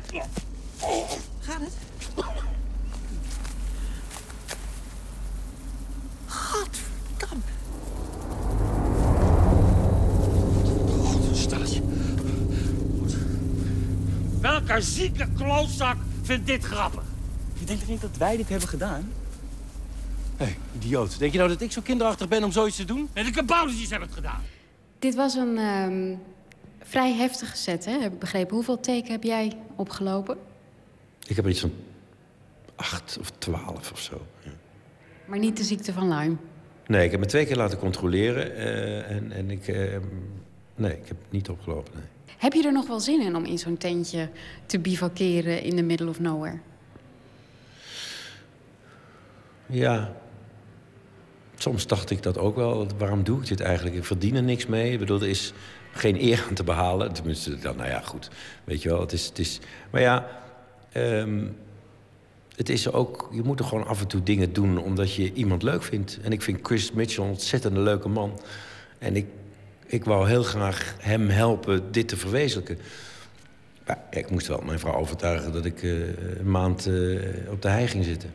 Gaat 1.41 1.61
het? 1.61 1.73
Gadverdamme. 6.27 7.43
Welke 14.47 14.81
zieke 14.81 15.27
klootzak 15.37 15.97
vindt 16.23 16.47
dit 16.47 16.65
grappig? 16.65 17.03
Je 17.59 17.65
denkt 17.65 17.81
toch 17.81 17.91
niet 17.91 18.01
dat 18.01 18.17
wij 18.17 18.37
dit 18.37 18.49
hebben 18.49 18.69
gedaan? 18.69 19.13
Hé, 20.37 20.45
hey, 20.45 20.57
idioot. 20.75 21.19
Denk 21.19 21.33
je 21.33 21.39
nou 21.39 21.51
dat 21.51 21.61
ik 21.61 21.73
zo 21.73 21.81
kinderachtig 21.81 22.29
ben 22.29 22.45
om 22.45 22.53
zoiets 22.53 22.77
te 22.77 22.85
doen? 22.85 23.09
En 23.13 23.25
de 23.25 23.31
kaboutertjes 23.31 23.91
hebben 23.91 24.09
het 24.09 24.17
gedaan. 24.17 24.43
Dit 24.99 25.15
was 25.15 25.35
een 25.35 25.59
ehm, 25.59 26.15
vrij 26.83 27.13
heftige 27.15 27.57
set, 27.57 27.85
hè? 27.85 28.01
heb 28.01 28.13
ik 28.13 28.19
begrepen. 28.19 28.55
Hoeveel 28.55 28.81
teken 28.81 29.13
heb 29.13 29.23
jij 29.23 29.57
opgelopen? 29.77 30.37
Ik 31.27 31.37
heb 31.37 31.45
er 31.45 31.51
iets 31.51 31.61
van 31.61 31.73
acht 32.77 33.19
of 33.21 33.31
twaalf 33.39 33.93
of 33.93 34.01
zo. 34.01 34.27
Ja. 34.45 34.51
Maar 35.27 35.39
niet 35.39 35.57
de 35.57 35.65
ziekte 35.65 35.93
van 35.93 36.09
Lyme. 36.09 36.37
Nee, 36.87 37.05
ik 37.05 37.11
heb 37.11 37.21
me 37.21 37.27
twee 37.27 37.47
keer 37.47 37.57
laten 37.57 37.79
controleren. 37.79 38.57
eh, 38.57 39.11
en, 39.17 39.33
en 39.33 39.51
ik... 39.51 39.69
eh, 39.69 39.99
nee, 40.75 40.93
ik 40.93 41.09
heb 41.09 41.17
het 41.23 41.31
niet 41.33 41.49
opgelopen. 41.49 41.93
Nee. 41.95 42.05
Heb 42.37 42.53
je 42.53 42.63
er 42.63 42.73
nog 42.73 42.87
wel 42.87 43.01
zin 43.01 43.21
in 43.21 43.37
om 43.37 43.45
in 43.45 43.59
zo'n 43.59 43.77
tentje 43.77 44.29
te 44.67 44.79
bivakeren 44.79 45.63
in 45.63 45.77
the 45.77 45.83
middle 45.83 46.09
of 46.09 46.21
nowhere? 46.21 46.59
Ja. 49.67 50.13
Soms 51.55 51.87
dacht 51.87 52.11
ik 52.11 52.23
dat 52.23 52.39
ook 52.39 52.57
wel. 52.57 52.87
Waarom 52.99 53.25
doe 53.25 53.41
ik 53.41 53.47
dit 53.47 53.61
eigenlijk? 53.61 53.97
Ik 53.97 54.05
verdien 54.05 54.35
er 54.35 54.43
niks 54.43 54.67
mee. 54.67 54.93
Ik 54.93 54.99
bedoel, 54.99 55.21
er 55.21 55.29
is 55.29 55.53
geen 55.93 56.23
eer 56.23 56.45
aan 56.49 56.55
te 56.55 56.65
behalen. 56.65 57.13
Tenminste, 57.13 57.59
dan, 57.59 57.77
nou 57.77 57.89
ja, 57.89 58.01
goed. 58.01 58.31
Weet 58.65 58.83
je 58.83 58.89
wel, 58.89 59.01
het 59.01 59.13
is... 59.13 59.27
Het 59.27 59.39
is 59.39 59.61
maar 59.91 60.01
ja, 60.01 60.43
ehm, 60.93 61.45
het 62.57 62.69
is 62.69 62.93
ook... 62.93 63.29
Je 63.33 63.43
moet 63.43 63.59
er 63.59 63.65
gewoon 63.65 63.87
af 63.87 64.01
en 64.01 64.07
toe 64.07 64.23
dingen 64.23 64.53
doen 64.53 64.79
omdat 64.79 65.15
je 65.15 65.33
iemand 65.33 65.63
leuk 65.63 65.83
vindt. 65.83 66.19
En 66.23 66.33
ik 66.33 66.43
vind 66.43 66.59
Chris 66.63 66.93
Mitchell 66.93 67.25
een 67.25 67.31
ontzettend 67.31 67.77
leuke 67.77 68.09
man. 68.09 68.41
En 68.99 69.17
ik, 69.17 69.27
ik 69.87 70.05
wou 70.05 70.29
heel 70.29 70.43
graag 70.43 70.97
hem 70.99 71.29
helpen 71.29 71.93
dit 71.93 72.09
te 72.09 72.17
verwezenlijken. 72.17 72.79
Maar 73.87 73.99
ik 74.11 74.31
moest 74.31 74.47
wel 74.47 74.61
mijn 74.65 74.79
vrouw 74.79 74.95
overtuigen 74.95 75.53
dat 75.53 75.65
ik 75.65 75.83
eh, 75.83 76.39
een 76.39 76.51
maand 76.51 76.87
eh, 76.87 76.93
op 77.51 77.63
de 77.63 77.69
hei 77.69 77.87
ging 77.87 78.05
zitten. 78.05 78.31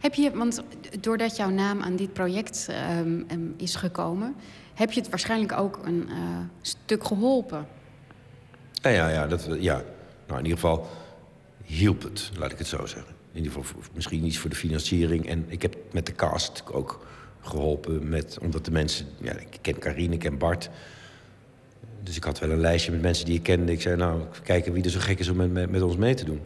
Heb 0.00 0.14
je, 0.14 0.30
want 0.30 0.62
doordat 1.00 1.36
jouw 1.36 1.50
naam 1.50 1.82
aan 1.82 1.96
dit 1.96 2.12
project 2.12 2.68
ehm, 2.68 3.20
is 3.56 3.74
gekomen, 3.74 4.34
heb 4.74 4.92
je 4.92 5.00
het 5.00 5.10
waarschijnlijk 5.10 5.52
ook 5.52 5.80
een 5.84 6.08
eh, 6.08 6.16
stuk 6.60 7.04
geholpen. 7.04 7.66
Ja, 8.72 8.90
ja, 8.90 9.08
ja, 9.08 9.26
dat, 9.26 9.48
ja. 9.60 9.82
Nou, 10.26 10.38
in 10.38 10.44
ieder 10.44 10.60
geval 10.60 10.88
hielp 11.64 12.02
het, 12.02 12.30
laat 12.38 12.52
ik 12.52 12.58
het 12.58 12.66
zo 12.66 12.86
zeggen. 12.86 13.14
In 13.32 13.42
ieder 13.42 13.52
geval 13.52 13.82
misschien 13.94 14.24
iets 14.24 14.38
voor 14.38 14.50
de 14.50 14.56
financiering. 14.56 15.28
En 15.28 15.44
ik 15.48 15.62
heb 15.62 15.76
met 15.90 16.06
de 16.06 16.14
cast 16.14 16.62
ook 16.72 17.06
geholpen. 17.42 18.08
Met, 18.08 18.38
omdat 18.40 18.64
de 18.64 18.70
mensen... 18.70 19.06
Ja, 19.20 19.32
ik 19.32 19.58
ken 19.60 19.78
Karine, 19.78 20.14
ik 20.14 20.20
ken 20.20 20.38
Bart. 20.38 20.70
Dus 22.02 22.16
ik 22.16 22.24
had 22.24 22.38
wel 22.38 22.50
een 22.50 22.60
lijstje 22.60 22.92
met 22.92 23.02
mensen 23.02 23.24
die 23.24 23.34
ik 23.34 23.42
kende. 23.42 23.72
Ik 23.72 23.80
zei, 23.80 23.96
nou, 23.96 24.22
kijken 24.42 24.72
wie 24.72 24.84
er 24.84 24.90
zo 24.90 24.98
gek 25.00 25.18
is 25.18 25.28
om 25.28 25.36
met, 25.36 25.52
met, 25.52 25.70
met 25.70 25.82
ons 25.82 25.96
mee 25.96 26.14
te 26.14 26.24
doen. 26.24 26.40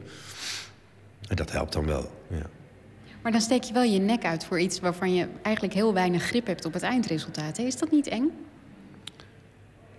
En 1.28 1.36
dat 1.36 1.52
helpt 1.52 1.72
dan 1.72 1.86
wel, 1.86 2.10
ja. 2.28 2.46
Maar 3.22 3.32
dan 3.32 3.40
steek 3.40 3.62
je 3.62 3.72
wel 3.72 3.82
je 3.82 3.98
nek 3.98 4.24
uit 4.24 4.44
voor 4.44 4.60
iets 4.60 4.80
waarvan 4.80 5.14
je 5.14 5.26
eigenlijk 5.42 5.74
heel 5.74 5.94
weinig 5.94 6.22
grip 6.22 6.46
hebt 6.46 6.64
op 6.64 6.72
het 6.72 6.82
eindresultaat. 6.82 7.56
hè? 7.56 7.62
Is 7.62 7.76
dat 7.78 7.90
niet 7.90 8.06
eng? 8.06 8.30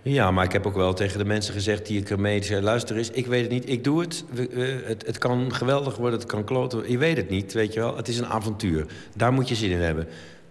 Ja, 0.02 0.30
maar 0.30 0.44
ik 0.44 0.52
heb 0.52 0.66
ook 0.66 0.74
wel 0.74 0.94
tegen 0.94 1.18
de 1.18 1.24
mensen 1.24 1.54
gezegd 1.54 1.86
die 1.86 2.00
ik 2.00 2.10
ermee 2.10 2.42
zei... 2.42 2.62
luister 2.62 2.96
eens, 2.96 3.10
ik 3.10 3.26
weet 3.26 3.42
het 3.42 3.50
niet, 3.50 3.68
ik 3.68 3.84
doe 3.84 4.00
het. 4.00 4.24
We- 4.32 4.82
het. 4.84 5.06
Het 5.06 5.18
kan 5.18 5.54
geweldig 5.54 5.96
worden, 5.96 6.18
het 6.18 6.28
kan 6.28 6.44
kloten. 6.44 6.90
Je 6.90 6.98
weet 6.98 7.16
het 7.16 7.28
niet, 7.30 7.52
weet 7.52 7.72
je 7.72 7.80
wel. 7.80 7.96
Het 7.96 8.08
is 8.08 8.18
een 8.18 8.26
avontuur. 8.26 8.86
Daar 9.16 9.32
moet 9.32 9.48
je 9.48 9.54
zin 9.54 9.70
in 9.70 9.78
hebben. 9.80 10.06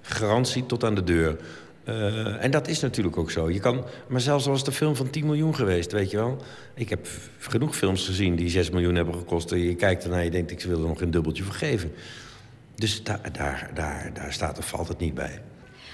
Garantie 0.08 0.66
tot 0.66 0.84
aan 0.84 0.96
de 0.96 1.04
deur. 1.04 1.38
Eh, 1.84 2.44
en 2.44 2.52
dat 2.52 2.68
is 2.68 2.80
natuurlijk 2.80 3.18
ook 3.18 3.32
zo. 3.32 3.50
Je 3.50 3.60
kan, 3.60 3.84
maar 4.08 4.22
zelfs 4.22 4.46
was 4.46 4.60
het 4.60 4.68
een 4.68 4.74
film 4.74 4.96
van 4.96 5.10
10 5.10 5.26
miljoen 5.26 5.56
geweest, 5.56 5.92
weet 5.92 6.12
je 6.12 6.18
wel. 6.18 6.38
Ik 6.74 6.90
heb 6.90 7.08
genoeg 7.40 7.76
films 7.76 8.06
gezien 8.06 8.36
die 8.36 8.50
6 8.50 8.70
miljoen 8.70 8.96
hebben 8.96 9.16
gekost. 9.16 9.52
En 9.52 9.60
je 9.60 9.76
kijkt 9.76 10.04
ernaar 10.04 10.20
en 10.20 10.26
je 10.26 10.32
denkt, 10.32 10.52
ik 10.52 10.62
wil 10.62 10.82
er 10.82 10.88
nog 10.88 11.02
een 11.02 11.12
dubbeltje 11.12 11.44
voor 11.44 11.54
geven. 11.54 11.92
Dus 12.76 13.04
daar, 13.04 13.20
daar, 13.32 13.72
daar, 13.74 14.12
daar 14.14 14.34
staat 14.34 14.58
of 14.58 14.68
valt 14.68 14.88
het 14.88 15.00
niet 15.00 15.14
bij. 15.14 15.42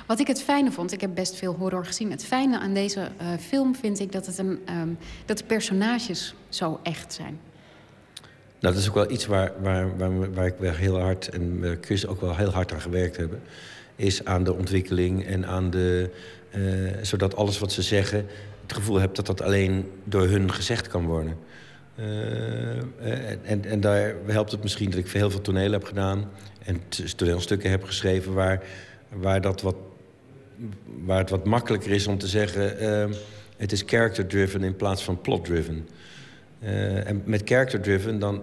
Wat 0.08 0.20
ik 0.20 0.28
het 0.28 0.44
fijne 0.44 0.72
vond, 0.72 0.92
ik 0.92 1.02
heb 1.02 1.12
best 1.14 1.36
veel 1.36 1.54
horror 1.54 1.86
gezien. 1.86 2.12
Het 2.12 2.26
fijne 2.26 2.60
aan 2.60 2.74
deze 2.74 3.00
uh, 3.00 3.28
film 3.40 3.76
vind 3.76 4.00
ik 4.00 4.12
dat, 4.12 4.26
het 4.26 4.38
een, 4.38 4.60
um, 4.70 4.98
dat 5.26 5.38
de 5.38 5.44
personages 5.44 6.36
zo 6.50 6.80
echt 6.84 7.14
zijn. 7.14 7.40
Nou, 8.60 8.74
dat 8.74 8.84
is 8.84 8.90
ook 8.90 8.96
wel 8.96 9.12
iets 9.12 9.26
waar, 9.26 9.52
waar, 9.62 9.98
waar, 9.98 10.34
waar 10.34 10.46
ik 10.46 10.56
wel 10.58 10.74
heel 10.74 11.00
hard 11.00 11.30
en 11.30 11.78
Chris 11.82 12.08
ook 12.08 12.22
wel 12.22 12.36
heel 12.36 12.52
hard 12.52 12.74
aan 12.74 12.82
gewerkt 12.82 13.18
hebben. 13.18 13.42
Is 13.96 14.26
aan 14.26 14.44
de 14.44 14.54
ontwikkeling 14.54 15.26
en 15.26 15.46
aan 15.46 15.70
de. 15.70 16.10
Uh, 16.56 16.92
zodat 17.02 17.36
alles 17.36 17.60
wat 17.60 17.72
ze 17.72 17.82
zeggen, 17.82 18.26
het 18.62 18.74
gevoel 18.74 19.00
hebt 19.00 19.16
dat 19.16 19.26
dat 19.26 19.42
alleen 19.42 19.92
door 20.04 20.28
hun 20.28 20.54
gezegd 20.54 20.88
kan 20.88 21.06
worden. 21.06 21.38
Uh, 22.00 22.78
en, 23.44 23.66
en 23.66 23.82
daar 23.82 24.16
helpt 24.26 24.52
het 24.52 24.64
misschien 24.64 24.90
dat 24.90 25.00
ik 25.00 25.10
heel 25.10 25.32
veel 25.32 25.42
toneel 25.42 25.72
heb 25.72 25.84
gedaan 25.84 26.30
en 26.64 26.82
toneelstukken 27.16 27.70
heb 27.70 27.84
geschreven 27.84 28.34
waar, 28.34 28.64
waar, 29.10 29.42
dat 29.42 29.62
wat, 29.62 29.76
waar 31.06 31.18
het 31.18 31.30
wat 31.30 31.46
makkelijker 31.46 31.92
is 31.92 32.08
om 32.08 32.18
te 32.18 32.28
zeggen: 32.28 32.84
uh, 32.84 33.16
het 33.58 33.72
is 33.72 33.84
character-driven 33.86 34.64
in 34.64 34.76
plaats 34.76 35.04
van 35.04 35.22
plot-driven. 35.22 35.88
En 37.04 37.22
met 37.26 37.42
character-driven 37.46 38.20
dan 38.20 38.42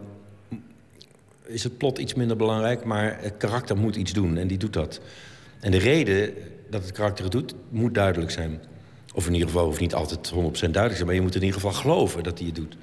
is 1.46 1.64
het 1.64 1.78
plot 1.78 1.98
iets 1.98 2.14
minder 2.14 2.36
belangrijk, 2.36 2.84
maar 2.84 3.18
het 3.20 3.36
karakter 3.36 3.76
moet 3.76 3.96
iets 3.96 4.12
doen 4.12 4.36
en 4.36 4.46
die 4.46 4.58
doet 4.58 4.72
dat. 4.72 5.00
En 5.60 5.70
de 5.70 5.78
reden 5.78 6.34
dat 6.70 6.82
het 6.82 6.92
karakter 6.92 7.24
het 7.24 7.32
doet, 7.32 7.54
moet 7.68 7.94
duidelijk 7.94 8.30
zijn. 8.30 8.60
Of 9.14 9.26
in 9.26 9.32
ieder 9.32 9.48
geval 9.48 9.64
hoeft 9.64 9.80
niet 9.80 9.94
altijd 9.94 10.32
100% 10.32 10.34
duidelijk 10.34 10.94
zijn, 10.94 11.06
maar 11.06 11.14
je 11.14 11.20
moet 11.20 11.34
in 11.34 11.42
ieder 11.42 11.60
geval 11.60 11.72
geloven 11.72 12.22
dat 12.22 12.38
hij 12.38 12.46
het 12.46 12.56
doet. 12.56 12.76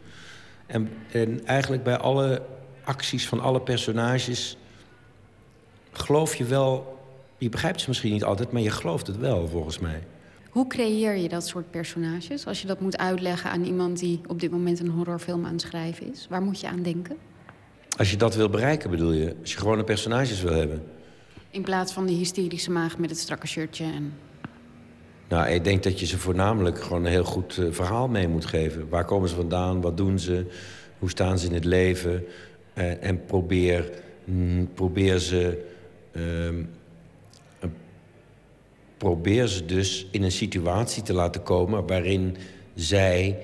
En, 0.65 0.89
en 1.11 1.45
eigenlijk 1.45 1.83
bij 1.83 1.97
alle 1.97 2.41
acties 2.83 3.27
van 3.27 3.39
alle 3.39 3.61
personages 3.61 4.57
geloof 5.91 6.35
je 6.35 6.43
wel. 6.45 6.99
Je 7.37 7.49
begrijpt 7.49 7.81
ze 7.81 7.85
misschien 7.87 8.11
niet 8.11 8.23
altijd, 8.23 8.51
maar 8.51 8.61
je 8.61 8.71
gelooft 8.71 9.07
het 9.07 9.17
wel, 9.17 9.47
volgens 9.47 9.79
mij. 9.79 10.03
Hoe 10.49 10.67
creëer 10.67 11.15
je 11.15 11.29
dat 11.29 11.47
soort 11.47 11.71
personages? 11.71 12.47
Als 12.47 12.61
je 12.61 12.67
dat 12.67 12.79
moet 12.79 12.97
uitleggen 12.97 13.49
aan 13.49 13.63
iemand 13.63 13.99
die 13.99 14.21
op 14.27 14.39
dit 14.39 14.51
moment 14.51 14.79
een 14.79 14.89
horrorfilm 14.89 15.45
aan 15.45 15.51
het 15.51 15.61
schrijven 15.61 16.11
is, 16.11 16.27
waar 16.29 16.41
moet 16.41 16.59
je 16.59 16.67
aan 16.67 16.81
denken? 16.81 17.17
Als 17.97 18.11
je 18.11 18.17
dat 18.17 18.35
wil 18.35 18.49
bereiken, 18.49 18.89
bedoel 18.89 19.11
je? 19.11 19.35
Als 19.41 19.51
je 19.51 19.57
gewone 19.57 19.83
personages 19.83 20.41
wil 20.41 20.53
hebben? 20.53 20.83
In 21.57 21.63
plaats 21.63 21.93
van 21.93 22.05
de 22.05 22.13
hysterische 22.13 22.71
maag 22.71 22.97
met 22.97 23.09
het 23.09 23.19
strakke 23.19 23.47
shirtje 23.47 23.83
en... 23.83 24.13
Nou, 25.29 25.49
ik 25.49 25.63
denk 25.63 25.83
dat 25.83 25.99
je 25.99 26.05
ze 26.05 26.17
voornamelijk 26.17 26.81
gewoon 26.81 27.05
een 27.05 27.11
heel 27.11 27.23
goed 27.23 27.57
uh, 27.57 27.71
verhaal 27.71 28.07
mee 28.07 28.27
moet 28.27 28.45
geven. 28.45 28.89
Waar 28.89 29.05
komen 29.05 29.29
ze 29.29 29.35
vandaan? 29.35 29.81
Wat 29.81 29.97
doen 29.97 30.19
ze? 30.19 30.45
Hoe 30.99 31.09
staan 31.09 31.39
ze 31.39 31.47
in 31.47 31.53
het 31.53 31.65
leven? 31.65 32.25
Uh, 32.75 33.03
en 33.03 33.25
probeer, 33.25 33.91
mm, 34.23 34.69
probeer 34.73 35.19
ze... 35.19 35.65
Uh, 36.11 36.49
probeer 38.97 39.47
ze 39.47 39.65
dus 39.65 40.07
in 40.11 40.23
een 40.23 40.31
situatie 40.31 41.03
te 41.03 41.13
laten 41.13 41.43
komen... 41.43 41.87
waarin 41.87 42.35
zij 42.75 43.37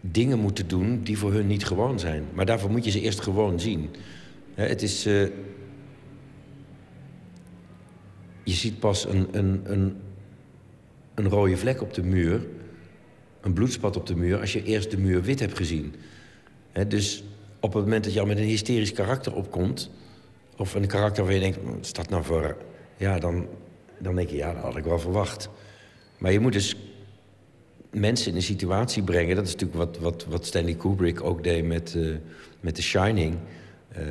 dingen 0.00 0.38
moeten 0.38 0.68
doen 0.68 1.00
die 1.02 1.18
voor 1.18 1.32
hun 1.32 1.46
niet 1.46 1.66
gewoon 1.66 1.98
zijn. 1.98 2.24
Maar 2.32 2.46
daarvoor 2.46 2.70
moet 2.70 2.84
je 2.84 2.90
ze 2.90 3.00
eerst 3.00 3.20
gewoon 3.20 3.60
zien. 3.60 3.90
Het 4.54 4.82
is... 4.82 5.06
Uh, 5.06 5.28
je 8.48 8.54
ziet 8.54 8.78
pas 8.78 9.06
een, 9.08 9.28
een, 9.32 9.60
een, 9.64 9.96
een 11.14 11.28
rode 11.28 11.56
vlek 11.56 11.82
op 11.82 11.94
de 11.94 12.02
muur... 12.02 12.46
een 13.40 13.52
bloedspat 13.52 13.96
op 13.96 14.06
de 14.06 14.16
muur... 14.16 14.40
als 14.40 14.52
je 14.52 14.62
eerst 14.62 14.90
de 14.90 14.98
muur 14.98 15.22
wit 15.22 15.40
hebt 15.40 15.56
gezien. 15.56 15.94
dus 16.88 17.24
op 17.60 17.72
het 17.72 17.82
moment 17.82 18.04
dat 18.04 18.12
je 18.12 18.20
al 18.20 18.26
met 18.26 18.38
een 18.38 18.44
hysterisch 18.44 18.92
karakter 18.92 19.34
opkomt... 19.34 19.90
of 20.56 20.74
een 20.74 20.86
karakter 20.86 21.24
waar 21.24 21.32
je 21.32 21.40
denkt, 21.40 21.58
wat 21.62 21.90
dat 21.92 22.08
nou 22.08 22.24
voor... 22.24 22.56
ja, 22.96 23.18
dan, 23.18 23.46
dan 23.98 24.14
denk 24.14 24.28
je, 24.28 24.36
ja, 24.36 24.52
dat 24.52 24.62
had 24.62 24.76
ik 24.76 24.84
wel 24.84 24.98
verwacht. 24.98 25.48
Maar 26.18 26.32
je 26.32 26.40
moet 26.40 26.52
dus 26.52 26.76
mensen 27.90 28.30
in 28.30 28.36
een 28.36 28.42
situatie 28.42 29.02
brengen. 29.02 29.36
Dat 29.36 29.46
is 29.46 29.52
natuurlijk 29.52 29.78
wat, 29.78 29.98
wat, 29.98 30.24
wat 30.28 30.46
Stanley 30.46 30.74
Kubrick 30.74 31.24
ook 31.24 31.44
deed 31.44 31.64
met, 31.64 31.94
uh, 31.96 32.16
met 32.60 32.74
The 32.74 32.82
Shining. 32.82 33.36
Uh, 33.98 34.02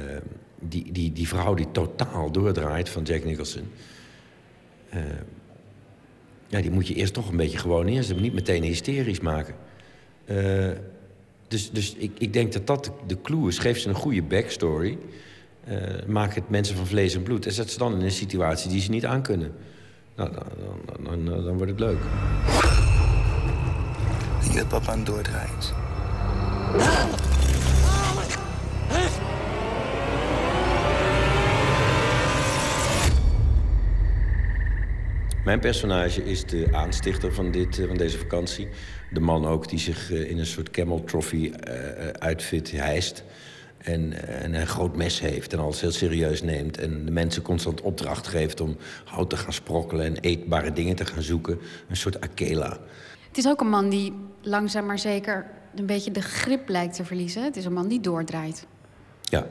die, 0.60 0.92
die, 0.92 1.12
die 1.14 1.28
vrouw 1.28 1.54
die 1.54 1.72
totaal 1.72 2.32
doordraait 2.32 2.90
van 2.90 3.04
Jack 3.04 3.24
Nicholson. 3.24 3.72
Uh, 4.94 5.00
ja, 6.48 6.62
die 6.62 6.72
moet 6.72 6.88
je 6.88 6.94
eerst 6.94 7.14
toch 7.14 7.30
een 7.30 7.38
beetje 7.38 7.58
gewoon 7.58 7.86
neerzetten. 7.86 8.22
Niet 8.22 8.34
meteen 8.34 8.64
hysterisch 8.64 9.20
maken. 9.20 9.56
dus 11.48 11.72
dus 11.72 11.96
ik, 11.96 12.12
ik 12.18 12.34
denk 12.34 12.54
dat 12.54 12.68
dat 12.68 12.92
de 13.08 13.22
clue 13.22 13.48
is. 13.48 13.58
Geef 13.58 13.80
ze 13.80 13.90
een 13.90 13.96
goede 13.96 14.22
backstory. 14.22 14.98
maak 16.08 16.36
het 16.36 16.50
mensen 16.50 16.76
van 16.76 16.88
vlees 16.88 17.16
en 17.16 17.24
bloed. 17.24 17.46
En 17.46 17.52
zet 17.52 17.72
ze 17.72 17.78
dan 17.78 17.94
in 17.94 18.02
een 18.02 18.12
situatie 18.12 18.70
die 18.70 18.82
ze 18.82 18.90
niet 18.90 19.06
aankunnen. 19.06 19.52
Nou, 20.16 20.32
dan, 20.32 20.44
dan, 21.04 21.26
dan, 21.26 21.44
dan 21.44 21.58
wordt 21.58 21.72
het 21.72 21.80
leuk. 21.80 22.00
Denk 24.42 24.54
je 24.54 24.60
dat 24.60 24.68
papa 24.68 24.92
hem 24.92 25.04
doordraait? 25.04 25.74
Mijn 35.48 35.60
personage 35.60 36.24
is 36.24 36.46
de 36.46 36.68
aanstichter 36.72 37.34
van, 37.34 37.52
dit, 37.52 37.82
van 37.88 37.98
deze 37.98 38.18
vakantie. 38.18 38.68
De 39.12 39.20
man 39.20 39.46
ook 39.46 39.70
die 39.70 39.80
zich 39.80 40.12
in 40.12 40.40
een 40.40 40.46
soort 40.46 40.70
camel 40.70 41.04
trophy 41.04 41.52
uitfit 42.20 42.72
hijst. 42.72 43.24
En, 43.78 44.28
en, 44.28 44.54
een 44.54 44.68
groot 44.68 44.96
mes 44.96 45.20
heeft 45.20 45.54
en 45.54 45.60
alles 45.60 45.82
heel 45.82 45.92
serieus 45.92 46.42
neemt. 46.42 46.78
En 46.78 47.06
de 47.06 47.12
mensen 47.12 47.42
constant 47.42 47.82
opdracht 47.82 48.28
geeft 48.28 48.62
om 48.62 48.78
hout 49.06 49.30
te 49.30 49.38
gaan 49.38 49.54
sprokkelen... 49.54 50.06
en 50.06 50.18
eetbare 50.18 50.74
dingen 50.74 50.96
te 50.96 51.06
gaan 51.06 51.22
zoeken. 51.22 51.60
Een 51.90 51.98
soort 51.98 52.22
Akela. 52.22 52.78
Het 53.28 53.38
is 53.38 53.48
ook 53.48 53.62
een 53.62 53.70
man 53.70 53.90
die 53.90 54.14
langzaam 54.42 54.86
maar 54.86 55.00
zeker 55.00 55.46
een 55.76 55.86
beetje 55.86 56.12
de 56.12 56.22
grip 56.22 56.70
lijkt 56.70 56.96
te 56.96 57.06
verliezen. 57.06 57.44
Het 57.44 57.56
is 57.56 57.66
een 57.66 57.74
man 57.74 57.88
die 57.88 58.00
doordraait. 58.00 58.66
Ja. 59.22 59.48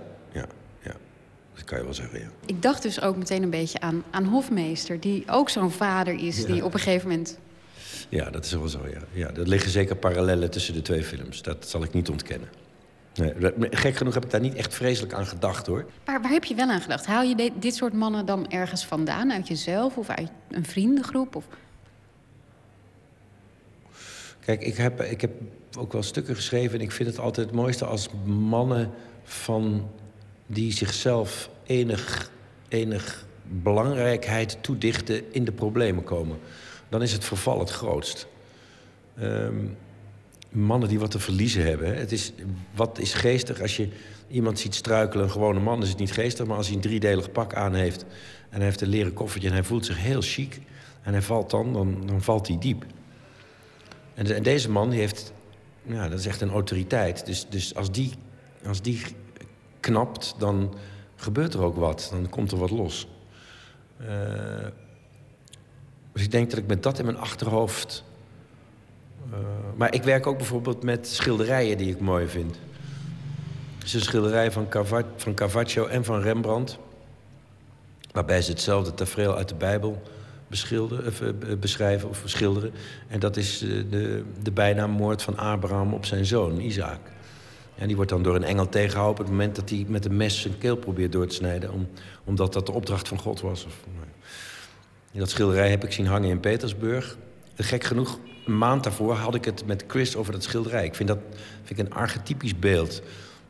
Dat 1.56 1.64
kan 1.64 1.78
je 1.78 1.84
wel 1.84 1.94
zeggen, 1.94 2.20
ja. 2.20 2.26
Ik 2.46 2.62
dacht 2.62 2.82
dus 2.82 3.00
ook 3.00 3.16
meteen 3.16 3.42
een 3.42 3.50
beetje 3.50 3.80
aan, 3.80 4.04
aan 4.10 4.24
Hofmeester... 4.24 5.00
die 5.00 5.24
ook 5.26 5.48
zo'n 5.48 5.70
vader 5.70 6.14
is 6.14 6.38
Ja. 6.38 6.46
die 6.46 6.64
op 6.64 6.74
een 6.74 6.80
gegeven 6.80 7.08
moment... 7.08 7.38
Ja, 8.08 8.30
dat 8.30 8.44
is 8.44 8.52
wel 8.52 8.68
zo, 8.68 8.80
ja. 8.92 9.00
ja. 9.12 9.30
Er 9.34 9.48
liggen 9.48 9.70
zeker 9.70 9.96
parallellen 9.96 10.50
tussen 10.50 10.74
de 10.74 10.82
twee 10.82 11.02
films. 11.02 11.42
Dat 11.42 11.68
zal 11.68 11.82
ik 11.82 11.92
niet 11.92 12.08
ontkennen. 12.08 12.48
Nee, 13.14 13.32
gek 13.70 13.96
genoeg 13.96 14.14
heb 14.14 14.24
ik 14.24 14.30
daar 14.30 14.40
niet 14.40 14.54
echt 14.54 14.74
vreselijk 14.74 15.12
aan 15.12 15.26
gedacht, 15.26 15.66
hoor. 15.66 15.86
Maar 16.06 16.22
waar 16.22 16.30
heb 16.30 16.44
je 16.44 16.54
wel 16.54 16.68
aan 16.68 16.80
gedacht? 16.80 17.06
Haal 17.06 17.22
je 17.22 17.52
dit 17.58 17.74
soort 17.74 17.92
mannen 17.92 18.26
dan 18.26 18.50
ergens 18.50 18.84
vandaan? 18.86 19.32
Uit 19.32 19.48
jezelf 19.48 19.96
of 19.96 20.08
uit 20.08 20.30
een 20.50 20.64
vriendengroep? 20.64 21.36
Of... 21.36 21.44
Kijk, 24.40 24.62
ik 24.62 24.76
heb, 24.76 25.02
ik 25.02 25.20
heb 25.20 25.30
ook 25.78 25.92
wel 25.92 26.02
stukken 26.02 26.34
geschreven... 26.34 26.78
en 26.78 26.84
ik 26.84 26.92
vind 26.92 27.08
het 27.08 27.18
altijd 27.18 27.46
het 27.46 27.56
mooiste 27.56 27.84
als 27.84 28.08
mannen 28.24 28.90
van... 29.24 29.90
die 30.46 30.72
zichzelf 30.72 31.50
enig, 31.66 32.30
enig 32.68 33.26
belangrijkheid 33.48 34.58
toedichten... 34.60 35.32
in 35.32 35.44
de 35.44 35.52
problemen 35.52 36.04
komen. 36.04 36.38
Dan 36.88 37.02
is 37.02 37.12
het 37.12 37.24
verval 37.24 37.58
het 37.58 37.70
grootst. 37.70 38.26
Ehm, 39.18 39.64
mannen 40.48 40.88
die 40.88 40.98
wat 40.98 41.10
te 41.10 41.18
verliezen 41.18 41.62
hebben. 41.62 41.96
Het 41.96 42.12
is, 42.12 42.32
wat 42.74 42.98
is 42.98 43.14
geestig 43.14 43.60
als 43.60 43.76
je 43.76 43.88
iemand 44.28 44.58
ziet 44.58 44.74
struikelen... 44.74 45.24
een 45.24 45.30
gewone 45.30 45.60
man 45.60 45.82
is 45.82 45.88
het 45.88 45.98
niet 45.98 46.12
geestig... 46.12 46.46
maar 46.46 46.56
als 46.56 46.66
hij 46.66 46.74
een 46.74 46.82
driedelig 46.82 47.32
pak 47.32 47.54
aan 47.54 47.74
heeft... 47.74 48.02
en 48.48 48.56
hij 48.56 48.64
heeft 48.64 48.80
een 48.80 48.88
leren 48.88 49.12
koffertje 49.12 49.48
en 49.48 49.54
hij 49.54 49.64
voelt 49.64 49.86
zich 49.86 49.98
heel 49.98 50.22
chic... 50.22 50.60
en 51.02 51.12
hij 51.12 51.22
valt 51.22 51.50
dan, 51.50 51.72
dan, 51.72 52.06
dan 52.06 52.22
valt 52.22 52.48
hij 52.48 52.58
diep. 52.58 52.84
En, 54.14 54.34
en 54.34 54.42
deze 54.42 54.70
man 54.70 54.90
die 54.90 54.98
heeft, 54.98 55.32
ja, 55.82 56.08
dat 56.08 56.18
is 56.18 56.26
echt 56.26 56.40
een 56.40 56.50
autoriteit. 56.50 57.26
Dus, 57.26 57.46
dus 57.48 57.74
als, 57.74 57.92
die, 57.92 58.12
als 58.66 58.82
die 58.82 59.00
knapt, 59.86 60.34
dan 60.38 60.74
gebeurt 61.16 61.54
er 61.54 61.62
ook 61.62 61.76
wat. 61.76 62.08
Dan 62.12 62.28
komt 62.28 62.52
er 62.52 62.58
wat 62.58 62.70
los. 62.70 63.08
Eh, 63.96 64.06
dus 66.12 66.22
ik 66.22 66.30
denk 66.30 66.50
dat 66.50 66.58
ik 66.58 66.66
met 66.66 66.82
dat 66.82 66.98
in 66.98 67.04
mijn 67.04 67.18
achterhoofd... 67.18 68.04
eh, 69.30 69.38
maar 69.76 69.94
ik 69.94 70.02
werk 70.02 70.26
ook 70.26 70.36
bijvoorbeeld 70.36 70.82
met 70.82 71.08
schilderijen 71.08 71.78
die 71.78 71.90
ik 71.90 72.00
mooi 72.00 72.26
vind. 72.26 72.58
Het 73.78 73.86
is 73.86 73.94
een 73.94 74.00
schilderij 74.00 74.52
van, 74.52 74.66
van 75.16 75.34
Caravaggio 75.34 75.86
en 75.86 76.04
van 76.04 76.20
Rembrandt... 76.20 76.78
waarbij 78.12 78.42
ze 78.42 78.50
hetzelfde 78.50 78.94
tafereel 78.94 79.36
uit 79.36 79.48
de 79.48 79.54
Bijbel 79.54 80.02
of, 80.50 81.20
eh, 81.20 81.56
beschrijven 81.60 82.08
of 82.08 82.22
schilderen. 82.24 82.72
En 83.08 83.20
dat 83.20 83.36
is 83.36 83.58
de, 83.58 84.24
de 84.42 84.52
bijnaammoord 84.52 85.22
van 85.22 85.36
Abraham 85.36 85.94
op 85.94 86.04
zijn 86.04 86.24
zoon, 86.24 86.60
Isaac. 86.60 87.00
Die 87.84 87.96
wordt 87.96 88.10
dan 88.10 88.22
door 88.22 88.34
een 88.34 88.44
engel 88.44 88.68
tegengehouden 88.68 89.20
op 89.20 89.26
het 89.26 89.36
moment 89.36 89.56
dat 89.56 89.70
hij 89.70 89.84
met 89.88 90.04
een 90.04 90.16
mes 90.16 90.40
zijn 90.40 90.58
keel 90.58 90.76
probeert 90.76 91.12
door 91.12 91.26
te 91.26 91.34
snijden. 91.34 91.72
Om, 91.72 91.88
omdat 92.24 92.52
dat 92.52 92.66
de 92.66 92.72
opdracht 92.72 93.08
van 93.08 93.18
God 93.18 93.40
was. 93.40 93.64
Of, 93.64 93.80
Dat 95.12 95.30
schilderij 95.30 95.70
heb 95.70 95.84
ik 95.84 95.92
zien 95.92 96.06
hangen 96.06 96.30
in 96.30 96.40
Petersburg. 96.40 97.16
Gek 97.54 97.84
genoeg, 97.84 98.18
een 98.46 98.58
maand 98.58 98.84
daarvoor 98.84 99.14
had 99.14 99.34
ik 99.34 99.44
het 99.44 99.66
met 99.66 99.84
Chris 99.86 100.16
over 100.16 100.32
dat 100.32 100.42
schilderij. 100.42 100.84
Ik 100.84 100.94
vind 100.94 101.08
dat 101.08 101.18
vind 101.62 101.78
ik 101.78 101.86
een 101.86 101.92
archetypisch 101.92 102.58
beeld. 102.58 103.02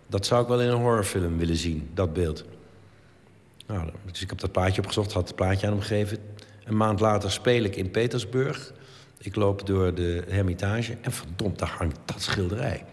Dat 0.07 0.27
zou 0.27 0.43
ik 0.43 0.49
wel 0.49 0.61
in 0.61 0.69
een 0.69 0.81
horrorfilm 0.81 1.39
willen 1.39 1.57
zien, 1.57 1.91
dat 1.95 2.13
beeld. 2.13 2.45
Nou, 3.67 3.91
dus 4.11 4.23
ik 4.23 4.29
heb 4.29 4.39
dat 4.39 4.53
plaatje 4.53 4.81
opgezocht, 4.81 5.13
had 5.13 5.27
het 5.27 5.37
plaatje 5.37 5.67
aan 5.67 5.73
hem 5.73 5.83
gegeven. 5.83 6.19
Een 6.65 6.77
maand 6.77 7.01
later 7.01 7.31
speel 7.31 7.63
ik 7.63 7.77
in 7.77 7.91
Petersburg. 7.91 8.73
Ik 9.19 9.37
loop 9.37 9.67
door 9.67 9.95
de 9.95 10.25
hermitage 10.29 10.97
en 11.01 11.13
verdomd, 11.13 11.59
daar 11.59 11.75
hangt 11.79 11.99
dat 12.05 12.23
schilderij. 12.23 12.85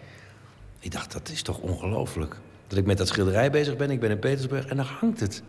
Ik 0.83 0.91
dacht, 0.91 1.11
dat 1.11 1.29
is 1.29 1.41
toch 1.41 1.57
ongelooflijk. 1.57 2.35
Dat 2.67 2.77
ik 2.77 2.85
met 2.85 2.97
dat 2.97 3.07
schilderij 3.07 3.51
bezig 3.51 3.75
ben, 3.75 3.91
ik 3.91 3.99
ben 3.99 4.09
in 4.09 4.19
Petersburg 4.19 4.65
en 4.65 4.77
daar 4.77 4.97
hangt 4.99 5.19
het. 5.19 5.43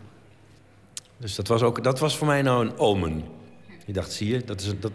Dus 1.16 1.34
dat 1.34 1.48
was, 1.48 1.62
ook, 1.62 1.84
dat 1.84 1.98
was 1.98 2.16
voor 2.16 2.26
mij 2.26 2.42
nou 2.42 2.66
een 2.66 2.78
omen. 2.78 3.24
Ik 3.86 3.94
dacht, 3.94 4.12
zie 4.12 4.28
je, 4.28 4.44
dat 4.44 4.60
is, 4.60 4.80
dat, 4.80 4.92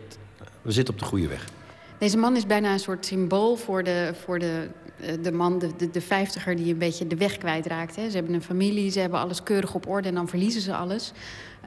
we 0.61 0.72
zitten 0.72 0.94
op 0.94 0.99
de 0.99 1.06
goede 1.06 1.28
weg. 1.28 1.48
Deze 1.98 2.18
man 2.18 2.36
is 2.36 2.45
bijna 2.45 2.74
een 2.74 2.80
soort 2.80 3.06
symbool 3.06 3.56
voor 3.56 3.84
de, 3.84 4.14
voor 4.24 4.40
de, 4.40 4.68
eh, 4.99 5.14
de 5.22 5.32
man, 5.32 5.60
de, 5.60 5.90
de, 5.91 6.02
vijftiger... 6.02 6.56
die 6.56 6.72
een 6.74 6.80
beetje 6.80 7.07
de 7.07 7.18
weg 7.18 7.38
kwijtraakt. 7.38 7.95
Hè. 7.95 8.10
Ze 8.10 8.16
hebben 8.16 8.34
een 8.34 8.41
familie, 8.41 8.91
ze 8.91 8.99
hebben 8.99 9.20
alles 9.20 9.44
keurig 9.44 9.74
op 9.74 9.88
orde... 9.88 10.07
en 10.07 10.16
dan 10.16 10.28
verliezen 10.28 10.61
ze 10.61 10.76
alles. 10.76 11.11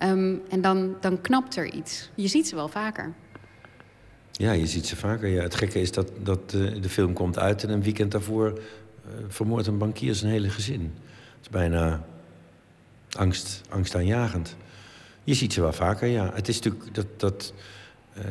Um, 0.03 0.43
en 0.49 0.61
dan, 0.61 0.97
dan 1.01 1.20
knapt 1.20 1.57
er 1.57 1.73
iets. 1.73 2.11
Je 2.15 2.28
ziet 2.28 2.49
ze 2.49 2.55
wel 2.55 2.69
vaker. 2.69 3.12
Ja, 4.33 4.53
je 4.53 4.67
ziet 4.67 4.87
ze 4.87 4.97
vaker. 4.97 5.29
Ja. 5.29 5.43
Het 5.43 5.55
gekke 5.55 5.81
is 5.81 5.93
dat, 5.93 6.11
dat 6.23 6.53
uh, 6.55 6.83
de 6.83 6.89
film 6.89 7.13
komt 7.13 7.39
uit... 7.39 7.65
en 7.65 7.71
een 7.71 7.83
weekend 7.83 8.11
daarvoor 8.13 8.47
uh, 8.49 9.13
vermoordt 9.29 9.67
een 9.67 9.79
bankier 9.79 10.15
zijn 10.15 10.33
hele 10.33 10.51
gezin. 10.51 10.81
Het 10.81 11.41
is 11.43 11.49
bijna 11.49 12.05
angst, 13.13 13.61
angstaanjagend. 13.69 14.57
Je 15.25 15.35
ziet 15.35 15.53
ze 15.53 15.61
wel 15.61 15.73
vaker, 15.73 16.09
ja. 16.09 16.31
Het 16.35 16.49
is 16.49 16.61
natuurlijk... 16.61 16.95
Dat, 16.95 17.07
dat, 17.17 17.53
uh, 18.19 18.25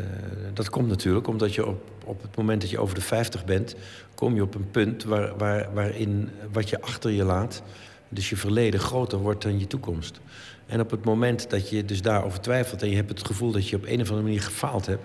dat 0.53 0.69
komt 0.69 0.87
natuurlijk 0.87 1.27
omdat 1.27 1.55
je 1.55 1.65
op, 1.65 1.89
op 2.03 2.21
het 2.21 2.35
moment 2.35 2.61
dat 2.61 2.69
je 2.69 2.79
over 2.79 2.95
de 2.95 3.01
50 3.01 3.45
bent... 3.45 3.75
kom 4.15 4.35
je 4.35 4.41
op 4.41 4.55
een 4.55 4.71
punt 4.71 5.03
waar, 5.03 5.37
waar, 5.37 5.73
waarin 5.73 6.29
wat 6.51 6.69
je 6.69 6.81
achter 6.81 7.11
je 7.11 7.23
laat... 7.23 7.63
dus 8.09 8.29
je 8.29 8.37
verleden 8.37 8.79
groter 8.79 9.17
wordt 9.17 9.41
dan 9.41 9.59
je 9.59 9.67
toekomst. 9.67 10.19
En 10.65 10.79
op 10.79 10.91
het 10.91 11.03
moment 11.03 11.49
dat 11.49 11.69
je 11.69 11.85
dus 11.85 12.01
daarover 12.01 12.41
twijfelt... 12.41 12.81
en 12.81 12.89
je 12.89 12.95
hebt 12.95 13.09
het 13.09 13.25
gevoel 13.25 13.51
dat 13.51 13.67
je 13.69 13.75
op 13.75 13.85
een 13.85 14.01
of 14.01 14.07
andere 14.07 14.21
manier 14.21 14.41
gefaald 14.41 14.85
hebt... 14.85 15.03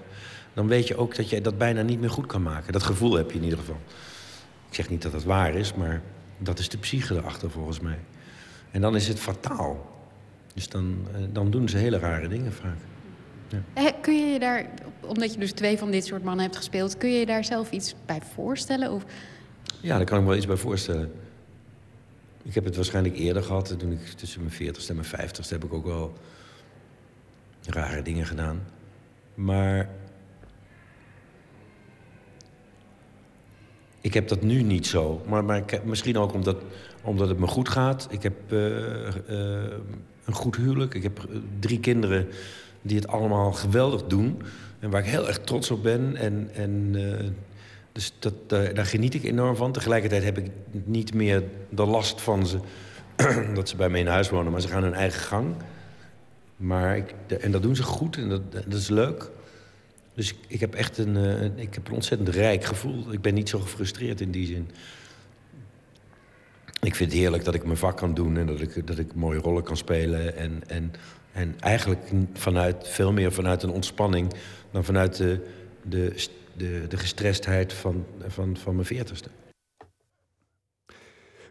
dan 0.57 0.69
weet 0.69 0.87
je 0.87 0.97
ook 0.97 1.17
dat 1.17 1.31
je 1.31 1.41
dat 1.41 1.59
bijna 1.59 1.83
niet 1.83 2.01
meer 2.01 2.11
goed 2.11 2.27
kan 2.27 2.43
maken. 2.43 2.73
Dat 2.73 2.83
gevoel 2.83 3.17
heb 3.17 3.31
je 3.31 3.37
in 3.37 3.45
ieder 3.45 3.59
geval. 3.59 3.81
Ik 4.69 4.75
zeg 4.75 4.89
niet 4.89 5.03
dat 5.03 5.13
het 5.13 5.25
waar 5.25 5.55
is, 5.55 5.75
maar 5.75 6.03
dat 6.39 6.59
is 6.59 6.69
de 6.69 6.79
psyche 6.79 7.15
erachter 7.15 7.51
volgens 7.51 7.81
mij. 7.81 7.99
En 8.71 8.81
dan 8.81 8.97
is 8.97 9.09
het 9.09 9.21
fataal. 9.21 9.97
Dus 10.55 10.69
dan, 10.69 11.07
uh, 11.13 11.27
dan 11.33 11.51
doen 11.51 11.69
ze 11.69 11.77
hele 11.77 11.99
rare 11.99 12.29
dingen 12.29 12.53
vaak. 12.53 12.77
Ja. 13.75 13.93
Kun 14.01 14.15
je 14.15 14.33
je 14.33 14.39
daar, 14.39 14.67
omdat 15.01 15.33
je 15.33 15.39
dus 15.39 15.53
twee 15.53 15.79
van 15.79 15.91
dit 15.91 16.07
soort 16.07 16.25
mannen 16.25 16.45
hebt 16.45 16.57
gespeeld... 16.57 16.97
kun 16.97 17.11
je 17.13 17.19
je 17.19 17.27
daar 17.27 17.45
zelf 17.45 17.71
iets 17.71 17.95
bij 18.07 18.21
voorstellen? 18.35 18.93
Of... 18.93 19.05
Ja, 19.81 19.97
daar 19.97 20.07
kan 20.07 20.17
ik 20.17 20.23
me 20.23 20.29
wel 20.29 20.39
iets 20.39 20.47
bij 20.47 20.57
voorstellen. 20.57 21.13
Ik 22.43 22.55
heb 22.55 22.65
het 22.65 22.77
waarschijnlijk 22.77 23.17
eerder 23.17 23.43
gehad. 23.43 23.79
Toen 23.79 23.93
ik 23.93 24.07
tussen 24.07 24.43
mijn 24.43 24.75
40ste 24.75 24.89
en 24.89 24.97
mijn 24.97 25.31
50ste 25.31 25.49
heb 25.49 25.65
ik 25.65 25.73
ook 25.73 25.87
wel 25.87 26.13
rare 27.67 28.03
dingen 28.03 28.27
gedaan. 28.27 28.63
Maar 29.35 29.89
ik 34.07 34.15
heb 34.15 34.29
dat 34.29 34.43
nu 34.43 34.63
niet 34.63 34.87
zo. 34.87 35.23
Maar, 35.29 35.65
misschien 35.85 36.19
ook 36.19 36.33
omdat, 36.33 36.57
omdat 37.03 37.29
het 37.29 37.39
me 37.39 37.47
goed 37.47 37.69
gaat. 37.69 38.07
Ik 38.11 38.23
heb 38.23 38.35
uh, 38.49 38.61
uh, 38.61 39.09
een 40.25 40.35
goed 40.35 40.57
huwelijk. 40.57 40.95
Ik 40.95 41.03
heb 41.03 41.29
drie 41.59 41.81
kinderen 41.81 42.29
die 42.83 42.97
het 42.97 43.07
allemaal 43.07 43.53
geweldig 43.53 44.05
doen. 44.05 44.43
En 44.79 44.91
waar 44.91 45.01
ik 45.01 45.11
heel 45.11 45.27
erg 45.27 45.39
trots 45.39 45.71
op 45.71 45.83
ben. 45.83 46.17
En, 46.17 46.51
en 46.55 46.93
dus 47.93 48.13
dat, 48.19 48.49
daar 48.49 48.87
geniet 48.87 49.15
ik 49.15 49.25
enorm 49.25 49.57
van. 49.57 49.73
Tegelijkertijd 49.73 50.25
heb 50.25 50.39
ik 50.39 50.51
niet 50.85 51.15
meer 51.15 51.43
de 51.69 51.87
last 51.87 52.21
van 52.21 52.47
ze... 52.47 52.59
dat 53.55 53.69
ze 53.69 53.77
bij 53.77 53.89
me 53.89 53.99
in 53.99 54.07
huis 54.07 54.31
wonen, 54.31 54.53
maar 54.53 54.61
ze 54.61 54.69
gaan 54.69 54.83
hun 54.83 54.95
eigen 54.95 55.21
gang. 55.21 55.55
Maar 56.57 56.97
ik, 56.97 57.15
en 57.41 57.51
dat 57.51 57.63
doen 57.63 57.77
ze 57.77 57.83
goed 57.83 58.17
en 58.17 58.29
dat, 58.29 58.53
dat 58.53 58.73
is 58.73 58.89
leuk. 58.89 59.31
Dus 60.17 60.33
ik, 60.33 60.39
ik 60.47 60.61
heb 60.61 60.75
echt 60.75 60.99
een, 60.99 61.17
uh, 61.17 61.45
ik 61.45 61.75
heb 61.75 61.89
een 61.89 61.95
ontzettend 61.95 62.29
rijk 62.29 62.65
gevoel. 62.65 63.13
Ik 63.13 63.21
ben 63.21 63.35
niet 63.35 63.49
zo 63.49 63.59
gefrustreerd 63.59 64.21
in 64.21 64.31
die 64.31 64.47
zin. 64.47 64.71
Ik 66.81 66.95
vind 66.95 67.11
het 67.11 67.21
heerlijk 67.21 67.45
dat 67.45 67.55
ik 67.55 67.65
mijn 67.65 67.77
vak 67.77 67.97
kan 67.97 68.15
doen... 68.15 68.37
en 68.37 68.47
dat 68.47 68.61
ik, 68.61 68.87
dat 68.87 68.99
ik 68.99 69.15
mooie 69.15 69.39
rollen 69.39 69.63
kan 69.63 69.77
spelen. 69.77 70.37
En, 70.37 70.63
en, 70.67 70.93
en 71.33 71.61
eigenlijk 71.61 72.11
vanuit, 72.33 72.89
veel 72.89 73.13
meer 73.13 73.33
vanuit 73.33 73.63
een 73.63 73.71
ontspanning... 73.71 74.33
dan 74.71 74.85
vanuit 74.85 75.17
de, 75.17 75.47
de, 75.83 76.27
de, 76.57 76.85
de 76.89 76.97
gestrestheid 76.97 77.73
van, 77.73 78.07
van, 78.27 78.57
van 78.57 78.75
mijn 78.75 78.87
veertigste. 78.87 79.29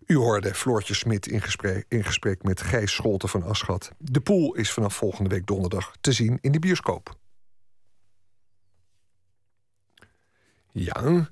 U 0.06 0.16
hoorde 0.16 0.54
Floortje 0.54 0.94
Smit 0.94 1.28
in 1.28 1.42
gesprek, 1.42 1.86
in 1.88 2.04
gesprek 2.04 2.44
met 2.44 2.62
Gijs 2.62 2.94
Scholten 2.94 3.30
van 3.30 3.44
Aschat. 3.44 3.92
De 3.98 4.22
Pool 4.22 4.56
is 4.56 4.72
vanaf 4.72 4.96
volgende 4.96 5.30
week 5.30 5.46
donderdag 5.46 5.96
te 6.02 6.12
zien 6.12 6.38
in 6.42 6.52
de 6.52 6.60
bioscoop. 6.60 7.16
Ja, 10.77 11.30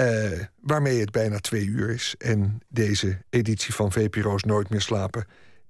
uh, 0.00 0.40
waarmee 0.60 1.00
het 1.00 1.10
bijna 1.10 1.38
twee 1.38 1.64
uur 1.64 1.90
is... 1.90 2.14
en 2.18 2.60
deze 2.68 3.18
editie 3.30 3.74
van 3.74 3.92
VPRO's 3.92 4.42
Nooit 4.42 4.70
meer 4.70 4.80
slapen 4.80 5.26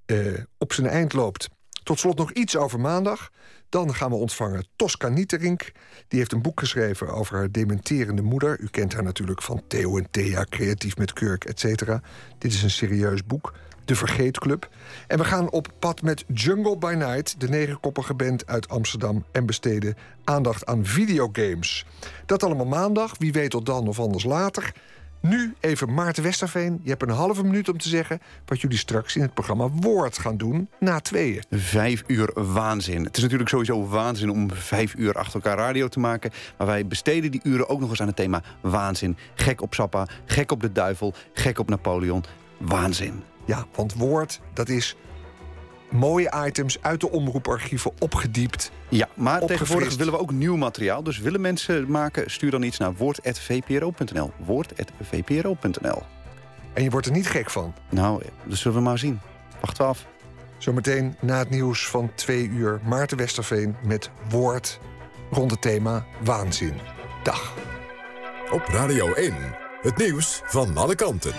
uh, 0.07 0.39
op 0.59 0.73
zijn 0.73 0.87
eind 0.87 1.13
loopt. 1.13 1.49
Tot 1.83 1.99
slot 1.99 2.19
nog 2.19 2.33
iets 2.33 2.57
over 2.57 2.81
maandag. 2.81 3.31
Dan 3.69 3.95
gaan 3.95 4.11
we 4.11 4.17
ontvangen 4.17 4.67
Tosca 4.77 5.09
Nieterink. 5.09 5.73
Die 6.09 6.19
heeft 6.19 6.33
een 6.33 6.43
boek 6.43 6.61
geschreven 6.61 7.09
over 7.09 7.37
haar 7.37 7.51
dementerende 7.51 8.23
moeder. 8.23 8.61
U 8.61 8.67
kent 8.67 8.93
haar 8.93 9.03
natuurlijk 9.03 9.43
van 9.43 9.63
Theo 9.67 9.99
en 9.99 10.11
Thea, 10.11 10.47
Creatief 10.49 10.97
met 10.97 11.13
Kurk, 11.13 11.45
etc. 11.45 11.99
Dit 12.39 12.53
is 12.53 12.63
een 12.63 12.71
serieus 12.71 13.25
boek. 13.25 13.55
De 13.85 13.95
Vergeetclub. 13.95 14.69
En 15.07 15.19
we 15.19 15.25
gaan 15.25 15.51
op 15.51 15.69
pad 15.79 16.03
met 16.03 16.25
Jungle 16.35 16.79
by 16.79 16.95
Night, 16.99 17.41
de 17.41 17.49
negenkoppige 17.49 18.15
band 18.15 18.47
uit 18.47 18.69
Amsterdam, 18.69 19.25
en 19.33 19.47
besteden 19.47 19.97
aandacht 20.25 20.67
aan 20.67 20.85
videogames. 20.85 21.87
Dat 22.27 22.43
allemaal 22.43 22.67
maandag, 22.67 23.15
wie 23.19 23.33
weet 23.33 23.51
tot 23.51 23.67
dan 23.67 23.89
of 23.89 24.01
anders 24.01 24.25
later. 24.25 24.73
Nu 25.23 25.55
even 25.61 25.95
Maarten 25.95 26.23
Westerveen. 26.23 26.81
Je 26.83 26.91
hebt 26.91 27.03
een 27.03 27.09
halve 27.09 27.43
minuut 27.43 27.69
om 27.69 27.79
te 27.79 27.89
zeggen 27.89 28.21
wat 28.47 28.61
jullie 28.61 28.79
straks 28.79 29.17
in 29.17 29.23
het 29.23 29.35
programma 29.35 29.69
Woord 29.69 30.19
gaan 30.19 30.37
doen 30.37 30.69
na 30.81 31.01
tweeën. 31.01 31.43
Vijf 31.51 32.05
uur 32.07 32.31
waanzin. 32.35 33.05
Het 33.05 33.17
is 33.17 33.23
natuurlijk 33.23 33.51
sowieso 33.51 33.87
waanzin 33.87 34.31
om 34.31 34.51
vijf 34.51 34.95
uur 34.95 35.15
achter 35.15 35.35
elkaar 35.35 35.57
radio 35.57 35.89
te 35.89 36.01
maken. 36.01 36.31
Maar 36.59 36.67
wij 36.67 36.87
besteden 36.87 37.31
die 37.31 37.41
uren 37.45 37.69
ook 37.69 37.81
nog 37.81 37.91
eens 37.91 38.01
aan 38.01 38.07
het 38.07 38.17
thema 38.17 38.43
waanzin. 38.61 39.17
Gek 39.35 39.61
op 39.61 39.75
Sappa, 39.75 40.07
gek 40.25 40.53
op 40.53 40.61
de 40.61 40.73
duivel, 40.73 41.15
gek 41.33 41.59
op 41.59 41.69
Napoleon. 41.69 42.25
Waanzin. 42.59 43.32
Ja, 43.45 43.67
want 43.75 43.95
Woord, 43.95 44.41
dat 44.53 44.69
is 44.69 44.97
mooie 45.91 46.33
items 46.47 46.83
uit 46.83 47.01
de 47.01 47.11
omroeparchieven 47.11 47.93
opgediept. 47.99 48.71
Ja, 48.89 49.09
maar 49.15 49.47
tegenwoordig 49.47 49.97
willen 49.97 50.13
we 50.13 50.19
ook 50.19 50.33
nieuw 50.33 50.57
materiaal. 50.57 51.03
Dus 51.03 51.19
willen 51.19 51.41
mensen 51.41 51.91
maken, 51.91 52.31
stuur 52.31 52.51
dan 52.51 52.63
iets 52.63 52.79
naar 52.79 52.95
woord.vpro.nl. 52.95 54.33
Woord.vpro.nl. 54.45 56.03
En 56.73 56.83
je 56.83 56.91
wordt 56.91 57.07
er 57.07 57.13
niet 57.13 57.27
gek 57.27 57.51
van? 57.51 57.75
Nou, 57.89 58.23
dat 58.45 58.59
zullen 58.59 58.77
we 58.77 58.83
maar 58.83 58.99
zien. 58.99 59.21
Wacht 59.61 59.81
af. 59.81 60.07
Zometeen 60.59 61.17
na 61.21 61.39
het 61.39 61.51
nieuws 61.51 61.89
van 61.89 62.11
twee 62.15 62.49
uur 62.49 62.81
Maarten 62.85 63.17
Westerveen 63.17 63.77
met 63.85 64.11
Woord 64.29 64.79
rond 65.31 65.51
het 65.51 65.63
thema 65.63 66.05
Waanzin. 66.25 66.75
Dag. 67.23 67.55
Op 68.51 68.63
Radio 68.67 69.13
1, 69.13 69.35
het 69.83 69.97
nieuws 69.97 70.43
van 70.45 70.77
alle 70.77 70.95
kanten. 70.95 71.33